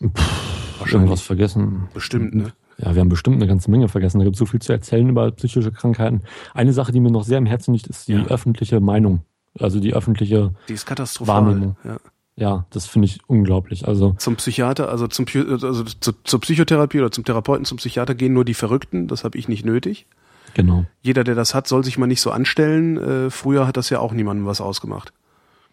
[0.00, 1.88] Pff, irgendwas vergessen.
[1.94, 2.52] Bestimmt, ne?
[2.78, 4.18] Ja, wir haben bestimmt eine ganze Menge vergessen.
[4.18, 6.22] Da gibt es so viel zu erzählen über psychische Krankheiten.
[6.52, 8.24] Eine Sache, die mir noch sehr im Herzen liegt, ist die ja.
[8.24, 9.22] öffentliche Meinung.
[9.58, 11.46] Also die öffentliche die ist katastrophal.
[11.46, 11.76] Wahrnehmung.
[11.84, 11.96] Ja.
[12.36, 13.86] ja, das finde ich unglaublich.
[13.86, 18.32] Also zum Psychiater, also zum also zu, zur Psychotherapie oder zum Therapeuten, zum Psychiater gehen
[18.32, 19.08] nur die Verrückten.
[19.08, 20.06] Das habe ich nicht nötig.
[20.54, 20.84] Genau.
[21.02, 22.96] Jeder, der das hat, soll sich mal nicht so anstellen.
[22.96, 25.12] Äh, früher hat das ja auch niemandem was ausgemacht.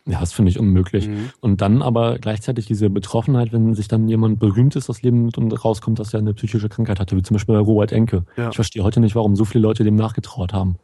[0.08, 1.08] Ja, das finde ich unmöglich.
[1.08, 1.30] Mhm.
[1.42, 5.52] Und dann aber gleichzeitig diese Betroffenheit, wenn sich dann jemand berühmt ist, das Leben und
[5.64, 8.26] rauskommt, dass er eine psychische Krankheit hatte, wie zum Beispiel bei Robert Enke.
[8.36, 8.50] Ja.
[8.50, 10.78] Ich verstehe heute nicht, warum so viele Leute dem nachgetraut haben.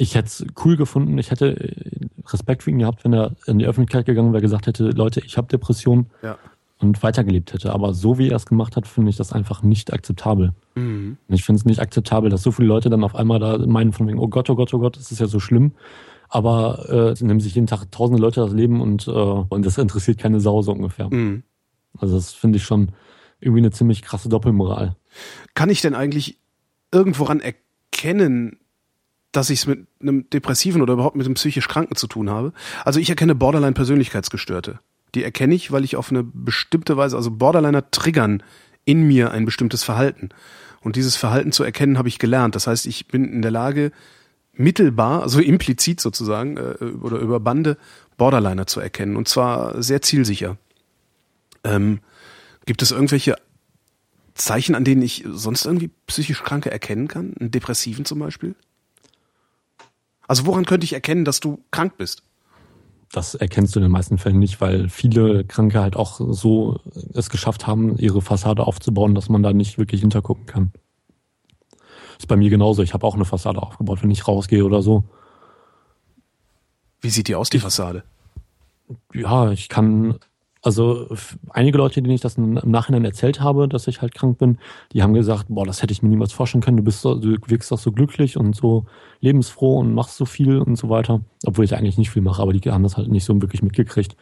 [0.00, 1.74] Ich hätte es cool gefunden, ich hätte äh,
[2.28, 5.36] Respekt für ihn gehabt, wenn er in die Öffentlichkeit gegangen wäre, gesagt hätte, Leute, ich
[5.36, 6.38] habe Depression ja.
[6.78, 7.72] und weitergelebt hätte.
[7.72, 10.52] Aber so wie er es gemacht hat, finde ich das einfach nicht akzeptabel.
[10.74, 11.18] Mhm.
[11.28, 14.08] Ich finde es nicht akzeptabel, dass so viele Leute dann auf einmal da meinen von
[14.08, 15.72] wegen, oh Gott, oh Gott, oh Gott, das ist ja so schlimm
[16.30, 20.18] aber äh, nehmen sich jeden Tag tausende Leute das Leben und, äh, und das interessiert
[20.18, 21.12] keine Sau so ungefähr.
[21.12, 21.42] Mhm.
[21.98, 22.92] Also das finde ich schon
[23.40, 24.96] irgendwie eine ziemlich krasse Doppelmoral.
[25.54, 26.38] Kann ich denn eigentlich
[26.92, 28.59] irgendworan erkennen,
[29.32, 32.52] dass ich es mit einem Depressiven oder überhaupt mit einem psychisch Kranken zu tun habe?
[32.84, 34.80] Also ich erkenne Borderline-Persönlichkeitsgestörte.
[35.14, 38.42] Die erkenne ich, weil ich auf eine bestimmte Weise, also Borderliner triggern
[38.84, 40.30] in mir ein bestimmtes Verhalten.
[40.80, 42.54] Und dieses Verhalten zu erkennen, habe ich gelernt.
[42.54, 43.92] Das heißt, ich bin in der Lage,
[44.52, 47.76] mittelbar, also implizit sozusagen, äh, oder über Bande
[48.16, 49.16] Borderliner zu erkennen.
[49.16, 50.58] Und zwar sehr zielsicher.
[51.64, 52.00] Ähm,
[52.66, 53.36] gibt es irgendwelche
[54.34, 57.34] Zeichen, an denen ich sonst irgendwie psychisch Kranke erkennen kann?
[57.38, 58.54] Einen Depressiven zum Beispiel?
[60.30, 62.22] Also woran könnte ich erkennen, dass du krank bist?
[63.10, 66.78] Das erkennst du in den meisten Fällen nicht, weil viele Kranke halt auch so
[67.14, 70.70] es geschafft haben, ihre Fassade aufzubauen, dass man da nicht wirklich hintergucken kann.
[72.16, 72.84] Ist bei mir genauso.
[72.84, 75.02] Ich habe auch eine Fassade aufgebaut, wenn ich rausgehe oder so.
[77.00, 78.04] Wie sieht die aus, die Fassade?
[79.12, 80.20] Ja, ich kann,
[80.62, 81.08] also
[81.50, 84.58] einige Leute, denen ich das im Nachhinein erzählt habe, dass ich halt krank bin,
[84.92, 86.76] die haben gesagt, boah, das hätte ich mir niemals vorstellen können.
[86.76, 88.84] Du bist so, du wirkst doch so glücklich und so
[89.20, 91.22] lebensfroh und machst so viel und so weiter.
[91.46, 94.16] Obwohl ich eigentlich nicht viel mache, aber die haben das halt nicht so wirklich mitgekriegt.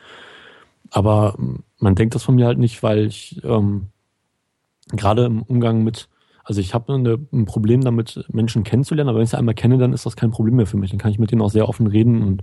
[0.91, 1.37] Aber
[1.79, 3.89] man denkt das von mir halt nicht, weil ich ähm,
[4.93, 6.09] gerade im Umgang mit
[6.45, 9.93] also ich habe ein Problem damit, Menschen kennenzulernen, aber wenn ich sie einmal kenne, dann
[9.93, 10.89] ist das kein Problem mehr für mich.
[10.89, 12.43] Dann kann ich mit denen auch sehr offen reden und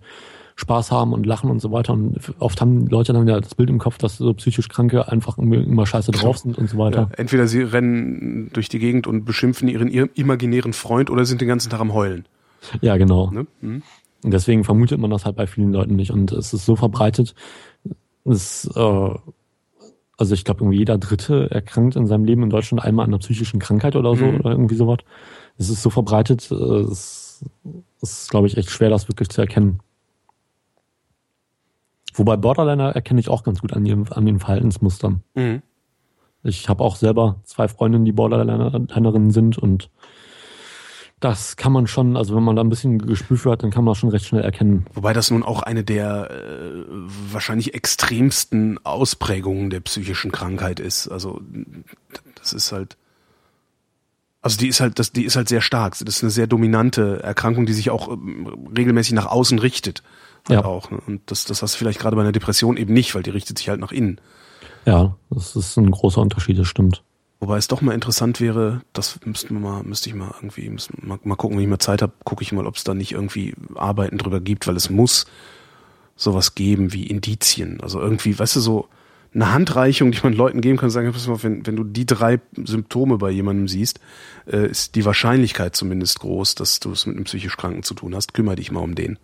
[0.56, 1.94] Spaß haben und lachen und so weiter.
[1.94, 5.38] Und oft haben Leute dann ja das Bild im Kopf, dass so psychisch Kranke einfach
[5.38, 7.10] immer scheiße drauf sind und so weiter.
[7.12, 11.48] Ja, entweder sie rennen durch die Gegend und beschimpfen ihren imaginären Freund oder sind den
[11.48, 12.26] ganzen Tag am Heulen.
[12.82, 13.30] Ja, genau.
[13.32, 13.48] Ne?
[13.62, 13.84] Mhm.
[14.24, 16.12] Und deswegen vermutet man das halt bei vielen Leuten nicht.
[16.12, 17.36] Und es ist so verbreitet,
[18.24, 19.10] es äh,
[20.18, 23.20] also ich glaube, irgendwie jeder Dritte erkrankt in seinem Leben in Deutschland einmal an einer
[23.20, 24.40] psychischen Krankheit oder so mhm.
[24.40, 25.00] oder irgendwie sowas.
[25.58, 27.44] Es ist so verbreitet, äh, es
[28.02, 29.80] ist, glaube ich, echt schwer, das wirklich zu erkennen.
[32.18, 35.22] Wobei Borderliner erkenne ich auch ganz gut an, ihrem, an den Verhaltensmustern.
[35.36, 35.62] Mhm.
[36.44, 39.90] Ich habe auch selber zwei Freundinnen, die Borderlinerinnen sind und
[41.20, 43.84] das kann man schon, also wenn man da ein bisschen Gespür für hat, dann kann
[43.84, 44.86] man das schon recht schnell erkennen.
[44.94, 46.84] Wobei das nun auch eine der äh,
[47.32, 51.08] wahrscheinlich extremsten Ausprägungen der psychischen Krankheit ist.
[51.08, 51.42] Also
[52.36, 52.98] das ist halt,
[54.42, 55.98] also die ist halt, das, die ist halt sehr stark.
[55.98, 60.04] Das ist eine sehr dominante Erkrankung, die sich auch ähm, regelmäßig nach außen richtet.
[60.50, 60.66] Halt ja.
[60.66, 60.92] auch.
[60.92, 61.00] Ne?
[61.06, 63.58] Und das, das hast du vielleicht gerade bei einer Depression eben nicht, weil die richtet
[63.58, 64.20] sich halt nach innen.
[64.86, 67.04] Ja, das ist ein großer Unterschied, das stimmt.
[67.40, 70.70] Wobei es doch mal interessant wäre, das müssten wir mal, müsste ich mal irgendwie,
[71.02, 73.12] mal, mal gucken, wenn ich mal Zeit habe, gucke ich mal, ob es da nicht
[73.12, 75.26] irgendwie Arbeiten drüber gibt, weil es muss
[76.16, 77.82] sowas geben wie Indizien.
[77.82, 78.88] Also irgendwie, weißt du, so
[79.34, 82.40] eine Handreichung, die man Leuten geben kann, sagen, pass mal, wenn, wenn du die drei
[82.64, 84.00] Symptome bei jemandem siehst,
[84.48, 88.16] äh, ist die Wahrscheinlichkeit zumindest groß, dass du es mit einem psychisch Kranken zu tun
[88.16, 88.34] hast.
[88.34, 89.20] Kümmere dich mal um den.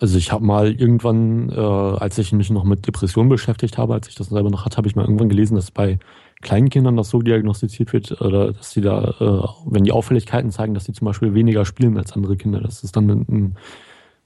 [0.00, 4.08] Also ich habe mal irgendwann, äh, als ich mich noch mit Depressionen beschäftigt habe, als
[4.08, 5.98] ich das selber noch hatte, habe ich mal irgendwann gelesen, dass bei
[6.42, 10.84] Kleinkindern das so diagnostiziert wird, oder dass sie da, äh, wenn die Auffälligkeiten zeigen, dass
[10.84, 13.56] sie zum Beispiel weniger spielen als andere Kinder, dass es dann ein, ein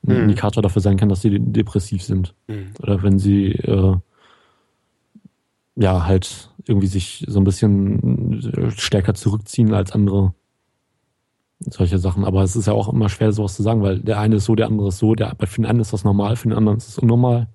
[0.02, 0.22] mhm.
[0.22, 2.34] Indikator dafür sein kann, dass sie depressiv sind.
[2.48, 2.70] Mhm.
[2.82, 3.96] Oder wenn sie äh,
[5.76, 10.34] ja halt irgendwie sich so ein bisschen stärker zurückziehen als andere.
[11.60, 12.24] Solche Sachen.
[12.24, 14.54] Aber es ist ja auch immer schwer, sowas zu sagen, weil der eine ist so,
[14.54, 15.14] der andere ist so.
[15.14, 17.48] Der, bei vielen einen ist das normal, für den anderen ist es unnormal.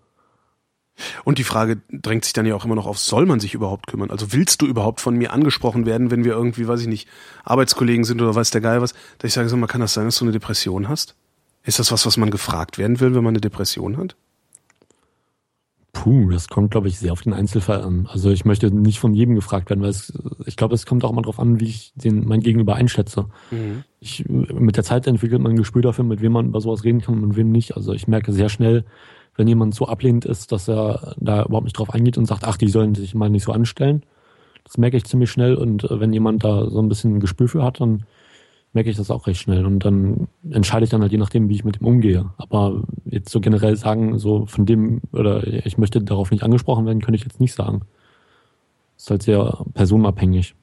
[1.24, 3.88] Und die Frage drängt sich dann ja auch immer noch auf, soll man sich überhaupt
[3.88, 4.12] kümmern?
[4.12, 7.08] Also willst du überhaupt von mir angesprochen werden, wenn wir irgendwie, weiß ich nicht,
[7.44, 10.06] Arbeitskollegen sind oder weiß der Geil was, dass ich sage, sag mal, kann das sein,
[10.06, 11.16] dass du eine Depression hast?
[11.64, 14.16] Ist das was, was man gefragt werden will, wenn man eine Depression hat?
[15.94, 18.08] Puh, das kommt, glaube ich, sehr auf den Einzelfall an.
[18.12, 20.12] Also ich möchte nicht von jedem gefragt werden, weil es,
[20.46, 23.28] ich glaube, es kommt auch mal darauf an, wie ich den mein Gegenüber einschätze.
[23.52, 23.84] Mhm.
[24.00, 27.02] Ich, mit der Zeit entwickelt man ein Gespür dafür, mit wem man über sowas reden
[27.02, 27.78] kann und mit wem nicht.
[27.78, 28.86] Also ich merke sehr schnell,
[29.36, 32.58] wenn jemand so ablehnend ist, dass er da überhaupt nicht drauf eingeht und sagt, ach,
[32.58, 34.04] die sollen sich mal nicht so anstellen.
[34.64, 37.48] Das merke ich ziemlich schnell und äh, wenn jemand da so ein bisschen ein Gespür
[37.48, 38.06] für hat, dann
[38.74, 41.56] merke ich das auch recht schnell und dann entscheide ich dann halt je nachdem, wie
[41.56, 42.32] ich mit dem umgehe.
[42.38, 47.02] Aber jetzt so generell sagen, so von dem oder ich möchte darauf nicht angesprochen werden,
[47.02, 47.82] könnte ich jetzt nicht sagen.
[48.96, 50.56] Das ist halt sehr personenabhängig.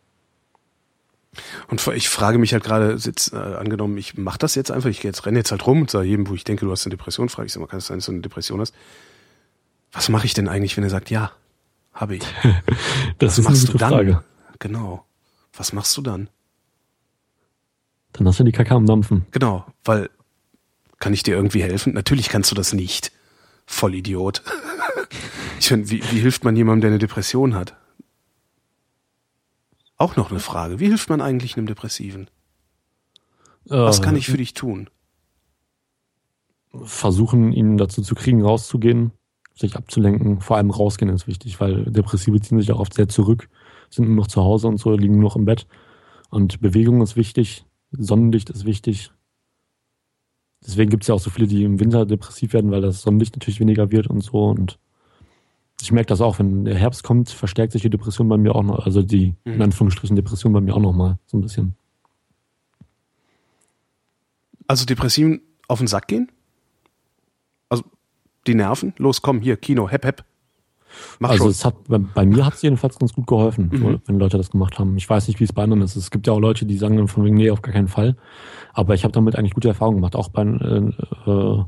[1.69, 5.03] Und ich frage mich halt gerade, jetzt, äh, angenommen, ich mache das jetzt einfach, ich
[5.05, 7.29] jetzt renne jetzt halt rum und sage jedem, wo ich denke, du hast eine Depression,
[7.29, 8.75] frage ich mal, kann es sein, dass du eine Depression hast?
[9.93, 11.31] Was mache ich denn eigentlich, wenn er sagt, ja,
[11.93, 12.23] habe ich?
[13.19, 13.91] das Was ist machst eine gute du dann?
[13.91, 14.25] Frage.
[14.59, 15.05] Genau.
[15.57, 16.29] Was machst du dann?
[18.21, 19.25] Dann hast du die Kacke am Dampfen.
[19.31, 20.11] Genau, weil
[20.99, 21.95] kann ich dir irgendwie helfen?
[21.95, 23.13] Natürlich kannst du das nicht.
[23.65, 24.43] Vollidiot.
[25.59, 27.77] ich meine, wie, wie hilft man jemandem, der eine Depression hat?
[29.97, 30.81] Auch noch eine Frage.
[30.81, 32.29] Wie hilft man eigentlich einem Depressiven?
[33.65, 34.91] Was kann ich für dich tun?
[36.83, 39.13] Versuchen, ihn dazu zu kriegen, rauszugehen,
[39.55, 40.43] sich abzulenken.
[40.43, 43.49] Vor allem rausgehen ist wichtig, weil Depressive ziehen sich auch oft sehr zurück,
[43.89, 45.67] sind nur noch zu Hause und so, liegen nur noch im Bett.
[46.29, 47.65] Und Bewegung ist wichtig.
[47.93, 49.13] Sonnenlicht ist wichtig.
[50.65, 53.35] Deswegen gibt es ja auch so viele, die im Winter depressiv werden, weil das Sonnenlicht
[53.37, 54.45] natürlich weniger wird und so.
[54.45, 54.79] Und
[55.81, 58.63] ich merke das auch, wenn der Herbst kommt, verstärkt sich die Depression bei mir auch
[58.63, 59.55] noch, also die mhm.
[59.55, 61.75] in Anführungsstrichen Depression bei mir auch noch mal so ein bisschen.
[64.67, 66.31] Also Depressiven auf den Sack gehen?
[67.69, 67.85] Also
[68.47, 68.93] die Nerven?
[68.99, 70.25] Los, komm, hier, Kino, hep, hep.
[71.19, 71.51] Mach also schon.
[71.51, 74.01] es hat bei, mir hat es jedenfalls ganz gut geholfen, mhm.
[74.07, 74.97] wenn Leute das gemacht haben.
[74.97, 75.97] Ich weiß nicht, wie es bei anderen ist.
[75.97, 78.17] Es gibt ja auch Leute, die sagen dann von wegen, nee, auf gar keinen Fall.
[78.73, 80.17] Aber ich habe damit eigentlich gute Erfahrungen gemacht.
[80.17, 81.65] Auch bei, äh,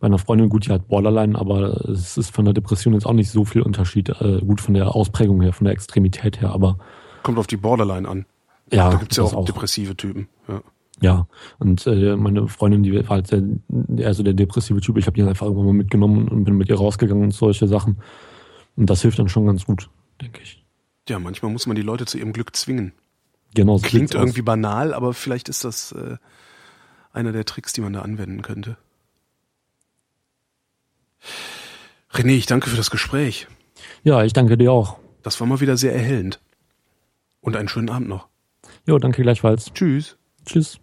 [0.00, 3.12] bei einer Freundin, gut, die hat Borderline, aber es ist von der Depression jetzt auch
[3.12, 4.08] nicht so viel Unterschied.
[4.20, 6.78] Äh, gut von der Ausprägung her, von der Extremität her, aber.
[7.22, 8.26] Kommt auf die Borderline an.
[8.72, 8.90] Ja.
[8.90, 10.28] Da gibt's ja auch, auch depressive Typen.
[10.48, 10.62] Ja.
[11.00, 11.28] Ja,
[11.58, 13.42] und äh, meine Freundin, die war halt der,
[13.96, 14.98] eher so der depressive Typ.
[14.98, 17.98] Ich habe die einfach irgendwann mal mitgenommen und bin mit ihr rausgegangen und solche Sachen.
[18.78, 19.90] Und das hilft dann schon ganz gut,
[20.22, 20.64] denke ich.
[21.08, 22.92] Ja, manchmal muss man die Leute zu ihrem Glück zwingen.
[23.54, 23.76] Genau.
[23.78, 24.46] So Klingt irgendwie aus.
[24.46, 26.16] banal, aber vielleicht ist das äh,
[27.12, 28.76] einer der Tricks, die man da anwenden könnte.
[32.12, 33.48] René, ich danke für das Gespräch.
[34.04, 35.00] Ja, ich danke dir auch.
[35.24, 36.40] Das war mal wieder sehr erhellend.
[37.40, 38.28] Und einen schönen Abend noch.
[38.86, 39.72] Jo, danke gleichfalls.
[39.72, 40.16] Tschüss.
[40.46, 40.78] Tschüss.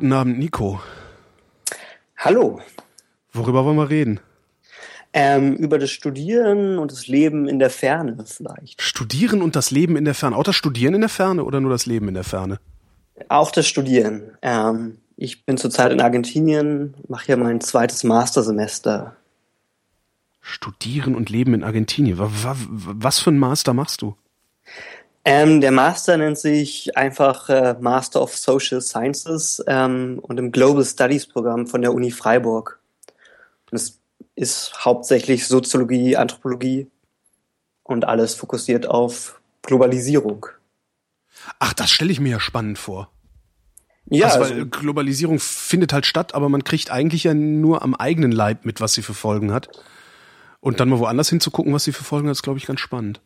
[0.00, 0.80] Guten Abend, Nico.
[2.16, 2.58] Hallo.
[3.34, 4.18] Worüber wollen wir reden?
[5.12, 8.80] Ähm, über das Studieren und das Leben in der Ferne vielleicht.
[8.80, 10.36] Studieren und das Leben in der Ferne.
[10.36, 12.60] Auch das Studieren in der Ferne oder nur das Leben in der Ferne?
[13.28, 14.38] Auch das Studieren.
[14.40, 19.16] Ähm, ich bin zurzeit in Argentinien, mache hier mein zweites Mastersemester.
[20.40, 22.16] Studieren und Leben in Argentinien.
[22.18, 24.16] Was für ein Master machst du?
[25.24, 30.84] Ähm, der Master nennt sich einfach äh, Master of Social Sciences ähm, und im Global
[30.84, 32.80] Studies Programm von der Uni Freiburg.
[33.70, 34.00] Und es
[34.34, 36.90] ist hauptsächlich Soziologie, Anthropologie
[37.82, 40.46] und alles fokussiert auf Globalisierung.
[41.58, 43.10] Ach, das stelle ich mir ja spannend vor.
[44.06, 47.94] Ja, also, weil also, Globalisierung findet halt statt, aber man kriegt eigentlich ja nur am
[47.94, 49.68] eigenen Leib mit, was sie für Folgen hat.
[50.60, 53.20] Und dann mal woanders hinzugucken, was sie für Folgen hat, ist, glaube ich, ganz spannend.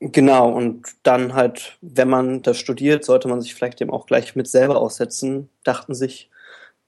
[0.00, 4.36] Genau, und dann halt, wenn man das studiert, sollte man sich vielleicht dem auch gleich
[4.36, 6.30] mit selber aussetzen, dachten sich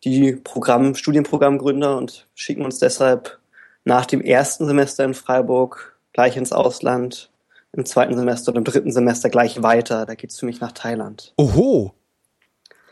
[0.04, 3.38] die Programm, Studienprogrammgründer und schicken uns deshalb
[3.84, 7.30] nach dem ersten Semester in Freiburg gleich ins Ausland,
[7.72, 10.04] im zweiten Semester und im dritten Semester gleich weiter.
[10.04, 11.32] Da geht's für mich nach Thailand.
[11.36, 11.94] Oho!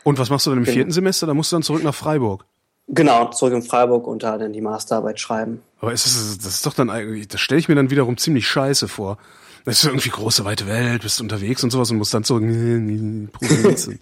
[0.03, 0.75] Und was machst du dann im genau.
[0.75, 1.27] vierten Semester?
[1.27, 2.45] Da musst du dann zurück nach Freiburg.
[2.87, 5.61] Genau, zurück in Freiburg und da dann die Masterarbeit schreiben.
[5.81, 8.47] Aber ist das, das ist doch dann eigentlich, das stelle ich mir dann wiederum ziemlich
[8.47, 9.17] scheiße vor.
[9.67, 12.41] Das ist irgendwie große, weite Welt, bist unterwegs und sowas und musst dann zurück.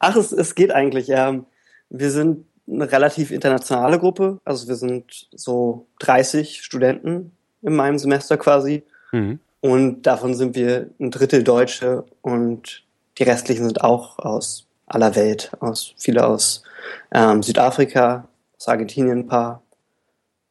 [0.00, 1.08] Ach, es, es geht eigentlich.
[1.10, 1.46] Ähm,
[1.88, 4.40] wir sind eine relativ internationale Gruppe.
[4.44, 7.30] Also wir sind so 30 Studenten
[7.62, 8.82] in meinem Semester quasi.
[9.12, 9.38] Mhm.
[9.60, 12.82] Und davon sind wir ein Drittel Deutsche und
[13.18, 16.64] die restlichen sind auch aus aller Welt, aus viele aus
[17.12, 18.26] ähm, Südafrika,
[18.58, 19.62] aus Argentinien ein paar,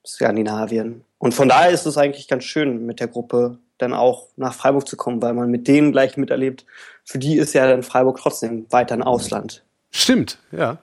[0.08, 1.04] Skandinavien.
[1.18, 4.88] Und von daher ist es eigentlich ganz schön, mit der Gruppe dann auch nach Freiburg
[4.88, 6.66] zu kommen, weil man mit denen gleich miterlebt.
[7.04, 9.64] Für die ist ja dann Freiburg trotzdem weiter ein Ausland.
[9.92, 10.80] Stimmt, ja.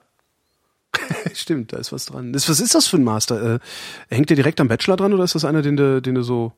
[1.34, 2.32] Stimmt, da ist was dran.
[2.32, 3.54] Das, was ist das für ein Master?
[3.54, 3.58] Äh,
[4.14, 6.52] hängt der direkt am Bachelor dran oder ist das einer, den du, den du so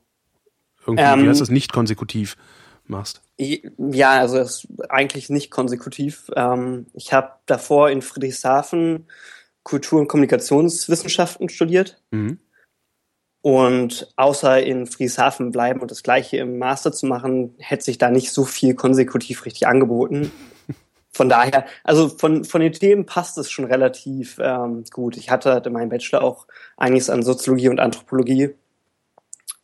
[0.85, 2.37] irgendwie, ähm, wie heißt das, nicht konsekutiv
[2.85, 3.21] machst?
[3.37, 6.29] Ja, also das ist eigentlich nicht konsekutiv.
[6.35, 9.07] Ähm, ich habe davor in Friedrichshafen
[9.63, 11.99] Kultur- und Kommunikationswissenschaften studiert.
[12.11, 12.39] Mhm.
[13.45, 18.09] Und außer in Friedrichshafen bleiben und das gleiche im Master zu machen, hätte sich da
[18.09, 20.31] nicht so viel konsekutiv richtig angeboten.
[21.11, 25.15] Von daher, also von, von den Themen passt es schon relativ ähm, gut.
[25.15, 28.55] Ich hatte in meinem Bachelor auch einiges an Soziologie und Anthropologie.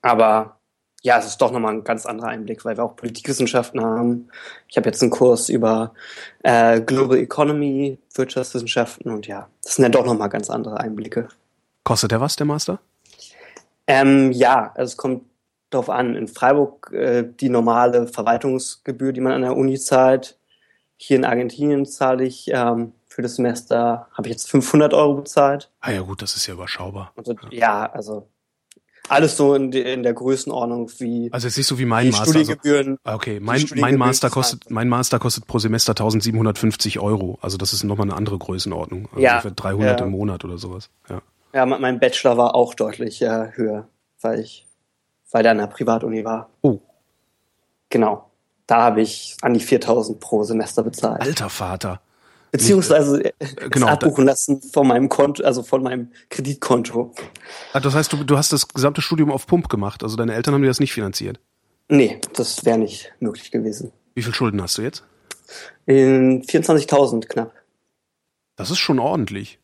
[0.03, 0.59] Aber
[1.01, 4.29] ja, es ist doch nochmal ein ganz anderer Einblick, weil wir auch Politikwissenschaften haben.
[4.67, 5.95] Ich habe jetzt einen Kurs über
[6.43, 11.29] äh, Global Economy, Wirtschaftswissenschaften und ja, das sind ja doch nochmal ganz andere Einblicke.
[11.83, 12.79] Kostet der was, der Master?
[13.91, 15.23] Ähm, ja, also es kommt
[15.69, 16.15] darauf an.
[16.15, 20.38] In Freiburg äh, die normale Verwaltungsgebühr, die man an der Uni zahlt.
[20.95, 25.72] Hier in Argentinien zahle ich ähm, für das Semester, habe ich jetzt 500 Euro bezahlt.
[25.81, 27.11] Ah ja gut, das ist ja überschaubar.
[27.18, 28.27] Also, ja, also
[29.09, 32.22] alles so in, de, in der Größenordnung wie also jetzt nicht so wie mein Master
[32.22, 37.38] also Studiengebühren also, okay mein mein Master kostet mein Master kostet pro Semester 1750 Euro
[37.41, 40.05] also das ist nochmal eine andere Größenordnung also ja, 300 ja.
[40.05, 41.22] im Monat oder sowas ja
[41.53, 43.88] ja mein Bachelor war auch deutlich äh, höher
[44.22, 44.68] weil ich
[45.32, 46.80] weil der an der Privatuni war oh
[47.90, 48.30] genau
[48.68, 52.02] da habe ich an die 4000 pro Semester bezahlt alter Vater
[52.52, 53.32] Beziehungsweise äh,
[53.69, 57.14] genau, abbuchen lassen von meinem Konto, also von meinem Kreditkonto.
[57.72, 60.53] Ah, das heißt, du, du hast das gesamte Studium auf Pump gemacht, also deine Eltern
[60.53, 61.40] haben dir das nicht finanziert?
[61.88, 63.94] Nee, das wäre nicht möglich gewesen.
[64.15, 65.03] Wie viel Schulden hast du jetzt?
[65.86, 67.53] In 24.000 knapp.
[68.57, 69.60] Das ist schon ordentlich.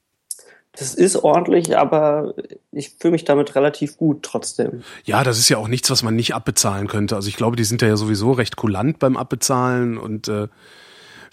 [0.77, 2.35] Das ist ordentlich, aber
[2.71, 4.83] ich fühle mich damit relativ gut trotzdem.
[5.05, 7.15] Ja, das ist ja auch nichts, was man nicht abbezahlen könnte.
[7.15, 10.47] Also ich glaube, die sind ja sowieso recht kulant beim Abbezahlen und äh,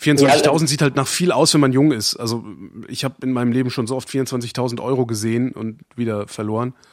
[0.01, 2.17] 24.000 ja, sieht halt nach viel aus, wenn man jung ist.
[2.17, 2.45] Also
[2.89, 6.75] ich habe in meinem Leben schon so oft 24.000 Euro gesehen und wieder verloren.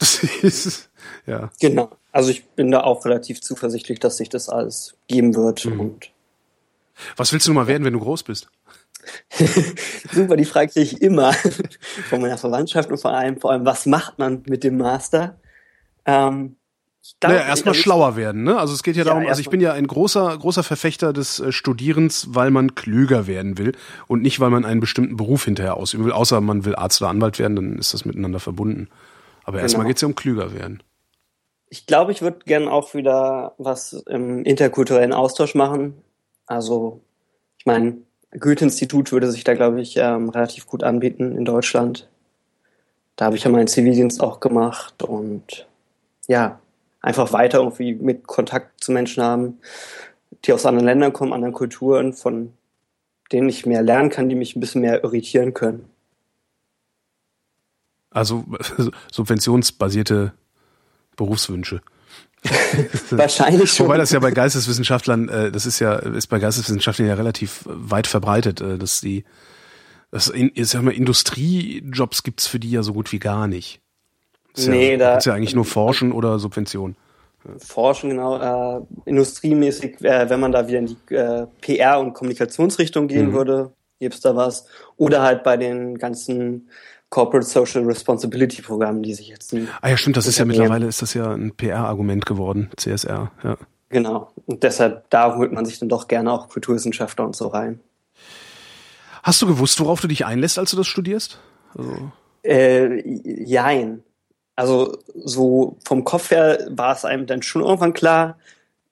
[0.00, 0.90] Das ist,
[1.24, 1.50] ja.
[1.60, 1.88] Genau.
[2.10, 5.64] Also ich bin da auch relativ zuversichtlich, dass sich das alles geben wird.
[5.66, 5.78] Mhm.
[5.78, 6.10] Und
[7.16, 8.48] Was willst du mal werden, wenn du groß bist?
[10.12, 11.32] Super, die Frage kriege ich immer
[12.08, 15.38] von meiner Verwandtschaft und vor allem, vor allem, was macht man mit dem Master?
[16.06, 16.56] Ähm,
[17.22, 18.58] naja, erstmal schlauer werden, ne?
[18.58, 21.38] Also es geht ja, ja darum, also ich bin ja ein großer, großer Verfechter des
[21.38, 23.72] äh, Studierens, weil man klüger werden will
[24.06, 27.10] und nicht, weil man einen bestimmten Beruf hinterher ausüben will, außer man will Arzt oder
[27.10, 28.88] Anwalt werden, dann ist das miteinander verbunden.
[29.42, 29.62] Aber genau.
[29.64, 30.82] erstmal geht's ja um klüger werden.
[31.68, 35.94] Ich glaube, ich würde gern auch wieder was im interkulturellen Austausch machen.
[36.46, 37.02] Also,
[37.58, 37.98] ich meine,
[38.38, 42.08] Goethe-Institut würde sich da, glaube ich, ähm, relativ gut anbieten in Deutschland.
[43.16, 45.66] Da habe ich ja meinen Zivildienst auch gemacht und
[46.26, 46.58] ja,
[47.00, 49.58] einfach weiter irgendwie mit Kontakt zu Menschen haben,
[50.44, 52.52] die aus anderen Ländern kommen, anderen Kulturen, von
[53.30, 55.88] denen ich mehr lernen kann, die mich ein bisschen mehr irritieren können.
[58.10, 58.44] Also
[59.12, 60.32] subventionsbasierte
[61.16, 61.82] Berufswünsche.
[63.10, 63.86] Wahrscheinlich schon.
[63.86, 68.06] Wobei das ja bei Geisteswissenschaftlern, äh, das ist ja, ist bei Geisteswissenschaftlern ja relativ weit
[68.06, 69.24] verbreitet, äh, dass die,
[70.10, 73.80] das, ich sag mal, Industriejobs gibt's für die ja so gut wie gar nicht.
[74.56, 75.10] Ist nee, ja, da.
[75.12, 76.96] Kannst ja eigentlich nur forschen oder Subvention.
[77.58, 78.78] Forschen, genau.
[78.78, 83.32] Äh, industriemäßig, äh, wenn man da wieder in die äh, PR- und Kommunikationsrichtung gehen mhm.
[83.34, 84.66] würde, gäbe es da was.
[84.96, 86.68] Oder halt bei den ganzen
[87.14, 89.54] Corporate Social Responsibility Programmen, die sich jetzt.
[89.80, 93.56] Ah ja, stimmt, das ist ja mittlerweile ist das ja ein PR-Argument geworden, CSR, ja.
[93.88, 94.32] Genau.
[94.46, 97.78] Und deshalb, da holt man sich dann doch gerne auch Kulturwissenschaftler und so rein.
[99.22, 101.38] Hast du gewusst, worauf du dich einlässt, als du das studierst?
[101.76, 102.10] Also
[102.42, 103.00] äh,
[103.44, 104.02] jein
[104.56, 108.38] also so vom Kopf her war es einem dann schon irgendwann klar,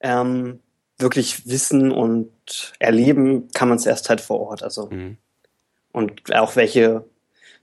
[0.00, 0.60] ähm,
[0.98, 4.62] wirklich wissen und erleben kann man es erst halt vor Ort.
[4.62, 5.18] Also mhm.
[5.92, 7.04] und auch welche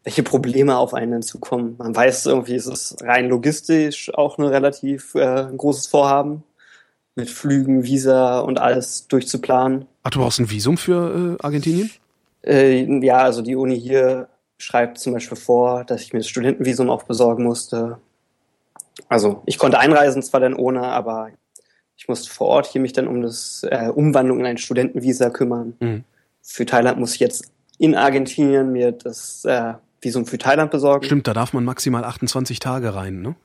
[0.09, 1.75] welche Probleme auf einen zukommen.
[1.77, 6.43] Man weiß irgendwie, es ist rein logistisch auch ein relativ äh, großes Vorhaben
[7.13, 9.85] mit Flügen, Visa und alles durchzuplanen.
[10.01, 11.91] Ach, du brauchst ein Visum für äh, Argentinien?
[12.43, 16.89] Äh, ja, also die Uni hier schreibt zum Beispiel vor, dass ich mir das Studentenvisum
[16.89, 17.99] auch besorgen musste.
[19.09, 21.29] Also ich konnte einreisen, zwar dann ohne, aber
[21.97, 25.75] ich musste vor Ort hier mich dann um das äh, Umwandlung in ein Studentenvisa kümmern.
[25.79, 26.03] Mhm.
[26.41, 31.05] Für Thailand muss ich jetzt in Argentinien mir das äh, Visum für Thailand besorgen.
[31.05, 33.35] Stimmt, da darf man maximal 28 Tage rein, ne?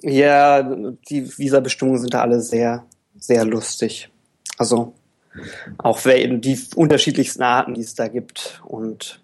[0.00, 2.84] Ja, die Visabestimmungen sind da alle sehr,
[3.18, 4.10] sehr lustig.
[4.58, 4.94] Also
[5.78, 9.20] auch die unterschiedlichsten Arten, die es da gibt und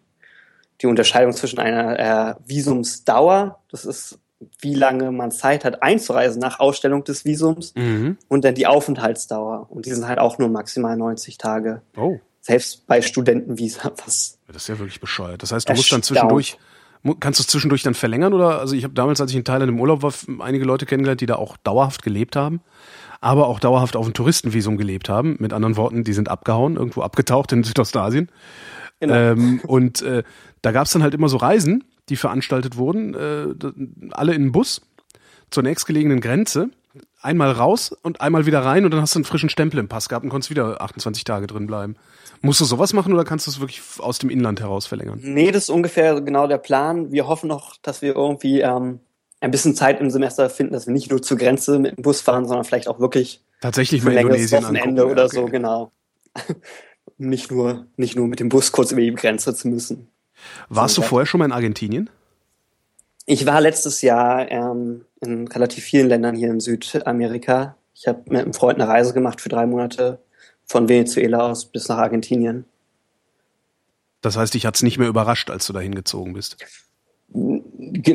[0.80, 4.18] die Unterscheidung zwischen einer äh, Visumsdauer, das ist
[4.60, 8.18] wie lange man Zeit hat einzureisen nach Ausstellung des Visums mhm.
[8.28, 11.82] und dann die Aufenthaltsdauer und die sind halt auch nur maximal 90 Tage.
[11.96, 12.18] Oh.
[12.40, 14.38] Selbst bei Studentenvisa, was.
[14.54, 15.42] Das ist ja wirklich bescheuert.
[15.42, 16.56] Das heißt, du musst dann zwischendurch
[17.20, 18.60] Kannst du es zwischendurch dann verlängern oder?
[18.60, 21.26] Also ich habe damals, als ich in Thailand im Urlaub war, einige Leute kennengelernt, die
[21.26, 22.62] da auch dauerhaft gelebt haben,
[23.20, 25.36] aber auch dauerhaft auf ein Touristenvisum gelebt haben.
[25.38, 28.30] Mit anderen Worten, die sind abgehauen, irgendwo abgetaucht in Südostasien.
[29.00, 29.14] Genau.
[29.14, 30.22] Ähm, und äh,
[30.62, 33.48] da gab es dann halt immer so Reisen, die veranstaltet wurden, äh,
[34.12, 34.80] alle in einen Bus
[35.50, 36.70] zur nächstgelegenen Grenze,
[37.20, 40.08] einmal raus und einmal wieder rein und dann hast du einen frischen Stempel im Pass
[40.08, 41.96] gehabt und konntest wieder 28 Tage drin bleiben.
[42.44, 45.18] Musst du sowas machen oder kannst du es wirklich aus dem Inland heraus verlängern?
[45.22, 47.10] Nee, das ist ungefähr genau der Plan.
[47.10, 49.00] Wir hoffen noch, dass wir irgendwie ähm,
[49.40, 52.20] ein bisschen Zeit im Semester finden, dass wir nicht nur zur Grenze mit dem Bus
[52.20, 55.10] fahren, sondern vielleicht auch wirklich tatsächlich mal Indonesien Wochenende angucken.
[55.10, 55.36] oder okay.
[55.36, 55.92] so, genau.
[57.16, 60.08] nicht nur, nicht nur mit dem Bus kurz über die Grenze zu müssen.
[60.68, 62.10] Warst so, du vorher schon mal in Argentinien?
[63.24, 67.76] Ich war letztes Jahr ähm, in relativ vielen Ländern hier in Südamerika.
[67.94, 70.18] Ich habe mit einem Freund eine Reise gemacht für drei Monate
[70.66, 72.64] von Venezuela aus bis nach Argentinien.
[74.20, 76.56] Das heißt, dich hat es nicht mehr überrascht, als du da hingezogen bist?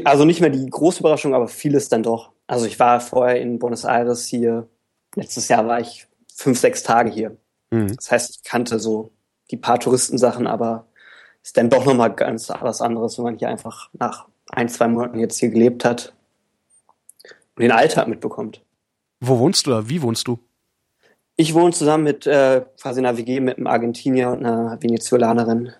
[0.06, 2.32] Also nicht mehr die große Überraschung, aber vieles dann doch.
[2.48, 4.68] Also ich war vorher in Buenos Aires hier.
[5.16, 7.38] Letztes Jahr war ich fünf, sechs Tage hier.
[7.70, 7.96] Mhm.
[7.96, 9.12] Das heißt, ich kannte so
[9.52, 10.88] die paar Touristensachen, aber
[11.44, 15.20] ist dann doch nochmal ganz was anderes, wenn man hier einfach nach ein, zwei Monaten
[15.20, 16.14] jetzt hier gelebt hat
[17.56, 18.64] und den Alltag mitbekommt.
[19.20, 19.90] Wo wohnst du da?
[19.90, 20.40] Wie wohnst du?
[21.40, 25.72] Ich wohne zusammen mit äh, quasi einer WG mit einem Argentinier und einer Venezuelanerin.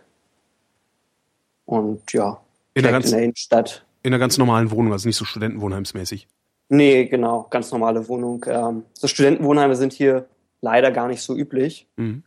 [1.66, 2.40] Und ja,
[2.76, 3.86] in der, ganz, in der Innenstadt.
[4.02, 6.30] In einer ganz normalen Wohnung, also nicht so Studentenwohnheimsmäßig.
[6.70, 8.46] Nee, genau, ganz normale Wohnung.
[8.48, 10.30] Ähm, so Studentenwohnheime sind hier
[10.62, 11.88] leider gar nicht so üblich.
[11.98, 12.24] Mhm.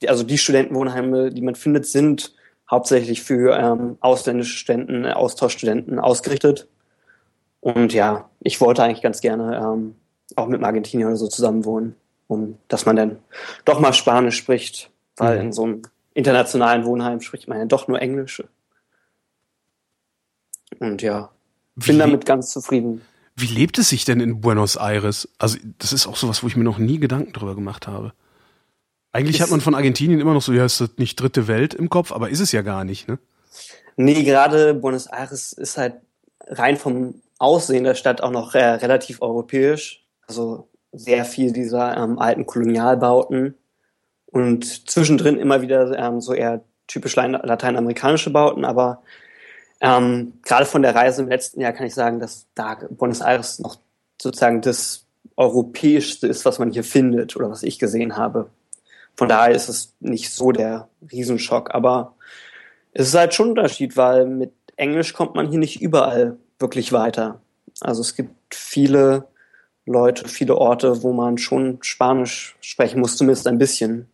[0.00, 2.32] Die, also die Studentenwohnheime, die man findet, sind
[2.70, 6.68] hauptsächlich für ähm, ausländische Studenten, äh, Austauschstudenten ausgerichtet.
[7.58, 9.96] Und ja, ich wollte eigentlich ganz gerne ähm,
[10.36, 11.96] auch mit einem Argentinier oder so zusammen wohnen
[12.28, 13.18] um dass man dann
[13.64, 15.46] doch mal Spanisch spricht, weil mhm.
[15.46, 15.82] in so einem
[16.14, 18.42] internationalen Wohnheim spricht man ja doch nur Englisch.
[20.78, 21.30] Und ja,
[21.74, 23.02] bin wie damit ganz zufrieden.
[23.34, 25.28] Wie lebt es sich denn in Buenos Aires?
[25.38, 28.12] Also, das ist auch sowas, wo ich mir noch nie Gedanken drüber gemacht habe.
[29.12, 31.72] Eigentlich ist, hat man von Argentinien immer noch so, ja, ist das nicht dritte Welt
[31.72, 33.18] im Kopf, aber ist es ja gar nicht, ne?
[33.96, 35.94] Nee, gerade Buenos Aires ist halt
[36.46, 40.04] rein vom Aussehen der Stadt auch noch äh, relativ europäisch.
[40.26, 43.54] Also sehr viel dieser ähm, alten Kolonialbauten
[44.26, 49.02] und zwischendrin immer wieder ähm, so eher typisch lateinamerikanische Bauten, aber
[49.80, 53.58] ähm, gerade von der Reise im letzten Jahr kann ich sagen, dass da Buenos Aires
[53.58, 53.78] noch
[54.20, 55.04] sozusagen das
[55.36, 58.50] europäischste ist, was man hier findet oder was ich gesehen habe.
[59.16, 62.14] Von daher ist es nicht so der Riesenschock, aber
[62.92, 66.92] es ist halt schon ein Unterschied, weil mit Englisch kommt man hier nicht überall wirklich
[66.92, 67.40] weiter.
[67.80, 69.26] Also es gibt viele
[69.88, 74.08] Leute, viele Orte, wo man schon Spanisch sprechen muss, zumindest ein bisschen,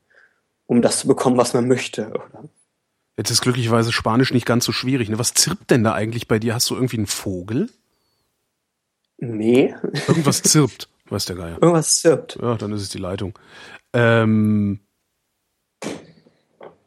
[0.66, 2.08] um das zu bekommen, was man möchte.
[2.08, 2.44] Oder?
[3.16, 5.08] Jetzt ist glücklicherweise Spanisch nicht ganz so schwierig.
[5.08, 5.18] Ne?
[5.18, 6.54] Was zirpt denn da eigentlich bei dir?
[6.54, 7.70] Hast du irgendwie einen Vogel?
[9.18, 9.74] Nee.
[10.08, 11.58] Irgendwas zirpt, weiß der Geier.
[11.60, 12.38] Irgendwas zirpt.
[12.40, 13.38] Ja, dann ist es die Leitung.
[13.92, 14.80] Ähm,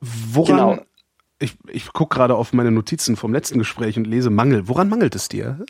[0.02, 0.86] woran, genau.
[1.40, 4.68] ich, ich gucke gerade auf meine Notizen vom letzten Gespräch und lese Mangel.
[4.68, 5.66] Woran mangelt es dir?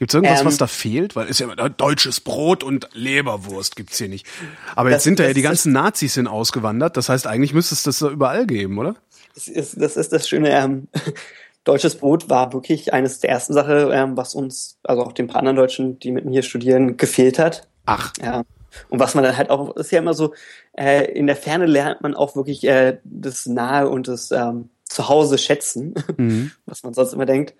[0.00, 1.14] Gibt es irgendwas, ähm, was da fehlt?
[1.14, 4.26] Weil es ja immer deutsches Brot und Leberwurst gibt's hier nicht.
[4.74, 6.96] Aber jetzt sind da ja die ganzen Nazis sind ausgewandert.
[6.96, 8.94] Das heißt, eigentlich müsste es das da überall geben, oder?
[9.34, 10.52] Das ist das, ist das Schöne.
[10.52, 10.88] Ähm,
[11.64, 15.40] deutsches Brot war wirklich eines der ersten Sachen, ähm, was uns, also auch den paar
[15.40, 17.68] anderen Deutschen, die mit mir hier studieren, gefehlt hat.
[17.84, 18.10] Ach.
[18.22, 18.44] Ja.
[18.88, 20.32] Und was man dann halt auch, ist ja immer so,
[20.78, 25.36] äh, in der Ferne lernt man auch wirklich äh, das Nahe und das ähm, Zuhause
[25.36, 26.52] schätzen, mhm.
[26.64, 27.52] was man sonst immer denkt.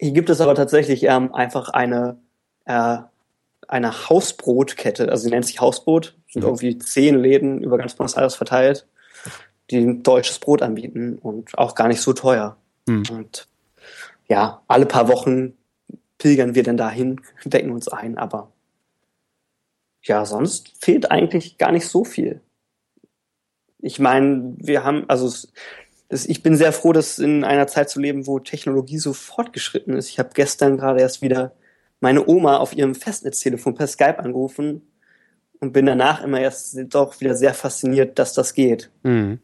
[0.00, 2.16] Hier gibt es aber tatsächlich ähm, einfach eine,
[2.64, 2.96] äh,
[3.68, 6.48] eine Hausbrotkette, also sie nennt sich Hausbrot, sind mhm.
[6.48, 8.88] irgendwie zehn Läden über ganz Buenos Aires verteilt,
[9.70, 12.56] die deutsches Brot anbieten und auch gar nicht so teuer.
[12.86, 13.02] Mhm.
[13.10, 13.46] Und
[14.26, 15.52] ja, alle paar Wochen
[16.16, 18.50] pilgern wir dann dahin, decken uns ein, aber
[20.02, 22.40] ja, sonst fehlt eigentlich gar nicht so viel.
[23.80, 25.30] Ich meine, wir haben, also
[26.10, 30.08] ich bin sehr froh, dass in einer Zeit zu leben, wo Technologie so fortgeschritten ist.
[30.08, 31.52] Ich habe gestern gerade erst wieder
[32.00, 34.82] meine Oma auf ihrem Festnetztelefon per Skype angerufen
[35.60, 38.90] und bin danach immer erst doch wieder sehr fasziniert, dass das geht.
[39.04, 39.38] Mhm.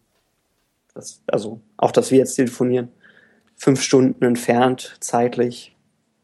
[0.94, 2.88] Das, also auch, dass wir jetzt telefonieren.
[3.54, 5.76] Fünf Stunden entfernt, zeitlich,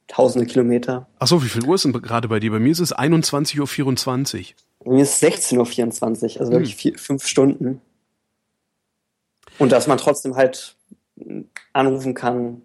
[0.09, 1.09] tausende Kilometer.
[1.19, 2.51] Ach so, wie viel Uhr ist denn gerade bei dir?
[2.51, 4.47] Bei mir ist es 21.24 Uhr.
[4.85, 6.79] Bei mir ist es 16.24 Uhr, also wirklich hm.
[6.79, 7.81] vier, fünf Stunden.
[9.59, 10.77] Und dass man trotzdem halt
[11.73, 12.63] anrufen kann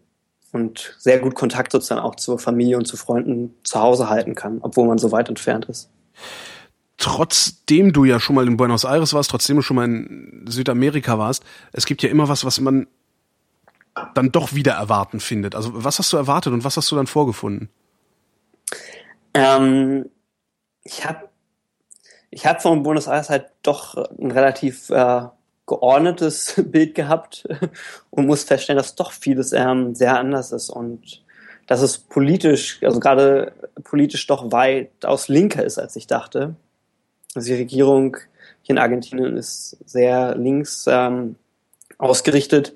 [0.51, 4.59] und sehr gut Kontakt sozusagen auch zur Familie und zu Freunden zu Hause halten kann,
[4.61, 5.89] obwohl man so weit entfernt ist.
[6.97, 11.19] Trotzdem du ja schon mal in Buenos Aires warst, trotzdem du schon mal in Südamerika
[11.19, 12.87] warst, es gibt ja immer was, was man
[14.13, 15.55] dann doch wieder erwarten findet.
[15.55, 17.69] Also was hast du erwartet und was hast du dann vorgefunden?
[19.33, 20.09] Ähm,
[20.83, 21.29] ich habe
[22.29, 25.27] ich hab von Buenos Aires halt doch ein relativ äh,
[25.67, 27.47] geordnetes Bild gehabt
[28.09, 31.23] und muss feststellen, dass doch vieles ähm, sehr anders ist und
[31.67, 36.55] dass es politisch, also gerade politisch doch weitaus linker ist, als ich dachte.
[37.35, 38.17] Also die Regierung
[38.61, 41.35] hier in Argentinien ist sehr links ähm,
[41.97, 42.73] ausgerichtet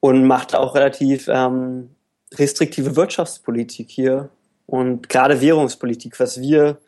[0.00, 1.90] und macht auch relativ ähm,
[2.34, 4.28] restriktive Wirtschaftspolitik hier
[4.66, 6.78] und gerade Währungspolitik, was wir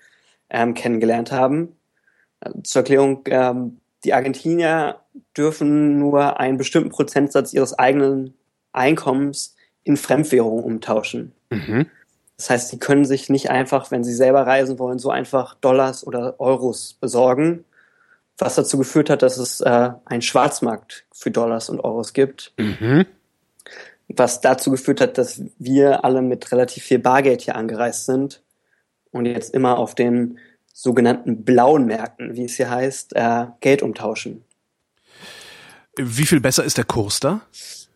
[0.51, 1.77] ähm, kennengelernt haben.
[2.65, 5.01] Zur Erklärung, ähm, die Argentinier
[5.37, 8.35] dürfen nur einen bestimmten Prozentsatz ihres eigenen
[8.73, 11.33] Einkommens in Fremdwährung umtauschen.
[11.51, 11.87] Mhm.
[12.37, 16.07] Das heißt, sie können sich nicht einfach, wenn sie selber reisen wollen, so einfach Dollars
[16.07, 17.65] oder Euros besorgen,
[18.39, 22.53] was dazu geführt hat, dass es äh, einen Schwarzmarkt für Dollars und Euros gibt.
[22.59, 23.07] Mhm.
[24.09, 28.43] Was dazu geführt hat, dass wir alle mit relativ viel Bargeld hier angereist sind
[29.11, 30.39] und jetzt immer auf den
[30.77, 34.45] sogenannten blauen Märkten, wie es hier heißt, äh, Geld umtauschen.
[35.97, 37.41] Wie viel besser ist der Kurs da?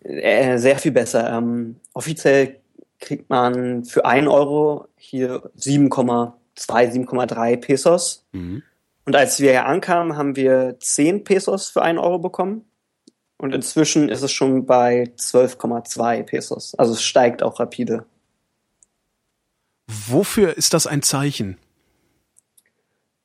[0.03, 1.31] Äh, sehr viel besser.
[1.31, 2.57] Ähm, offiziell
[2.99, 8.25] kriegt man für ein Euro hier 7,2, 7,3 Pesos.
[8.33, 8.63] Mhm.
[9.05, 12.65] Und als wir hier ankamen, haben wir 10 Pesos für einen Euro bekommen.
[13.37, 16.75] Und inzwischen ist es schon bei 12,2 Pesos.
[16.77, 18.07] Also es steigt auch rapide.
[19.87, 21.59] Wofür ist das ein Zeichen?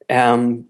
[0.09, 0.67] Ähm,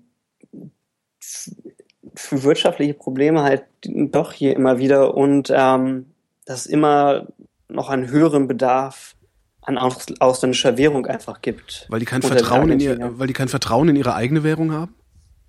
[2.16, 6.08] für wirtschaftliche Probleme halt doch hier immer wieder und ähm,
[6.46, 7.28] dass es immer
[7.68, 9.16] noch einen höheren Bedarf
[9.62, 11.88] an ausländischer Währung einfach gibt.
[11.90, 14.94] Weil die kein Vertrauen in ihr, weil die kein Vertrauen in ihre eigene Währung haben?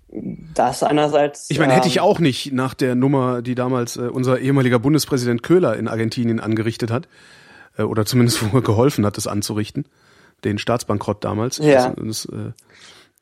[0.09, 1.49] Das einerseits.
[1.49, 4.79] Ich meine, hätte ich ähm, auch nicht nach der Nummer, die damals äh, unser ehemaliger
[4.79, 7.07] Bundespräsident Köhler in Argentinien angerichtet hat,
[7.77, 9.85] äh, oder zumindest wo er geholfen hat, das anzurichten,
[10.43, 11.57] den Staatsbankrott damals.
[11.59, 11.89] Ja.
[11.89, 12.51] Das, das, äh,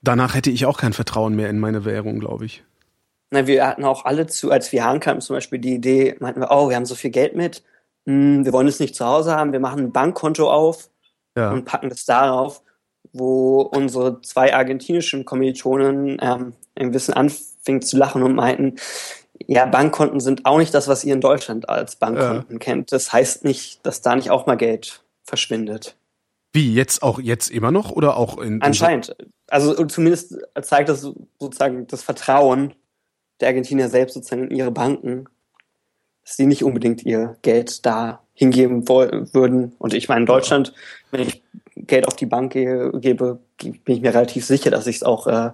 [0.08, 2.64] danach hätte ich auch kein Vertrauen mehr in meine Währung, glaube ich.
[3.32, 6.52] Na, wir hatten auch alle zu, als wir ankamen, zum Beispiel die Idee, meinten wir,
[6.52, 7.64] oh, wir haben so viel Geld mit,
[8.06, 10.90] hm, wir wollen es nicht zu Hause haben, wir machen ein Bankkonto auf
[11.38, 11.52] ja.
[11.52, 12.62] und packen das darauf,
[13.14, 18.76] wo unsere zwei argentinischen Kommilitonen ähm, ein bisschen anfingen zu lachen und meinten,
[19.48, 22.60] ja, Bankkonten sind auch nicht das, was ihr in Deutschland als Bankkonten ja.
[22.60, 22.92] kennt.
[22.92, 25.98] Das heißt nicht, dass da nicht auch mal Geld verschwindet.
[26.54, 28.62] Wie, jetzt auch jetzt immer noch oder auch in.
[28.62, 29.16] Anscheinend.
[29.48, 31.02] Also zumindest zeigt das
[31.40, 32.74] sozusagen das Vertrauen
[33.40, 35.26] der Argentinier selbst sozusagen in ihre Banken,
[36.24, 39.74] dass sie nicht unbedingt ihr Geld da hingeben würden.
[39.78, 40.74] Und ich meine, in Deutschland,
[41.12, 41.44] wenn ich
[41.76, 45.52] Geld auf die Bank gebe, bin ich mir relativ sicher, dass ich es auch äh,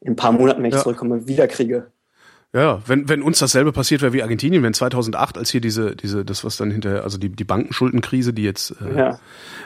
[0.00, 0.82] in ein paar Monaten, wenn ich ja.
[0.82, 1.90] zurückkomme, wiederkriege.
[2.52, 6.24] Ja, wenn, wenn uns dasselbe passiert wäre wie Argentinien, wenn 2008, als hier diese, diese,
[6.24, 9.18] das was dann hinterher, also die, die Bankenschuldenkrise, die jetzt, äh, ja.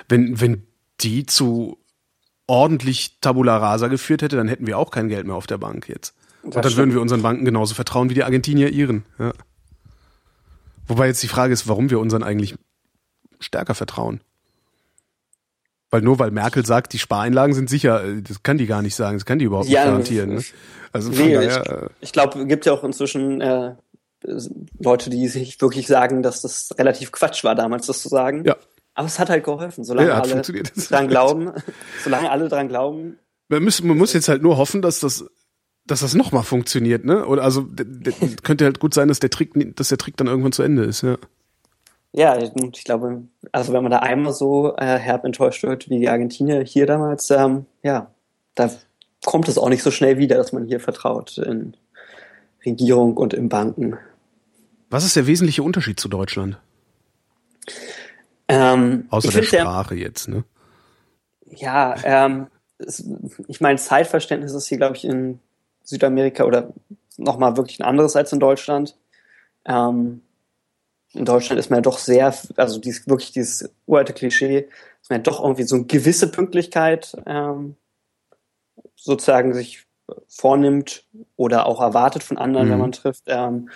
[0.09, 0.62] wenn, wenn
[1.01, 1.78] die zu
[2.47, 5.89] ordentlich Tabula Rasa geführt hätte, dann hätten wir auch kein Geld mehr auf der Bank
[5.89, 6.15] jetzt.
[6.42, 6.76] Und dann stimmt.
[6.76, 9.05] würden wir unseren Banken genauso vertrauen wie die Argentinier ihren.
[9.18, 9.33] Ja.
[10.86, 12.55] Wobei jetzt die Frage ist, warum wir unseren eigentlich
[13.41, 14.20] stärker vertrauen.
[15.91, 18.94] Weil nur weil Merkel sagt, die Spareinlagen sind sicher, äh, das kann die gar nicht
[18.94, 20.34] sagen, das kann die überhaupt ja, nicht garantieren.
[20.34, 20.44] Ne?
[20.92, 23.75] Also nee, daher, ich, ich glaube, gibt ja auch inzwischen äh,
[24.78, 28.44] Leute, die sich wirklich sagen, dass das relativ Quatsch war, damals das zu sagen.
[28.44, 28.57] Ja.
[28.97, 31.52] Aber es hat halt geholfen, solange ja, alle dran glauben,
[32.02, 33.18] solange alle dran glauben.
[33.49, 35.26] Man muss, man muss jetzt halt nur hoffen, dass das,
[35.84, 37.26] dass das nochmal funktioniert, ne?
[37.26, 37.68] Oder also
[38.42, 41.02] könnte halt gut sein, dass der Trick, dass der Trick dann irgendwann zu Ende ist,
[41.02, 41.18] ja.
[42.12, 46.08] Ja, ich glaube, also wenn man da einmal so äh, herb enttäuscht wird wie die
[46.08, 48.10] Argentinier hier damals, ähm, ja,
[48.55, 48.70] da
[49.26, 51.76] kommt es auch nicht so schnell wieder, dass man hier vertraut in
[52.65, 53.99] Regierung und in Banken.
[54.89, 56.58] Was ist der wesentliche Unterschied zu Deutschland?
[58.49, 60.44] Ähm, Außer der Sprache der, jetzt, ne?
[61.47, 62.47] Ja, ähm,
[62.78, 63.05] es,
[63.49, 65.41] ich meine, Zeitverständnis ist hier, glaube ich, in
[65.83, 66.73] Südamerika oder
[67.16, 68.97] nochmal wirklich ein anderes als in Deutschland.
[69.65, 70.23] Ähm,
[71.12, 74.68] in Deutschland ist man ja doch sehr, also dies, wirklich dieses uralte Klischee,
[75.00, 77.76] ist man ja doch irgendwie so eine gewisse Pünktlichkeit ähm,
[78.94, 79.86] sozusagen sich
[80.28, 81.05] vornimmt
[81.36, 82.73] oder auch erwartet von anderen, mhm.
[82.73, 83.25] wenn man trifft.
[83.26, 83.70] Ähm,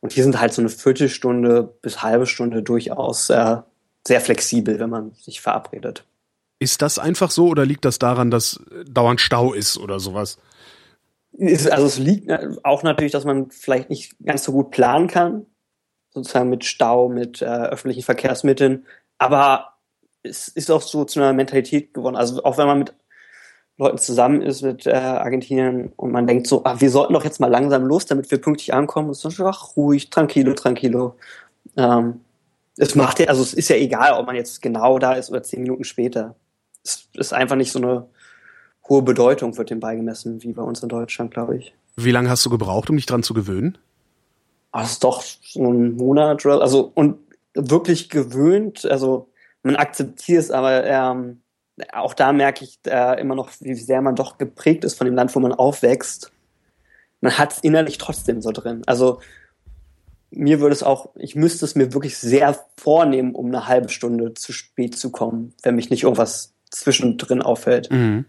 [0.00, 3.58] und hier sind halt so eine Viertelstunde bis halbe Stunde durchaus äh,
[4.06, 6.04] sehr flexibel, wenn man sich verabredet.
[6.58, 10.38] Ist das einfach so oder liegt das daran, dass dauernd Stau ist oder sowas?
[11.38, 12.32] Also es liegt
[12.64, 15.44] auch natürlich, dass man vielleicht nicht ganz so gut planen kann,
[16.10, 18.86] sozusagen mit Stau, mit äh, öffentlichen Verkehrsmitteln.
[19.18, 19.74] Aber
[20.22, 22.16] es ist auch so zu einer Mentalität geworden.
[22.16, 22.94] Also auch wenn man mit
[23.76, 27.40] Leuten zusammen ist, mit äh, Argentinien und man denkt so, ah, wir sollten doch jetzt
[27.40, 29.10] mal langsam los, damit wir pünktlich ankommen.
[29.10, 31.16] Es ist einfach ruhig, tranquilo, tranquilo.
[31.76, 32.20] Ähm,
[32.76, 35.42] es macht ja, also es ist ja egal, ob man jetzt genau da ist oder
[35.42, 36.36] zehn Minuten später.
[36.84, 38.06] Es ist einfach nicht so eine
[38.88, 41.74] hohe Bedeutung wird dem beigemessen, wie bei uns in Deutschland, glaube ich.
[41.96, 43.78] Wie lange hast du gebraucht, um dich dran zu gewöhnen?
[44.70, 47.18] Ah, das ist doch so ein Monat, also und
[47.54, 49.30] wirklich gewöhnt, also
[49.62, 51.40] man akzeptiert es, aber ähm,
[51.92, 55.14] auch da merke ich äh, immer noch, wie sehr man doch geprägt ist von dem
[55.14, 56.30] Land, wo man aufwächst.
[57.20, 58.82] Man hat es innerlich trotzdem so drin.
[58.86, 59.20] Also
[60.36, 64.34] mir würde es auch, ich müsste es mir wirklich sehr vornehmen, um eine halbe Stunde
[64.34, 67.90] zu spät zu kommen, wenn mich nicht irgendwas zwischendrin auffällt.
[67.90, 68.26] Mhm.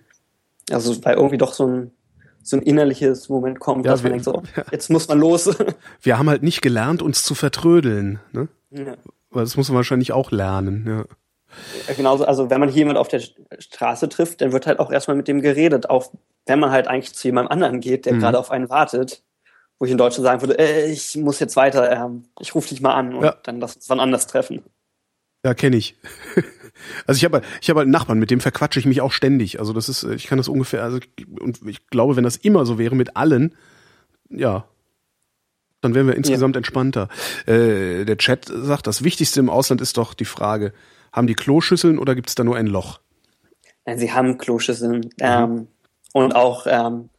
[0.72, 1.92] Also weil irgendwie doch so ein
[2.42, 4.64] so ein innerliches Moment kommt, ja, dass wir, man denkt so, ja.
[4.72, 5.54] jetzt muss man los.
[6.02, 8.20] Wir haben halt nicht gelernt, uns zu vertrödeln.
[8.32, 8.48] Ne?
[8.72, 8.96] Ja.
[9.32, 10.86] Weil das muss man wahrscheinlich auch lernen.
[10.88, 11.94] Ja.
[11.96, 13.22] Genauso, also wenn man jemand auf der
[13.60, 16.14] Straße trifft, dann wird halt auch erstmal mit dem geredet, auch
[16.46, 18.20] wenn man halt eigentlich zu jemandem anderen geht, der mhm.
[18.20, 19.24] gerade auf einen wartet,
[19.80, 22.82] wo ich in Deutschland sagen würde, äh, ich muss jetzt weiter, äh, ich rufe dich
[22.82, 23.36] mal an und ja.
[23.44, 24.64] dann lass uns wann anders treffen.
[25.46, 25.96] Ja, kenne ich.
[27.08, 29.60] Also ich habe ich habe halt einen Nachbarn, mit dem verquatsche ich mich auch ständig.
[29.60, 31.00] Also das ist, ich kann das ungefähr, also
[31.40, 33.56] und ich glaube, wenn das immer so wäre mit allen,
[34.30, 34.68] ja,
[35.82, 36.60] dann wären wir insgesamt ja.
[36.60, 37.10] entspannter.
[37.46, 40.74] Äh, der Chat sagt, das Wichtigste im Ausland ist doch die Frage,
[41.12, 43.00] haben die Kloschüsseln oder gibt es da nur ein Loch?
[43.86, 44.98] Nein, sie haben Kloschüsseln.
[44.98, 45.12] Mhm.
[45.20, 45.68] Ähm,
[46.14, 47.10] und auch ähm,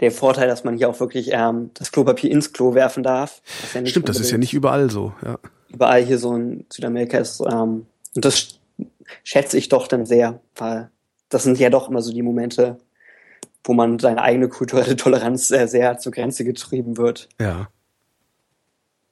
[0.00, 3.40] der Vorteil, dass man hier auch wirklich ähm, das Klopapier ins Klo werfen darf.
[3.74, 5.14] Ja Stimmt, das ist ja nicht überall so.
[5.24, 5.38] Ja.
[5.68, 8.58] Überall hier so in Südamerika ist ähm, und das
[9.24, 10.90] schätze ich doch dann sehr, weil
[11.28, 12.78] das sind ja doch immer so die Momente,
[13.64, 17.28] wo man seine eigene kulturelle Toleranz sehr, sehr zur Grenze getrieben wird.
[17.40, 17.68] Ja.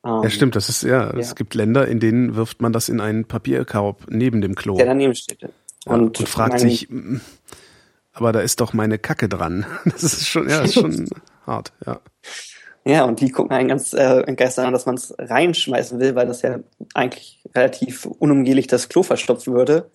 [0.04, 2.88] Ähm, ja, stimmt, das ist, ja, ja, es gibt Länder, in denen wirft man das
[2.88, 4.76] in einen Papierkorb neben dem Klo.
[4.76, 5.42] Der daneben steht.
[5.42, 5.52] Und,
[5.86, 6.88] ja, und fragt sich,
[8.14, 9.66] aber da ist doch meine Kacke dran.
[9.84, 11.08] Das ist schon, ja, ist schon
[11.46, 12.00] hart, ja.
[12.86, 16.26] Ja, und die gucken einen ganz äh, entgeistert an, dass man es reinschmeißen will, weil
[16.26, 16.58] das ja
[16.92, 19.90] eigentlich relativ unumgehlich das Klo verstopfen würde.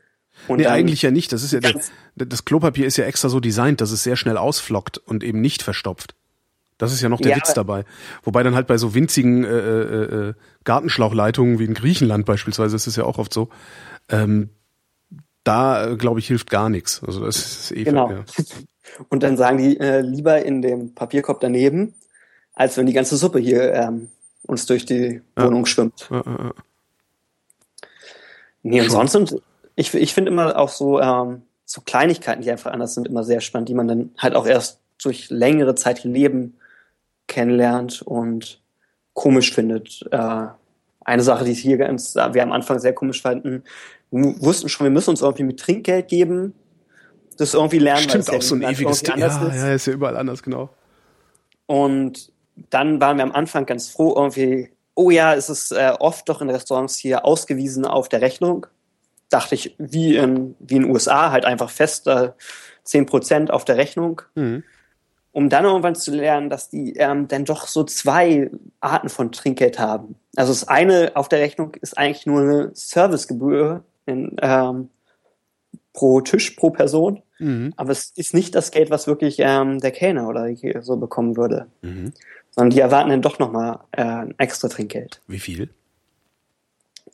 [0.48, 1.32] Und nee, eigentlich ja nicht.
[1.32, 1.76] Das ist ja der,
[2.16, 5.62] das Klopapier ist ja extra so designt, dass es sehr schnell ausflockt und eben nicht
[5.62, 6.16] verstopft.
[6.80, 7.84] Das ist ja noch der ja, Witz dabei.
[8.24, 10.34] Wobei dann halt bei so winzigen äh, äh, äh,
[10.64, 13.50] Gartenschlauchleitungen wie in Griechenland beispielsweise, ist es ja auch oft so,
[14.08, 14.50] ähm,
[15.50, 17.02] da glaube ich hilft gar nichts.
[17.06, 18.12] Also das ist eh genau.
[18.12, 18.24] Ja.
[19.10, 21.94] Und dann sagen die äh, lieber in dem Papierkorb daneben,
[22.54, 24.10] als wenn die ganze Suppe hier ähm,
[24.44, 25.46] uns durch die ja.
[25.46, 26.08] Wohnung schwimmt.
[26.12, 26.54] Ja, ja,
[28.64, 29.42] nee, und sonst sind,
[29.76, 33.42] ich, ich finde immer auch so, ähm, so Kleinigkeiten, die einfach anders sind, immer sehr
[33.42, 36.58] spannend, die man dann halt auch erst durch längere Zeit Leben
[37.28, 38.62] kennenlernt und
[39.14, 40.06] komisch findet.
[40.12, 40.48] Äh,
[41.06, 43.64] eine Sache, die hier ganz, wir am Anfang sehr komisch fanden,
[44.12, 46.54] wussten schon, wir müssen uns irgendwie mit Trinkgeld geben,
[47.38, 48.04] das irgendwie lernen.
[48.04, 49.18] Stimmt, weil auch ja so ein ewiges Ding.
[49.18, 49.56] Ja, ist.
[49.56, 50.70] ja, ist ja überall anders, genau.
[51.66, 52.32] Und
[52.70, 56.42] dann waren wir am Anfang ganz froh, irgendwie, oh ja, es ist äh, oft doch
[56.42, 58.68] in Restaurants hier ausgewiesen auf der Rechnung.
[59.30, 62.32] Dachte ich, wie in, wie in den USA, halt einfach fest äh,
[62.86, 64.22] 10% auf der Rechnung.
[64.36, 64.64] Mhm.
[65.32, 69.78] Um dann irgendwann zu lernen, dass die ähm, dann doch so zwei Arten von Trinkgeld
[69.78, 70.16] haben.
[70.36, 74.90] Also das eine auf der Rechnung ist eigentlich nur eine Servicegebühr in, ähm,
[75.94, 77.22] pro Tisch, pro Person.
[77.40, 77.74] Mhm.
[77.78, 80.50] Aber es ist nicht das Geld, was wirklich ähm, der Kellner oder
[80.82, 81.68] so bekommen würde.
[81.82, 82.14] Mhm
[82.52, 85.22] sondern die erwarten dann doch nochmal äh, ein extra Trinkgeld.
[85.28, 85.70] Wie viel?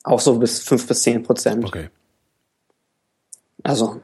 [0.03, 1.65] Auch so bis fünf bis zehn Prozent.
[1.65, 1.89] Okay.
[3.63, 4.01] Also,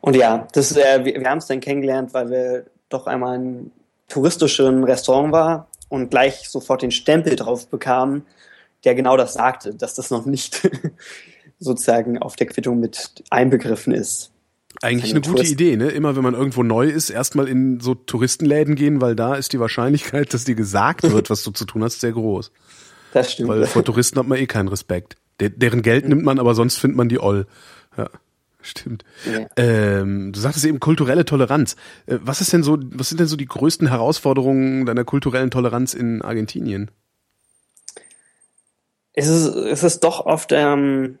[0.00, 3.72] und ja, das, äh, wir, wir haben es dann kennengelernt, weil wir doch einmal ein
[4.08, 8.26] touristischen Restaurant war und gleich sofort den Stempel drauf bekamen,
[8.84, 10.68] der genau das sagte, dass das noch nicht
[11.60, 14.32] sozusagen auf der Quittung mit einbegriffen ist.
[14.82, 15.42] Eigentlich eine gute.
[15.42, 15.88] Idee, ne?
[15.88, 19.60] Immer wenn man irgendwo neu ist, erstmal in so Touristenläden gehen, weil da ist die
[19.60, 22.50] Wahrscheinlichkeit, dass dir gesagt wird, was du zu tun hast, sehr groß.
[23.12, 23.50] Das stimmt.
[23.50, 25.16] Weil vor Touristen hat man eh keinen Respekt.
[25.40, 27.46] De deren Geld nimmt man, aber sonst findet man die Oll.
[27.96, 28.08] Ja.
[28.62, 29.04] Stimmt.
[29.24, 29.46] Ja.
[29.56, 31.76] Ähm, du sagtest eben kulturelle Toleranz.
[32.04, 35.94] Äh, was ist denn so, was sind denn so die größten Herausforderungen deiner kulturellen Toleranz
[35.94, 36.90] in Argentinien?
[39.20, 41.18] es ist, es ist doch oft ähm,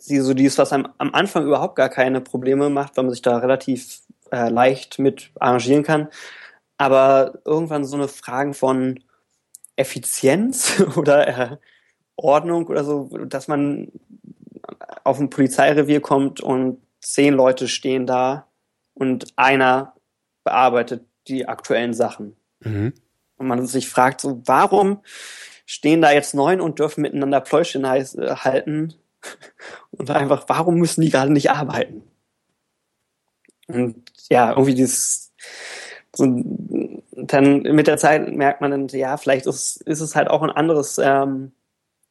[0.00, 3.38] so dieses, was einem am Anfang überhaupt gar keine Probleme macht, weil man sich da
[3.38, 4.00] relativ
[4.32, 6.08] äh, leicht mit arrangieren kann.
[6.78, 9.00] Aber irgendwann so eine Frage von
[9.76, 11.56] Effizienz oder äh,
[12.16, 13.92] Ordnung oder so, dass man
[15.04, 18.46] auf ein Polizeirevier kommt und zehn Leute stehen da
[18.94, 19.94] und einer
[20.44, 22.36] bearbeitet die aktuellen Sachen.
[22.60, 22.92] Mhm.
[23.36, 25.00] Und man sich fragt, so, warum
[25.64, 28.94] stehen da jetzt neun und dürfen miteinander Pläuschen halten?
[29.90, 32.02] Und einfach, warum müssen die gerade nicht arbeiten?
[33.68, 35.32] Und ja, irgendwie dieses,
[36.14, 36.26] so,
[37.16, 40.50] dann mit der Zeit merkt man dann, ja, vielleicht ist, ist es halt auch ein
[40.50, 41.52] anderes, ähm,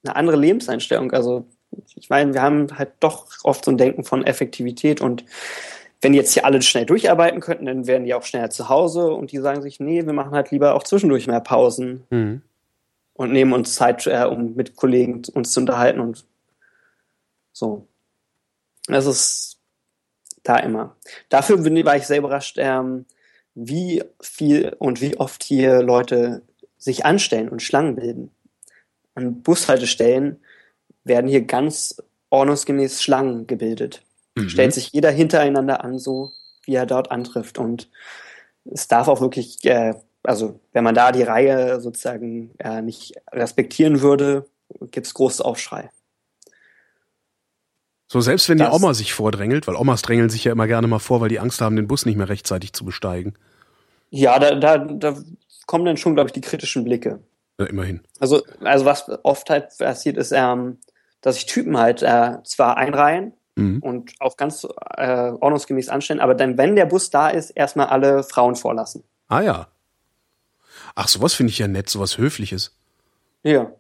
[0.04, 1.12] eine andere Lebenseinstellung.
[1.12, 1.46] Also
[1.96, 5.26] ich meine, wir haben halt doch oft so ein Denken von Effektivität und
[6.02, 9.32] wenn jetzt hier alle schnell durcharbeiten könnten, dann wären die auch schneller zu Hause und
[9.32, 12.42] die sagen sich, nee, wir machen halt lieber auch zwischendurch mehr Pausen mhm.
[13.14, 16.26] und nehmen uns Zeit, äh, um mit Kollegen uns zu unterhalten und
[17.60, 17.88] so.
[18.88, 19.60] Das ist
[20.44, 20.96] da immer.
[21.30, 23.06] Dafür bin, war ich sehr überrascht, ähm,
[23.54, 26.42] wie viel und wie oft hier Leute
[26.78, 28.32] sich anstellen und Schlangen bilden.
[29.14, 30.42] An Bushaltestellen
[31.04, 34.02] werden hier ganz ordnungsgemäß Schlangen gebildet.
[34.36, 34.50] Mhm.
[34.50, 36.32] Stellt sich jeder hintereinander an, so
[36.64, 37.58] wie er dort antrifft.
[37.58, 37.90] Und
[38.66, 44.02] es darf auch wirklich, äh, also wenn man da die Reihe sozusagen äh, nicht respektieren
[44.02, 44.46] würde,
[44.92, 45.90] gibt es großes Aufschrei.
[48.12, 50.88] So, selbst wenn das, die Oma sich vordrängelt, weil Omas drängeln sich ja immer gerne
[50.88, 53.36] mal vor, weil die Angst haben, den Bus nicht mehr rechtzeitig zu besteigen.
[54.10, 55.16] Ja, da, da, da
[55.68, 57.20] kommen dann schon, glaube ich, die kritischen Blicke.
[57.60, 58.02] Ja, immerhin.
[58.20, 60.80] Also, also was oft halt passiert ist, ähm,
[61.22, 63.78] dass sich Typen halt äh, zwar einreihen mhm.
[63.84, 68.24] und auch ganz äh, ordnungsgemäß anstellen, aber dann, wenn der Bus da ist, erstmal alle
[68.24, 69.04] Frauen vorlassen.
[69.28, 69.68] Ah ja.
[70.96, 72.76] Ach, sowas finde ich ja nett, sowas Höfliches.
[73.44, 73.72] Ja.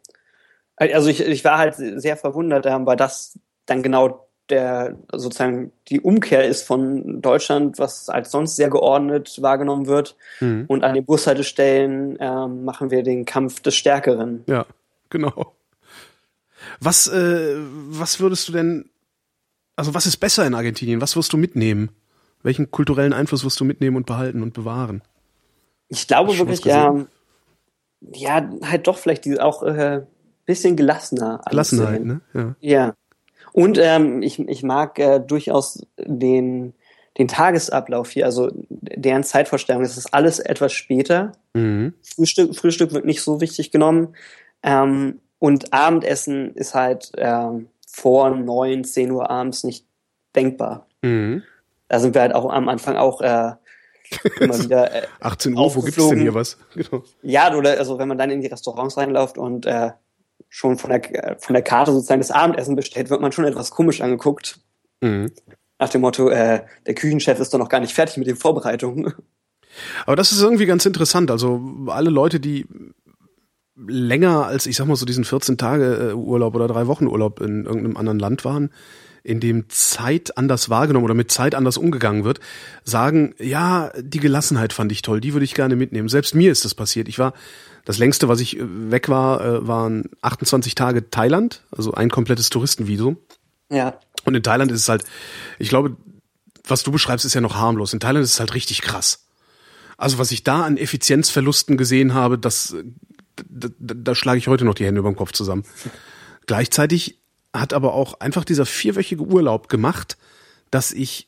[0.75, 6.01] Also ich, ich war halt sehr verwundert, äh, weil das dann genau der sozusagen die
[6.01, 10.15] Umkehr ist von Deutschland, was als sonst sehr geordnet wahrgenommen wird.
[10.39, 10.65] Mhm.
[10.67, 14.43] Und an den Bushaltestellen äh, machen wir den Kampf des Stärkeren.
[14.47, 14.65] Ja,
[15.09, 15.53] genau.
[16.79, 18.89] Was, äh, was würdest du denn,
[19.75, 21.01] also was ist besser in Argentinien?
[21.01, 21.91] Was wirst du mitnehmen?
[22.41, 25.01] Welchen kulturellen Einfluss wirst du mitnehmen und behalten und bewahren?
[25.89, 27.05] Ich glaube wirklich, ja,
[28.01, 30.03] ja, halt doch vielleicht die, auch äh,
[30.45, 31.41] bisschen gelassener.
[31.49, 32.21] Gelassenheit, ne?
[32.33, 32.55] Ja.
[32.59, 32.93] ja.
[33.53, 36.73] Und ähm, ich, ich mag äh, durchaus den,
[37.17, 39.83] den Tagesablauf hier, also deren Zeitvorstellung.
[39.83, 41.31] Es ist alles etwas später.
[41.53, 41.93] Mhm.
[42.03, 44.15] Frühstück, Frühstück wird nicht so wichtig genommen.
[44.63, 49.85] Ähm, und Abendessen ist halt ähm, vor neun, zehn Uhr abends nicht
[50.35, 50.87] denkbar.
[51.01, 51.43] Mhm.
[51.87, 53.53] Da sind wir halt auch am Anfang auch äh,
[54.39, 54.93] immer wieder.
[54.93, 56.57] Äh, 18 Uhr, wo gibt's denn hier was?
[56.75, 57.03] Genau.
[57.21, 59.91] Ja, oder also wenn man dann in die Restaurants reinläuft und äh,
[60.47, 64.01] schon von der, von der Karte sozusagen das Abendessen bestellt, wird man schon etwas komisch
[64.01, 64.59] angeguckt.
[65.01, 65.31] Mhm.
[65.77, 69.13] Nach dem Motto, äh, der Küchenchef ist doch noch gar nicht fertig mit den Vorbereitungen.
[70.05, 71.31] Aber das ist irgendwie ganz interessant.
[71.31, 72.65] Also alle Leute, die
[73.87, 77.39] länger als, ich sag mal so diesen 14 Tage äh, Urlaub oder drei Wochen Urlaub
[77.39, 78.71] in irgendeinem anderen Land waren,
[79.23, 82.39] in dem Zeit anders wahrgenommen oder mit Zeit anders umgegangen wird,
[82.83, 86.09] sagen, ja, die Gelassenheit fand ich toll, die würde ich gerne mitnehmen.
[86.09, 87.07] Selbst mir ist das passiert.
[87.07, 87.33] Ich war
[87.89, 92.51] das längste, was ich äh, weg war, äh, waren 28 Tage Thailand, also ein komplettes
[92.51, 93.17] Touristenvisum.
[93.71, 93.99] Ja.
[94.25, 95.05] Und in Thailand ist es halt,
[95.57, 95.97] ich glaube,
[96.67, 97.91] was du beschreibst, ist ja noch harmlos.
[97.91, 99.25] In Thailand ist es halt richtig krass.
[99.97, 102.75] Also was ich da an Effizienzverlusten gesehen habe, das,
[103.49, 105.63] da, da, da schlage ich heute noch die Hände über den Kopf zusammen.
[106.45, 107.17] Gleichzeitig
[107.53, 110.15] hat aber auch einfach dieser vierwöchige Urlaub gemacht,
[110.69, 111.27] dass ich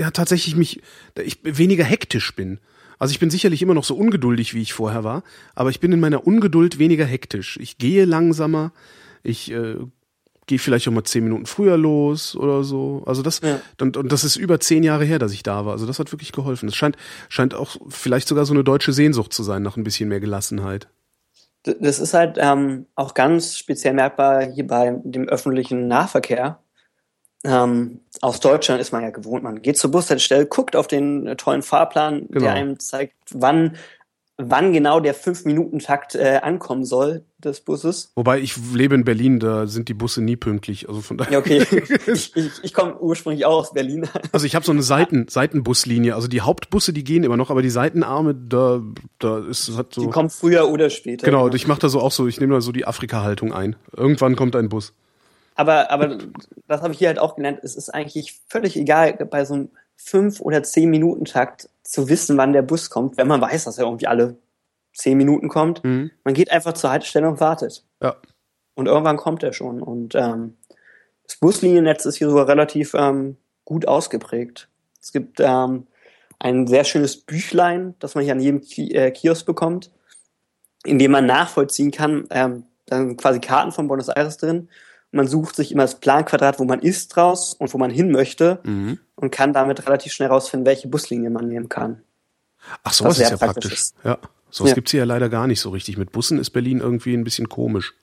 [0.00, 0.80] ja tatsächlich mich,
[1.22, 2.58] ich weniger hektisch bin.
[2.98, 5.22] Also ich bin sicherlich immer noch so ungeduldig, wie ich vorher war,
[5.54, 7.58] aber ich bin in meiner Ungeduld weniger hektisch.
[7.60, 8.72] Ich gehe langsamer,
[9.22, 9.76] ich äh,
[10.46, 13.02] gehe vielleicht auch mal zehn Minuten früher los oder so.
[13.06, 13.60] Also das ja.
[13.80, 15.72] und, und das ist über zehn Jahre her, dass ich da war.
[15.72, 16.68] Also das hat wirklich geholfen.
[16.68, 16.96] Es scheint
[17.28, 20.88] scheint auch vielleicht sogar so eine deutsche Sehnsucht zu sein nach ein bisschen mehr Gelassenheit.
[21.64, 26.60] Das ist halt ähm, auch ganz speziell merkbar hier bei dem öffentlichen Nahverkehr
[27.46, 31.36] ähm, aus Deutschland ist man ja gewohnt, man geht zur Bushaltestelle, guckt auf den äh,
[31.36, 32.40] tollen Fahrplan, genau.
[32.40, 33.76] der einem zeigt, wann,
[34.36, 38.12] wann genau der Fünf-Minuten-Takt äh, ankommen soll des Busses.
[38.16, 40.88] Wobei ich lebe in Berlin, da sind die Busse nie pünktlich.
[40.88, 41.32] Also von daher.
[41.32, 41.64] Ja, okay.
[42.06, 44.08] ich, ich, ich komme ursprünglich auch aus Berlin.
[44.32, 46.14] also ich habe so eine Seiten, Seitenbuslinie.
[46.14, 48.82] Also die Hauptbusse, die gehen immer noch, aber die Seitenarme, da,
[49.18, 50.02] da ist hat so.
[50.02, 51.24] Die kommen früher oder später.
[51.24, 51.54] Genau, genau.
[51.54, 53.76] ich mache da so auch so, ich nehme da so die Afrika-Haltung ein.
[53.96, 54.92] Irgendwann kommt ein Bus.
[55.56, 56.18] Aber, aber
[56.68, 57.60] das habe ich hier halt auch gelernt.
[57.62, 62.36] Es ist eigentlich völlig egal, bei so einem fünf oder zehn Minuten Takt zu wissen,
[62.36, 64.36] wann der Bus kommt, wenn man weiß, dass er irgendwie alle
[64.92, 65.82] zehn Minuten kommt.
[65.82, 66.10] Mhm.
[66.24, 67.84] Man geht einfach zur Haltestelle und wartet.
[68.02, 68.16] Ja.
[68.74, 69.82] Und irgendwann kommt er schon.
[69.82, 70.56] Und ähm,
[71.24, 74.68] das Busliniennetz ist hier sogar relativ ähm, gut ausgeprägt.
[75.00, 75.86] Es gibt ähm,
[76.38, 79.90] ein sehr schönes Büchlein, das man hier an jedem Ki äh, Kiosk bekommt,
[80.84, 84.68] in dem man nachvollziehen kann, ähm, dann quasi Karten von Buenos Aires drin.
[85.16, 88.60] Man sucht sich immer das Planquadrat, wo man ist, raus und wo man hin möchte
[88.64, 88.98] Mhm.
[89.16, 92.02] und kann damit relativ schnell rausfinden, welche Buslinie man nehmen kann.
[92.84, 93.72] Ach, sowas ist ja praktisch praktisch.
[93.72, 93.94] ist.
[94.04, 94.18] Ja.
[94.50, 94.74] Sowas Ja.
[94.74, 95.96] gibt's hier ja leider gar nicht so richtig.
[95.98, 97.94] Mit Bussen ist Berlin irgendwie ein bisschen komisch.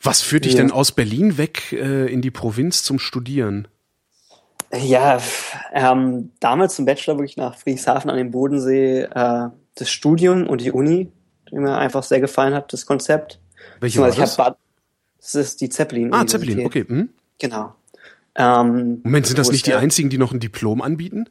[0.00, 0.60] Was führt dich Ja.
[0.62, 3.68] denn aus Berlin weg äh, in die Provinz zum Studieren?
[4.74, 5.20] Ja,
[5.72, 10.72] ähm, damals zum Bachelor wirklich nach Friedrichshafen an dem Bodensee äh, das Studium und die
[10.72, 11.12] Uni,
[11.50, 13.38] die mir einfach sehr gefallen hat, das Konzept.
[13.80, 14.54] Welche war Beziehungsweise ich das?
[15.22, 16.12] Das ist die Zeppelin.
[16.12, 16.84] Ah, Zeppelin, okay.
[16.86, 17.08] Hm?
[17.38, 17.74] Genau.
[18.34, 21.28] Ähm, Moment, sind das nicht die einzigen, die noch ein Diplom anbieten?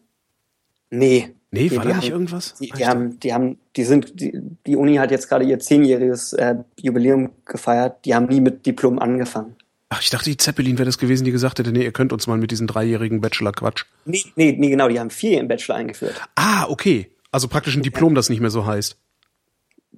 [0.89, 1.33] Nee.
[1.53, 2.53] Nee, Die- war da nicht haben- irgendwas?
[2.61, 5.43] Die, Ah, die ich haben, die haben, die sind, die, die Uni hat jetzt gerade
[5.45, 8.05] ihr zehnjähriges äh, Jubiläum gefeiert.
[8.05, 9.55] Die haben nie mit Diplom angefangen.
[9.89, 12.25] Ach, ich dachte, die Zeppelin wäre das gewesen, die gesagt hätte, nee, ihr könnt uns
[12.27, 13.83] mal mit diesem dreijährigen Bachelor Quatsch.
[14.05, 16.15] Nee, nee, nee, genau, die haben vier im Bachelor eingeführt.
[16.35, 17.11] Ah, okay.
[17.31, 18.95] Also praktisch ein Diplom, das nicht mehr so heißt.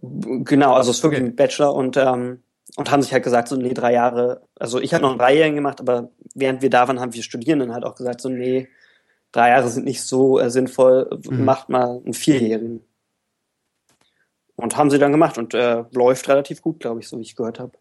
[0.01, 1.29] Genau, also es ist wirklich Okay.
[1.31, 2.39] ein Bachelor und, ähm,
[2.75, 5.55] und haben sich halt gesagt, so, nee, drei Jahre, also ich habe noch einen Dreijährigen
[5.55, 8.67] gemacht, aber während wir da waren, haben wir Studierenden halt auch gesagt, so, nee,
[9.31, 11.45] drei Jahre sind nicht so äh, sinnvoll, Mhm.
[11.45, 12.81] macht mal einen Vierjährigen.
[14.55, 17.35] Und haben sie dann gemacht und äh, läuft relativ gut, glaube ich, so wie ich
[17.35, 17.71] gehört habe.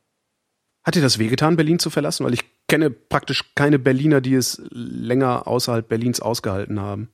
[0.85, 2.25] Hat dir das wehgetan, Berlin zu verlassen?
[2.25, 7.11] Weil ich kenne praktisch keine Berliner, die es länger außerhalb Berlins ausgehalten haben.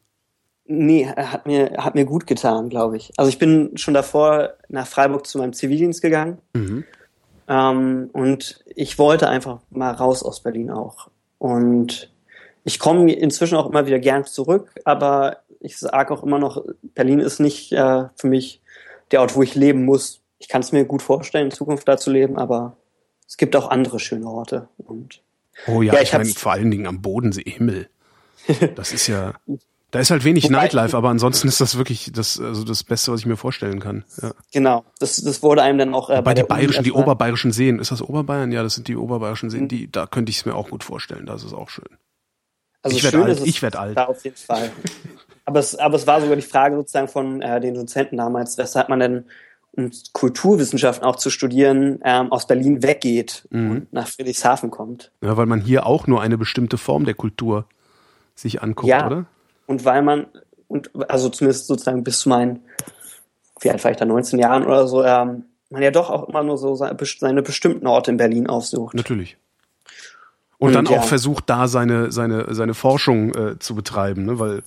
[0.64, 3.12] Nee, hat mir, hat mir gut getan, glaube ich.
[3.16, 6.38] Also ich bin schon davor nach Freiburg zu meinem Zivildienst gegangen.
[6.54, 6.84] Mhm.
[7.48, 11.08] Ähm, und ich wollte einfach mal raus aus Berlin auch.
[11.38, 12.12] Und
[12.64, 17.20] ich komme inzwischen auch immer wieder gern zurück, aber ich sage auch immer noch, Berlin
[17.20, 18.60] ist nicht äh, für mich
[19.10, 20.20] der Ort, wo ich leben muss.
[20.38, 22.76] Ich kann es mir gut vorstellen, in Zukunft da zu leben, aber
[23.26, 24.68] es gibt auch andere schöne Orte.
[24.78, 25.22] Und
[25.66, 27.88] Oh ja, Ja, ich ich meine vor allen Dingen am Bodensee, Himmel.
[28.76, 29.34] Das ist ja,
[29.90, 33.10] da ist halt wenig Wobei- Nightlife, aber ansonsten ist das wirklich das, also das Beste,
[33.12, 34.04] was ich mir vorstellen kann.
[34.20, 34.32] Ja.
[34.52, 37.52] genau, das, das wurde einem dann auch äh, Bei die der Uni bayerischen, die oberbayerischen
[37.52, 38.52] Seen, ist das Oberbayern?
[38.52, 41.24] Ja, das sind die oberbayerischen Seen, die, da könnte ich es mir auch gut vorstellen,
[41.26, 41.88] das ist auch schön.
[42.82, 43.96] Also Ich werd schön alt, ich werd alt.
[43.96, 44.70] Da auf jeden Fall.
[45.44, 48.88] aber, es, aber es war sogar die Frage sozusagen von äh, den Dozenten damals, weshalb
[48.88, 49.24] man denn,
[49.72, 53.70] um Kulturwissenschaften auch zu studieren, ähm, aus Berlin weggeht Mhm.
[53.70, 55.12] und nach Friedrichshafen kommt.
[55.22, 57.66] Ja, weil man hier auch nur eine bestimmte Form der Kultur
[58.34, 59.06] sich anguckt, Ja.
[59.06, 59.26] oder?
[59.68, 60.26] Und weil man,
[60.66, 62.62] und also zumindest sozusagen bis zu meinen,
[63.60, 66.42] wie alt war ich da, 19 Jahren oder so, ähm, man ja doch auch immer
[66.42, 68.94] nur so seine, bestimmten Orte in Berlin aufsucht.
[68.94, 69.36] Natürlich.
[70.56, 70.98] Und Und dann ja.
[70.98, 74.40] auch versucht, da seine, seine, seine Forschung äh, zu betreiben, ne?
[74.40, 74.62] weil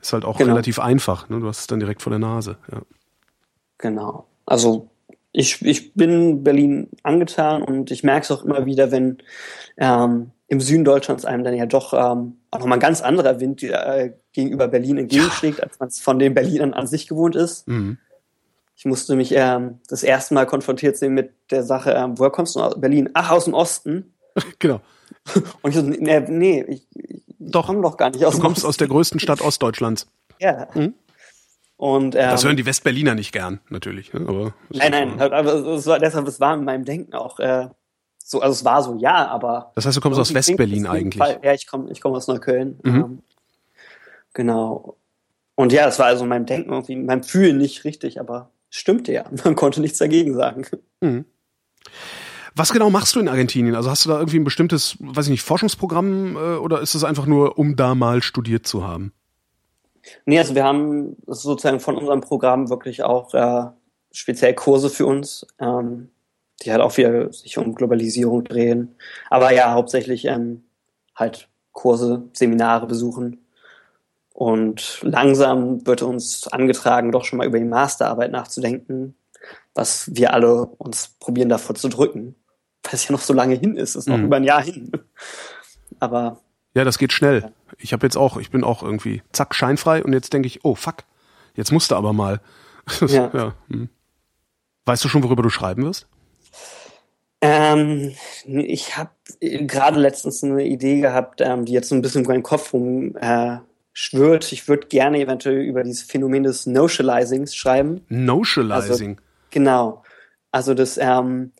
[0.00, 0.52] ist halt auch Genau.
[0.52, 1.28] relativ einfach.
[1.28, 1.40] Ne?
[1.40, 2.56] Du hast es dann direkt vor der Nase.
[2.72, 2.80] Ja.
[3.78, 4.26] Genau.
[4.46, 4.88] Also
[5.32, 9.18] ich, ich bin Berlin angetan und ich merke es auch immer wieder, wenn
[9.76, 13.62] ähm, im Süden Deutschlands einem dann ja doch ähm, auch nochmal ein ganz anderer Wind
[13.62, 17.66] äh, gegenüber Berlin entgegenschlägt, als man es von den Berlinern an sich gewohnt ist.
[17.66, 17.98] Mhm.
[18.76, 22.54] Ich musste mich ähm, das erste Mal konfrontiert sehen mit der Sache, ähm, woher kommst
[22.56, 23.08] du aus Berlin?
[23.14, 24.12] Ach, aus dem Osten.
[24.58, 24.80] Genau.
[25.62, 27.66] Und ich so, nee, nee ich, ich Doch.
[27.66, 28.68] komme doch gar nicht aus Du kommst Osten.
[28.68, 30.06] aus der größten Stadt Ostdeutschlands.
[30.38, 30.68] Ja.
[30.74, 30.92] Mhm.
[31.78, 34.12] Und, ähm, Das hören die Westberliner nicht gern, natürlich.
[34.12, 34.20] Ne?
[34.28, 37.68] Aber Nein, nein, aber es war deshalb, es war in meinem Denken auch äh,
[38.28, 39.70] so, also es war so, ja, aber.
[39.76, 41.22] Das heißt, du kommst aus Westberlin eigentlich.
[41.22, 41.38] Fall.
[41.44, 42.80] Ja, ich komme ich komme aus Neukölln.
[42.82, 42.94] Mhm.
[42.94, 43.22] Ähm,
[44.34, 44.96] genau.
[45.54, 48.50] Und ja, es war also in meinem Denken irgendwie, in meinem Fühlen nicht richtig, aber
[48.68, 49.26] es stimmte ja.
[49.44, 50.66] Man konnte nichts dagegen sagen.
[52.56, 53.76] Was genau machst du in Argentinien?
[53.76, 57.04] Also hast du da irgendwie ein bestimmtes, weiß ich nicht, Forschungsprogramm äh, oder ist es
[57.04, 59.12] einfach nur, um da mal studiert zu haben?
[60.24, 63.66] Nee, also wir haben sozusagen von unserem Programm wirklich auch äh,
[64.10, 66.10] speziell Kurse für uns, ähm,
[66.62, 68.94] die halt auch wieder sich um Globalisierung drehen.
[69.30, 70.64] Aber ja, hauptsächlich ähm,
[71.14, 73.44] halt Kurse, Seminare besuchen.
[74.32, 79.14] Und langsam wird uns angetragen, doch schon mal über die Masterarbeit nachzudenken,
[79.74, 82.34] was wir alle uns probieren davor zu drücken.
[82.82, 84.24] Weil es ja noch so lange hin ist, es ist noch Mhm.
[84.26, 84.90] über ein Jahr hin.
[86.00, 86.40] Aber
[86.74, 87.50] Ja, das geht schnell.
[87.78, 90.74] Ich habe jetzt auch, ich bin auch irgendwie zack scheinfrei und jetzt denke ich, oh
[90.74, 90.96] fuck,
[91.54, 92.40] jetzt musst du aber mal.
[93.08, 93.30] Ja.
[93.32, 93.54] ja.
[93.68, 93.88] hm.
[94.84, 96.06] Weißt du schon, worüber du schreiben wirst?
[97.40, 102.28] Ähm, ich habe gerade letztens eine Idee gehabt, ähm, die jetzt so ein bisschen in
[102.28, 103.58] meinem Kopf rum äh,
[103.92, 104.52] schwirrt.
[104.52, 108.04] Ich würde gerne eventuell über dieses Phänomen des Notionalizings schreiben.
[108.08, 109.20] Notionalizing.
[109.50, 110.02] Genau.
[110.50, 111.52] Also des ähm,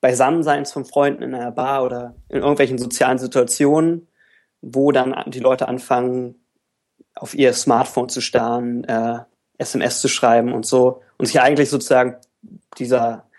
[0.00, 4.08] Beisammenseins von Freunden in einer Bar oder in irgendwelchen sozialen Situationen,
[4.62, 6.36] wo dann die Leute anfangen,
[7.14, 9.18] auf ihr Smartphone zu starren, äh,
[9.58, 12.16] SMS zu schreiben und so und sich eigentlich sozusagen
[12.78, 13.29] dieser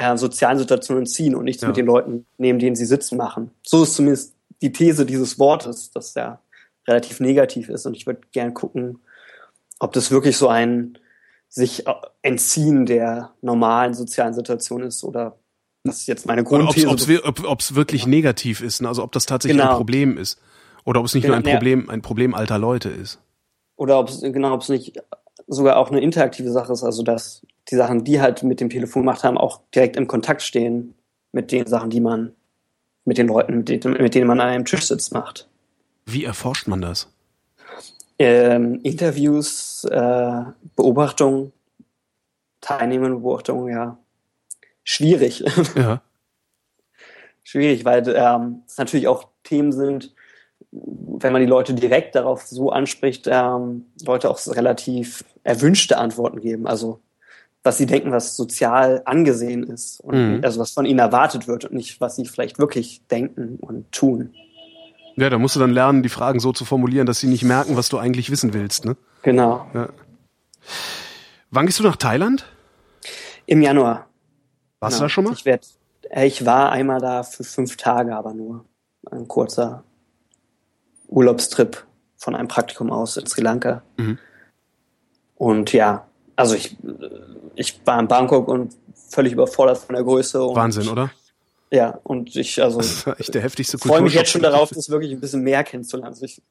[0.00, 1.68] äh, sozialen Situationen ziehen und nichts Ja.
[1.68, 3.50] mit den Leuten, neben denen sie sitzen, machen.
[3.62, 6.40] So ist zumindest die These dieses Wortes, dass der
[6.88, 7.86] relativ negativ ist.
[7.86, 8.98] Und ich würde gern gucken,
[9.78, 10.98] ob das wirklich so ein
[11.48, 15.36] sich äh, entziehen der normalen sozialen Situation ist oder
[15.84, 16.88] das ist jetzt meine Grundthese.
[16.88, 18.88] ob's, ob's, ob ob's wirklich negativ ist, ne?
[18.88, 19.76] also ob das tatsächlich ein Genau.
[19.78, 20.38] Problem ist.
[20.84, 21.52] Oder ob es nicht Genau, nur ein.
[21.52, 23.18] Problem, ein Problem alter Leute ist.
[23.76, 24.98] oder ob es genau, ob es nicht
[25.50, 29.02] sogar auch eine interaktive Sache ist, also dass die Sachen, die halt mit dem Telefon
[29.02, 30.94] gemacht haben, auch direkt im Kontakt stehen
[31.32, 32.32] mit den Sachen, die man
[33.04, 35.48] mit den Leuten, mit denen, mit denen man an einem Tisch sitzt, macht.
[36.06, 37.12] Wie erforscht man das?
[38.18, 40.42] Ähm, Interviews, äh,
[40.76, 41.52] Beobachtungen,
[42.60, 43.98] Teilnehmende Beobachtungen, ja.
[44.84, 45.44] Schwierig.
[45.74, 46.02] Ja.
[47.42, 50.14] Schwierig, weil ähm, es natürlich auch Themen sind,
[50.70, 56.66] wenn man die Leute direkt darauf so anspricht, ähm, Leute auch relativ erwünschte Antworten geben.
[56.66, 57.00] Also
[57.62, 60.44] was sie denken, was sozial angesehen ist und Mhm.
[60.44, 64.34] also was von ihnen erwartet wird und nicht, was sie vielleicht wirklich denken und tun.
[65.16, 67.76] Ja, da musst du dann lernen, die Fragen so zu formulieren, dass sie nicht merken,
[67.76, 68.86] was du eigentlich wissen willst.
[68.86, 68.96] Ne?
[69.22, 69.66] Genau.
[71.50, 72.46] Wann gehst du nach Thailand?
[73.44, 74.08] Im Januar.
[74.78, 74.98] Warst genau.
[74.98, 75.32] du da schon mal?
[75.34, 75.66] Ich, werd,
[76.08, 78.64] äh, ich war einmal da für fünf Tage, aber nur
[79.10, 79.84] ein kurzer
[81.08, 81.84] Urlaubstrip
[82.16, 83.82] von einem Praktikum aus in Sri Lanka.
[83.98, 84.18] Mhm.
[85.40, 86.76] Und ja, also ich,
[87.54, 88.76] ich war in Bangkok und
[89.08, 90.42] völlig überfordert von der Größe.
[90.44, 91.10] Und, Wahnsinn, oder?
[91.70, 94.68] Ja, und ich, also Das war echt der heftigste ich freue mich jetzt schon darauf,
[94.68, 96.12] das wirklich ein bisschen mehr kennenzulernen.
[96.12, 96.42] Also ich,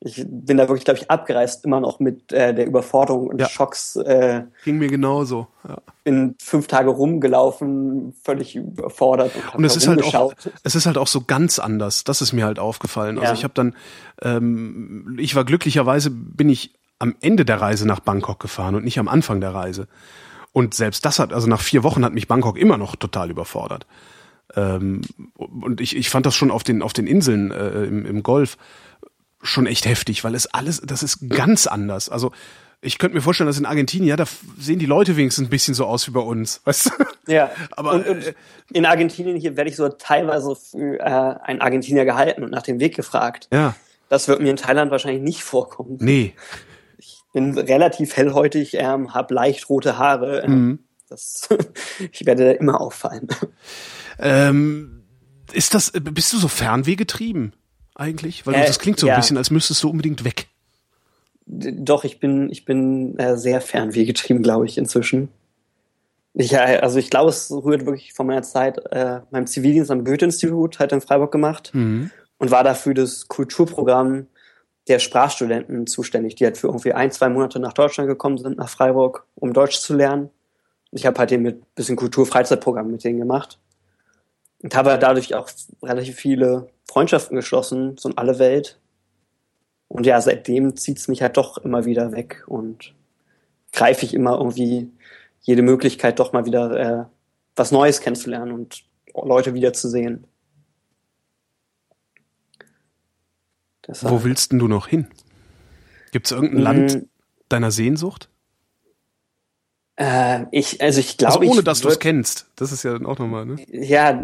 [0.00, 3.48] ich bin da wirklich, glaube ich, abgereist, immer noch mit äh, der Überforderung und Ja.
[3.48, 3.94] Schocks.
[3.94, 5.46] Äh, Ging mir genauso.
[5.68, 5.76] Ja.
[6.02, 10.32] bin fünf Tage rumgelaufen, völlig überfordert und, Und es ist halt auch,
[10.64, 12.02] es ist halt auch so ganz anders.
[12.02, 13.16] Das ist mir halt aufgefallen.
[13.18, 13.38] Also Ja.
[13.38, 13.76] ich habe dann,
[14.22, 18.98] ähm, ich war glücklicherweise, bin ich am Ende der Reise nach Bangkok gefahren und nicht
[18.98, 19.86] am Anfang der Reise.
[20.52, 23.86] Und selbst das hat, also nach vier Wochen hat mich Bangkok immer noch total überfordert.
[24.56, 25.02] Ähm,
[25.36, 28.56] und ich, ich fand das schon auf den, auf den Inseln äh, im, im Golf
[29.42, 32.08] schon echt heftig, weil es alles, das ist ganz anders.
[32.08, 32.32] Also
[32.80, 34.24] ich könnte mir vorstellen, dass in Argentinien, ja, da
[34.58, 36.60] sehen die Leute wenigstens ein bisschen so aus wie bei uns.
[36.64, 37.32] Weißt du?
[37.32, 38.34] Ja, Aber, und, äh, und
[38.72, 42.80] in Argentinien hier werde ich so teilweise für äh, einen Argentinier gehalten und nach dem
[42.80, 43.48] Weg gefragt.
[43.52, 43.74] Ja,
[44.08, 45.98] Das wird mir in Thailand wahrscheinlich nicht vorkommen.
[46.00, 46.34] nee.
[47.32, 50.40] Bin relativ hellhäutig, ähm, habe leicht rote Haare.
[50.40, 50.78] Ähm, Mhm.
[51.08, 51.48] das,
[52.12, 53.28] ich werde da immer auffallen.
[54.18, 55.02] Ähm,
[55.52, 57.52] ist das, bist du so fernwehgetrieben
[57.94, 58.46] eigentlich?
[58.46, 59.16] Weil Äh, das klingt so ein ja.
[59.16, 60.46] bisschen, als müsstest du unbedingt weg.
[61.46, 65.28] Doch, ich bin, ich bin äh, sehr fernwehgetrieben, glaube ich, inzwischen.
[66.34, 70.04] Ich, äh, also ich glaube, es rührt wirklich von meiner Zeit, äh, meinem Zivildienst am
[70.04, 71.70] Goethe-Institut, halt in Freiburg gemacht.
[71.74, 72.10] Mhm.
[72.40, 74.26] und war dafür das Kulturprogramm
[74.88, 78.68] der Sprachstudenten zuständig, die halt für irgendwie ein, zwei Monate nach Deutschland gekommen sind, nach
[78.68, 80.30] Freiburg, um Deutsch zu lernen.
[80.90, 83.58] Ich habe halt eben mit bisschen Kultur-Freizeitprogramm mit denen gemacht.
[84.62, 85.48] Und habe halt dadurch auch
[85.82, 88.78] relativ viele Freundschaften geschlossen, so in alle Welt.
[89.88, 92.94] Und ja, seitdem zieht's mich halt doch immer wieder weg und
[93.72, 94.90] greife ich immer irgendwie
[95.42, 97.04] jede Möglichkeit, doch mal wieder äh,
[97.56, 98.84] was Neues kennenzulernen und
[99.14, 100.26] Leute wiederzusehen.
[103.88, 105.08] Deshalb- Wo willst denn du noch hin?
[106.12, 106.98] Gibt es irgendein Land Mm,
[107.48, 108.28] deiner Sehnsucht?
[109.96, 112.46] Äh, ich, also ich glaube, also ohne, dass du es kennst.
[112.56, 113.56] Das ist ja dann auch nochmal, ne?
[113.68, 114.22] Ja,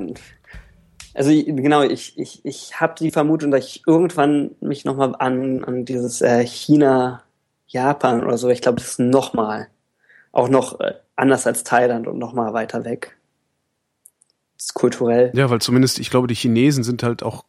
[1.14, 5.84] also genau, ich, ich, ich habe die Vermutung, dass ich irgendwann mich nochmal an, an
[5.84, 7.22] dieses äh, China,
[7.66, 9.68] Japan oder so, ich glaube, das ist nochmal,
[10.32, 13.16] auch noch äh, anders als Thailand und nochmal weiter weg.
[14.56, 15.32] Das ist kulturell.
[15.34, 17.44] Ja, weil zumindest, ich glaube, die Chinesen sind halt auch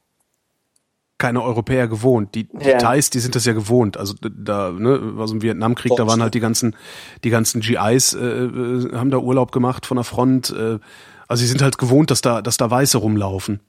[1.18, 2.36] keine Europäer gewohnt.
[2.36, 2.78] Die, die Ja.
[2.78, 3.98] Thais, die sind das ja gewohnt.
[3.98, 6.76] Also da, ne, also im Vietnamkrieg, da waren halt die ganzen,
[7.24, 10.50] die ganzen GIs, äh, äh, haben da Urlaub gemacht von der Front.
[10.52, 10.80] Äh,
[11.28, 13.62] also sie sind halt gewohnt, dass da, dass da Weiße rumlaufen.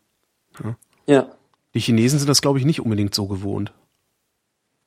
[1.07, 1.29] Ja,
[1.75, 3.73] Die Chinesen sind das, glaube ich, nicht unbedingt so gewohnt.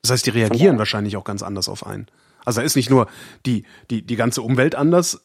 [0.02, 2.06] Das heißt, die reagieren wahrscheinlich auch ganz anders auf einen.
[2.44, 3.06] Also da ist nicht nur
[3.46, 5.24] die, die, die ganze Umwelt anders,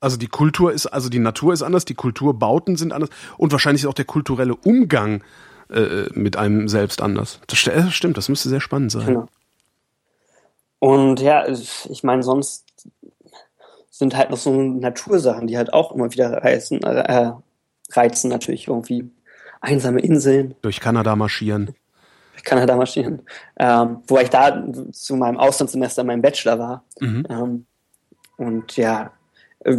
[0.00, 3.82] also die Kultur ist, also die Natur ist anders, die Kulturbauten sind anders und wahrscheinlich
[3.82, 5.22] ist auch der kulturelle Umgang
[5.70, 7.40] äh, mit einem selbst anders.
[7.46, 9.06] Das äh, stimmt, das müsste sehr spannend sein.
[9.06, 9.26] Genau.
[10.78, 12.64] Und ja, ich meine, sonst
[13.90, 17.32] sind halt noch so Natursachen, die halt auch immer wieder reizen, äh,
[17.92, 19.10] reizen natürlich irgendwie.
[19.60, 21.74] Einsame Inseln, Durch Kanada marschieren.
[22.36, 23.22] ich kann ja da marschieren.
[23.58, 26.84] Ähm, wobei ich da zu meinem Auslandssemester mein Bachelor war.
[27.00, 27.26] Mhm.
[27.28, 27.66] Ähm,
[28.36, 29.12] und ja,
[29.60, 29.76] äh,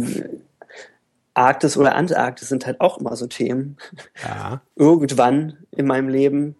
[1.38, 3.76] Arktis oder Antarktis sind halt auch immer so Themen.
[4.22, 4.60] Ja.
[4.76, 6.56] Irgendwann in meinem Leben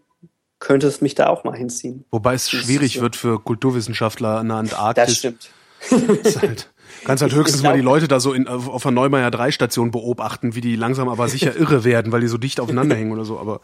[0.61, 2.05] könnte es mich da auch mal hinziehen.
[2.11, 3.01] Wobei es Das schwierig so.
[3.03, 5.19] wird für Kulturwissenschaftler an der Das Antarktis.
[5.19, 5.51] stimmt.
[6.25, 6.71] ist halt,
[7.05, 9.91] Kannst halt höchstens glaub, mal die Leute da so in, auf der Neumeier 3 Station
[9.91, 13.25] beobachten, wie die langsam aber sicher irre werden, weil die so dicht aufeinander hängen oder
[13.25, 13.61] so, aber.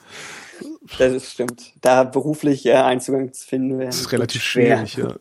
[0.98, 1.72] Das stimmt.
[1.80, 3.86] Da beruflich äh, Einzugang zu finden wäre.
[3.88, 5.14] Das ist relativ schwierig, ja.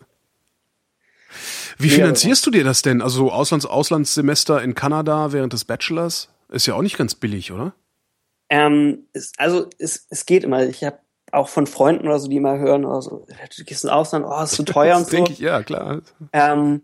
[1.78, 3.02] Wie finanzierst du dir das denn?
[3.02, 7.74] Also Auslands Auslandssemester in Kanada während des Bachelors ist ja auch nicht ganz billig, oder?
[8.50, 10.66] Ähm, es, also es, es geht immer.
[10.68, 11.00] Ich habe
[11.32, 13.26] auch von Freunden oder so, die mal hören, oder so,
[13.58, 15.12] du gehst ins Ausland, oh, ist so teuer und so.
[15.12, 16.02] Denke ich, ja, klar.
[16.32, 16.84] Ähm,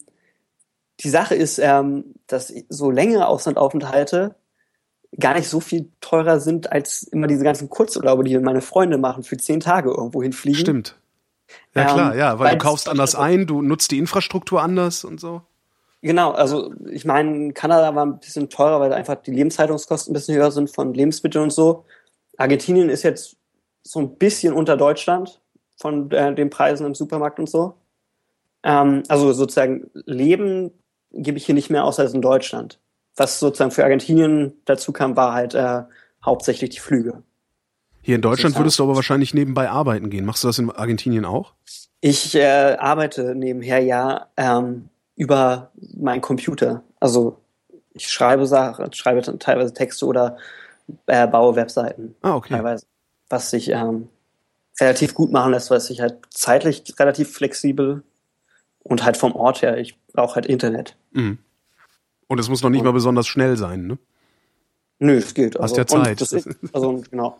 [1.01, 4.35] die Sache ist, ähm, dass so längere Auslandaufenthalte
[5.17, 9.23] gar nicht so viel teurer sind als immer diese ganzen Kurzurlaube, die meine Freunde machen,
[9.23, 10.59] für zehn Tage irgendwo hinfliegen.
[10.59, 10.98] Stimmt.
[11.75, 15.03] Ja klar, ähm, ja, weil, weil du kaufst anders ein, du nutzt die Infrastruktur anders
[15.03, 15.41] und so.
[16.01, 20.35] Genau, also ich meine, Kanada war ein bisschen teurer, weil einfach die Lebenshaltungskosten ein bisschen
[20.35, 21.85] höher sind von Lebensmitteln und so.
[22.37, 23.35] Argentinien ist jetzt
[23.83, 25.41] so ein bisschen unter Deutschland
[25.77, 27.75] von äh, den Preisen im Supermarkt und so.
[28.63, 30.71] Ähm, also sozusagen Leben
[31.11, 32.79] gebe ich hier nicht mehr aus als in Deutschland.
[33.15, 35.83] Was sozusagen für Argentinien dazu kam, war halt äh,
[36.23, 37.23] hauptsächlich die Flüge.
[38.09, 40.25] Hier in Deutschland würdest du aber wahrscheinlich nebenbei arbeiten gehen.
[40.25, 41.53] Machst du das in Argentinien auch?
[42.01, 46.81] Ich äh, arbeite nebenher ja ähm, über meinen Computer.
[46.99, 47.37] Also
[47.93, 50.37] ich schreibe Sachen, schreibe teilweise Texte oder
[51.05, 52.15] äh, baue Webseiten.
[52.23, 52.55] Ah, okay.
[52.55, 52.87] Teilweise,
[53.29, 54.09] was sich ähm,
[54.81, 58.01] relativ gut machen lässt, weil sich halt zeitlich relativ flexibel
[58.79, 59.77] und halt vom Ort her.
[59.77, 60.97] Ich brauche halt Internet.
[61.11, 61.37] Mhm.
[62.25, 63.99] Und es muss noch nicht und, mal besonders schnell sein, ne?
[64.97, 65.59] Nö, es geht.
[65.59, 66.21] Also, Hast ja Zeit.
[66.21, 66.33] Das,
[66.73, 67.37] also genau.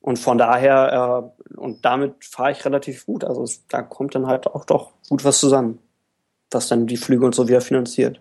[0.00, 3.24] Und von daher, äh, und damit fahre ich relativ gut.
[3.24, 5.78] Also da kommt dann halt auch doch gut was zusammen,
[6.50, 8.20] was dann die Flüge und so wieder finanziert.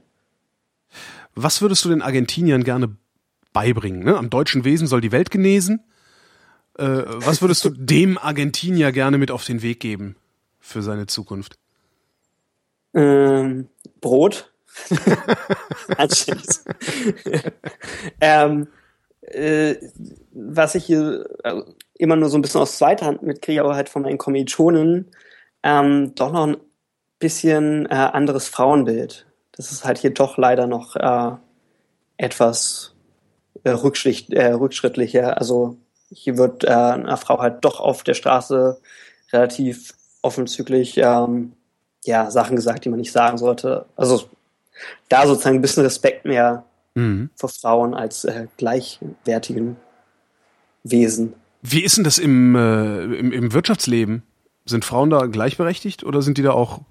[1.36, 2.96] Was würdest du den Argentiniern gerne
[3.54, 4.04] beibringen?
[4.04, 4.18] Ne?
[4.18, 5.82] Am deutschen Wesen soll die Welt genesen.
[6.78, 10.18] Äh, was würdest du dem Argentinier gerne mit auf den Weg geben
[10.60, 11.58] für seine Zukunft?
[12.94, 13.70] Ähm,
[14.02, 14.52] Brot.
[18.22, 18.68] ähm,
[19.34, 19.76] äh,
[20.32, 21.62] was ich hier äh,
[21.96, 25.12] immer nur so ein bisschen aus zweiter Hand mitkriege, aber halt von meinen Kommilitonen,
[25.64, 26.58] ähm, doch noch ein
[27.20, 29.26] bisschen äh, anderes Frauenbild.
[29.52, 31.36] Das ist halt hier doch leider noch äh,
[32.18, 32.94] etwas
[33.64, 35.38] äh, äh, rückschrittlicher.
[35.38, 35.78] Also
[36.12, 38.80] hier wird eine Frau halt doch auf der Straße
[39.32, 41.54] relativ offenzüglich ähm,
[42.06, 43.86] ja, Sachen gesagt, die man nicht sagen sollte.
[43.96, 44.24] Also
[45.10, 46.64] da sozusagen ein bisschen Respekt mehr
[47.00, 47.30] mhm.
[47.36, 49.78] vor Frauen als äh, gleichwertigen
[50.84, 51.34] Wesen.
[51.62, 54.24] Wie ist denn das im, äh, im, im Wirtschaftsleben?
[54.66, 56.82] Sind Frauen da gleichberechtigt oder sind die da auch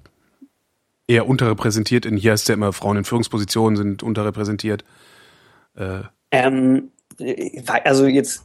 [1.07, 2.07] eher unterrepräsentiert?
[2.07, 4.85] In hier heißt ja immer, Frauen in Führungspositionen sind unterrepräsentiert.
[5.77, 6.01] Äh.
[6.31, 6.91] Ähm,
[7.85, 8.45] also jetzt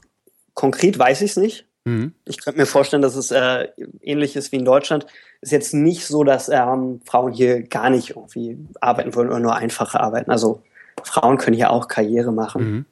[0.53, 1.65] konkret weiß ich es nicht.
[1.85, 2.13] Mhm.
[2.25, 3.67] Ich könnte mir vorstellen, dass es äh,
[4.01, 5.05] ähnlich ist wie in Deutschland.
[5.41, 9.55] Ist jetzt nicht so, dass ähm, Frauen hier gar nicht irgendwie arbeiten wollen oder nur
[9.55, 10.31] einfache arbeiten.
[10.31, 10.61] Also
[11.03, 12.63] Frauen können hier auch Karriere machen.
[12.63, 12.85] Mhm.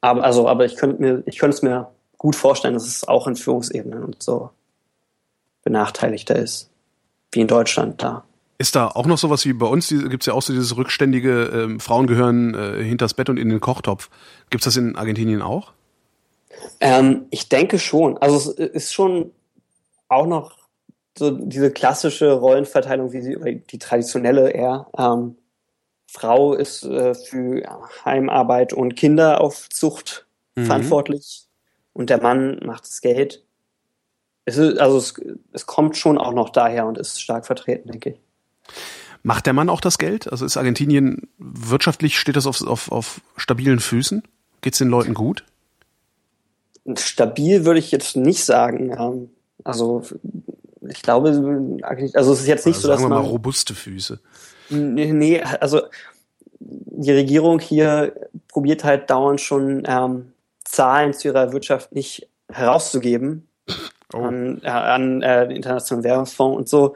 [0.00, 3.26] Aber, also, aber ich könnte mir, ich könnte es mir gut vorstellen, dass es auch
[3.26, 4.50] in Führungsebenen und so
[5.62, 6.70] benachteiligter ist.
[7.32, 8.24] Wie in Deutschland da.
[8.58, 9.88] Ist da auch noch sowas wie bei uns?
[9.88, 13.48] Gibt es ja auch so dieses rückständige, ähm, Frauen gehören äh, hinters Bett und in
[13.48, 14.10] den Kochtopf.
[14.50, 15.72] Gibt es das in Argentinien auch?
[16.80, 18.18] Ähm, ich denke schon.
[18.18, 19.30] Also es ist schon
[20.08, 20.52] auch noch
[21.16, 24.88] so diese klassische Rollenverteilung, wie sie, die traditionelle eher.
[24.98, 25.36] Ähm,
[26.12, 27.62] Frau ist äh, für
[28.04, 30.66] Heimarbeit und Kinderaufzucht mhm.
[30.66, 31.44] verantwortlich
[31.92, 33.44] und der Mann macht das Geld.
[34.44, 35.14] Es ist, also es,
[35.52, 38.20] es kommt schon auch noch daher und ist stark vertreten, denke ich.
[39.22, 40.32] Macht der Mann auch das Geld?
[40.32, 44.24] Also ist Argentinien wirtschaftlich, steht das auf, auf, auf stabilen Füßen?
[44.62, 45.44] Geht es den Leuten gut?
[46.96, 49.30] Stabil würde ich jetzt nicht sagen.
[49.62, 50.02] Also
[50.88, 51.28] ich glaube,
[52.14, 54.18] also es ist jetzt nicht also so, dass sagen wir man mal robuste Füße.
[54.70, 55.82] Nee, also
[56.60, 58.14] die Regierung hier
[58.48, 60.32] probiert halt dauernd schon ähm,
[60.64, 63.48] Zahlen zu ihrer Wirtschaft nicht herauszugeben
[64.12, 64.18] oh.
[64.18, 66.94] an, äh, an äh, den Internationalen Währungsfonds und so.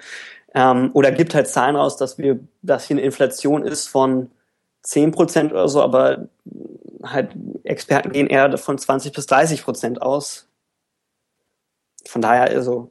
[0.55, 4.31] Ähm, oder gibt halt Zahlen raus, dass wir, dass hier eine Inflation ist von
[4.83, 6.29] 10 Prozent oder so, aber
[7.03, 7.31] halt
[7.65, 10.49] Experten gehen eher von 20 bis 30 Prozent aus.
[12.07, 12.91] Von daher, also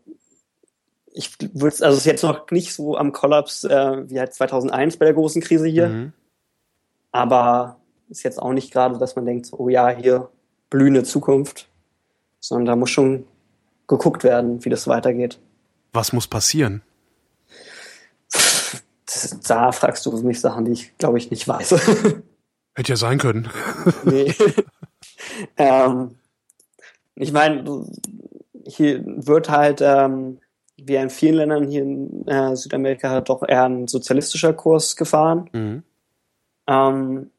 [1.14, 4.98] ich würde also es ist jetzt noch nicht so am Kollaps äh, wie halt 2001
[4.98, 5.90] bei der großen Krise hier.
[5.90, 6.14] Mhm.
[7.12, 7.78] Aber
[8.10, 10.30] ist jetzt auch nicht gerade, dass man denkt, oh ja, hier
[10.70, 11.70] blühende Zukunft,
[12.40, 13.26] sondern da muss schon
[13.88, 15.40] geguckt werden, wie das weitergeht.
[15.94, 16.82] Was muss passieren?
[19.06, 21.72] Das, da fragst du mich Sachen, die ich glaube ich nicht weiß.
[22.76, 23.50] Hätte ja sein können.
[24.04, 24.34] nee.
[25.58, 26.16] ähm,
[27.14, 27.86] ich meine,
[28.66, 30.40] hier wird halt ähm,
[30.78, 35.50] wie in vielen Ländern hier in äh, Südamerika doch eher ein sozialistischer Kurs gefahren.
[35.54, 35.84] Mhm.
[36.68, 37.32] Ähm,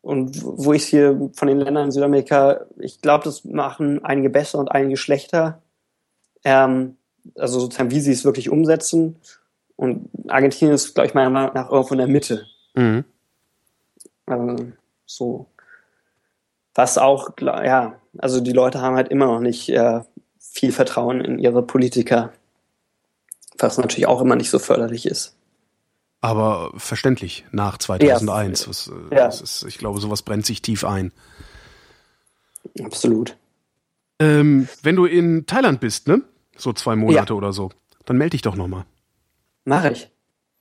[0.00, 4.58] und wo ich hier von den Ländern in Südamerika, ich glaube, das machen einige besser
[4.58, 5.60] und einige schlechter.
[6.44, 6.96] Ähm,
[7.34, 9.16] also sozusagen, wie sie es wirklich umsetzen.
[9.76, 12.46] Und Argentinien ist, glaube ich, meiner Meinung nach irgendwo in der Mitte.
[12.74, 13.04] Mhm.
[14.26, 14.66] Also,
[15.04, 15.46] so.
[16.74, 20.00] Was auch, ja, also die Leute haben halt immer noch nicht äh,
[20.58, 22.32] viel Vertrauen in ihre Politiker.
[23.58, 25.36] Was natürlich auch immer nicht so förderlich ist.
[26.20, 28.62] Aber verständlich, nach 2001.
[28.62, 28.68] Ja.
[28.68, 29.26] Was, äh, ja.
[29.28, 31.12] Ist, ich glaube, sowas brennt sich tief ein.
[32.82, 33.36] Absolut.
[34.18, 36.22] Ähm, wenn du in Thailand bist, ne?
[36.56, 37.36] So zwei Monate ja.
[37.36, 37.70] oder so,
[38.04, 38.84] dann melde dich doch nochmal.
[39.64, 40.10] Mach ich.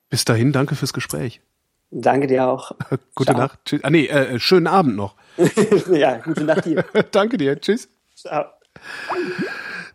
[0.10, 1.42] Bis dahin, danke fürs Gespräch.
[1.90, 2.72] Danke dir auch.
[3.16, 3.40] gute Ciao.
[3.40, 3.80] Nacht.
[3.82, 5.16] Ah, nee, äh, schönen Abend noch.
[5.92, 6.86] ja, gute Nacht dir.
[7.12, 7.60] danke dir.
[7.60, 7.90] Tschüss.
[8.16, 8.46] Ciao.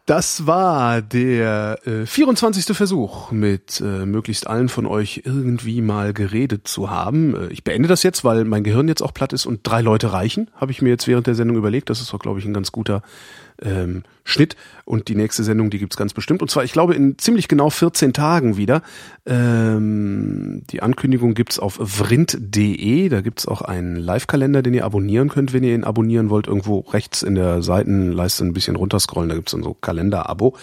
[0.04, 2.76] Das war der äh, 24.
[2.76, 7.36] Versuch, mit äh, möglichst allen von euch irgendwie mal geredet zu haben.
[7.36, 10.12] Äh, ich beende das jetzt, weil mein Gehirn jetzt auch platt ist und drei Leute
[10.12, 11.88] reichen, habe ich mir jetzt während der Sendung überlegt.
[11.88, 13.02] Das ist doch, glaube ich, ein ganz guter
[13.60, 14.56] ähm, Schnitt.
[14.84, 16.42] Und die nächste Sendung, die gibt's ganz bestimmt.
[16.42, 18.82] Und zwar, ich glaube, in ziemlich genau 14 Tagen wieder.
[19.26, 23.08] Ähm, die Ankündigung gibt's auf vrind.de.
[23.08, 26.46] Da gibt's auch einen Live-Kalender, den ihr abonnieren könnt, wenn ihr ihn abonnieren wollt.
[26.46, 29.28] Irgendwo rechts in der Seitenleiste ein bisschen runterscrollen.
[29.28, 30.56] Da gibt's dann so Kalender-Abo.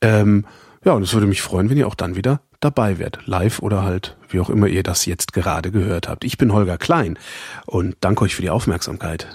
[0.00, 0.44] Ähm,
[0.84, 3.26] ja, und es würde mich freuen, wenn ihr auch dann wieder dabei wärt.
[3.26, 6.24] Live oder halt, wie auch immer ihr das jetzt gerade gehört habt.
[6.24, 7.18] Ich bin Holger Klein
[7.66, 9.26] und danke euch für die Aufmerksamkeit.